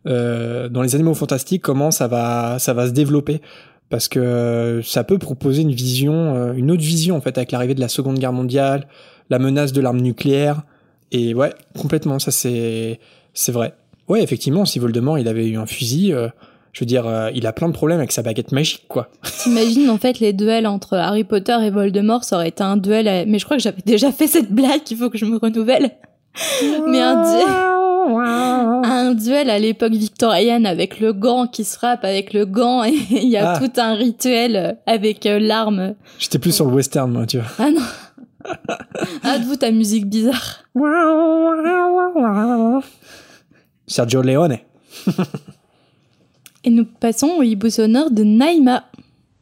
euh, 0.07 0.69
dans 0.69 0.81
les 0.81 0.93
animaux 0.95 1.13
fantastiques 1.15 1.63
comment 1.63 1.91
ça 1.91 2.07
va, 2.07 2.59
ça 2.59 2.73
va 2.73 2.87
se 2.87 2.91
développer. 2.91 3.41
Parce 3.89 4.07
que 4.07 4.81
ça 4.83 5.03
peut 5.03 5.19
proposer 5.19 5.61
une 5.61 5.71
vision, 5.71 6.13
euh, 6.13 6.53
une 6.53 6.71
autre 6.71 6.81
vision 6.81 7.15
en 7.15 7.21
fait, 7.21 7.37
avec 7.37 7.51
l'arrivée 7.51 7.75
de 7.75 7.79
la 7.79 7.87
Seconde 7.87 8.17
Guerre 8.17 8.33
mondiale, 8.33 8.87
la 9.29 9.39
menace 9.39 9.73
de 9.73 9.81
l'arme 9.81 10.01
nucléaire. 10.01 10.63
Et 11.11 11.33
ouais, 11.33 11.53
complètement, 11.77 12.19
ça 12.19 12.31
c'est, 12.31 12.99
c'est 13.33 13.51
vrai. 13.51 13.73
Ouais, 14.07 14.21
effectivement, 14.21 14.65
si 14.65 14.79
Voldemort 14.79 15.17
il 15.19 15.27
avait 15.27 15.47
eu 15.47 15.57
un 15.57 15.65
fusil, 15.65 16.13
euh, 16.13 16.27
je 16.73 16.81
veux 16.81 16.85
dire, 16.85 17.07
euh, 17.07 17.31
il 17.33 17.47
a 17.47 17.53
plein 17.53 17.67
de 17.69 17.73
problèmes 17.73 17.97
avec 17.99 18.11
sa 18.11 18.21
baguette 18.21 18.51
magique, 18.51 18.85
quoi. 18.87 19.09
T'imagines 19.43 19.89
en 19.89 19.97
fait 19.97 20.19
les 20.19 20.33
duels 20.33 20.67
entre 20.67 20.95
Harry 20.95 21.23
Potter 21.23 21.57
et 21.63 21.69
Voldemort, 21.71 22.23
ça 22.23 22.35
aurait 22.35 22.49
été 22.49 22.63
un 22.63 22.77
duel, 22.77 23.07
à- 23.07 23.25
mais 23.25 23.39
je 23.39 23.45
crois 23.45 23.57
que 23.57 23.63
j'avais 23.63 23.81
déjà 23.85 24.11
fait 24.11 24.27
cette 24.27 24.51
blague, 24.51 24.81
il 24.91 24.97
faut 24.97 25.09
que 25.09 25.17
je 25.17 25.25
me 25.25 25.37
renouvelle. 25.37 25.91
Mais 26.87 26.99
un, 27.01 27.23
du- 27.23 27.45
un 28.87 29.13
duel 29.15 29.49
à 29.49 29.57
l'époque 29.57 29.93
victorienne 29.93 30.65
avec 30.65 30.99
le 30.99 31.13
gant 31.13 31.47
qui 31.47 31.63
se 31.63 31.75
frappe 31.77 32.03
avec 32.03 32.33
le 32.33 32.45
gant 32.45 32.83
et 32.83 32.93
il 33.09 33.29
y 33.29 33.37
a 33.37 33.53
Ah. 33.53 33.59
tout 33.59 33.71
un 33.79 33.93
rituel 33.95 34.55
euh, 34.57 34.73
avec 34.85 35.25
euh, 35.25 35.39
l'arme. 35.39 35.95
J'étais 36.19 36.37
plus 36.37 36.51
sur 36.53 36.65
le 36.65 36.73
western, 36.73 37.09
moi, 37.11 37.25
tu 37.25 37.37
vois. 37.37 37.47
Ah 37.57 37.71
non. 37.71 37.81
Ah, 39.23 39.39
de 39.39 39.45
vous 39.45 39.55
ta 39.55 39.71
musique 39.71 40.07
bizarre. 40.07 40.65
Sergio 43.87 44.21
Leone. 44.21 44.57
Et 46.63 46.69
nous 46.69 46.85
passons 46.85 47.27
au 47.37 47.43
hibou 47.43 47.69
sonore 47.69 48.11
de 48.11 48.23
Naïma. 48.23 48.83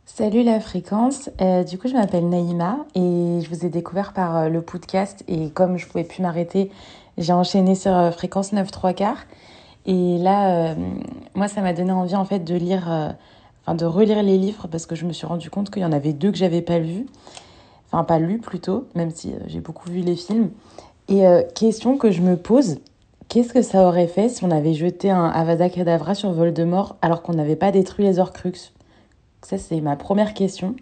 Salut 0.05 0.43
la 0.43 0.59
fréquence, 0.59 1.29
Euh, 1.41 1.63
du 1.63 1.77
coup 1.77 1.87
je 1.87 1.93
m'appelle 1.93 2.27
Naïma 2.29 2.85
et 2.93 3.39
je 3.41 3.49
vous 3.49 3.65
ai 3.65 3.69
découvert 3.69 4.13
par 4.13 4.37
euh, 4.37 4.49
le 4.49 4.61
podcast 4.61 5.23
et 5.27 5.49
comme 5.49 5.77
je 5.77 5.87
pouvais 5.87 6.03
plus 6.03 6.21
m'arrêter, 6.21 6.69
j'ai 7.17 7.33
enchaîné 7.33 7.73
sur 7.73 7.95
euh, 7.97 8.11
fréquence 8.11 8.51
9 8.53 8.69
3 8.69 8.93
quarts 8.93 9.25
et 9.87 10.17
là 10.19 10.71
euh, 10.71 10.75
moi 11.33 11.47
ça 11.47 11.61
m'a 11.61 11.73
donné 11.73 11.91
envie 11.91 12.15
en 12.15 12.25
fait 12.25 12.39
de 12.39 12.53
lire, 12.53 12.91
euh, 12.91 13.09
enfin 13.65 13.73
de 13.75 13.85
relire 13.85 14.21
les 14.21 14.37
livres 14.37 14.67
parce 14.67 14.85
que 14.85 14.93
je 14.95 15.05
me 15.05 15.13
suis 15.13 15.25
rendu 15.25 15.49
compte 15.49 15.71
qu'il 15.71 15.81
y 15.81 15.85
en 15.85 15.91
avait 15.93 16.13
deux 16.13 16.31
que 16.31 16.37
j'avais 16.37 16.61
pas 16.61 16.77
lus, 16.77 17.07
enfin 17.91 18.03
pas 18.03 18.19
lus 18.19 18.37
plutôt, 18.39 18.85
même 18.93 19.09
si 19.09 19.31
j'ai 19.47 19.61
beaucoup 19.61 19.89
vu 19.89 20.01
les 20.01 20.15
films. 20.15 20.51
Et 21.07 21.25
euh, 21.25 21.41
question 21.55 21.97
que 21.97 22.11
je 22.11 22.21
me 22.21 22.37
pose, 22.37 22.77
qu'est-ce 23.33 23.51
que 23.51 23.63
ça 23.63 23.87
aurait 23.87 24.05
fait 24.05 24.29
si 24.29 24.43
on 24.43 24.51
avait 24.51 24.75
jeté 24.75 25.09
un 25.09 25.25
Avada 25.25 25.67
Kedavra 25.67 26.13
sur 26.13 26.31
Voldemort 26.33 26.97
alors 27.01 27.23
qu'on 27.23 27.33
n'avait 27.33 27.55
pas 27.55 27.71
détruit 27.71 28.05
les 28.05 28.19
Horcruxes? 28.19 28.73
Ça, 29.41 29.57
c'est 29.57 29.81
ma 29.81 29.95
première 29.95 30.35
question. 30.35 30.75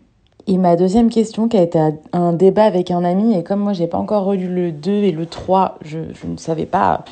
Et 0.48 0.58
ma 0.58 0.76
deuxième 0.76 1.10
question, 1.10 1.48
qui 1.48 1.56
a 1.56 1.62
été 1.62 1.80
un- 2.12 2.34
débat 2.34 2.66
avec 2.66 2.92
un 2.92 3.06
ami, 3.06 3.38
et 3.38 3.44
comme 3.44 3.62
moi, 3.62 3.72
j'ai 3.72 3.88
pas 3.88 3.98
encore 3.98 4.26
relu 4.26 4.54
le 4.54 4.74
2 4.74 4.92
et 4.92 5.12
le 5.14 5.26
3, 5.28 5.78
je, 5.82 6.00
je 6.14 6.28
ne 6.28 6.36
savais 6.36 6.66
pas 6.66 7.06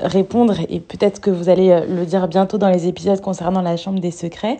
répondre, 0.00 0.56
et 0.68 0.80
peut-être 0.80 1.20
que 1.20 1.30
vous 1.30 1.48
allez 1.48 1.70
euh, 1.70 1.86
le 1.86 2.04
dire 2.04 2.28
bientôt 2.28 2.58
dans 2.58 2.68
les 2.68 2.88
épisodes 2.88 3.22
concernant 3.22 3.62
la 3.62 3.78
Chambre 3.78 4.00
des 4.00 4.10
Secrets. 4.10 4.58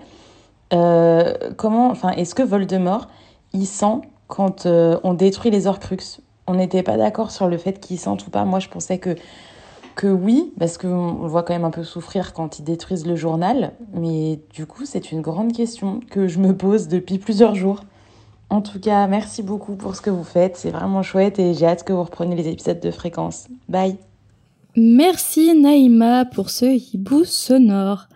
Euh, 0.73 1.35
comment, 1.59 1.91
enfin, 1.91 2.13
est-ce 2.13 2.35
que 2.35 2.43
Voldemort, 2.43 3.09
il 3.53 3.67
sent 3.67 4.01
quand 4.27 4.65
euh, 4.65 4.99
on 5.03 5.13
détruit 5.13 5.51
les 5.51 5.67
Horcruxes? 5.67 6.21
On 6.47 6.55
n'était 6.55 6.83
pas 6.83 6.97
d'accord 6.97 7.31
sur 7.31 7.47
le 7.47 7.59
fait 7.59 7.79
qu'il 7.79 7.99
sente 7.99 8.27
ou 8.27 8.31
pas. 8.31 8.47
Moi, 8.47 8.59
je 8.59 8.69
pensais 8.69 8.97
que 8.97 9.17
que 9.99 10.07
oui, 10.07 10.53
parce 10.61 10.79
qu'on 10.79 11.23
le 11.23 11.29
voit 11.29 11.43
quand 11.43 11.53
même 11.53 11.65
un 11.65 11.73
peu 11.73 11.83
souffrir 11.83 12.33
quand 12.33 12.61
ils 12.61 12.63
détruisent 12.63 13.05
le 13.05 13.17
journal, 13.17 13.73
mais 13.93 14.39
du 14.55 14.65
coup, 14.65 14.87
c'est 14.87 15.11
une 15.11 15.21
grande 15.21 15.53
question 15.53 15.99
que 16.09 16.29
je 16.29 16.39
me 16.39 16.57
pose 16.57 16.87
depuis 16.87 17.19
plusieurs 17.19 17.57
jours. 17.57 17.81
En 18.49 18.63
tout 18.63 18.79
cas, 18.79 19.09
merci 19.09 19.43
beaucoup 19.43 19.75
pour 19.75 19.97
ce 19.97 20.01
que 20.01 20.09
vous 20.09 20.23
faites, 20.23 20.57
c'est 20.57 20.71
vraiment 20.71 21.03
chouette 21.03 21.41
et 21.41 21.53
j'ai 21.53 21.67
hâte 21.67 21.83
que 21.83 21.93
vous 21.93 22.05
repreniez 22.05 22.37
les 22.37 22.47
épisodes 22.47 22.79
de 22.79 22.93
fréquence. 22.93 23.49
Bye 23.69 23.97
Merci 24.77 25.61
Naïma 25.61 26.25
pour 26.27 26.51
ce 26.51 26.67
hibou 26.67 27.25
sonore. 27.25 28.07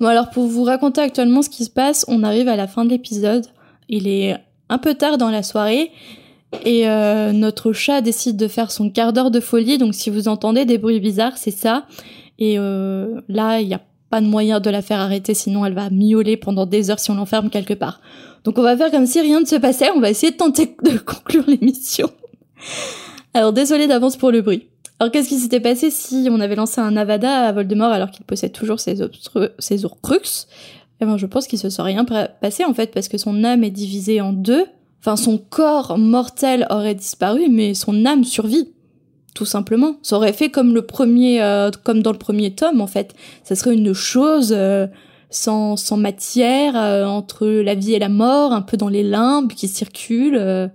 Bon 0.00 0.08
alors 0.08 0.30
pour 0.30 0.48
vous 0.48 0.64
raconter 0.64 1.02
actuellement 1.02 1.42
ce 1.42 1.48
qui 1.48 1.64
se 1.64 1.70
passe, 1.70 2.04
on 2.08 2.24
arrive 2.24 2.48
à 2.48 2.56
la 2.56 2.66
fin 2.66 2.84
de 2.84 2.90
l'épisode. 2.90 3.46
Il 3.88 4.08
est 4.08 4.36
un 4.68 4.78
peu 4.78 4.94
tard 4.94 5.18
dans 5.18 5.30
la 5.30 5.44
soirée 5.44 5.92
et 6.64 6.88
euh, 6.88 7.32
notre 7.32 7.72
chat 7.72 8.00
décide 8.00 8.36
de 8.36 8.48
faire 8.48 8.70
son 8.70 8.90
quart 8.90 9.12
d'heure 9.12 9.30
de 9.30 9.40
folie. 9.40 9.78
Donc 9.78 9.94
si 9.94 10.10
vous 10.10 10.28
entendez 10.28 10.64
des 10.64 10.78
bruits 10.78 11.00
bizarres, 11.00 11.36
c'est 11.36 11.50
ça. 11.50 11.86
Et 12.38 12.58
euh, 12.58 13.20
là, 13.28 13.60
il 13.60 13.68
n'y 13.68 13.74
a 13.74 13.80
pas 14.10 14.20
de 14.20 14.26
moyen 14.26 14.60
de 14.60 14.70
la 14.70 14.82
faire 14.82 15.00
arrêter, 15.00 15.34
sinon 15.34 15.64
elle 15.64 15.74
va 15.74 15.90
miauler 15.90 16.36
pendant 16.36 16.66
des 16.66 16.90
heures 16.90 17.00
si 17.00 17.10
on 17.10 17.14
l'enferme 17.14 17.50
quelque 17.50 17.74
part. 17.74 18.00
Donc 18.44 18.58
on 18.58 18.62
va 18.62 18.76
faire 18.76 18.90
comme 18.90 19.06
si 19.06 19.20
rien 19.20 19.40
ne 19.40 19.46
se 19.46 19.56
passait. 19.56 19.90
On 19.90 20.00
va 20.00 20.10
essayer 20.10 20.32
de 20.32 20.36
tenter 20.36 20.76
de 20.82 20.98
conclure 21.04 21.44
l'émission. 21.46 22.08
Alors 23.34 23.52
désolé 23.52 23.86
d'avance 23.86 24.16
pour 24.16 24.30
le 24.30 24.42
bruit. 24.42 24.68
Alors 24.98 25.12
qu'est-ce 25.12 25.28
qui 25.28 25.38
s'était 25.38 25.60
passé 25.60 25.90
si 25.90 26.28
on 26.30 26.40
avait 26.40 26.54
lancé 26.54 26.80
un 26.80 26.96
Avada 26.96 27.48
à 27.48 27.52
Voldemort 27.52 27.92
alors 27.92 28.10
qu'il 28.10 28.24
possède 28.24 28.52
toujours 28.52 28.80
ses, 28.80 28.96
ses 29.58 29.84
Horcruxes 29.84 30.48
Eh 31.00 31.04
ben 31.04 31.18
je 31.18 31.26
pense 31.26 31.46
qu'il 31.46 31.58
se 31.58 31.68
serait 31.68 31.92
rien 31.92 32.06
passé 32.40 32.64
en 32.64 32.72
fait 32.72 32.92
parce 32.94 33.08
que 33.08 33.18
son 33.18 33.44
âme 33.44 33.62
est 33.62 33.70
divisée 33.70 34.20
en 34.20 34.32
deux. 34.32 34.64
Enfin 35.06 35.14
son 35.14 35.38
corps 35.38 35.98
mortel 35.98 36.66
aurait 36.68 36.96
disparu 36.96 37.48
mais 37.48 37.74
son 37.74 38.04
âme 38.04 38.24
survit. 38.24 38.72
Tout 39.36 39.44
simplement. 39.44 39.98
Ça 40.02 40.16
aurait 40.16 40.32
fait 40.32 40.50
comme 40.50 40.74
le 40.74 40.82
premier, 40.82 41.40
euh, 41.40 41.70
comme 41.84 42.02
dans 42.02 42.10
le 42.10 42.18
premier 42.18 42.56
tome 42.56 42.80
en 42.80 42.88
fait. 42.88 43.14
Ça 43.44 43.54
serait 43.54 43.74
une 43.74 43.92
chose 43.92 44.52
euh, 44.56 44.88
sans, 45.30 45.76
sans 45.76 45.96
matière 45.96 46.74
euh, 46.74 47.04
entre 47.04 47.46
la 47.46 47.76
vie 47.76 47.94
et 47.94 48.00
la 48.00 48.08
mort, 48.08 48.52
un 48.52 48.62
peu 48.62 48.76
dans 48.76 48.88
les 48.88 49.04
limbes 49.04 49.52
qui 49.52 49.68
circulent. 49.68 50.38
euh. 50.40 50.66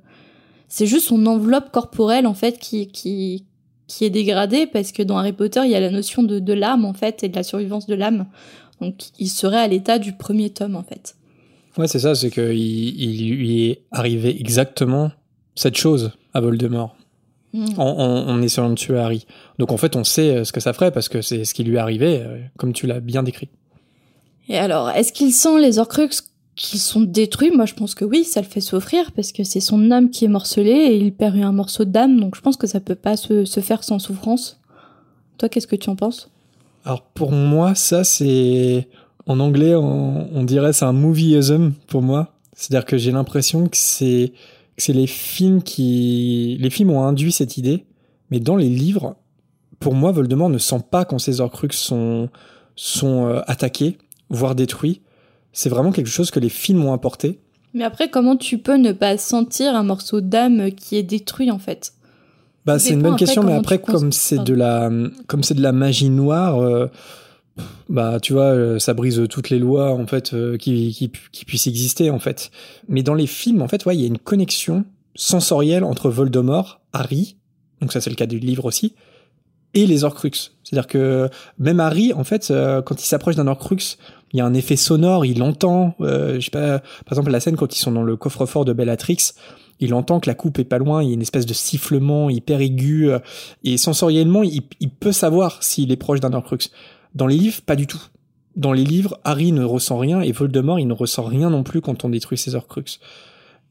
C'est 0.70 0.86
juste 0.86 1.08
son 1.08 1.26
enveloppe 1.26 1.70
corporelle 1.72 2.26
en 2.26 2.34
fait 2.34 2.58
qui 2.58 2.88
qui 2.88 3.44
qui 3.88 4.06
est 4.06 4.10
dégradée 4.10 4.66
parce 4.66 4.94
que 4.94 5.03
dans 5.03 5.18
Harry 5.18 5.34
Potter 5.34 5.60
il 5.66 5.72
y 5.72 5.76
a 5.76 5.82
la 5.82 5.91
notion 5.91 6.24
de, 6.24 6.40
de 6.40 6.53
l'âme 6.53 6.86
en 6.86 6.94
fait 6.94 7.22
et 7.26 7.28
de 7.28 7.36
la 7.36 7.44
survivance 7.44 7.86
de 7.86 7.95
l'âme. 7.95 8.28
Donc 8.80 8.95
il 9.20 9.28
serait 9.28 9.60
à 9.60 9.68
l'état 9.68 9.99
du 9.99 10.14
premier 10.14 10.52
tome 10.52 10.78
en 10.78 10.84
fait. 10.84 11.16
Ouais, 11.77 11.88
c'est 11.88 11.99
ça, 11.99 12.15
c'est 12.15 12.30
qu'il 12.31 12.52
il 12.53 13.35
lui 13.35 13.69
est 13.69 13.84
arrivé 13.91 14.39
exactement 14.39 15.11
cette 15.56 15.77
chose 15.77 16.11
à 16.34 16.41
Voldemort. 16.41 16.95
Mm. 17.53 17.65
en, 17.77 17.84
en, 17.85 18.30
en 18.30 18.41
essayant 18.41 18.69
de 18.69 18.76
tuer 18.76 18.98
Harry. 18.98 19.26
Donc 19.60 19.73
en 19.73 19.77
fait, 19.77 19.98
on 19.98 20.06
sait 20.06 20.38
euh, 20.38 20.43
ce 20.45 20.53
que 20.53 20.61
ça 20.61 20.72
ferait 20.72 20.91
parce 20.91 21.10
que 21.10 21.22
c'est 21.22 21.43
ce 21.43 21.53
qui 21.53 21.65
lui 21.65 21.76
est 21.76 21.80
arrivé, 21.80 22.22
euh, 22.22 22.39
comme 22.57 22.72
tu 22.72 22.88
l'as 22.88 23.02
bien 23.02 23.23
décrit. 23.23 23.49
Et 24.48 24.57
alors, 24.57 24.89
est-ce 24.91 25.11
qu'il 25.11 25.34
sent 25.34 25.60
les 25.60 25.77
Horcruxes 25.77 26.31
qui 26.56 26.77
sont 26.77 27.02
détruits? 27.02 27.52
Moi, 27.52 27.65
je 27.65 27.73
pense 27.73 27.93
que 27.93 28.06
oui, 28.06 28.23
ça 28.23 28.41
le 28.41 28.48
fait 28.48 28.61
souffrir 28.61 29.11
parce 29.11 29.34
que 29.34 29.43
c'est 29.43 29.60
son 29.60 29.91
âme 29.91 30.10
qui 30.10 30.23
est 30.23 30.30
morcelée 30.30 30.72
et 30.72 30.98
il 30.98 31.14
perd 31.14 31.35
un 31.38 31.52
morceau 31.52 31.84
d'âme, 31.84 32.19
donc 32.22 32.35
je 32.35 32.41
pense 32.41 32.56
que 32.56 32.68
ça 32.68 32.80
peut 32.80 32.95
pas 32.95 33.18
se, 33.18 33.43
se 33.43 33.60
faire 33.60 33.84
sans 33.84 33.99
souffrance. 33.99 34.61
Toi, 35.38 35.49
qu'est-ce 35.49 35.68
que 35.68 35.76
tu 35.76 35.89
en 35.89 35.98
penses? 35.98 36.30
Alors 36.85 37.02
pour 37.02 37.34
moi, 37.34 37.76
ça 37.76 38.03
c'est 38.03 38.88
en 39.27 39.39
anglais, 39.39 39.76
on, 39.76 40.30
on 40.34 40.43
dirait 40.43 40.73
c'est 40.73 40.85
un 40.85 40.93
movieism 40.93 41.73
pour 41.88 42.02
moi. 42.02 42.34
C'est-à-dire 42.53 42.85
que 42.85 42.98
j'ai 42.98 43.11
l'impression 43.11 43.68
que 43.68 43.77
c'est 43.77 44.34
que 44.76 44.84
c'est 44.84 44.93
les 44.93 45.07
films 45.07 45.61
qui 45.64 46.57
les 46.60 46.69
films 46.69 46.91
ont 46.91 47.03
induit 47.03 47.31
cette 47.31 47.57
idée, 47.57 47.85
mais 48.30 48.39
dans 48.39 48.56
les 48.56 48.69
livres, 48.69 49.15
pour 49.80 49.95
moi, 49.95 50.11
Voldemort 50.11 50.49
ne 50.49 50.57
sent 50.57 50.84
pas 50.89 51.06
quand 51.06 51.19
ses 51.19 51.41
Horcruxes 51.41 51.80
sont 51.80 52.30
sont 52.76 53.27
euh, 53.27 53.41
attaqués, 53.48 53.98
voire 54.30 54.56
détruits. 54.56 55.02
C'est 55.53 55.69
vraiment 55.69 55.91
quelque 55.91 56.10
chose 56.10 56.31
que 56.31 56.39
les 56.39 56.49
films 56.49 56.85
ont 56.85 56.93
apporté. 56.93 57.39
Mais 57.73 57.84
après, 57.84 58.10
comment 58.10 58.38
tu 58.38 58.57
peux 58.57 58.77
ne 58.77 58.91
pas 58.91 59.18
sentir 59.18 59.76
un 59.76 59.84
morceau 59.84 60.22
d'âme 60.22 60.72
qui 60.72 60.98
est 60.98 61.03
détruit 61.03 61.52
en 61.52 61.60
fait? 61.60 61.93
Bah, 62.65 62.77
c'est 62.77 62.93
une 62.93 63.02
bonne 63.02 63.15
question, 63.15 63.43
mais 63.43 63.53
après, 63.53 63.80
comme 63.81 64.11
c'est 64.11 64.43
de 64.43 64.53
la, 64.53 64.89
comme 65.27 65.43
c'est 65.43 65.56
de 65.56 65.64
la 65.64 65.72
magie 65.72 66.10
noire, 66.10 66.60
euh, 66.60 66.88
bah, 67.90 68.19
tu 68.22 68.34
vois, 68.34 68.45
euh, 68.45 68.80
ça 68.80 68.94
brise 68.94 69.22
toutes 69.30 69.49
les 69.49 69.60
lois 69.60 69.91
en 69.91 70.07
fait 70.07 70.34
euh, 70.34 70.57
qui, 70.57 71.11
puissent 71.45 71.68
exister 71.68 72.10
en 72.10 72.19
fait. 72.19 72.52
Mais 72.88 73.03
dans 73.03 73.14
les 73.14 73.28
films, 73.28 73.61
en 73.61 73.68
fait, 73.68 73.86
ouais, 73.86 73.95
il 73.95 74.02
y 74.02 74.03
a 74.03 74.07
une 74.07 74.19
connexion 74.19 74.86
sensorielle 75.15 75.84
entre 75.84 76.10
Voldemort, 76.10 76.82
Harry, 76.94 77.36
donc 77.82 77.91
ça 77.91 77.99
c'est 77.99 78.10
le 78.10 78.15
cas 78.15 78.26
du 78.26 78.40
livre 78.40 78.65
aussi, 78.65 78.95
et 79.73 79.86
les 79.86 80.03
Horcruxes. 80.03 80.53
C'est-à-dire 80.64 80.88
que 80.88 81.30
même 81.60 81.80
Harry, 81.80 82.14
en 82.14 82.23
fait, 82.23 82.49
euh, 82.49 82.82
quand 82.82 83.02
il 83.02 83.06
s'approche 83.06 83.36
d'un 83.36 83.48
Horcrux, 83.48 83.98
il 84.34 84.38
y 84.38 84.41
a 84.41 84.45
un 84.45 84.53
effet 84.53 84.78
sonore, 84.78 85.26
il 85.26 85.44
entend, 85.44 85.95
je 85.99 86.40
sais 86.40 86.52
pas, 86.52 86.80
par 86.80 87.11
exemple 87.11 87.32
la 87.32 87.41
scène 87.41 87.57
quand 87.57 87.76
ils 87.76 87.80
sont 87.80 87.91
dans 87.91 88.03
le 88.03 88.15
coffre-fort 88.15 88.64
de 88.64 88.72
Bellatrix, 88.72 89.32
il 89.82 89.94
entend 89.94 90.22
que 90.22 90.30
la 90.30 90.36
coupe 90.36 90.60
est 90.60 90.64
pas 90.64 90.78
loin, 90.78 91.03
il 91.03 91.10
y 91.10 91.11
a 91.11 91.15
une 91.15 91.22
espèce 91.22 91.45
de 91.45 91.53
sifflement 91.53 92.30
hyper 92.30 92.61
aigu, 92.61 93.10
et 93.65 93.76
sensoriellement, 93.76 94.44
il, 94.44 94.61
il 94.80 94.90
peut 94.90 95.11
savoir 95.11 95.61
s'il 95.61 95.91
est 95.91 95.98
proche 95.98 96.22
d'un 96.22 96.32
Horcrux. 96.32 96.69
Dans 97.16 97.28
les 97.28 97.38
livres, 97.38 97.62
pas 97.62 97.76
du 97.76 97.88
tout. 97.88 98.02
Dans 98.56 98.74
les 98.74 98.84
livres, 98.84 99.18
Harry 99.24 99.52
ne 99.52 99.64
ressent 99.64 99.98
rien, 99.98 100.22
et 100.22 100.32
Voldemort, 100.32 100.80
il 100.80 100.88
ne 100.88 100.94
ressent 100.94 101.24
rien 101.24 101.50
non 101.50 101.64
plus 101.64 101.82
quand 101.82 102.04
on 102.04 102.10
détruit 102.10 102.38
ses 102.38 102.56
Horcrux. 102.56 103.00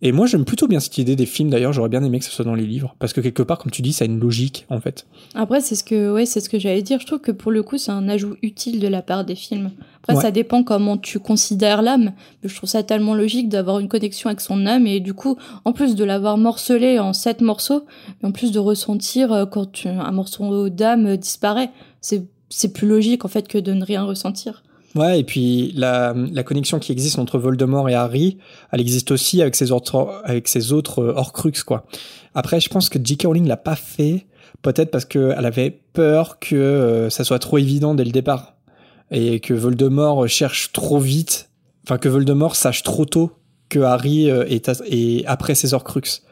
Et 0.02 0.12
moi, 0.12 0.26
j'aime 0.26 0.46
plutôt 0.46 0.66
bien 0.66 0.80
cette 0.80 0.96
idée 0.96 1.14
des 1.14 1.26
films, 1.26 1.50
d'ailleurs, 1.50 1.74
j'aurais 1.74 1.90
bien 1.90 2.02
aimé 2.02 2.18
que 2.20 2.24
ce 2.24 2.30
soit 2.30 2.46
dans 2.46 2.54
les 2.54 2.64
livres, 2.66 2.96
parce 2.98 3.12
que 3.12 3.20
quelque 3.20 3.42
part, 3.42 3.58
comme 3.58 3.70
tu 3.70 3.82
dis, 3.82 3.92
ça 3.92 4.04
a 4.04 4.08
une 4.08 4.18
logique, 4.18 4.64
en 4.70 4.80
fait. 4.80 5.06
Après, 5.34 5.60
c'est 5.60 5.74
ce 5.74 5.84
que, 5.84 6.10
ouais, 6.10 6.24
c'est 6.24 6.40
ce 6.40 6.48
que 6.48 6.58
j'allais 6.58 6.80
dire. 6.80 6.98
Je 7.00 7.06
trouve 7.06 7.18
que 7.18 7.32
pour 7.32 7.52
le 7.52 7.62
coup, 7.62 7.76
c'est 7.76 7.90
un 7.90 8.08
ajout 8.08 8.36
utile 8.40 8.80
de 8.80 8.88
la 8.88 9.02
part 9.02 9.26
des 9.26 9.34
films. 9.34 9.72
Après, 10.02 10.14
Ouais. 10.16 10.22
ça 10.22 10.30
dépend 10.30 10.64
comment 10.64 10.96
tu 10.96 11.18
considères 11.18 11.82
l'âme. 11.82 12.12
Mais 12.42 12.48
je 12.48 12.56
trouve 12.56 12.70
ça 12.70 12.82
tellement 12.82 13.14
logique 13.14 13.50
d'avoir 13.50 13.78
une 13.78 13.88
connexion 13.88 14.28
avec 14.30 14.40
son 14.40 14.64
âme 14.64 14.86
et 14.86 15.00
du 15.00 15.12
coup, 15.12 15.36
en 15.66 15.74
plus 15.74 15.94
de 15.94 16.04
l'avoir 16.04 16.38
morcelé 16.38 16.98
en 16.98 17.12
sept 17.12 17.42
morceaux, 17.42 17.84
mais 18.22 18.30
en 18.30 18.32
plus 18.32 18.52
de 18.52 18.58
ressentir 18.58 19.30
euh, 19.32 19.44
quand 19.44 19.84
un 19.84 20.12
morceau 20.12 20.70
d'âme 20.70 21.18
disparaît, 21.18 21.72
c'est, 22.00 22.24
c'est 22.50 22.72
plus 22.72 22.86
logique 22.86 23.24
en 23.24 23.28
fait 23.28 23.48
que 23.48 23.56
de 23.58 23.72
ne 23.72 23.84
rien 23.84 24.04
ressentir. 24.04 24.62
Ouais, 24.96 25.20
et 25.20 25.24
puis 25.24 25.72
la, 25.76 26.14
la 26.32 26.42
connexion 26.42 26.78
qui 26.80 26.90
existe 26.90 27.18
entre 27.20 27.38
Voldemort 27.38 27.88
et 27.88 27.94
Harry, 27.94 28.38
elle 28.72 28.80
existe 28.80 29.12
aussi 29.12 29.40
avec 29.40 29.54
ses 29.54 29.70
autres, 29.70 30.20
avec 30.24 30.48
ses 30.48 30.72
autres 30.72 30.98
euh, 31.00 31.12
Horcruxes, 31.14 31.62
quoi. 31.62 31.86
Après, 32.34 32.58
je 32.60 32.68
pense 32.68 32.88
que 32.88 32.98
J.K. 33.02 33.22
Rowling 33.26 33.46
l'a 33.46 33.56
pas 33.56 33.76
fait, 33.76 34.26
peut-être 34.62 34.90
parce 34.90 35.04
qu'elle 35.04 35.46
avait 35.46 35.70
peur 35.92 36.40
que 36.40 36.56
euh, 36.56 37.08
ça 37.08 37.22
soit 37.22 37.38
trop 37.38 37.58
évident 37.58 37.94
dès 37.94 38.04
le 38.04 38.10
départ. 38.10 38.56
Et 39.12 39.38
que 39.40 39.54
Voldemort 39.54 40.26
cherche 40.28 40.72
trop 40.72 40.98
vite, 40.98 41.50
enfin 41.84 41.98
que 41.98 42.08
Voldemort 42.08 42.56
sache 42.56 42.82
trop 42.82 43.04
tôt 43.04 43.30
que 43.68 43.78
Harry 43.80 44.28
euh, 44.28 44.44
est, 44.48 44.68
est 44.90 45.24
après 45.26 45.54
ses 45.54 45.72
Horcruxes. 45.72 46.22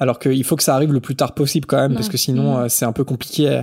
Alors 0.00 0.18
qu'il 0.18 0.42
faut 0.44 0.54
que 0.56 0.62
ça 0.64 0.74
arrive 0.74 0.92
le 0.92 1.00
plus 1.00 1.14
tard 1.16 1.34
possible 1.34 1.66
quand 1.66 1.76
même, 1.76 1.92
Ouais. 1.92 1.96
parce 1.96 2.08
que 2.08 2.16
sinon 2.16 2.58
euh, 2.58 2.66
c'est 2.68 2.84
un 2.84 2.92
peu 2.92 3.04
compliqué 3.04 3.48
euh, 3.48 3.62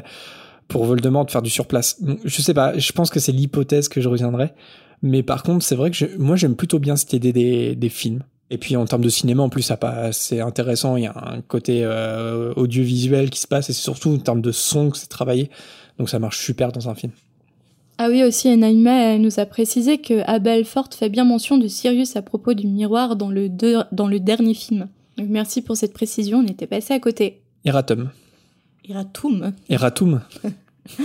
pour 0.67 0.85
Voldemort 0.85 1.25
de 1.25 1.31
faire 1.31 1.41
du 1.41 1.49
surplace. 1.49 2.01
Je 2.23 2.41
sais 2.41 2.53
pas, 2.53 2.77
je 2.77 2.91
pense 2.91 3.09
que 3.09 3.19
c'est 3.19 3.31
l'hypothèse 3.31 3.87
que 3.89 4.01
je 4.01 4.09
reviendrai. 4.09 4.53
Mais 5.01 5.23
par 5.23 5.43
contre, 5.43 5.63
c'est 5.63 5.75
vrai 5.75 5.91
que 5.91 5.97
je- 5.97 6.17
moi 6.17 6.35
j'aime 6.35 6.55
plutôt 6.55 6.79
bien 6.79 6.95
cette 6.95 7.13
idée 7.13 7.33
des, 7.33 7.75
des 7.75 7.89
films. 7.89 8.23
Et 8.49 8.57
puis 8.57 8.75
en 8.75 8.85
termes 8.85 9.03
de 9.03 9.09
cinéma, 9.09 9.43
en 9.43 9.49
plus, 9.49 9.63
ça 9.63 9.77
c'est 10.11 10.39
intéressant. 10.39 10.97
Il 10.97 11.03
y 11.03 11.07
a 11.07 11.13
un 11.15 11.41
côté 11.41 11.81
euh, 11.83 12.53
audiovisuel 12.55 13.29
qui 13.29 13.39
se 13.39 13.47
passe, 13.47 13.69
et 13.69 13.73
c'est 13.73 13.81
surtout 13.81 14.09
en 14.11 14.17
termes 14.19 14.41
de 14.41 14.51
son 14.51 14.89
que 14.91 14.97
c'est 14.97 15.07
travaillé. 15.09 15.49
Donc 15.97 16.09
ça 16.09 16.19
marche 16.19 16.39
super 16.43 16.71
dans 16.71 16.87
un 16.89 16.95
film. 16.95 17.11
Ah 17.97 18.07
oui, 18.09 18.23
aussi, 18.23 18.55
Naïma 18.57 19.17
nous 19.17 19.39
a 19.39 19.45
précisé 19.45 19.99
que 19.99 20.21
Abel 20.29 20.65
Fort 20.65 20.89
fait 20.93 21.09
bien 21.09 21.23
mention 21.23 21.57
de 21.57 21.67
Sirius 21.67 22.15
à 22.17 22.21
propos 22.21 22.53
du 22.53 22.67
miroir 22.67 23.15
dans 23.15 23.29
le, 23.29 23.47
deux- 23.49 23.83
dans 23.93 24.07
le 24.07 24.19
dernier 24.19 24.53
film. 24.53 24.89
Donc 25.17 25.27
merci 25.29 25.61
pour 25.61 25.77
cette 25.77 25.93
précision, 25.93 26.39
on 26.39 26.47
était 26.47 26.67
passé 26.67 26.93
à 26.93 26.99
côté. 26.99 27.41
Eratum. 27.63 28.09
Iratum. 28.88 29.53
Eratum. 29.68 30.22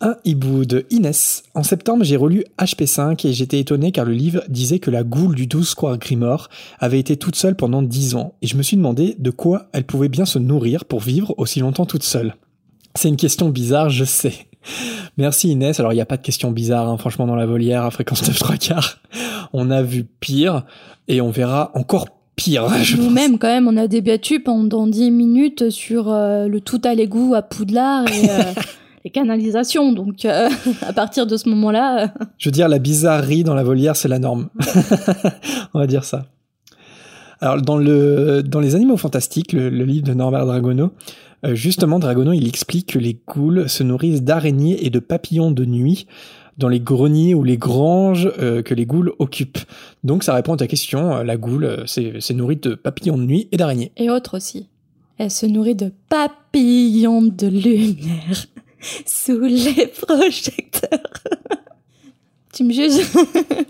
Un 0.00 0.14
hibou 0.24 0.64
de 0.64 0.86
Inès. 0.90 1.42
En 1.54 1.62
septembre, 1.62 2.04
j'ai 2.04 2.16
relu 2.16 2.44
HP5 2.58 3.26
et 3.26 3.32
j'étais 3.32 3.58
étonné 3.58 3.90
car 3.90 4.04
le 4.04 4.12
livre 4.12 4.44
disait 4.48 4.78
que 4.78 4.90
la 4.90 5.02
goule 5.02 5.34
du 5.34 5.46
12 5.46 5.70
Square 5.70 5.98
Grimoire 5.98 6.50
avait 6.78 7.00
été 7.00 7.16
toute 7.16 7.34
seule 7.34 7.56
pendant 7.56 7.82
10 7.82 8.14
ans 8.14 8.34
et 8.42 8.46
je 8.46 8.56
me 8.56 8.62
suis 8.62 8.76
demandé 8.76 9.16
de 9.18 9.30
quoi 9.30 9.68
elle 9.72 9.84
pouvait 9.84 10.10
bien 10.10 10.26
se 10.26 10.38
nourrir 10.38 10.84
pour 10.84 11.00
vivre 11.00 11.34
aussi 11.38 11.60
longtemps 11.60 11.86
toute 11.86 12.04
seule. 12.04 12.36
C'est 12.94 13.08
une 13.08 13.16
question 13.16 13.48
bizarre, 13.48 13.90
je 13.90 14.04
sais. 14.04 14.34
Merci 15.16 15.48
Inès. 15.48 15.80
Alors 15.80 15.92
il 15.92 15.96
n'y 15.96 16.02
a 16.02 16.06
pas 16.06 16.18
de 16.18 16.22
question 16.22 16.50
bizarre, 16.50 16.88
hein, 16.88 16.98
franchement, 16.98 17.26
dans 17.26 17.36
la 17.36 17.46
volière 17.46 17.84
à 17.84 17.90
fréquence 17.90 18.26
9 18.26 18.38
3 18.38 18.56
quarts. 18.58 18.98
On 19.52 19.70
a 19.70 19.82
vu 19.82 20.04
pire 20.04 20.64
et 21.08 21.20
on 21.22 21.30
verra 21.30 21.72
encore 21.74 22.17
pire. 22.38 22.66
Nous-mêmes, 22.96 23.38
quand 23.38 23.48
même, 23.48 23.68
on 23.68 23.76
a 23.76 23.86
débattu 23.86 24.40
pendant 24.40 24.86
10 24.86 25.10
minutes 25.10 25.70
sur 25.70 26.10
euh, 26.10 26.46
le 26.46 26.60
tout 26.60 26.80
à 26.84 26.94
l'égout 26.94 27.34
à 27.34 27.42
Poudlard 27.42 28.06
et 28.06 28.30
euh, 28.30 28.42
les 29.04 29.10
canalisations. 29.10 29.92
Donc, 29.92 30.24
euh, 30.24 30.48
à 30.86 30.92
partir 30.94 31.26
de 31.26 31.36
ce 31.36 31.48
moment-là, 31.50 32.04
euh, 32.04 32.06
Je 32.38 32.48
veux 32.48 32.52
dire, 32.52 32.68
la 32.68 32.78
bizarrerie 32.78 33.44
dans 33.44 33.54
la 33.54 33.64
volière, 33.64 33.96
c'est 33.96 34.08
la 34.08 34.18
norme. 34.18 34.48
On 35.74 35.80
va 35.80 35.86
dire 35.86 36.04
ça. 36.04 36.26
Alors, 37.40 37.60
dans, 37.60 37.76
le, 37.76 38.42
dans 38.42 38.60
Les 38.60 38.74
Animaux 38.74 38.96
Fantastiques, 38.96 39.52
le, 39.52 39.68
le 39.68 39.84
livre 39.84 40.06
de 40.06 40.14
Norbert 40.14 40.46
Dragono, 40.46 40.92
justement, 41.52 41.98
Dragono, 41.98 42.32
il 42.32 42.48
explique 42.48 42.94
que 42.94 42.98
les 42.98 43.20
ghouls 43.28 43.68
se 43.68 43.82
nourrissent 43.84 44.22
d'araignées 44.22 44.84
et 44.84 44.90
de 44.90 44.98
papillons 44.98 45.52
de 45.52 45.64
nuit 45.64 46.06
dans 46.58 46.68
les 46.68 46.80
greniers 46.80 47.34
ou 47.34 47.44
les 47.44 47.56
granges 47.56 48.30
euh, 48.38 48.62
que 48.62 48.74
les 48.74 48.84
ghouls 48.84 49.12
occupent. 49.18 49.58
Donc, 50.04 50.24
ça 50.24 50.34
répond 50.34 50.54
à 50.54 50.56
ta 50.56 50.66
question. 50.66 51.16
euh, 51.16 51.24
La 51.24 51.36
goule, 51.36 51.64
euh, 51.64 51.86
c'est 51.86 52.14
c'est 52.20 52.34
nourrie 52.34 52.56
de 52.56 52.74
papillons 52.74 53.16
de 53.16 53.22
nuit 53.24 53.48
et 53.52 53.56
d'araignées. 53.56 53.92
et 53.96 54.10
autres 54.10 54.36
aussi. 54.36 54.68
Elle 55.18 55.30
se 55.30 55.46
nourrit 55.46 55.74
de 55.74 55.92
papillons 56.08 57.22
de 57.22 57.46
lumière 57.46 58.44
sous 59.06 59.40
les 59.40 59.86
projecteurs. 59.88 61.12
tu 62.52 62.64
me 62.64 62.72
juges? 62.72 63.06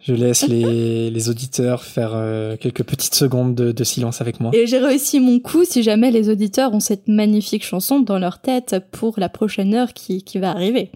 Je 0.00 0.14
laisse 0.14 0.46
les, 0.46 1.10
les 1.10 1.28
auditeurs 1.30 1.82
faire 1.82 2.12
euh, 2.14 2.56
quelques 2.56 2.84
petites 2.84 3.16
secondes 3.16 3.56
de, 3.56 3.72
de 3.72 3.82
silence 3.84 4.20
avec 4.20 4.38
moi. 4.38 4.52
Et 4.54 4.68
j'ai 4.68 4.78
réussi 4.78 5.18
mon 5.18 5.40
coup 5.40 5.64
si 5.64 5.82
jamais 5.82 6.12
les 6.12 6.28
auditeurs 6.28 6.72
ont 6.72 6.78
cette 6.78 7.08
magnifique 7.08 7.64
chanson 7.64 7.98
dans 7.98 8.18
leur 8.20 8.38
tête 8.40 8.76
pour 8.92 9.14
la 9.18 9.28
prochaine 9.28 9.74
heure 9.74 9.92
qui, 9.94 10.22
qui 10.22 10.38
va 10.38 10.50
arriver. 10.50 10.90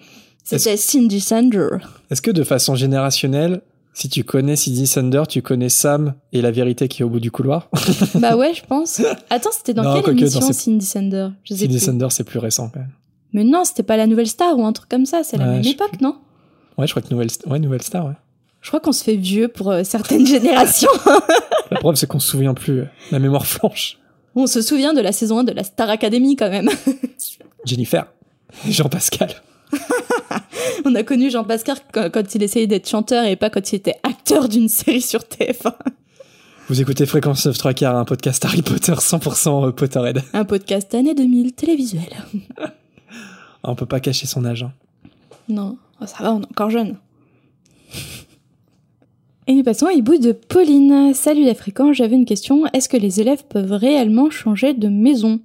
C'était 0.59 0.77
Cindy 0.77 1.21
Sander. 1.21 1.69
Est-ce 2.11 2.23
que 2.23 2.31
de 2.31 2.43
façon 2.45 2.75
générationnelle, 2.75 3.63
si 3.95 4.09
tu 4.09 4.25
connais 4.25 4.57
Cindy 4.57 4.87
Sander, 4.87 5.23
tu 5.29 5.43
connais 5.43 5.69
Sam 5.69 6.15
et 6.33 6.43
la 6.43 6.51
vérité 6.51 6.89
qui 6.89 7.03
est 7.03 7.05
au 7.05 7.09
bout 7.09 7.21
du 7.21 7.31
couloir? 7.31 7.69
Bah 8.17 8.37
ouais, 8.37 8.53
je 8.55 8.63
pense. 8.65 9.01
Attends, 9.31 9.51
c'était 9.53 9.75
dans 9.75 9.83
Non, 9.83 9.95
quelle 9.95 10.03
quoique, 10.05 10.19
émission 10.21 10.53
Cindy 10.53 10.85
Sander? 10.85 11.29
Je 11.45 11.55
sais 11.55 11.61
Cindy 11.61 11.77
plus. 11.79 11.85
Sander, 11.85 12.07
c'est 12.11 12.25
plus 12.25 12.39
récent 12.39 12.69
quand 12.73 12.81
même. 12.81 12.93
Mais 13.33 13.45
non, 13.45 13.65
c'était 13.65 13.83
pas 13.85 13.97
la 13.97 14.07
Nouvelle 14.07 14.27
Star 14.27 14.59
ou 14.59 14.65
un 14.65 14.73
truc 14.73 14.89
comme 14.89 15.07
ça, 15.07 15.23
c'est 15.23 15.37
la 15.37 15.45
Ouais, 15.47 15.51
même 15.57 15.65
époque, 15.67 16.01
non? 16.01 16.17
Ouais, 16.79 16.87
je 16.87 16.93
crois 16.93 17.03
que 17.03 17.11
Nouvelle, 17.13 17.29
ouais, 17.47 17.59
Nouvelle 17.59 17.83
Star, 17.83 18.07
ouais. 18.07 18.15
Je 18.61 18.69
crois 18.69 18.81
qu'on 18.81 18.93
se 18.93 19.05
fait 19.05 19.17
vieux 19.17 19.49
pour 19.49 19.71
euh, 19.71 19.85
certaines 19.85 20.27
générations. 20.37 20.91
La 21.71 21.79
preuve, 21.79 21.95
c'est 21.95 22.07
qu'on 22.07 22.19
se 22.21 22.29
souvient 22.29 22.55
plus. 22.55 22.81
euh, 22.81 22.85
La 23.13 23.19
mémoire 23.19 23.47
flanche. 23.47 23.99
On 24.35 24.47
se 24.47 24.61
souvient 24.63 24.93
de 24.95 25.01
la 25.01 25.13
saison 25.13 25.39
1 25.41 25.45
de 25.45 25.53
la 25.53 25.65
Star 25.65 25.89
Academy 25.91 26.37
quand 26.37 26.51
même. 26.51 26.69
Jennifer. 27.65 28.07
Jean-Pascal. 28.69 29.31
On 30.85 30.95
a 30.95 31.03
connu 31.03 31.31
Jean-Pascal 31.31 31.77
quand, 31.93 32.11
quand 32.11 32.35
il 32.35 32.43
essayait 32.43 32.67
d'être 32.67 32.89
chanteur 32.89 33.25
et 33.25 33.37
pas 33.37 33.51
quand 33.51 33.73
il 33.73 33.77
était 33.77 33.97
acteur 34.03 34.49
d'une 34.49 34.69
série 34.69 35.01
sur 35.03 35.21
TF1. 35.21 35.75
Vous 36.69 36.81
écoutez 36.81 37.05
Fréquence 37.07 37.47
9 37.47 37.59
3 37.59 37.75
quarts, 37.75 37.97
un 37.97 38.05
podcast 38.05 38.45
Harry 38.45 38.63
Potter 38.63 38.93
100% 38.93 39.73
Potterhead. 39.73 40.23
Un 40.33 40.45
podcast 40.45 40.95
année 40.95 41.15
2000 41.15 41.53
télévisuel. 41.53 42.09
On 43.65 43.75
peut 43.75 43.87
pas 43.87 44.01
cacher 44.01 44.27
son 44.27 44.45
âge. 44.45 44.63
hein. 44.63 44.73
Non, 45.49 45.77
Oh, 46.01 46.07
ça 46.07 46.23
va, 46.23 46.33
on 46.33 46.41
est 46.41 46.47
encore 46.47 46.71
jeune. 46.71 46.97
Et 49.47 49.53
nous 49.55 49.63
passons 49.65 49.87
à 49.87 49.93
hibou 49.93 50.17
de 50.17 50.33
Pauline. 50.33 51.13
Salut 51.13 51.45
la 51.45 51.55
fréquence, 51.55 51.97
j'avais 51.97 52.15
une 52.17 52.25
question. 52.25 52.65
Est-ce 52.73 52.89
que 52.89 52.97
les 52.97 53.21
élèves 53.21 53.45
peuvent 53.49 53.73
réellement 53.73 54.31
changer 54.31 54.73
de 54.75 54.89
maison? 54.89 55.41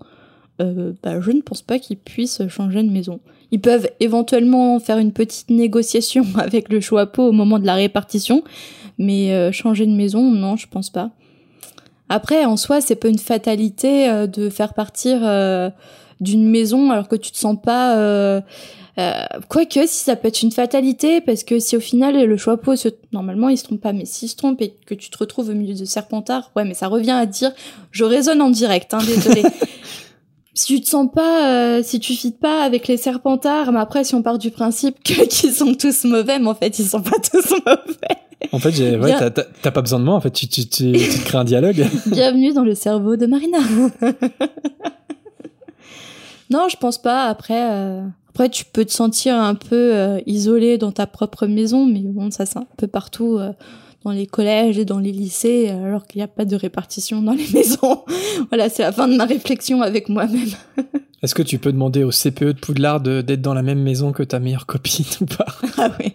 Euh, 0.62 0.94
bah, 1.04 1.20
Je 1.22 1.32
ne 1.32 1.42
pense 1.42 1.62
pas 1.62 1.80
qu'ils 1.80 1.98
puissent 1.98 2.42
changer 2.48 2.84
de 2.84 2.90
maison. 2.90 3.20
Ils 3.52 3.62
peuvent 3.62 3.90
éventuellement 4.00 4.80
faire 4.80 4.98
une 4.98 5.12
petite 5.12 5.50
négociation 5.50 6.26
avec 6.38 6.70
le 6.70 6.80
choix 6.80 7.10
au 7.18 7.32
moment 7.32 7.60
de 7.60 7.66
la 7.66 7.76
répartition, 7.76 8.44
mais 8.98 9.34
euh, 9.34 9.52
changer 9.52 9.86
de 9.86 9.92
maison, 9.92 10.22
non, 10.22 10.56
je 10.56 10.68
pense 10.68 10.90
pas. 10.90 11.12
Après, 12.08 12.46
en 12.46 12.56
soi, 12.56 12.82
c'est 12.82 12.96
pas 12.96 13.08
une 13.08 13.18
fatalité 13.18 14.10
euh, 14.10 14.28
de 14.28 14.50
faire 14.50 14.74
partir 14.74 15.20
d'une 16.22 16.50
maison 16.50 16.92
alors 16.92 17.08
que 17.08 17.16
tu 17.16 17.32
te 17.32 17.38
sens 17.38 17.58
pas. 17.62 18.42
Quoique, 19.50 19.86
si 19.88 20.06
ça 20.06 20.16
peut 20.16 20.30
être 20.30 20.42
une 20.42 20.54
fatalité, 20.54 21.20
parce 21.20 21.44
que 21.44 21.60
si 21.60 21.76
au 21.76 21.82
final 21.82 22.24
le 22.24 22.38
choix 22.38 22.58
se... 22.78 22.88
normalement 23.12 23.50
il 23.50 23.58
se 23.58 23.66
trompe 23.66 23.82
pas, 23.82 23.92
mais 23.92 24.06
s'il 24.06 24.30
se 24.30 24.38
trompe 24.38 24.62
et 24.62 24.74
que 24.86 24.94
tu 24.94 25.10
te 25.10 25.18
retrouves 25.18 25.50
au 25.50 25.54
milieu 25.54 25.74
de 25.74 25.84
Serpentard, 25.84 26.52
ouais, 26.56 26.64
mais 26.64 26.74
ça 26.74 26.88
revient 26.88 27.12
à 27.12 27.26
dire, 27.26 27.52
je 27.92 28.06
raisonne 28.06 28.42
en 28.42 28.50
direct, 28.50 28.94
hein, 28.94 29.00
désolé. 29.06 29.44
si 30.56 30.68
tu 30.76 30.82
te 30.82 30.88
sens 30.88 31.08
pas, 31.14 31.50
euh, 31.78 31.84
si 31.84 32.00
tu 32.00 32.14
fites 32.14 32.40
pas 32.40 32.64
avec 32.64 32.88
les 32.88 32.98
Serpentards, 32.98 33.72
mais 33.72 33.80
après 33.80 34.04
si 34.04 34.16
on 34.16 34.24
part 34.24 34.40
du 34.40 34.50
principe 34.52 34.96
qu'ils 35.04 35.52
sont 35.52 35.76
tous 35.76 36.06
mauvais, 36.06 36.40
mais 36.40 36.48
en 36.48 36.56
fait 36.56 36.80
ils 36.80 36.86
sont 36.88 37.02
pas 37.02 37.20
tous 37.32 37.52
mauvais. 37.66 38.18
En 38.52 38.60
fait, 38.60 38.78
ouais, 38.98 39.32
t'as- 39.62 39.72
pas 39.72 39.82
besoin 39.82 40.00
de 40.00 40.06
moi. 40.06 40.14
En 40.16 40.20
fait, 40.22 40.30
tu, 40.32 40.48
tu, 40.48 40.68
tu, 40.68 40.92
tu 40.92 41.10
te 41.10 41.26
crées 41.26 41.38
un 41.38 41.44
dialogue. 41.46 41.84
Bienvenue 42.06 42.54
dans 42.54 42.64
le 42.64 42.76
cerveau 42.76 43.16
de 43.16 43.26
Marina. 43.26 43.58
non, 46.50 46.68
je 46.70 46.78
pense 46.78 47.02
pas. 47.02 47.24
Après, 47.24 47.72
euh, 47.72 48.02
après, 48.30 48.50
tu 48.50 48.66
peux 48.66 48.86
te 48.86 48.92
sentir 48.92 49.36
un 49.36 49.56
peu 49.56 49.96
euh, 49.96 50.20
isolé 50.28 50.78
dans 50.78 50.92
ta 50.92 51.08
propre 51.08 51.48
maison, 51.48 51.86
mais 51.86 52.02
bon, 52.04 52.30
ça 52.30 52.46
c'est 52.46 52.60
un 52.60 52.68
peu 52.78 52.88
partout 52.88 53.38
euh, 53.40 53.52
dans 54.06 54.12
les 54.12 54.28
collèges 54.28 54.78
et 54.78 54.86
dans 54.86 55.00
les 55.00 55.12
lycées, 55.12 55.68
alors 55.70 56.06
qu'il 56.06 56.20
n'y 56.20 56.24
a 56.24 56.28
pas 56.28 56.46
de 56.46 56.56
répartition 56.56 57.22
dans 57.24 57.34
les 57.34 57.48
maisons. 57.54 58.04
voilà, 58.50 58.70
c'est 58.70 58.84
la 58.84 58.92
fin 58.92 59.08
de 59.08 59.16
ma 59.18 59.26
réflexion 59.26 59.82
avec 59.82 60.08
moi-même. 60.10 60.50
Est-ce 61.24 61.34
que 61.34 61.42
tu 61.42 61.58
peux 61.58 61.72
demander 61.72 62.04
au 62.04 62.12
CPE 62.12 62.44
de 62.44 62.52
Poudlard 62.60 63.00
d'être 63.02 63.42
dans 63.42 63.56
la 63.56 63.64
même 63.64 63.82
maison 63.82 64.12
que 64.12 64.22
ta 64.22 64.40
meilleure 64.40 64.68
copine 64.68 65.06
ou 65.22 65.26
pas? 65.26 65.48
Ah 65.80 65.90
oui. 66.00 66.14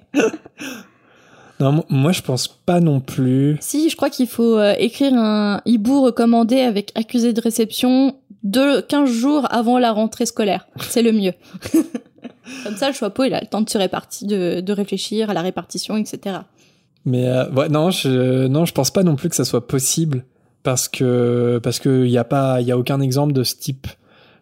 Non, 1.58 1.72
mo- 1.72 1.84
moi 1.88 2.12
je 2.12 2.22
pense 2.22 2.46
pas 2.46 2.78
non 2.80 3.00
plus. 3.00 3.56
Si, 3.60 3.90
je 3.90 3.96
crois 3.96 4.08
qu'il 4.08 4.28
faut 4.28 4.56
euh, 4.56 4.74
écrire 4.78 5.12
un 5.14 5.60
hibou 5.66 6.00
recommandé 6.02 6.60
avec 6.60 6.92
accusé 6.94 7.32
de 7.32 7.40
réception 7.40 8.14
de 8.44 8.80
15 8.82 9.10
jours 9.10 9.46
avant 9.50 9.78
la 9.78 9.90
rentrée 9.92 10.26
scolaire. 10.26 10.66
C'est 10.78 11.02
le 11.02 11.12
mieux. 11.12 11.32
Comme 12.64 12.76
ça, 12.76 12.88
le 12.88 12.94
choix 12.94 13.12
il 13.26 13.34
a 13.34 13.40
le 13.40 13.46
temps 13.46 13.60
de 13.60 13.68
se 13.68 13.78
répartir, 13.78 14.28
de, 14.28 14.60
de 14.60 14.72
réfléchir 14.72 15.28
à 15.28 15.34
la 15.34 15.42
répartition, 15.42 15.96
etc. 15.96 16.36
Mais 17.04 17.26
euh, 17.28 17.50
ouais, 17.50 17.68
non, 17.68 17.90
je, 17.90 18.46
non, 18.46 18.64
je 18.64 18.72
pense 18.72 18.90
pas 18.90 19.02
non 19.02 19.16
plus 19.16 19.28
que 19.28 19.36
ça 19.36 19.44
soit 19.44 19.66
possible 19.66 20.24
parce 20.62 20.88
que 20.88 21.58
parce 21.62 21.78
que 21.78 22.06
y 22.06 22.18
a 22.18 22.24
pas, 22.24 22.60
y 22.60 22.70
a 22.70 22.78
aucun 22.78 23.00
exemple 23.00 23.32
de 23.32 23.42
ce 23.42 23.56
type. 23.56 23.86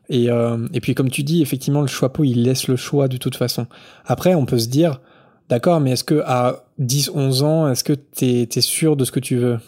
Et 0.08 0.30
euh, 0.30 0.66
et 0.72 0.80
puis 0.80 0.94
comme 0.94 1.10
tu 1.10 1.22
dis, 1.22 1.42
effectivement, 1.42 1.82
le 1.82 1.86
choix 1.86 2.12
il 2.20 2.42
laisse 2.42 2.68
le 2.68 2.76
choix 2.76 3.08
de 3.08 3.16
toute 3.16 3.36
façon. 3.36 3.66
Après, 4.06 4.34
on 4.34 4.46
peut 4.46 4.58
se 4.58 4.68
dire, 4.68 5.00
d'accord, 5.48 5.80
mais 5.80 5.92
est-ce 5.92 6.04
que 6.04 6.22
à 6.26 6.64
10, 6.78 7.12
11 7.14 7.42
ans, 7.42 7.68
est-ce 7.68 7.84
que 7.84 7.92
t'es 7.92 8.48
es 8.52 8.60
sûr 8.60 8.96
de 8.96 9.04
ce 9.04 9.12
que 9.12 9.20
tu 9.20 9.36
veux? 9.36 9.58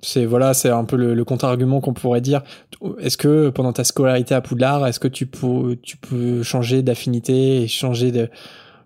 C'est 0.00 0.24
voilà, 0.24 0.54
c'est 0.54 0.68
un 0.68 0.84
peu 0.84 0.96
le, 0.96 1.14
le 1.14 1.24
contre-argument 1.24 1.80
qu'on 1.80 1.94
pourrait 1.94 2.20
dire. 2.20 2.42
Est-ce 3.00 3.16
que 3.16 3.48
pendant 3.48 3.72
ta 3.72 3.82
scolarité 3.82 4.34
à 4.34 4.40
Poudlard, 4.40 4.86
est-ce 4.86 5.00
que 5.00 5.08
tu 5.08 5.26
peux 5.26 5.76
tu 5.82 5.96
peux 5.96 6.44
changer 6.44 6.82
d'affinité 6.82 7.62
et 7.62 7.66
changer 7.66 8.12
de 8.12 8.28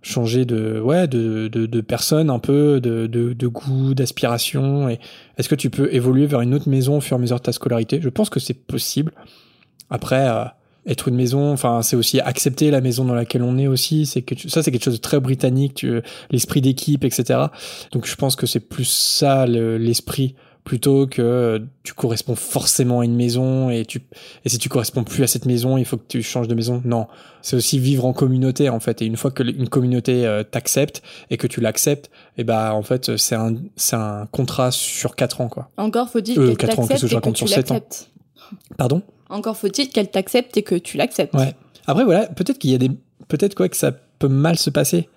changer 0.03 0.45
de 0.45 0.81
ouais 0.81 1.07
de, 1.07 1.49
de, 1.49 1.67
de 1.67 1.81
personne 1.81 2.29
un 2.29 2.39
peu 2.41 2.81
de, 2.81 3.07
de, 3.07 3.33
de 3.33 3.47
goût 3.47 3.95
d'aspiration. 3.95 4.89
Et 4.89 4.99
est-ce 5.39 5.49
que 5.49 5.55
tu 5.55 5.71
peux 5.71 5.93
évoluer 5.95 6.27
vers 6.27 6.41
une 6.41 6.55
autre 6.55 6.69
maison 6.69 6.99
au 6.99 7.01
fur 7.01 7.17
et 7.17 7.19
à 7.19 7.21
mesure 7.21 7.37
de 7.39 7.43
ta 7.43 7.53
scolarité? 7.53 8.01
Je 8.03 8.09
pense 8.09 8.29
que 8.29 8.41
c'est 8.41 8.55
possible. 8.67 9.13
Après 9.91 10.29
euh, 10.29 10.45
être 10.87 11.07
une 11.07 11.15
maison 11.15 11.53
enfin 11.53 11.83
c'est 11.83 11.95
aussi 11.95 12.19
accepter 12.21 12.73
la 12.73 12.81
maison 12.81 13.05
dans 13.05 13.15
laquelle 13.15 13.43
on 13.43 13.57
est 13.59 13.69
aussi. 13.69 14.05
C'est 14.07 14.23
que 14.23 14.35
ça 14.49 14.63
c'est 14.63 14.73
quelque 14.73 14.85
chose 14.85 14.97
de 14.97 15.01
très 15.01 15.21
britannique 15.21 15.75
tu, 15.75 16.01
l'esprit 16.31 16.61
d'équipe 16.61 17.05
etc 17.05 17.39
donc 17.93 18.07
je 18.07 18.17
pense 18.17 18.35
que 18.35 18.47
c'est 18.47 18.59
plus 18.61 18.85
ça 18.89 19.47
le- 19.47 19.79
l'esprit 19.79 20.35
plutôt 20.65 21.07
que 21.09 21.61
tu 21.83 21.93
corresponds 21.93 22.37
forcément 22.37 23.01
à 23.01 23.05
une 23.05 23.17
maison 23.17 23.69
et 23.71 23.85
tu 23.85 24.01
et 24.45 24.49
si 24.49 24.59
tu 24.59 24.69
corresponds 24.69 25.03
plus 25.03 25.25
à 25.25 25.27
cette 25.27 25.45
maison 25.45 25.77
il 25.77 25.85
faut 25.85 25.97
que 25.97 26.07
tu 26.07 26.23
changes 26.23 26.47
de 26.47 26.55
maison 26.55 26.81
non 26.85 27.09
c'est 27.41 27.57
aussi 27.57 27.81
vivre 27.81 28.05
en 28.05 28.13
communauté 28.13 28.69
en 28.69 28.79
fait 28.79 29.03
et 29.03 29.07
une 29.07 29.17
fois 29.17 29.33
que 29.33 29.43
une 29.43 29.69
communauté 29.69 30.25
euh, 30.25 30.45
t'accepte 30.45 31.03
et 31.31 31.37
que 31.37 31.49
tu 31.49 31.61
l'acceptes 31.61 32.11
et 32.39 32.45
bah 32.45 32.75
en 32.75 32.83
fait 32.83 33.17
c'est 33.17 33.35
un 33.35 33.57
c'est 33.75 33.97
un 33.97 34.29
contrat 34.31 34.71
sur 34.71 35.17
quatre 35.17 35.41
ans 35.41 35.49
quoi 35.49 35.69
Encore 35.77 36.09
faut-il 36.09 36.39
Euh, 36.39 36.47
qu'elle 36.55 36.57
quatre 36.69 36.79
ans, 36.79 36.87
qu'est-ce 36.87 37.07
que 37.07 37.07
t'accepte 37.07 37.07
je 37.07 37.07
et 37.07 37.09
que 37.11 37.15
raconte 37.17 37.35
tu 37.35 37.47
sur 37.47 37.49
sept 37.49 37.71
ans 37.73 37.75
l'acceptes. 37.75 38.11
pardon? 38.77 39.03
Encore 39.29 39.57
faut-il 39.57 39.89
qu'elle 39.89 40.11
t'accepte 40.11 40.57
et 40.59 40.63
que 40.63 40.75
tu 40.75 40.97
l'acceptes. 40.97 41.35
Ouais. 41.35 41.55
Après, 41.87 42.05
voilà, 42.05 42.27
peut-être 42.27 42.59
qu'il 42.59 42.71
y 42.71 42.75
a 42.75 42.79
des. 42.79 42.91
Peut-être 43.29 43.55
quoi 43.55 43.69
que 43.69 43.77
ça 43.77 43.91
peut 43.91 44.29
mal 44.29 44.59
se 44.59 44.69
passer. 44.71 45.09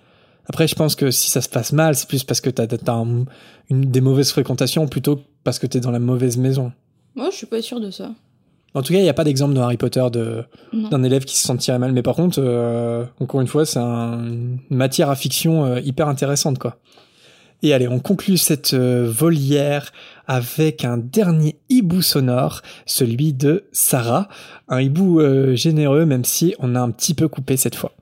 Après, 0.48 0.68
je 0.68 0.74
pense 0.74 0.94
que 0.94 1.10
si 1.10 1.30
ça 1.30 1.40
se 1.40 1.48
passe 1.48 1.72
mal, 1.72 1.94
c'est 1.96 2.08
plus 2.08 2.24
parce 2.24 2.40
que 2.40 2.50
t'as 2.50 2.64
as 2.64 2.90
un, 2.92 3.24
une, 3.70 3.80
des 3.90 4.00
mauvaises 4.00 4.30
fréquentations 4.30 4.86
plutôt 4.86 5.16
que 5.16 5.22
parce 5.44 5.58
que 5.58 5.66
t'es 5.66 5.80
dans 5.80 5.90
la 5.90 5.98
mauvaise 5.98 6.36
maison. 6.36 6.72
Moi, 7.14 7.30
je 7.30 7.36
suis 7.36 7.46
pas 7.46 7.62
sûre 7.62 7.80
de 7.80 7.90
ça. 7.90 8.10
En 8.74 8.82
tout 8.82 8.92
cas, 8.92 8.98
il 8.98 9.02
n'y 9.02 9.08
a 9.08 9.14
pas 9.14 9.24
d'exemple 9.24 9.54
dans 9.54 9.62
Harry 9.62 9.78
Potter 9.78 10.04
de 10.12 10.44
Non. 10.72 10.88
d'un 10.90 11.02
élève 11.02 11.24
qui 11.24 11.36
se 11.38 11.46
sentirait 11.46 11.78
mal. 11.78 11.92
Mais 11.92 12.02
par 12.02 12.14
contre, 12.14 12.38
euh, 12.42 13.04
encore 13.20 13.40
une 13.40 13.46
fois, 13.46 13.64
c'est 13.64 13.78
un- 13.78 14.22
une 14.26 14.58
matière 14.70 15.08
à 15.08 15.16
fiction 15.16 15.64
euh, 15.64 15.80
hyper 15.80 16.08
intéressante, 16.08 16.58
quoi. 16.58 16.76
Et 17.62 17.72
allez, 17.72 17.88
on 17.88 18.00
conclut 18.00 18.36
cette 18.36 18.74
euh, 18.74 19.10
volière 19.10 19.92
avec 20.26 20.84
un 20.84 20.98
dernier 20.98 21.56
hibou 21.70 22.02
sonore, 22.02 22.60
celui 22.84 23.32
de 23.32 23.64
Sarah. 23.72 24.28
Un 24.68 24.82
hibou 24.82 25.20
généreux, 25.54 26.04
même 26.04 26.24
si 26.26 26.54
on 26.58 26.74
a 26.74 26.80
un 26.80 26.90
petit 26.90 27.14
peu 27.14 27.28
coupé 27.28 27.56
cette 27.56 27.74
fois. 27.76 27.92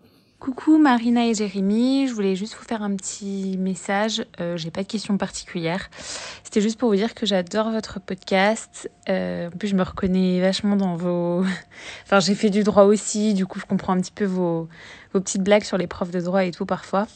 Coucou 0.45 0.77
Marina 0.77 1.27
et 1.27 1.33
Jérémy, 1.33 2.07
je 2.07 2.13
voulais 2.13 2.37
juste 2.37 2.55
vous 2.55 2.65
faire 2.65 2.83
un 2.83 2.95
petit 2.97 3.57
message. 3.57 4.27
Euh, 4.41 4.59
J'ai 4.59 4.71
pas 4.71 4.83
de 4.83 4.87
questions 4.87 5.17
particulières. 5.17 5.89
C'était 6.43 6.61
juste 6.61 6.79
pour 6.79 6.91
vous 6.91 6.97
dire 6.97 7.15
que 7.15 7.25
j'adore 7.25 7.71
votre 7.71 7.99
podcast. 7.99 8.91
Euh, 9.09 9.49
en 9.49 9.57
plus, 9.57 9.69
je 9.69 9.75
me 9.75 9.83
reconnais 9.83 10.43
vachement 10.43 10.77
dans 10.77 10.97
vos. 10.97 11.47
Enfin, 12.05 12.21
j'ai 12.21 12.35
fait 12.35 12.51
du 12.51 12.63
droit 12.63 12.83
aussi, 12.83 13.33
du 13.33 13.47
coup, 13.47 13.59
je 13.59 13.65
comprends 13.65 13.95
un 13.95 14.01
petit 14.03 14.13
peu 14.13 14.27
vos, 14.27 14.69
vos 15.15 15.21
petites 15.23 15.43
blagues 15.43 15.65
sur 15.65 15.79
les 15.79 15.87
profs 15.87 16.11
de 16.11 16.21
droit 16.21 16.45
et 16.45 16.51
tout 16.51 16.67
parfois. 16.67 17.07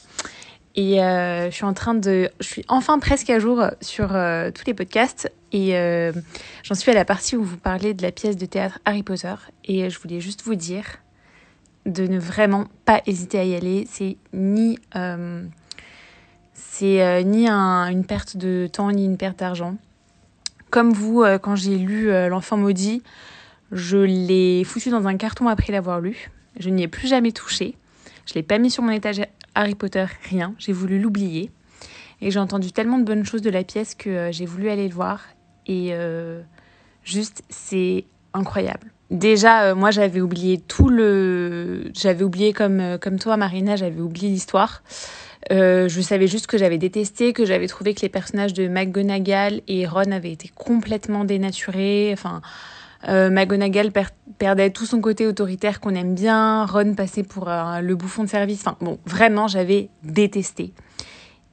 Et 0.73 0.99
euh, 0.99 1.51
je 1.51 1.55
suis 1.55 1.65
en 1.65 1.75
train 1.75 1.93
de, 1.93 2.31
je 2.39 2.47
suis 2.47 2.65
enfin 2.67 2.97
presque 2.97 3.29
à 3.29 3.37
jour 3.37 3.63
sur 3.79 4.15
euh, 4.15 4.49
tous 4.49 4.65
les 4.65 4.73
podcasts 4.73 5.31
et 5.51 5.73
j'en 6.63 6.73
suis 6.73 6.89
à 6.89 6.95
la 6.95 7.05
partie 7.05 7.35
où 7.35 7.43
vous 7.43 7.57
parlez 7.57 7.93
de 7.93 8.01
la 8.01 8.11
pièce 8.11 8.37
de 8.37 8.47
théâtre 8.47 8.79
Harry 8.85 9.03
Potter 9.03 9.35
et 9.65 9.87
je 9.91 9.99
voulais 9.99 10.19
juste 10.19 10.41
vous 10.41 10.55
dire 10.55 10.85
de 11.85 12.07
ne 12.07 12.19
vraiment 12.19 12.65
pas 12.85 13.01
hésiter 13.05 13.39
à 13.39 13.43
y 13.43 13.55
aller. 13.55 13.87
C'est 13.89 14.17
ni, 14.33 14.77
euh, 14.95 15.43
euh, 16.81 17.21
ni 17.23 17.47
un- 17.47 17.87
une 17.87 18.05
perte 18.05 18.37
de 18.37 18.67
temps 18.71 18.91
ni 18.91 19.05
une 19.05 19.17
perte 19.17 19.39
d'argent. 19.39 19.75
Comme 20.69 20.91
vous, 20.93 21.23
euh, 21.23 21.37
quand 21.37 21.55
j'ai 21.55 21.77
lu 21.77 22.09
euh, 22.11 22.27
L'enfant 22.29 22.57
maudit, 22.57 23.01
je 23.71 23.97
l'ai 23.97 24.63
foutu 24.63 24.89
dans 24.89 25.07
un 25.07 25.17
carton 25.17 25.47
après 25.47 25.71
l'avoir 25.73 25.99
lu. 25.99 26.29
Je 26.59 26.69
n'y 26.69 26.83
ai 26.83 26.87
plus 26.87 27.07
jamais 27.07 27.31
touché. 27.31 27.75
Je 28.25 28.33
l'ai 28.35 28.43
pas 28.43 28.57
mis 28.59 28.69
sur 28.69 28.83
mon 28.83 28.91
étagère 28.91 29.27
Harry 29.55 29.75
Potter, 29.75 30.05
rien. 30.29 30.53
J'ai 30.59 30.73
voulu 30.73 30.99
l'oublier. 30.99 31.51
Et 32.21 32.31
j'ai 32.31 32.39
entendu 32.39 32.71
tellement 32.71 32.99
de 32.99 33.03
bonnes 33.05 33.25
choses 33.25 33.41
de 33.41 33.49
la 33.49 33.63
pièce 33.63 33.95
que 33.95 34.29
j'ai 34.31 34.45
voulu 34.45 34.69
aller 34.69 34.87
le 34.87 34.93
voir. 34.93 35.21
Et 35.67 35.93
juste, 37.03 37.43
c'est 37.49 38.05
incroyable. 38.33 38.91
Déjà, 39.09 39.63
euh, 39.63 39.75
moi, 39.75 39.89
j'avais 39.89 40.21
oublié 40.21 40.59
tout 40.59 40.89
le. 40.89 41.85
J'avais 41.95 42.23
oublié, 42.23 42.53
comme, 42.53 42.79
euh, 42.79 42.97
comme 42.99 43.17
toi, 43.17 43.37
Marina, 43.37 43.75
j'avais 43.75 44.01
oublié 44.01 44.29
l'histoire. 44.29 44.83
Euh, 45.51 45.89
je 45.89 46.01
savais 46.01 46.27
juste 46.27 46.45
que 46.45 46.57
j'avais 46.59 46.77
détesté, 46.77 47.33
que 47.33 47.43
j'avais 47.43 47.67
trouvé 47.67 47.95
que 47.95 48.01
les 48.01 48.09
personnages 48.09 48.53
de 48.53 48.67
McGonagall 48.67 49.61
et 49.67 49.87
Ron 49.87 50.11
avaient 50.11 50.31
été 50.31 50.51
complètement 50.53 51.23
dénaturés. 51.23 52.11
Enfin, 52.13 52.41
McGonagall 53.07 53.91
per- 53.91 54.13
perdait 54.37 54.69
tout 54.69 54.85
son 54.85 55.01
côté 55.01 55.25
autoritaire 55.25 55.79
qu'on 55.79 55.95
aime 55.95 56.13
bien. 56.13 56.65
Ron 56.65 56.93
passait 56.93 57.23
pour 57.23 57.49
le 57.49 57.95
bouffon 57.95 58.25
de 58.25 58.29
service. 58.29 58.59
Enfin, 58.59 58.77
bon, 58.81 58.99
vraiment, 59.05 59.47
j'avais 59.47 59.89
détesté. 60.03 60.73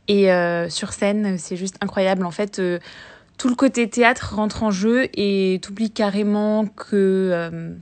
Et 0.08 0.28
sur 0.68 0.92
scène, 0.92 1.38
c'est 1.38 1.56
juste 1.56 1.76
incroyable. 1.80 2.26
En 2.26 2.32
fait, 2.32 2.60
tout 3.38 3.48
le 3.48 3.54
côté 3.54 3.88
théâtre 3.88 4.34
rentre 4.34 4.62
en 4.62 4.70
jeu 4.70 5.08
et 5.14 5.58
t'oublies 5.62 5.90
carrément 5.90 6.66
que 6.66 7.30
euh, 7.32 7.74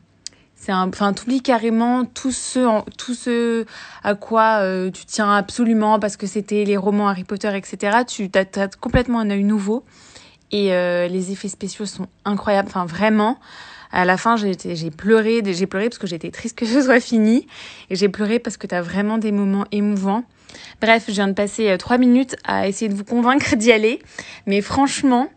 c'est 0.57 0.73
un 0.73 0.89
enfin 0.89 1.13
t'oublies 1.13 1.43
carrément 1.43 2.05
tout 2.05 2.33
ce 2.33 2.83
tout 2.97 3.15
ce 3.15 3.65
à 4.03 4.15
quoi 4.15 4.61
euh, 4.63 4.91
tu 4.91 5.05
tiens 5.05 5.33
absolument 5.33 5.99
parce 6.01 6.17
que 6.17 6.27
c'était 6.27 6.65
les 6.65 6.77
romans 6.77 7.09
Harry 7.09 7.25
Potter 7.25 7.55
etc 7.57 7.99
tu 8.07 8.31
t'as, 8.31 8.45
t'as 8.45 8.69
complètement 8.69 9.21
un 9.21 9.31
œil 9.31 9.45
nouveau 9.45 9.85
et 10.55 10.73
euh, 10.73 11.09
les 11.09 11.33
effets 11.33 11.49
spéciaux 11.49 11.85
sont 11.85 12.07
incroyables. 12.25 12.69
Enfin 12.69 12.87
vraiment. 12.87 13.39
À 13.91 14.05
la 14.05 14.17
fin 14.17 14.37
j'ai 14.37 14.91
pleuré 14.91 15.41
j'ai 15.45 15.67
pleuré 15.67 15.89
parce 15.89 15.99
que 15.99 16.09
j'étais 16.09 16.33
triste 16.33 16.59
que 16.59 16.67
ce 16.67 16.83
soit 16.83 16.99
fini 16.99 17.47
et 17.91 17.95
j'ai 17.95 18.09
pleuré 18.09 18.41
parce 18.41 18.57
que 18.57 18.67
t'as 18.67 18.81
vraiment 18.81 19.19
des 19.19 19.31
moments 19.31 19.67
émouvants. 19.71 20.25
Bref 20.81 21.05
je 21.07 21.13
viens 21.13 21.29
de 21.29 21.33
passer 21.33 21.77
trois 21.79 21.97
minutes 21.97 22.35
à 22.45 22.67
essayer 22.67 22.89
de 22.89 22.95
vous 22.95 23.05
convaincre 23.05 23.55
d'y 23.55 23.71
aller. 23.71 24.01
Mais 24.47 24.63
franchement 24.63 25.29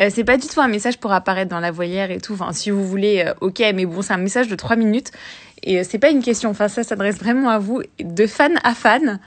euh, 0.00 0.08
c'est 0.10 0.24
pas 0.24 0.36
du 0.36 0.46
tout 0.46 0.60
un 0.60 0.68
message 0.68 0.98
pour 0.98 1.12
apparaître 1.12 1.50
dans 1.50 1.60
la 1.60 1.70
volière 1.70 2.10
et 2.10 2.20
tout. 2.20 2.34
Enfin, 2.34 2.52
si 2.52 2.70
vous 2.70 2.86
voulez, 2.86 3.24
euh, 3.26 3.34
ok, 3.40 3.60
mais 3.74 3.84
bon, 3.84 4.02
c'est 4.02 4.14
un 4.14 4.18
message 4.18 4.48
de 4.48 4.54
trois 4.54 4.76
minutes. 4.76 5.10
Et 5.62 5.78
euh, 5.78 5.84
c'est 5.88 5.98
pas 5.98 6.10
une 6.10 6.22
question. 6.22 6.50
Enfin, 6.50 6.68
ça 6.68 6.82
s'adresse 6.82 7.18
vraiment 7.18 7.50
à 7.50 7.58
vous, 7.58 7.82
de 8.00 8.26
fan 8.26 8.58
à 8.64 8.74
fan. 8.74 9.20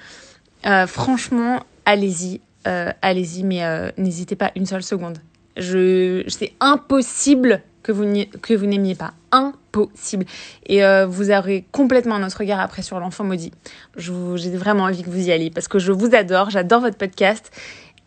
Euh, 0.66 0.88
franchement, 0.88 1.62
allez-y. 1.86 2.42
Euh, 2.68 2.92
allez-y, 3.02 3.44
mais 3.44 3.62
n'hésitez 3.98 4.36
pas 4.36 4.52
une 4.56 4.66
seule 4.66 4.84
seconde. 4.84 5.20
Je, 5.56 6.24
c'est 6.28 6.54
impossible 6.60 7.62
que 7.84 7.92
vous, 7.92 8.06
que 8.42 8.56
vous 8.56 8.66
n'aimiez 8.66 8.96
pas. 8.96 9.14
Impossible. 9.32 10.26
Et 10.66 10.82
vous 11.06 11.30
aurez 11.30 11.66
complètement 11.72 12.16
un 12.16 12.26
autre 12.26 12.40
regard 12.40 12.60
après 12.60 12.82
sur 12.82 13.00
l'enfant 13.00 13.24
maudit. 13.24 13.52
J'ai 13.98 14.50
vraiment 14.58 14.86
envie 14.86 15.04
que 15.04 15.12
vous 15.12 15.28
y 15.28 15.32
alliez 15.32 15.52
parce 15.52 15.68
que 15.68 15.78
je 15.78 15.92
vous 15.92 16.16
adore. 16.16 16.50
J'adore 16.50 16.82
votre 16.82 16.98
podcast 16.98 17.52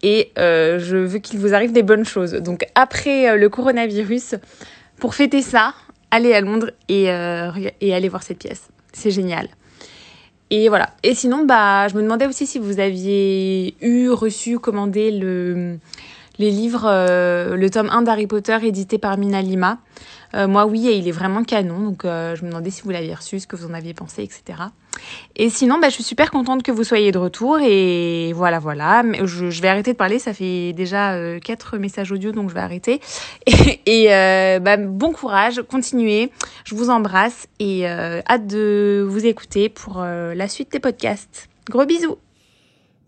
et 0.03 0.33
euh, 0.39 0.79
je 0.79 0.97
veux 0.97 1.19
qu'il 1.19 1.39
vous 1.41 1.55
arrive 1.55 1.73
des 1.73 1.83
bonnes 1.83 2.05
choses. 2.05 2.33
Donc 2.33 2.67
après 2.75 3.29
euh, 3.29 3.37
le 3.37 3.49
coronavirus, 3.49 4.37
pour 4.99 5.15
fêter 5.15 5.43
ça, 5.43 5.75
allez 6.11 6.33
à 6.33 6.41
Londres 6.41 6.71
et, 6.89 7.11
euh, 7.11 7.51
et 7.81 7.95
allez 7.95 8.09
voir 8.09 8.23
cette 8.23 8.39
pièce. 8.39 8.69
C'est 8.93 9.11
génial. 9.11 9.49
Et 10.51 10.69
voilà. 10.69 10.91
Et 11.03 11.15
sinon, 11.15 11.45
bah, 11.45 11.89
je 11.89 11.95
me 11.95 12.03
demandais 12.03 12.27
aussi 12.27 12.47
si 12.47 12.59
vous 12.59 12.81
aviez 12.81 13.77
eu, 13.83 14.09
reçu, 14.09 14.59
commandé 14.59 15.11
le, 15.11 15.79
les 16.39 16.51
livres, 16.51 16.89
le 17.55 17.69
tome 17.69 17.91
1 17.91 18.01
d'Harry 18.03 18.27
Potter 18.27 18.57
édité 18.63 18.97
par 18.97 19.19
Mina 19.19 19.43
Lima. 19.43 19.79
Euh, 20.35 20.47
moi, 20.47 20.67
oui, 20.67 20.89
et 20.89 20.97
il 20.97 21.09
est 21.09 21.13
vraiment 21.13 21.45
canon. 21.45 21.81
Donc, 21.81 22.05
euh, 22.05 22.37
je 22.37 22.45
me 22.45 22.51
demandais 22.51 22.71
si 22.71 22.83
vous 22.83 22.91
l'aviez 22.91 23.15
reçu, 23.15 23.41
ce 23.41 23.47
que 23.47 23.57
vous 23.57 23.67
en 23.67 23.75
aviez 23.75 23.95
pensé, 23.95 24.23
etc. 24.23 24.59
Et 25.37 25.51
sinon, 25.51 25.79
bah, 25.79 25.89
je 25.89 25.95
suis 25.95 26.05
super 26.05 26.31
contente 26.31 26.63
que 26.63 26.73
vous 26.73 26.85
soyez 26.85 27.13
de 27.13 27.19
retour. 27.19 27.59
Et 27.61 28.33
voilà, 28.35 28.59
voilà. 28.59 29.03
Je, 29.25 29.61
vais 29.61 29.69
arrêter 29.69 29.93
de 29.93 29.97
parler. 29.97 30.19
Ça 30.19 30.33
fait 30.33 30.73
déjà 30.73 31.13
euh, 31.13 31.39
quatre 31.39 31.79
messages 31.79 32.13
audio, 32.13 32.33
donc 32.33 32.49
je 32.49 32.55
vais 32.55 32.61
arrêter. 32.61 33.01
Et, 33.47 33.81
et 33.87 34.15
euh, 34.15 34.59
bah, 34.61 34.77
bon 34.77 35.13
courage, 35.13 35.63
continuez. 35.69 36.31
Je 36.65 36.75
vous 36.75 36.91
embrasse 36.91 37.47
et 37.59 37.89
euh, 37.89 38.21
hâte 38.29 38.47
de 38.47 39.07
vous 39.09 39.27
écouter 39.27 39.69
pour 39.69 40.01
euh, 40.01 40.35
la 40.35 40.49
suite 40.49 40.73
des 40.73 40.81
podcasts. 40.81 41.49
Gros 41.71 41.87
bisous. 41.87 42.19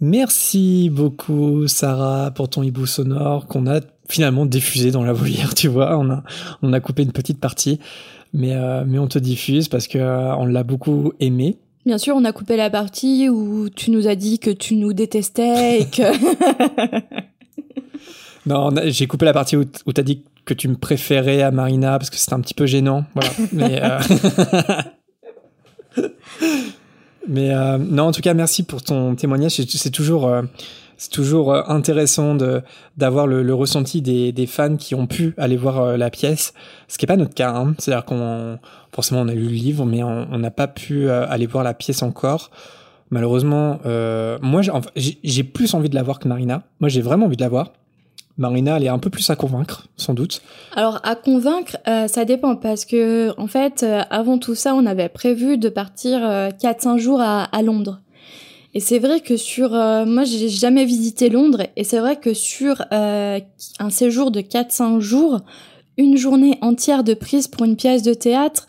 Merci 0.02 0.88
beaucoup, 0.90 1.68
Sarah, 1.68 2.30
pour 2.30 2.48
ton 2.48 2.62
hibou 2.62 2.86
sonore 2.86 3.46
qu'on 3.46 3.66
a 3.66 3.80
finalement 4.10 4.46
diffusé 4.46 4.90
dans 4.90 5.02
la 5.04 5.12
volière, 5.12 5.54
tu 5.56 5.68
vois. 5.68 5.98
On 5.98 6.10
a, 6.10 6.22
on 6.62 6.72
a 6.72 6.80
coupé 6.80 7.02
une 7.02 7.12
petite 7.12 7.38
partie, 7.40 7.78
mais, 8.32 8.54
euh, 8.54 8.84
mais 8.86 8.98
on 8.98 9.06
te 9.06 9.18
diffuse 9.18 9.68
parce 9.68 9.86
que 9.88 9.98
euh, 9.98 10.34
on 10.36 10.46
l'a 10.46 10.62
beaucoup 10.62 11.12
aimé. 11.20 11.56
Bien 11.86 11.96
sûr, 11.98 12.14
on 12.14 12.24
a 12.24 12.32
coupé 12.32 12.56
la 12.56 12.68
partie 12.68 13.28
où 13.30 13.70
tu 13.70 13.90
nous 13.90 14.06
as 14.06 14.14
dit 14.14 14.38
que 14.38 14.50
tu 14.50 14.76
nous 14.76 14.92
détestais 14.92 15.80
et 15.80 15.84
que... 15.86 16.02
Non, 18.46 18.70
j'ai 18.86 19.06
coupé 19.06 19.26
la 19.26 19.32
partie 19.34 19.56
où, 19.56 19.64
t- 19.64 19.80
où 19.86 19.92
t'as 19.92 20.02
dit 20.02 20.22
que 20.46 20.54
tu 20.54 20.66
me 20.68 20.74
préférais 20.74 21.42
à 21.42 21.50
Marina 21.50 21.98
parce 21.98 22.08
que 22.10 22.16
c'était 22.16 22.32
un 22.32 22.40
petit 22.40 22.54
peu 22.54 22.66
gênant. 22.66 23.04
Voilà. 23.14 23.30
Mais, 23.52 23.80
euh, 23.82 24.00
mais 27.28 27.54
euh, 27.54 27.78
non, 27.78 28.04
en 28.04 28.12
tout 28.12 28.22
cas, 28.22 28.34
merci 28.34 28.62
pour 28.62 28.82
ton 28.82 29.14
témoignage. 29.14 29.52
C'est 29.52 29.70
c'est 29.70 29.90
toujours, 29.90 30.26
euh, 30.26 30.42
c'est 31.00 31.10
toujours 31.10 31.50
euh, 31.50 31.62
intéressant 31.66 32.34
de 32.34 32.60
d'avoir 32.98 33.26
le, 33.26 33.54
ressenti 33.54 34.02
des, 34.02 34.46
fans 34.46 34.76
qui 34.76 34.94
ont 34.94 35.06
pu 35.06 35.32
aller 35.38 35.56
voir 35.56 35.80
euh, 35.80 35.96
la 35.96 36.10
pièce, 36.10 36.52
ce 36.88 36.98
qui 36.98 37.06
est 37.06 37.08
pas 37.08 37.16
notre 37.16 37.32
cas. 37.32 37.54
Hein. 37.54 37.74
C'est-à-dire 37.78 38.04
qu'on 38.04 38.58
forcément 38.92 39.22
on 39.22 39.28
a 39.28 39.32
lu 39.32 39.44
le 39.44 39.48
livre, 39.48 39.86
mais 39.86 40.02
on 40.02 40.38
n'a 40.38 40.50
pas 40.50 40.68
pu 40.68 41.08
euh, 41.08 41.26
aller 41.26 41.46
voir 41.46 41.64
la 41.64 41.72
pièce 41.72 42.02
encore. 42.02 42.50
Malheureusement, 43.08 43.80
moi 44.40 44.60
j'ai 44.94 45.42
plus 45.42 45.74
envie 45.74 45.88
de 45.88 45.94
la 45.96 46.02
voir 46.02 46.20
que 46.20 46.28
Marina. 46.28 46.62
Moi 46.80 46.88
j'ai 46.88 47.00
vraiment 47.00 47.26
envie 47.26 47.36
de 47.36 47.42
la 47.42 47.48
voir. 47.48 47.72
Marina, 48.36 48.76
elle 48.76 48.84
est 48.84 48.88
un 48.88 48.98
peu 48.98 49.10
plus 49.10 49.28
à 49.30 49.36
convaincre, 49.36 49.88
sans 49.96 50.14
doute. 50.14 50.42
Alors 50.76 51.00
à 51.02 51.16
convaincre, 51.16 51.76
ça 52.06 52.24
dépend 52.24 52.54
parce 52.54 52.84
que 52.84 53.34
en 53.40 53.48
fait, 53.48 53.84
avant 54.10 54.38
tout 54.38 54.54
ça, 54.54 54.74
on 54.74 54.86
avait 54.86 55.08
prévu 55.08 55.58
de 55.58 55.70
partir 55.70 56.20
euh, 56.22 56.50
4-5 56.50 56.98
jours 56.98 57.20
à 57.20 57.62
Londres. 57.62 58.00
Et 58.72 58.80
c'est 58.80 59.00
vrai 59.00 59.20
que 59.20 59.36
sur, 59.36 59.74
euh, 59.74 60.06
moi, 60.06 60.24
j'ai 60.24 60.48
jamais 60.48 60.84
visité 60.84 61.28
Londres, 61.28 61.66
et 61.76 61.82
c'est 61.82 61.98
vrai 61.98 62.16
que 62.16 62.34
sur 62.34 62.84
euh, 62.92 63.40
un 63.80 63.90
séjour 63.90 64.30
de 64.30 64.40
4-5 64.40 65.00
jours, 65.00 65.40
une 65.96 66.16
journée 66.16 66.56
entière 66.62 67.02
de 67.02 67.14
prise 67.14 67.48
pour 67.48 67.64
une 67.64 67.76
pièce 67.76 68.02
de 68.02 68.14
théâtre, 68.14 68.68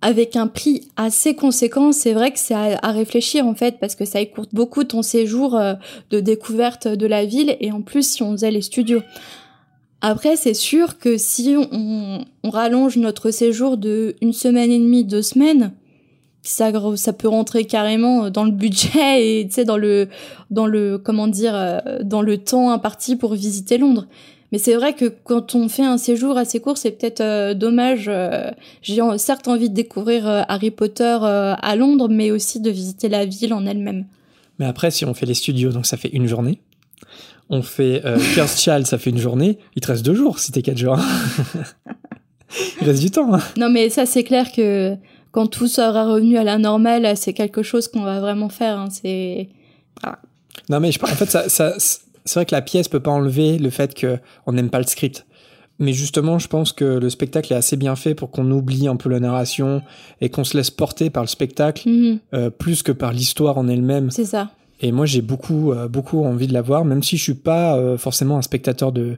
avec 0.00 0.34
un 0.34 0.46
prix 0.46 0.88
assez 0.96 1.36
conséquent, 1.36 1.92
c'est 1.92 2.14
vrai 2.14 2.32
que 2.32 2.38
c'est 2.38 2.54
à, 2.54 2.90
réfléchir 2.90 3.46
en 3.46 3.54
fait, 3.54 3.78
parce 3.78 3.94
que 3.94 4.04
ça 4.04 4.20
écourte 4.20 4.50
beaucoup 4.52 4.82
ton 4.82 5.02
séjour 5.02 5.56
euh, 5.56 5.74
de 6.10 6.18
découverte 6.20 6.88
de 6.88 7.06
la 7.06 7.26
ville, 7.26 7.56
et 7.60 7.70
en 7.70 7.82
plus 7.82 8.14
si 8.14 8.22
on 8.22 8.32
faisait 8.32 8.50
les 8.50 8.62
studios. 8.62 9.02
Après, 10.00 10.34
c'est 10.36 10.54
sûr 10.54 10.98
que 10.98 11.16
si 11.18 11.54
on 11.72 12.50
rallonge 12.50 12.96
notre 12.96 13.30
séjour 13.30 13.76
de 13.76 14.16
une 14.20 14.32
semaine 14.32 14.72
et 14.72 14.78
demie, 14.78 15.04
deux 15.04 15.22
semaines, 15.22 15.72
ça, 16.42 16.70
ça 16.96 17.12
peut 17.12 17.28
rentrer 17.28 17.64
carrément 17.64 18.30
dans 18.30 18.44
le 18.44 18.50
budget 18.50 19.40
et 19.40 19.46
tu 19.46 19.54
sais 19.54 19.64
dans 19.64 19.76
le 19.76 20.08
dans 20.50 20.66
le 20.66 20.98
comment 20.98 21.28
dire 21.28 21.52
euh, 21.54 21.78
dans 22.02 22.22
le 22.22 22.38
temps 22.38 22.70
imparti 22.70 23.16
pour 23.16 23.34
visiter 23.34 23.78
Londres. 23.78 24.06
Mais 24.50 24.58
c'est 24.58 24.74
vrai 24.74 24.92
que 24.92 25.06
quand 25.06 25.54
on 25.54 25.68
fait 25.70 25.84
un 25.84 25.96
séjour 25.96 26.36
assez 26.36 26.60
court, 26.60 26.76
c'est 26.76 26.90
peut-être 26.90 27.22
euh, 27.22 27.54
dommage. 27.54 28.04
euh, 28.08 28.50
J'ai 28.82 29.00
certes 29.16 29.48
envie 29.48 29.70
de 29.70 29.74
découvrir 29.74 30.28
euh, 30.28 30.42
Harry 30.46 30.70
Potter 30.70 31.16
euh, 31.22 31.54
à 31.58 31.74
Londres, 31.74 32.08
mais 32.10 32.30
aussi 32.30 32.60
de 32.60 32.68
visiter 32.70 33.08
la 33.08 33.24
ville 33.24 33.54
en 33.54 33.64
elle-même. 33.64 34.04
Mais 34.58 34.66
après, 34.66 34.90
si 34.90 35.06
on 35.06 35.14
fait 35.14 35.24
les 35.24 35.32
studios, 35.32 35.70
donc 35.72 35.86
ça 35.86 35.96
fait 35.96 36.10
une 36.10 36.26
journée. 36.26 36.60
On 37.48 37.62
fait 37.62 38.02
euh, 38.04 38.18
Cursed 38.34 38.58
Child, 38.60 38.86
ça 38.86 38.98
fait 38.98 39.08
une 39.10 39.18
journée. 39.18 39.58
Il 39.74 39.80
te 39.80 39.86
reste 39.86 40.04
deux 40.04 40.14
jours 40.14 40.38
si 40.38 40.52
t'es 40.52 40.60
quatre 40.60 40.76
jours. 40.76 40.98
Il 42.82 42.86
reste 42.86 43.00
du 43.00 43.10
temps. 43.10 43.32
hein. 43.32 43.40
Non, 43.56 43.70
mais 43.70 43.88
ça, 43.88 44.04
c'est 44.04 44.24
clair 44.24 44.52
que 44.52 44.94
quand 45.32 45.48
tout 45.48 45.66
sera 45.66 46.04
revenu 46.06 46.38
à 46.38 46.44
la 46.44 46.58
normale, 46.58 47.16
c'est 47.16 47.32
quelque 47.32 47.62
chose 47.62 47.88
qu'on 47.88 48.02
va 48.02 48.20
vraiment 48.20 48.48
faire. 48.48 48.78
hein. 48.78 48.88
C'est 48.90 49.48
Non, 50.68 50.78
mais 50.80 50.92
je, 50.92 51.00
en 51.02 51.06
fait, 51.06 51.30
ça, 51.30 51.48
ça, 51.48 51.74
c'est 51.78 52.34
vrai 52.34 52.46
que 52.46 52.54
la 52.54 52.62
pièce 52.62 52.88
peut 52.88 53.00
pas 53.00 53.10
enlever 53.10 53.58
le 53.58 53.70
fait 53.70 53.98
qu'on 53.98 54.52
n'aime 54.52 54.70
pas 54.70 54.78
le 54.78 54.86
script. 54.86 55.26
Mais 55.78 55.92
justement, 55.92 56.38
je 56.38 56.46
pense 56.48 56.72
que 56.72 56.84
le 56.84 57.10
spectacle 57.10 57.52
est 57.52 57.56
assez 57.56 57.76
bien 57.76 57.96
fait 57.96 58.14
pour 58.14 58.30
qu'on 58.30 58.48
oublie 58.50 58.86
un 58.86 58.94
peu 58.96 59.08
la 59.08 59.18
narration 59.18 59.82
et 60.20 60.28
qu'on 60.28 60.44
se 60.44 60.56
laisse 60.56 60.70
porter 60.70 61.10
par 61.10 61.22
le 61.24 61.28
spectacle 61.28 61.88
Mhm, 61.88 62.18
euh, 62.34 62.50
plus 62.50 62.82
que 62.82 62.92
par 62.92 63.12
l'histoire 63.12 63.58
en 63.58 63.66
elle-même. 63.68 64.10
c'est 64.10 64.26
ça. 64.26 64.50
Et 64.80 64.92
moi, 64.92 65.06
j'ai 65.06 65.22
beaucoup, 65.22 65.72
euh, 65.72 65.88
beaucoup 65.88 66.24
envie 66.24 66.46
de 66.46 66.52
la 66.52 66.62
voir, 66.62 66.84
même 66.84 67.02
si 67.02 67.16
je 67.16 67.22
suis 67.22 67.34
pas 67.34 67.76
euh, 67.76 67.96
forcément 67.96 68.36
un 68.38 68.42
spectateur 68.42 68.92
de 68.92 69.16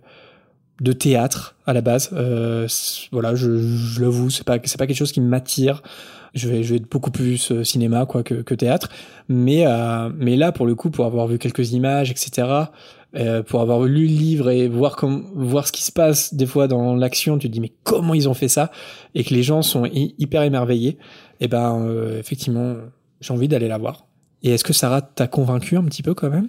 de 0.80 0.92
théâtre 0.92 1.56
à 1.66 1.72
la 1.72 1.80
base. 1.80 2.10
Euh, 2.12 2.66
voilà, 3.12 3.34
je, 3.34 3.58
je 3.58 4.00
l'avoue, 4.02 4.30
c'est 4.30 4.44
pas 4.44 4.58
c'est 4.64 4.78
pas 4.78 4.86
quelque 4.86 4.96
chose 4.96 5.12
qui 5.12 5.20
m'attire. 5.20 5.82
Je 6.34 6.48
vais, 6.48 6.64
je 6.64 6.70
vais 6.70 6.76
être 6.78 6.90
beaucoup 6.90 7.12
plus 7.12 7.52
euh, 7.52 7.62
cinéma 7.62 8.06
quoi 8.06 8.24
que, 8.24 8.34
que 8.42 8.54
théâtre. 8.54 8.88
Mais 9.28 9.66
euh, 9.66 10.10
mais 10.16 10.36
là, 10.36 10.50
pour 10.50 10.66
le 10.66 10.74
coup, 10.74 10.90
pour 10.90 11.04
avoir 11.04 11.28
vu 11.28 11.38
quelques 11.38 11.72
images, 11.72 12.10
etc. 12.10 12.48
euh, 13.14 13.42
pour 13.44 13.60
avoir 13.60 13.82
lu 13.84 14.02
le 14.08 14.12
livre 14.12 14.50
et 14.50 14.66
voir 14.66 14.96
comme 14.96 15.30
voir 15.36 15.68
ce 15.68 15.72
qui 15.72 15.84
se 15.84 15.92
passe 15.92 16.34
des 16.34 16.46
fois 16.46 16.66
dans 16.66 16.96
l'action, 16.96 17.38
tu 17.38 17.46
te 17.48 17.52
dis 17.52 17.60
mais 17.60 17.72
comment 17.84 18.14
ils 18.14 18.28
ont 18.28 18.34
fait 18.34 18.48
ça? 18.48 18.72
Et 19.14 19.22
que 19.22 19.32
les 19.32 19.44
gens 19.44 19.62
sont 19.62 19.84
hy- 19.86 20.16
hyper 20.18 20.42
émerveillés. 20.42 20.98
Et 21.40 21.46
ben 21.46 21.78
euh, 21.80 22.18
effectivement, 22.18 22.74
j'ai 23.20 23.32
envie 23.32 23.46
d'aller 23.48 23.68
la 23.68 23.78
voir. 23.78 24.06
Et 24.42 24.50
est-ce 24.50 24.64
que 24.64 24.72
Sarah 24.72 25.02
t'a 25.02 25.28
convaincu 25.28 25.76
un 25.76 25.84
petit 25.84 26.02
peu 26.02 26.14
quand 26.14 26.30
même? 26.30 26.48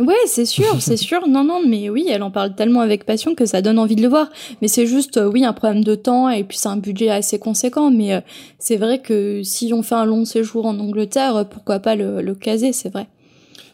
Ouais, 0.00 0.14
c'est 0.26 0.44
sûr, 0.46 0.64
c'est 0.80 0.96
sûr. 0.96 1.26
Non, 1.28 1.44
non, 1.44 1.60
mais 1.66 1.90
oui, 1.90 2.06
elle 2.10 2.22
en 2.22 2.30
parle 2.30 2.54
tellement 2.54 2.80
avec 2.80 3.04
passion 3.04 3.34
que 3.34 3.46
ça 3.46 3.62
donne 3.62 3.78
envie 3.78 3.96
de 3.96 4.02
le 4.02 4.08
voir. 4.08 4.28
Mais 4.62 4.68
c'est 4.68 4.86
juste, 4.86 5.16
euh, 5.16 5.26
oui, 5.30 5.44
un 5.44 5.52
problème 5.52 5.84
de 5.84 5.94
temps 5.94 6.28
et 6.30 6.44
puis 6.44 6.56
c'est 6.58 6.68
un 6.68 6.76
budget 6.76 7.10
assez 7.10 7.38
conséquent. 7.38 7.90
Mais 7.90 8.14
euh, 8.14 8.20
c'est 8.58 8.76
vrai 8.76 9.00
que 9.00 9.42
si 9.42 9.72
on 9.74 9.82
fait 9.82 9.94
un 9.96 10.04
long 10.06 10.24
séjour 10.24 10.66
en 10.66 10.78
Angleterre, 10.78 11.36
euh, 11.36 11.44
pourquoi 11.44 11.78
pas 11.80 11.94
le, 11.96 12.22
le 12.22 12.34
caser, 12.34 12.72
c'est 12.72 12.92
vrai. 12.92 13.06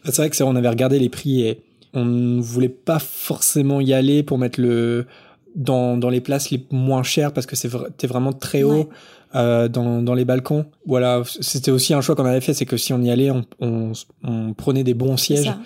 C'est 0.05 0.16
vrai 0.16 0.31
que 0.31 0.36
c'est- 0.36 0.44
on 0.44 0.55
avait 0.57 0.69
regardé 0.69 0.98
les 0.98 1.09
prix 1.09 1.43
et 1.43 1.61
on 1.94 2.05
ne 2.05 2.40
voulait 2.40 2.69
pas 2.69 2.98
forcément 2.98 3.81
y 3.81 3.93
aller 3.93 4.23
pour 4.23 4.39
mettre 4.39 4.61
le 4.61 5.07
dans, 5.55 5.97
dans 5.97 6.11
les 6.11 6.20
places 6.20 6.51
les 6.51 6.66
moins 6.70 7.03
chères 7.03 7.32
parce 7.32 7.47
que 7.47 7.57
t'es 7.97 8.07
vraiment 8.07 8.35
très 8.35 8.62
haut 8.62 8.73
Ouais. 8.74 8.89
euh, 9.36 9.69
dans, 9.69 10.03
dans 10.03 10.12
les 10.12 10.27
balcons. 10.27 10.66
Voilà, 10.85 11.23
c'était 11.40 11.70
aussi 11.70 11.94
un 11.94 12.03
choix 12.03 12.15
qu'on 12.15 12.27
avait 12.27 12.43
fait, 12.43 12.53
c'est 12.53 12.66
que 12.66 12.77
si 12.77 12.93
on 12.93 13.01
y 13.01 13.11
allait, 13.11 13.31
on, 13.31 13.43
on, 13.61 13.93
on 14.23 14.53
prenait 14.53 14.85
des 14.85 14.93
bons 14.93 15.16
sièges 15.16 15.47
ça. 15.47 15.59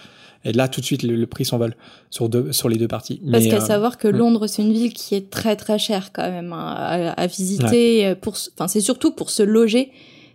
Et 0.44 0.52
là 0.52 0.68
tout 0.68 0.80
de 0.80 0.86
suite 0.86 1.02
le, 1.02 1.16
le 1.16 1.26
prix 1.26 1.44
s'envole 1.44 1.74
sur 2.10 2.28
deux 2.28 2.52
sur 2.52 2.68
les 2.68 2.76
deux 2.76 2.88
parties. 2.88 3.20
Parce 3.30 3.46
qu'à 3.46 3.56
euh, 3.56 3.60
savoir 3.60 3.98
que 3.98 4.08
mm. 4.08 4.16
Londres, 4.16 4.46
c'est 4.46 4.62
une 4.62 4.72
ville 4.72 4.92
qui 4.92 5.14
est 5.14 5.30
très 5.30 5.56
très 5.56 5.78
chère 5.78 6.12
quand 6.12 6.28
même 6.30 6.52
hein, 6.52 6.74
à, 6.76 7.10
à 7.12 7.26
visiter. 7.26 8.06
euh, 8.06 8.14
Pour, 8.14 8.34
enfin, 8.54 8.68
c'est 8.68 8.80
surtout 8.80 9.10
pour 9.12 9.30
se 9.30 9.42
loger. 9.42 9.90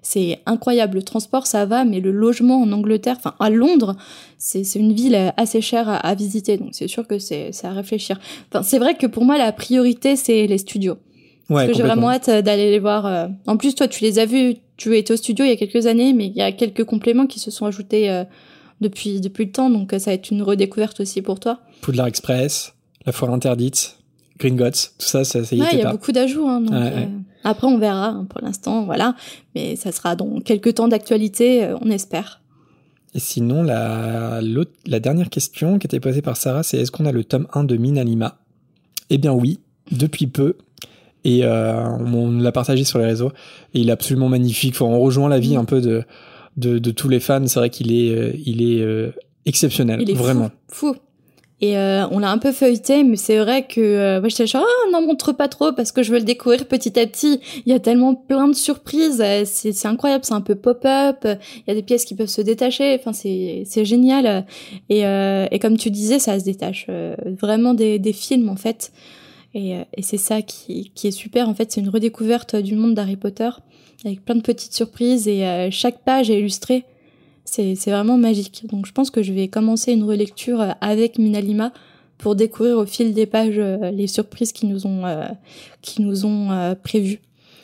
C'est 0.07 0.39
incroyable. 0.45 0.97
Le 0.97 1.03
transport, 1.03 1.47
ça 1.47 1.65
va, 1.65 1.83
mais 1.83 1.99
le 1.99 2.11
logement 2.11 2.61
en 2.61 2.71
Angleterre, 2.71 3.15
enfin 3.17 3.33
à 3.39 3.49
Londres, 3.49 3.95
c'est 4.37 4.61
une 4.75 4.93
ville 4.93 5.15
euh, 5.15 5.29
assez 5.35 5.61
chère 5.61 5.89
à, 5.89 5.95
à 5.95 6.13
visiter. 6.13 6.57
Donc 6.57 6.69
c'est 6.73 6.87
sûr 6.87 7.07
que 7.07 7.17
c'est 7.17 7.49
à 7.63 7.71
réfléchir. 7.71 8.19
Enfin, 8.51 8.61
c'est 8.61 8.77
vrai 8.77 8.93
que 8.95 9.07
pour 9.07 9.25
moi, 9.25 9.39
la 9.39 9.51
priorité, 9.51 10.15
c'est 10.15 10.45
les 10.45 10.59
studios. 10.59 10.97
ouais, 11.49 11.65
Parce 11.65 11.67
que 11.69 11.73
j'ai 11.73 11.81
vraiment 11.81 12.11
hâte 12.11 12.29
euh, 12.29 12.41
d'aller 12.43 12.69
les 12.69 12.77
voir. 12.77 13.29
En 13.47 13.57
plus, 13.57 13.73
toi, 13.73 13.87
tu 13.87 14.03
les 14.03 14.19
as 14.19 14.25
vus. 14.27 14.57
Tu 14.77 14.95
étais 14.95 15.13
au 15.13 15.17
studio 15.17 15.43
il 15.45 15.49
y 15.49 15.53
a 15.53 15.55
quelques 15.55 15.87
années, 15.87 16.13
mais 16.13 16.27
il 16.27 16.35
y 16.35 16.41
a 16.41 16.51
quelques 16.51 16.83
compléments 16.83 17.25
qui 17.25 17.39
se 17.39 17.49
sont 17.49 17.65
ajoutés 17.65 18.11
euh, 18.11 18.25
depuis 18.81 19.21
depuis 19.21 19.45
le 19.45 19.51
temps. 19.51 19.69
Donc 19.69 19.93
euh, 19.93 19.99
ça 19.99 20.11
va 20.11 20.15
être 20.15 20.29
une 20.31 20.41
redécouverte 20.41 20.99
aussi 20.99 21.21
pour 21.21 21.39
toi. 21.39 21.59
Poudlard 21.81 22.07
Express, 22.07 22.73
La 23.05 23.11
Foire 23.11 23.31
Interdite, 23.33 23.97
Gringotts, 24.39 24.93
tout 24.97 25.05
ça, 25.05 25.23
ça, 25.23 25.43
ça 25.43 25.55
y 25.55 25.59
Ouais, 25.61 25.67
il 25.71 25.75
était 25.75 25.83
y 25.83 25.87
a 25.87 25.91
beaucoup 25.91 26.11
d'ajouts. 26.11 26.47
Hein, 26.47 26.61
donc, 26.61 26.71
Ouais, 26.71 26.93
euh. 26.95 27.05
Après, 27.43 27.67
on 27.67 27.77
verra 27.77 28.07
hein, 28.07 28.25
pour 28.29 28.41
l'instant, 28.41 28.85
voilà. 28.85 29.15
Mais 29.53 29.75
ça 29.75 29.91
sera 29.91 30.15
dans 30.15 30.39
quelques 30.41 30.75
temps 30.75 30.87
d'actualité, 30.87 31.63
euh, 31.63 31.77
on 31.81 31.89
espère. 31.91 32.41
Et 33.13 33.19
sinon, 33.19 33.63
la, 33.63 34.41
la 34.85 34.99
dernière 34.99 35.29
question 35.29 35.77
qui 35.79 35.87
était 35.87 35.99
posée 36.01 36.21
par 36.21 36.35
Sarah, 36.35 36.63
c'est 36.63 36.77
est-ce 36.79 36.91
qu'on 36.91 37.05
a 37.05 37.11
le 37.13 37.23
tome 37.23 37.47
1 37.53 37.63
de 37.63 37.77
Minanima? 37.77 38.39
Eh 39.09 39.17
bien 39.17 39.31
oui, 39.31 39.59
depuis 39.91 40.27
peu. 40.27 40.57
Et 41.23 41.45
euh, 41.45 41.87
on, 41.99 42.13
on 42.13 42.39
l'a 42.39 42.51
partagé 42.51 42.83
sur 42.83 42.99
les 42.99 43.05
réseaux. 43.05 43.31
Et 43.73 43.79
il 43.79 43.89
est 43.89 43.91
absolument 43.93 44.27
magnifique. 44.27 44.73
Enfin, 44.75 44.85
on 44.85 44.99
rejoint 44.99 45.29
la 45.29 45.39
vie 45.39 45.55
Mm. 45.55 45.59
un 45.59 45.65
peu 45.65 45.79
de, 45.81 46.03
de, 46.57 46.79
de 46.79 46.91
tous 46.91 47.09
les 47.09 47.19
fans. 47.19 47.45
C'est 47.47 47.59
vrai 47.59 47.69
qu'il 47.69 47.91
est, 47.93 48.09
euh, 48.11 48.33
il 48.45 48.61
est 48.61 48.81
euh, 48.81 49.11
exceptionnel, 49.45 49.99
Il 50.01 50.09
est 50.09 50.13
vraiment. 50.13 50.51
fou. 50.67 50.93
fou. 50.93 50.99
Et 51.61 51.77
euh, 51.77 52.05
on 52.11 52.19
l'a 52.19 52.31
un 52.31 52.37
peu 52.37 52.51
feuilleté, 52.51 53.05
mais 53.05 53.15
c'est 53.15 53.37
vrai 53.37 53.65
que 53.65 53.79
euh, 53.79 54.19
moi 54.19 54.27
j'étais 54.27 54.45
genre 54.45 54.65
ah, 54.67 54.91
n'en 54.91 55.01
montre 55.01 55.31
pas 55.31 55.47
trop 55.47 55.71
parce 55.71 55.93
que 55.93 56.03
je 56.03 56.11
veux 56.11 56.17
le 56.19 56.25
découvrir 56.25 56.67
petit 56.67 56.99
à 56.99 57.07
petit. 57.07 57.39
Il 57.65 57.71
y 57.71 57.73
a 57.73 57.79
tellement 57.79 58.13
plein 58.13 58.49
de 58.49 58.53
surprises, 58.53 59.23
c'est 59.45 59.85
incroyable, 59.85 60.25
c'est 60.25 60.33
un 60.33 60.41
peu 60.41 60.55
pop-up. 60.55 61.19
Il 61.23 61.63
y 61.69 61.71
a 61.71 61.73
des 61.73 61.81
pièces 61.81 62.03
qui 62.03 62.13
peuvent 62.13 62.27
se 62.27 62.41
détacher. 62.41 62.97
Enfin 62.99 63.13
c'est 63.13 63.63
c'est 63.65 63.85
génial. 63.85 64.45
Et 64.89 65.05
euh, 65.05 65.47
et 65.49 65.59
comme 65.59 65.77
tu 65.77 65.91
disais, 65.91 66.19
ça 66.19 66.37
se 66.37 66.43
détache 66.43 66.87
vraiment 67.41 67.73
des 67.73 67.99
des 67.99 68.13
films 68.13 68.49
en 68.49 68.57
fait. 68.57 68.91
Et, 69.53 69.75
et 69.93 70.01
c'est 70.01 70.17
ça 70.17 70.41
qui 70.41 70.91
qui 70.93 71.07
est 71.07 71.11
super 71.11 71.47
en 71.47 71.55
fait, 71.55 71.71
c'est 71.71 71.79
une 71.79 71.89
redécouverte 71.89 72.57
du 72.57 72.75
monde 72.75 72.95
d'Harry 72.95 73.15
Potter 73.15 73.49
avec 74.03 74.23
plein 74.23 74.35
de 74.35 74.41
petites 74.41 74.73
surprises 74.73 75.27
et 75.27 75.45
euh, 75.45 75.69
chaque 75.71 76.03
page 76.03 76.29
est 76.29 76.39
illustrée 76.39 76.85
c'est 77.47 77.75
vraiment 77.91 78.17
magique. 78.17 78.65
Donc 78.69 78.85
je 78.87 78.91
pense 78.91 79.11
que 79.11 79.21
je 79.21 79.31
vais 79.31 79.47
commencer 79.47 79.93
une 79.93 80.03
relecture 80.03 80.59
euh, 80.59 80.71
avec 80.81 81.19
Minalima 81.19 81.71
pour 82.17 82.35
découvrir 82.35 82.77
au 82.77 82.85
fil 82.85 83.13
des 83.13 83.27
pages 83.27 83.59
euh, 83.59 83.91
les 83.91 84.07
surprises 84.07 84.51
qui 84.51 84.65
nous 84.65 84.87
ont 84.87 85.03
qui 85.81 86.01
nous 86.01 86.25
ont 86.25 86.75
prévues. 86.83 87.19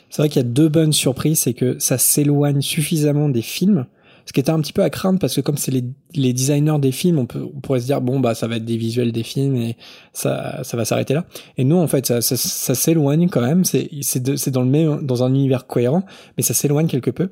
C'est 0.08 0.22
vrai 0.22 0.28
qu'il 0.28 0.40
y 0.40 0.44
a 0.44 0.48
deux 0.48 0.68
bonnes 0.68 0.92
surprises, 0.92 1.40
c'est 1.40 1.54
que 1.54 1.78
ça 1.78 1.98
s'éloigne 1.98 2.60
suffisamment 2.60 3.28
des 3.28 3.42
films, 3.42 3.86
ce 4.26 4.32
qui 4.32 4.40
était 4.40 4.50
un 4.50 4.60
petit 4.60 4.72
peu 4.72 4.82
à 4.82 4.90
craindre 4.90 5.18
parce 5.18 5.34
que 5.34 5.40
comme 5.40 5.56
c'est 5.56 5.70
les, 5.70 5.84
les 6.14 6.32
designers 6.32 6.78
des 6.78 6.92
films, 6.92 7.18
on, 7.18 7.26
pourrait 7.26 7.80
se 7.80 7.86
dire 7.86 8.00
bon 8.00 8.20
bah 8.20 8.34
ça 8.34 8.46
va 8.46 8.56
être 8.56 8.64
des 8.64 8.76
visuels 8.76 9.12
des 9.12 9.22
films 9.22 9.56
et 9.56 9.76
ça, 10.12 10.62
ça 10.62 10.76
va 10.76 10.84
s'arrêter 10.84 11.14
là. 11.14 11.24
Et 11.58 11.64
non 11.64 11.80
en 11.82 11.88
fait 11.88 12.06
ça, 12.06 12.20
s'éloigne 12.20 13.28
quand 13.28 13.40
même, 13.40 13.64
c'est 13.64 14.50
dans 14.50 14.62
le 14.62 14.68
même 14.68 15.06
dans 15.06 15.22
un 15.22 15.34
univers 15.34 15.66
cohérent, 15.66 16.04
mais 16.36 16.42
ça 16.42 16.54
s'éloigne 16.54 16.86
quelque 16.86 17.10
peu. 17.10 17.30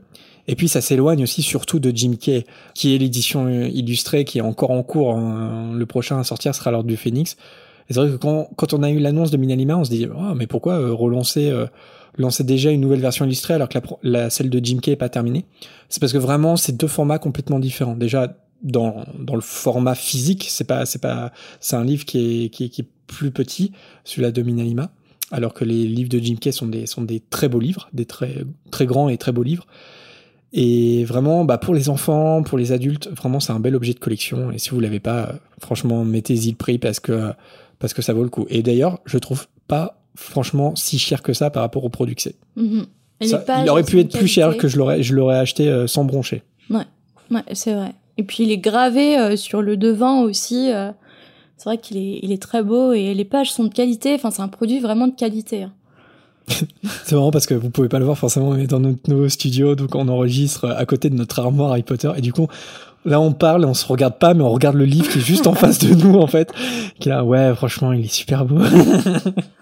Et 0.49 0.57
puis 0.57 0.69
ça 0.69 0.81
s'éloigne 0.81 1.23
aussi 1.23 1.43
surtout 1.43 1.79
de 1.79 1.93
Jim 1.95 2.15
Kay, 2.21 2.45
qui 2.75 2.95
est 2.95 2.99
l'édition 2.99 3.47
euh, 3.47 3.69
illustrée 3.69 4.25
qui 4.25 4.39
est 4.39 4.43
encore 4.43 4.73
en 4.73 4.83
cours. 4.83 5.15
hein. 5.15 5.73
Le 5.75 5.87
prochain 5.87 6.19
à 6.19 6.25
sortir 6.25 6.55
sera 6.55 6.71
l'ordre 6.71 6.89
du 6.89 6.97
Phénix. 6.97 7.37
Et 7.89 7.95
c'est 7.95 8.01
vrai 8.01 8.11
que 8.11 8.17
quand, 8.17 8.49
quand 8.57 8.73
on 8.73 8.83
a 8.83 8.91
eu 8.91 8.99
l'annonce 8.99 9.31
de 9.31 9.37
Minalima, 9.37 9.77
on 9.77 9.85
se 9.85 9.91
dit 9.91 10.07
oh, 10.13 10.35
mais 10.35 10.47
pourquoi 10.47 10.75
euh, 10.75 10.93
relancer 10.93 11.51
euh, 11.51 11.67
lancer 12.21 12.45
déjà 12.45 12.71
une 12.71 12.81
nouvelle 12.81 13.01
version 13.01 13.25
illustrée 13.25 13.55
alors 13.55 13.69
que 13.69 13.79
la, 13.79 13.83
la 14.03 14.31
celle 14.31 14.51
de 14.51 14.65
Jim 14.65 14.79
Kay 14.81 14.93
est 14.93 14.97
pas 14.97 15.09
terminée 15.09 15.47
C'est 15.89 16.01
parce 16.01 16.13
que 16.13 16.19
vraiment 16.19 16.57
c'est 16.57 16.77
deux 16.77 16.87
formats 16.87 17.19
complètement 17.19 17.59
différents. 17.59 17.97
Déjà 17.97 18.37
dans, 18.63 19.05
dans 19.19 19.35
le 19.35 19.41
format 19.41 19.95
physique, 19.95 20.47
c'est 20.51 20.65
pas 20.65 20.87
c'est 20.87 21.01
pas 21.01 21.33
c'est 21.61 21.77
un 21.77 21.85
livre 21.85 22.05
qui 22.05 22.45
est, 22.45 22.49
qui 22.51 22.87
plus 23.07 23.31
petit, 23.31 23.73
celui-là 24.05 24.31
de 24.31 24.43
Minalima, 24.43 24.93
alors 25.33 25.53
que 25.53 25.65
les 25.65 25.87
livres 25.87 26.09
de 26.09 26.19
Jim 26.19 26.37
Kay 26.41 26.53
sont 26.53 26.67
des 26.67 26.87
sont 26.87 27.03
des 27.03 27.21
très 27.21 27.49
beaux 27.49 27.61
livres, 27.61 27.89
des 27.93 28.05
très 28.05 28.45
très 28.71 28.87
grands 28.87 29.09
et 29.09 29.19
très 29.19 29.33
beaux 29.33 29.43
livres. 29.43 29.67
Et 30.53 31.05
vraiment, 31.05 31.45
bah, 31.45 31.59
pour 31.59 31.75
les 31.75 31.89
enfants, 31.89 32.43
pour 32.43 32.59
les 32.59 32.73
adultes, 32.73 33.09
vraiment, 33.09 33.39
c'est 33.39 33.53
un 33.53 33.61
bel 33.61 33.77
objet 33.77 33.95
de 33.95 34.01
collection. 34.01 34.51
Et 34.51 34.59
si 34.59 34.71
vous 34.71 34.81
l'avez 34.81 34.99
pas, 34.99 35.29
euh, 35.29 35.33
franchement, 35.61 36.05
mettez-y 36.05 36.51
le 36.51 36.57
prix 36.57 36.79
parce 36.79 36.99
que, 36.99 37.33
parce 37.79 37.95
que 37.95 38.03
ça 38.03 38.13
vaut 38.13 38.25
le 38.25 38.31
coup. 38.31 38.47
Et 38.49 38.63
d'ailleurs, 38.63 38.99
je 39.05 39.19
trouve 39.19 39.47
pas, 39.69 40.00
franchement, 40.21 40.75
si 40.77 40.99
cher 40.99 41.23
que 41.23 41.33
ça 41.33 41.51
par 41.51 41.63
rapport 41.63 41.85
au 41.85 41.89
produit 41.89 42.15
que 42.15 42.23
c'est. 42.23 42.37
Mhm. 42.57 42.87
Ça- 43.23 43.45
Il 43.63 43.69
aurait 43.69 43.83
pu 43.83 44.01
être 44.01 44.17
plus 44.17 44.27
cher 44.29 44.57
que 44.57 44.67
je 44.69 44.79
l'aurais, 44.79 45.03
je 45.03 45.15
l'aurais 45.15 45.39
acheté 45.39 45.69
euh, 45.69 45.87
sans 45.87 46.05
broncher. 46.05 46.43
Ouais, 46.71 47.43
c'est 47.53 47.75
vrai. 47.75 47.93
Et 48.19 48.25
puis 48.25 48.43
il 48.43 48.51
est 48.51 48.59
gravé 48.59 49.17
euh, 49.19 49.37
sur 49.37 49.63
le 49.63 49.77
devant 49.77 50.23
aussi. 50.23 50.73
euh, 50.73 50.91
c'est 51.57 51.65
vrai 51.65 51.79
qu'il 51.79 51.97
est, 51.97 52.19
il 52.23 52.33
est 52.33 52.43
très 52.43 52.63
beau 52.63 52.93
et 52.93 53.15
les 53.15 53.25
pages 53.25 53.53
sont 53.53 53.65
de 53.65 53.73
qualité. 53.73 54.15
Enfin, 54.15 54.31
c'est 54.31 54.43
un 54.43 54.49
produit 54.49 54.81
vraiment 54.81 55.07
de 55.07 55.15
qualité. 55.15 55.63
hein. 55.65 55.73
C'est 57.05 57.15
marrant 57.15 57.31
parce 57.31 57.47
que 57.47 57.55
vous 57.55 57.71
pouvez 57.71 57.89
pas 57.89 57.99
le 58.01 58.05
voir 58.05 58.19
forcément, 58.19 58.51
mais 58.53 58.67
dans 58.67 58.81
notre 58.81 59.09
nouveau 59.09 59.29
studio, 59.29 59.75
donc 59.77 59.95
on 59.95 60.09
enregistre 60.09 60.69
à 60.71 60.85
côté 60.87 61.09
de 61.11 61.15
notre 61.15 61.39
armoire 61.39 61.71
Harry 61.71 61.83
Potter, 61.85 62.11
et 62.17 62.21
du 62.21 62.33
coup, 62.33 62.49
là 63.05 63.21
on 63.21 63.33
parle, 63.33 63.65
on 63.67 63.75
se 63.75 63.87
regarde 63.87 64.19
pas, 64.19 64.35
mais 64.35 64.43
on 64.43 64.51
regarde 64.51 64.75
le 64.75 64.85
livre 64.87 65.09
qui 65.09 65.19
est 65.19 65.23
juste 65.23 65.47
en 65.47 65.53
face 65.55 65.79
de 65.79 65.95
nous 65.95 66.19
en 66.19 66.27
fait, 66.27 66.53
qui 66.99 67.09
là, 67.11 67.23
ouais, 67.25 67.55
franchement, 67.55 67.93
il 67.93 68.07
est 68.07 68.13
super 68.13 68.45
beau. 68.47 68.59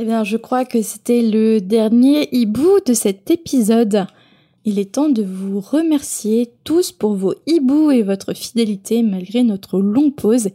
Eh 0.00 0.04
bien, 0.04 0.22
je 0.22 0.36
crois 0.36 0.64
que 0.64 0.80
c'était 0.80 1.22
le 1.22 1.60
dernier 1.60 2.28
hibou 2.30 2.78
de 2.86 2.94
cet 2.94 3.30
épisode. 3.32 4.06
Il 4.64 4.78
est 4.78 4.92
temps 4.92 5.08
de 5.08 5.22
vous 5.22 5.60
remercier 5.60 6.50
tous 6.62 6.92
pour 6.92 7.14
vos 7.14 7.34
hiboux 7.46 7.90
et 7.90 8.02
votre 8.02 8.34
fidélité 8.34 9.02
malgré 9.02 9.42
notre 9.42 9.80
longue 9.80 10.14
pause. 10.14 10.50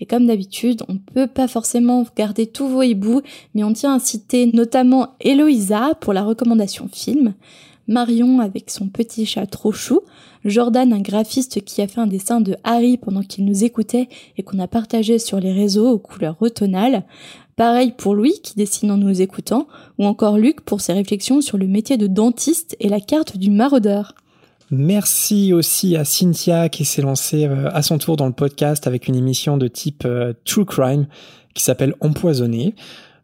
Et 0.00 0.06
comme 0.06 0.26
d'habitude, 0.26 0.82
on 0.88 0.98
peut 0.98 1.26
pas 1.26 1.48
forcément 1.48 2.06
garder 2.16 2.46
tous 2.46 2.68
vos 2.68 2.82
hiboux, 2.82 3.22
mais 3.54 3.64
on 3.64 3.72
tient 3.72 3.94
à 3.94 3.98
citer 3.98 4.46
notamment 4.46 5.14
Eloïsa 5.20 5.94
pour 6.00 6.12
la 6.12 6.22
recommandation 6.22 6.88
film, 6.90 7.34
Marion 7.88 8.40
avec 8.40 8.70
son 8.70 8.88
petit 8.88 9.26
chat 9.26 9.46
trop 9.46 9.72
chou, 9.72 10.00
Jordan, 10.44 10.92
un 10.92 11.00
graphiste 11.00 11.64
qui 11.64 11.82
a 11.82 11.88
fait 11.88 12.00
un 12.00 12.06
dessin 12.06 12.40
de 12.40 12.56
Harry 12.62 12.98
pendant 12.98 13.22
qu'il 13.22 13.44
nous 13.44 13.64
écoutait 13.64 14.08
et 14.36 14.44
qu'on 14.44 14.60
a 14.60 14.68
partagé 14.68 15.18
sur 15.18 15.40
les 15.40 15.52
réseaux 15.52 15.90
aux 15.90 15.98
couleurs 15.98 16.36
automnales, 16.40 17.02
Pareil 17.56 17.94
pour 17.96 18.14
Louis 18.14 18.38
qui 18.42 18.54
dessine 18.54 18.90
en 18.90 18.98
nous 18.98 19.22
écoutant, 19.22 19.66
ou 19.96 20.04
encore 20.04 20.36
Luc 20.36 20.60
pour 20.60 20.82
ses 20.82 20.92
réflexions 20.92 21.40
sur 21.40 21.56
le 21.56 21.66
métier 21.66 21.96
de 21.96 22.06
dentiste 22.06 22.76
et 22.80 22.90
la 22.90 23.00
carte 23.00 23.38
du 23.38 23.50
maraudeur. 23.50 24.14
Merci 24.70 25.54
aussi 25.54 25.96
à 25.96 26.04
Cynthia 26.04 26.68
qui 26.68 26.84
s'est 26.84 27.00
lancée 27.00 27.46
euh, 27.46 27.70
à 27.72 27.80
son 27.80 27.96
tour 27.96 28.18
dans 28.18 28.26
le 28.26 28.32
podcast 28.32 28.86
avec 28.86 29.08
une 29.08 29.14
émission 29.14 29.56
de 29.56 29.68
type 29.68 30.02
euh, 30.04 30.34
True 30.44 30.66
Crime 30.66 31.06
qui 31.54 31.62
s'appelle 31.62 31.94
Empoisonné. 32.00 32.74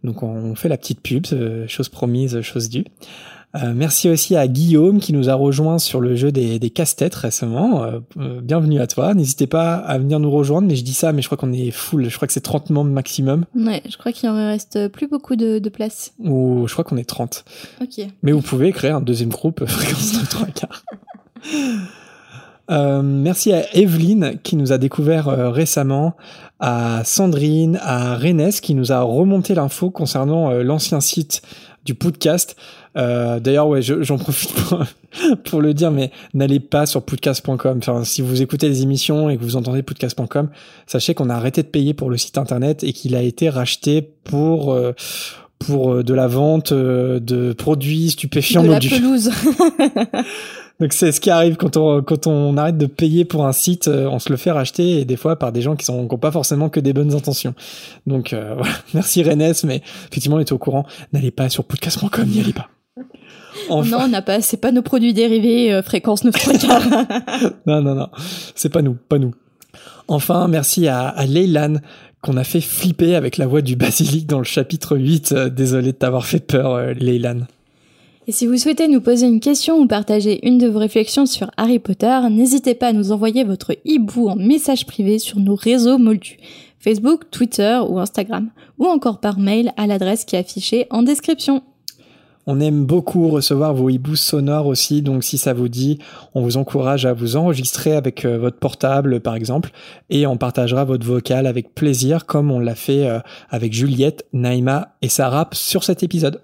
Donc 0.03 0.23
on 0.23 0.55
fait 0.55 0.71
la 0.71 0.79
petite 0.79 1.03
pub, 1.03 1.27
euh, 1.33 1.69
chose 1.69 1.91
promise, 1.91 2.41
chose 2.41 2.71
due. 2.71 2.87
Euh, 3.55 3.75
merci 3.75 4.09
aussi 4.09 4.35
à 4.35 4.49
Guillaume 4.49 4.99
qui 4.99 5.13
nous 5.13 5.29
a 5.29 5.35
rejoint 5.35 5.79
sur 5.79 6.01
le 6.01 6.17
jeu 6.17 6.33
des, 6.33 6.59
des 6.59 6.71
casse-têtes 6.71 7.15
récemment. 7.15 7.83
Euh, 7.85 8.01
euh, 8.17 8.41
bienvenue 8.41 8.81
à 8.81 8.87
toi. 8.87 9.13
N'hésitez 9.13 9.47
pas 9.47 9.75
à 9.75 9.99
venir 9.99 10.21
nous 10.21 10.31
rejoindre, 10.31 10.69
mais 10.69 10.75
je 10.75 10.83
dis 10.83 10.95
ça, 10.95 11.13
mais 11.13 11.21
je 11.21 11.29
crois 11.29 11.37
qu'on 11.37 11.53
est 11.53 11.71
full. 11.71 12.09
Je 12.09 12.17
crois 12.17 12.27
que 12.27 12.33
c'est 12.33 12.41
30 12.41 12.71
membres 12.71 12.91
maximum, 12.91 13.45
Ouais, 13.55 13.83
je 13.91 13.99
crois 13.99 14.11
qu'il 14.13 14.31
en 14.31 14.35
reste 14.35 14.89
plus 14.89 15.07
beaucoup 15.07 15.37
de, 15.37 15.59
de 15.59 15.69
place. 15.69 16.15
ou 16.19 16.65
je 16.67 16.73
crois 16.73 16.85
qu'on 16.85 16.97
est 16.97 17.05
30. 17.09 17.45
Ok. 17.83 18.07
Mais 18.23 18.33
vous 18.33 18.41
pouvez 18.41 18.73
créer 18.73 18.91
un 18.91 19.03
deuxième 19.03 19.29
groupe 19.31 19.61
euh, 19.61 19.67
fréquence 19.67 20.19
de 20.19 20.27
trois 20.27 20.47
quarts. 20.47 20.83
Euh, 22.71 23.03
merci 23.03 23.53
à 23.53 23.65
Evelyne 23.77 24.39
qui 24.43 24.57
nous 24.57 24.73
a 24.73 24.79
découvert 24.79 25.29
euh, 25.29 25.51
récemment, 25.51 26.15
à 26.61 27.03
Sandrine, 27.05 27.79
à 27.83 28.15
Rennes 28.17 28.51
qui 28.63 28.75
nous 28.75 28.93
a 28.93 29.03
remonté 29.03 29.55
l'info 29.55 29.91
concernant 29.91 30.51
euh, 30.51 30.63
l'ancien 30.63 31.01
site 31.01 31.43
du 31.85 31.95
podcast. 31.95 32.57
Euh, 32.97 33.41
D'ailleurs, 33.41 33.69
ouais, 33.69 33.81
je- 33.83 34.03
j'en 34.03 34.19
profite 34.19 34.53
pour, 34.53 34.79
pour 35.45 35.61
le 35.63 35.73
dire, 35.75 35.91
mais 35.91 36.11
n'allez 36.35 36.61
pas 36.61 36.87
sur 36.87 37.03
podcast.com. 37.03 37.79
Enfin, 37.79 38.05
si 38.05 38.21
vous 38.23 38.43
écoutez 38.43 38.69
les 38.69 38.83
émissions 38.83 39.31
et 39.31 39.37
que 39.37 39.43
vous 39.43 39.57
entendez 39.57 39.83
podcast.com, 39.83 40.51
sachez 40.87 41.15
qu'on 41.15 41.31
a 41.31 41.35
arrêté 41.35 41.63
de 41.63 41.69
payer 41.69 41.95
pour 41.95 42.11
le 42.11 42.17
site 42.19 42.37
internet 42.39 42.85
et 42.85 42.93
qu'il 42.93 43.15
a 43.17 43.23
été 43.23 43.49
racheté 43.49 44.03
pour 44.25 44.73
euh, 44.73 44.93
pour 45.59 45.93
euh, 45.95 46.03
de 46.03 46.13
la 46.13 46.27
vente 46.27 46.73
euh, 46.73 47.21
de 47.21 47.53
produits 47.53 48.11
stupéfiants 48.11 48.63
de 48.65 48.69
la 48.71 48.81
pelouse. 48.99 49.31
Donc 50.81 50.93
c'est 50.93 51.13
ce 51.13 51.21
qui 51.21 51.31
arrive 51.31 51.57
quand 51.57 51.77
on 51.77 52.03
quand 52.03 52.27
on 52.27 52.57
arrête 52.57 52.77
de 52.77 52.87
payer 52.87 53.25
pour 53.25 53.47
un 53.47 53.53
site, 53.53 53.89
on 53.89 54.19
se 54.19 54.31
le 54.31 54.37
fait 54.37 54.51
racheter 54.51 54.99
et 55.01 55.05
des 55.05 55.17
fois 55.17 55.37
par 55.39 55.53
des 55.53 55.63
gens 55.63 55.77
qui 55.77 55.85
sont 55.85 56.09
qui 56.09 56.15
ont 56.15 56.19
pas 56.19 56.33
forcément 56.33 56.69
que 56.71 56.81
des 56.81 56.93
bonnes 56.93 57.15
intentions. 57.15 57.55
Donc 58.07 58.33
euh, 58.33 58.55
voilà, 58.59 58.75
merci 58.93 59.23
Rennes, 59.23 59.53
mais 59.65 59.83
effectivement 60.11 60.37
on 60.37 60.41
était 60.41 60.53
au 60.53 60.59
courant. 60.59 60.85
N'allez 61.13 61.31
pas 61.31 61.49
sur 61.49 61.65
podcast.com, 61.65 62.27
n'y 62.27 62.41
allez 62.41 62.53
pas. 62.53 62.69
Enfin, 63.69 63.99
Non, 63.99 64.05
on 64.05 64.09
n'a 64.09 64.23
pas, 64.23 64.41
c'est 64.41 64.57
pas 64.57 64.73
nos 64.73 64.83
produits 64.83 65.13
dérivés, 65.15 65.73
euh, 65.73 65.83
fréquence 65.83 66.25
9 66.25 66.35
3 66.35 66.55
quarts. 66.59 66.89
non 67.67 67.83
non 67.83 67.95
non, 67.95 68.09
c'est 68.55 68.69
pas 68.69 68.83
nous, 68.83 68.95
pas 68.95 69.19
nous. 69.19 69.33
Enfin, 70.09 70.49
merci 70.49 70.89
à, 70.89 71.09
à 71.09 71.27
Leylan 71.27 71.77
qu'on 72.23 72.37
a 72.37 72.45
fait 72.45 72.61
flipper 72.61 73.15
avec 73.17 73.37
la 73.37 73.47
voix 73.47 73.63
du 73.63 73.77
basilic 73.77 74.27
dans 74.27 74.39
le 74.39 74.45
chapitre 74.45 74.97
8. 74.97 75.33
Euh, 75.33 75.49
désolé 75.49 75.89
de 75.89 75.97
t'avoir 75.97 76.25
fait 76.25 76.39
peur, 76.41 76.75
euh, 76.75 76.93
Leylan. 76.93 77.41
Et 78.29 78.33
si 78.33 78.47
vous 78.47 78.57
souhaitez 78.57 78.87
nous 78.87 79.01
poser 79.01 79.27
une 79.27 79.41
question 79.41 79.79
ou 79.81 79.87
partager 79.89 80.47
une 80.47 80.57
de 80.59 80.69
vos 80.69 80.79
réflexions 80.79 81.27
sur 81.27 81.51
Harry 81.57 81.81
Potter, 81.81 82.21
n'hésitez 82.31 82.75
pas 82.75 82.89
à 82.89 82.93
nous 82.93 83.11
envoyer 83.11 83.43
votre 83.43 83.77
hibou 83.85 84.29
en 84.29 84.37
message 84.37 84.87
privé 84.87 85.19
sur 85.19 85.41
nos 85.41 85.57
réseaux 85.57 85.99
moldus. 85.99 86.37
Facebook, 86.79 87.25
Twitter 87.33 87.81
ou 87.89 87.99
Instagram, 87.99 88.51
ou 88.79 88.87
encore 88.87 89.19
par 89.19 89.41
mail 89.41 89.73
à 89.77 89.89
l'adresse 89.89 90.25
qui 90.25 90.37
est 90.37 90.41
affichée 90.41 90.87
en 90.91 91.03
description. 91.03 91.63
On 92.47 92.59
aime 92.59 92.85
beaucoup 92.85 93.29
recevoir 93.29 93.73
vos 93.73 93.89
hiboux 93.89 94.17
sonores 94.17 94.67
aussi, 94.67 95.01
donc 95.01 95.23
si 95.23 95.39
ça 95.39 95.53
vous 95.53 95.69
dit, 95.69 95.99
on 96.35 96.43
vous 96.43 96.57
encourage 96.57 97.07
à 97.07 97.13
vous 97.13 97.37
enregistrer 97.37 97.93
avec 97.93 98.25
euh, 98.25 98.37
votre 98.37 98.59
portable 98.59 99.21
par 99.21 99.37
exemple, 99.37 99.71
et 100.11 100.27
on 100.27 100.37
partagera 100.37 100.85
votre 100.85 101.07
vocal 101.07 101.47
avec 101.47 101.73
plaisir 101.73 102.27
comme 102.27 102.51
on 102.51 102.59
l'a 102.59 102.75
fait 102.75 103.07
euh, 103.07 103.21
avec 103.49 103.73
Juliette, 103.73 104.27
Naïma 104.33 104.97
et 105.03 105.09
Sarah 105.09 105.49
sur 105.53 105.85
cet 105.85 106.03
épisode. 106.03 106.41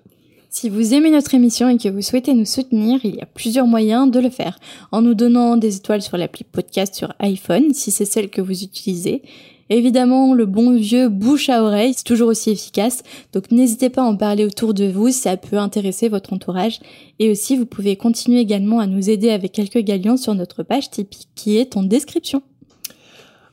Si 0.50 0.70
vous 0.70 0.94
aimez 0.94 1.10
notre 1.10 1.34
émission 1.34 1.68
et 1.68 1.76
que 1.76 1.88
vous 1.88 2.00
souhaitez 2.00 2.32
nous 2.32 2.46
soutenir, 2.46 3.00
il 3.04 3.16
y 3.16 3.20
a 3.20 3.26
plusieurs 3.26 3.66
moyens 3.66 4.10
de 4.10 4.18
le 4.20 4.30
faire. 4.30 4.58
En 4.92 5.02
nous 5.02 5.14
donnant 5.14 5.56
des 5.56 5.76
étoiles 5.76 6.00
sur 6.00 6.16
l'appli 6.16 6.44
podcast 6.44 6.94
sur 6.94 7.12
iPhone, 7.18 7.74
si 7.74 7.90
c'est 7.90 8.06
celle 8.06 8.30
que 8.30 8.40
vous 8.40 8.62
utilisez. 8.62 9.22
Évidemment, 9.70 10.34
le 10.34 10.46
bon 10.46 10.74
vieux 10.76 11.08
bouche 11.08 11.48
à 11.48 11.62
oreille, 11.62 11.92
c'est 11.94 12.04
toujours 12.04 12.28
aussi 12.28 12.50
efficace. 12.50 13.02
Donc 13.32 13.50
n'hésitez 13.50 13.90
pas 13.90 14.02
à 14.02 14.06
en 14.06 14.16
parler 14.16 14.44
autour 14.44 14.74
de 14.74 14.86
vous, 14.86 15.10
ça 15.10 15.36
peut 15.36 15.58
intéresser 15.58 16.08
votre 16.08 16.32
entourage. 16.32 16.80
Et 17.18 17.30
aussi, 17.30 17.56
vous 17.56 17.66
pouvez 17.66 17.96
continuer 17.96 18.40
également 18.40 18.80
à 18.80 18.86
nous 18.86 19.10
aider 19.10 19.30
avec 19.30 19.52
quelques 19.52 19.80
galions 19.80 20.16
sur 20.16 20.34
notre 20.34 20.62
page 20.62 20.90
Tipeee 20.90 21.26
qui 21.34 21.56
est 21.58 21.76
en 21.76 21.82
description. 21.82 22.42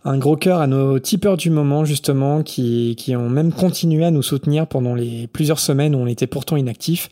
Un 0.08 0.20
gros 0.20 0.36
cœur 0.36 0.60
à 0.60 0.68
nos 0.68 1.00
tipeurs 1.00 1.36
du 1.36 1.50
moment, 1.50 1.84
justement, 1.84 2.44
qui, 2.44 2.96
ont 3.10 3.30
même 3.30 3.52
continué 3.52 4.06
à 4.06 4.12
nous 4.12 4.22
soutenir 4.22 4.68
pendant 4.68 4.94
les 4.94 5.26
plusieurs 5.26 5.58
semaines 5.58 5.96
où 5.96 5.98
on 5.98 6.06
était 6.06 6.28
pourtant 6.28 6.58
inactifs. 6.58 7.10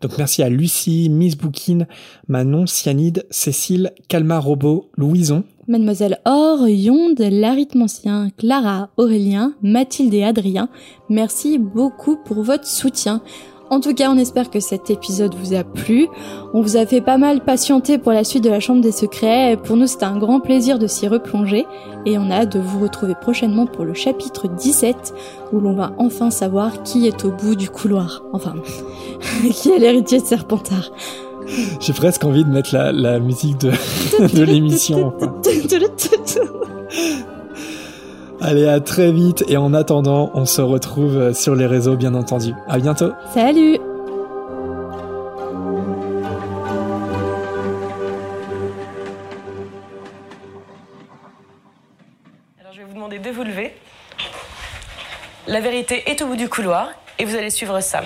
Donc 0.00 0.16
merci 0.16 0.44
à 0.44 0.48
Lucie, 0.48 1.08
Miss 1.10 1.36
Bookin, 1.36 1.86
Manon, 2.28 2.66
Cyanide, 2.66 3.26
Cécile, 3.30 3.92
Calma 4.06 4.38
Robot, 4.38 4.88
Louison. 4.96 5.42
Mademoiselle 5.68 6.18
Or, 6.24 6.66
Yonde, 6.66 7.20
l'arithmancien, 7.20 8.30
Clara, 8.38 8.88
Aurélien, 8.96 9.52
Mathilde 9.62 10.14
et 10.14 10.24
Adrien, 10.24 10.70
merci 11.10 11.58
beaucoup 11.58 12.16
pour 12.16 12.42
votre 12.42 12.66
soutien. 12.66 13.20
En 13.68 13.80
tout 13.80 13.92
cas, 13.92 14.10
on 14.10 14.16
espère 14.16 14.48
que 14.48 14.60
cet 14.60 14.88
épisode 14.88 15.34
vous 15.34 15.52
a 15.52 15.62
plu. 15.62 16.08
On 16.54 16.62
vous 16.62 16.78
a 16.78 16.86
fait 16.86 17.02
pas 17.02 17.18
mal 17.18 17.44
patienter 17.44 17.98
pour 17.98 18.12
la 18.12 18.24
suite 18.24 18.44
de 18.44 18.48
la 18.48 18.60
Chambre 18.60 18.80
des 18.80 18.92
Secrets. 18.92 19.58
Pour 19.62 19.76
nous, 19.76 19.86
c'était 19.86 20.06
un 20.06 20.16
grand 20.16 20.40
plaisir 20.40 20.78
de 20.78 20.86
s'y 20.86 21.06
replonger. 21.06 21.66
Et 22.06 22.16
on 22.16 22.30
a 22.30 22.36
hâte 22.36 22.56
de 22.56 22.60
vous 22.60 22.80
retrouver 22.80 23.14
prochainement 23.14 23.66
pour 23.66 23.84
le 23.84 23.92
chapitre 23.92 24.48
17, 24.48 25.12
où 25.52 25.60
l'on 25.60 25.74
va 25.74 25.92
enfin 25.98 26.30
savoir 26.30 26.82
qui 26.82 27.06
est 27.06 27.26
au 27.26 27.30
bout 27.30 27.56
du 27.56 27.68
couloir. 27.68 28.22
Enfin, 28.32 28.54
qui 29.52 29.68
est 29.68 29.78
l'héritier 29.78 30.20
de 30.20 30.24
Serpentard. 30.24 30.90
J'ai 31.80 31.92
presque 31.92 32.24
envie 32.24 32.44
de 32.44 32.50
mettre 32.50 32.74
la, 32.74 33.18
musique 33.18 33.58
de, 33.58 33.70
de 34.36 34.42
l'émission. 34.42 35.14
Allez, 38.40 38.68
à 38.68 38.80
très 38.80 39.10
vite 39.10 39.44
et 39.48 39.56
en 39.56 39.74
attendant, 39.74 40.30
on 40.34 40.44
se 40.44 40.60
retrouve 40.60 41.32
sur 41.32 41.54
les 41.54 41.66
réseaux 41.66 41.96
bien 41.96 42.14
entendu. 42.14 42.52
À 42.68 42.78
bientôt. 42.78 43.10
Salut 43.34 43.78
Alors 52.60 52.72
je 52.72 52.78
vais 52.78 52.84
vous 52.84 52.94
demander 52.94 53.18
de 53.18 53.30
vous 53.30 53.42
lever. 53.42 53.72
La 55.46 55.60
vérité 55.60 56.02
est 56.10 56.20
au 56.22 56.26
bout 56.26 56.36
du 56.36 56.48
couloir 56.48 56.90
et 57.18 57.24
vous 57.24 57.34
allez 57.34 57.50
suivre 57.50 57.80
Sam. 57.80 58.04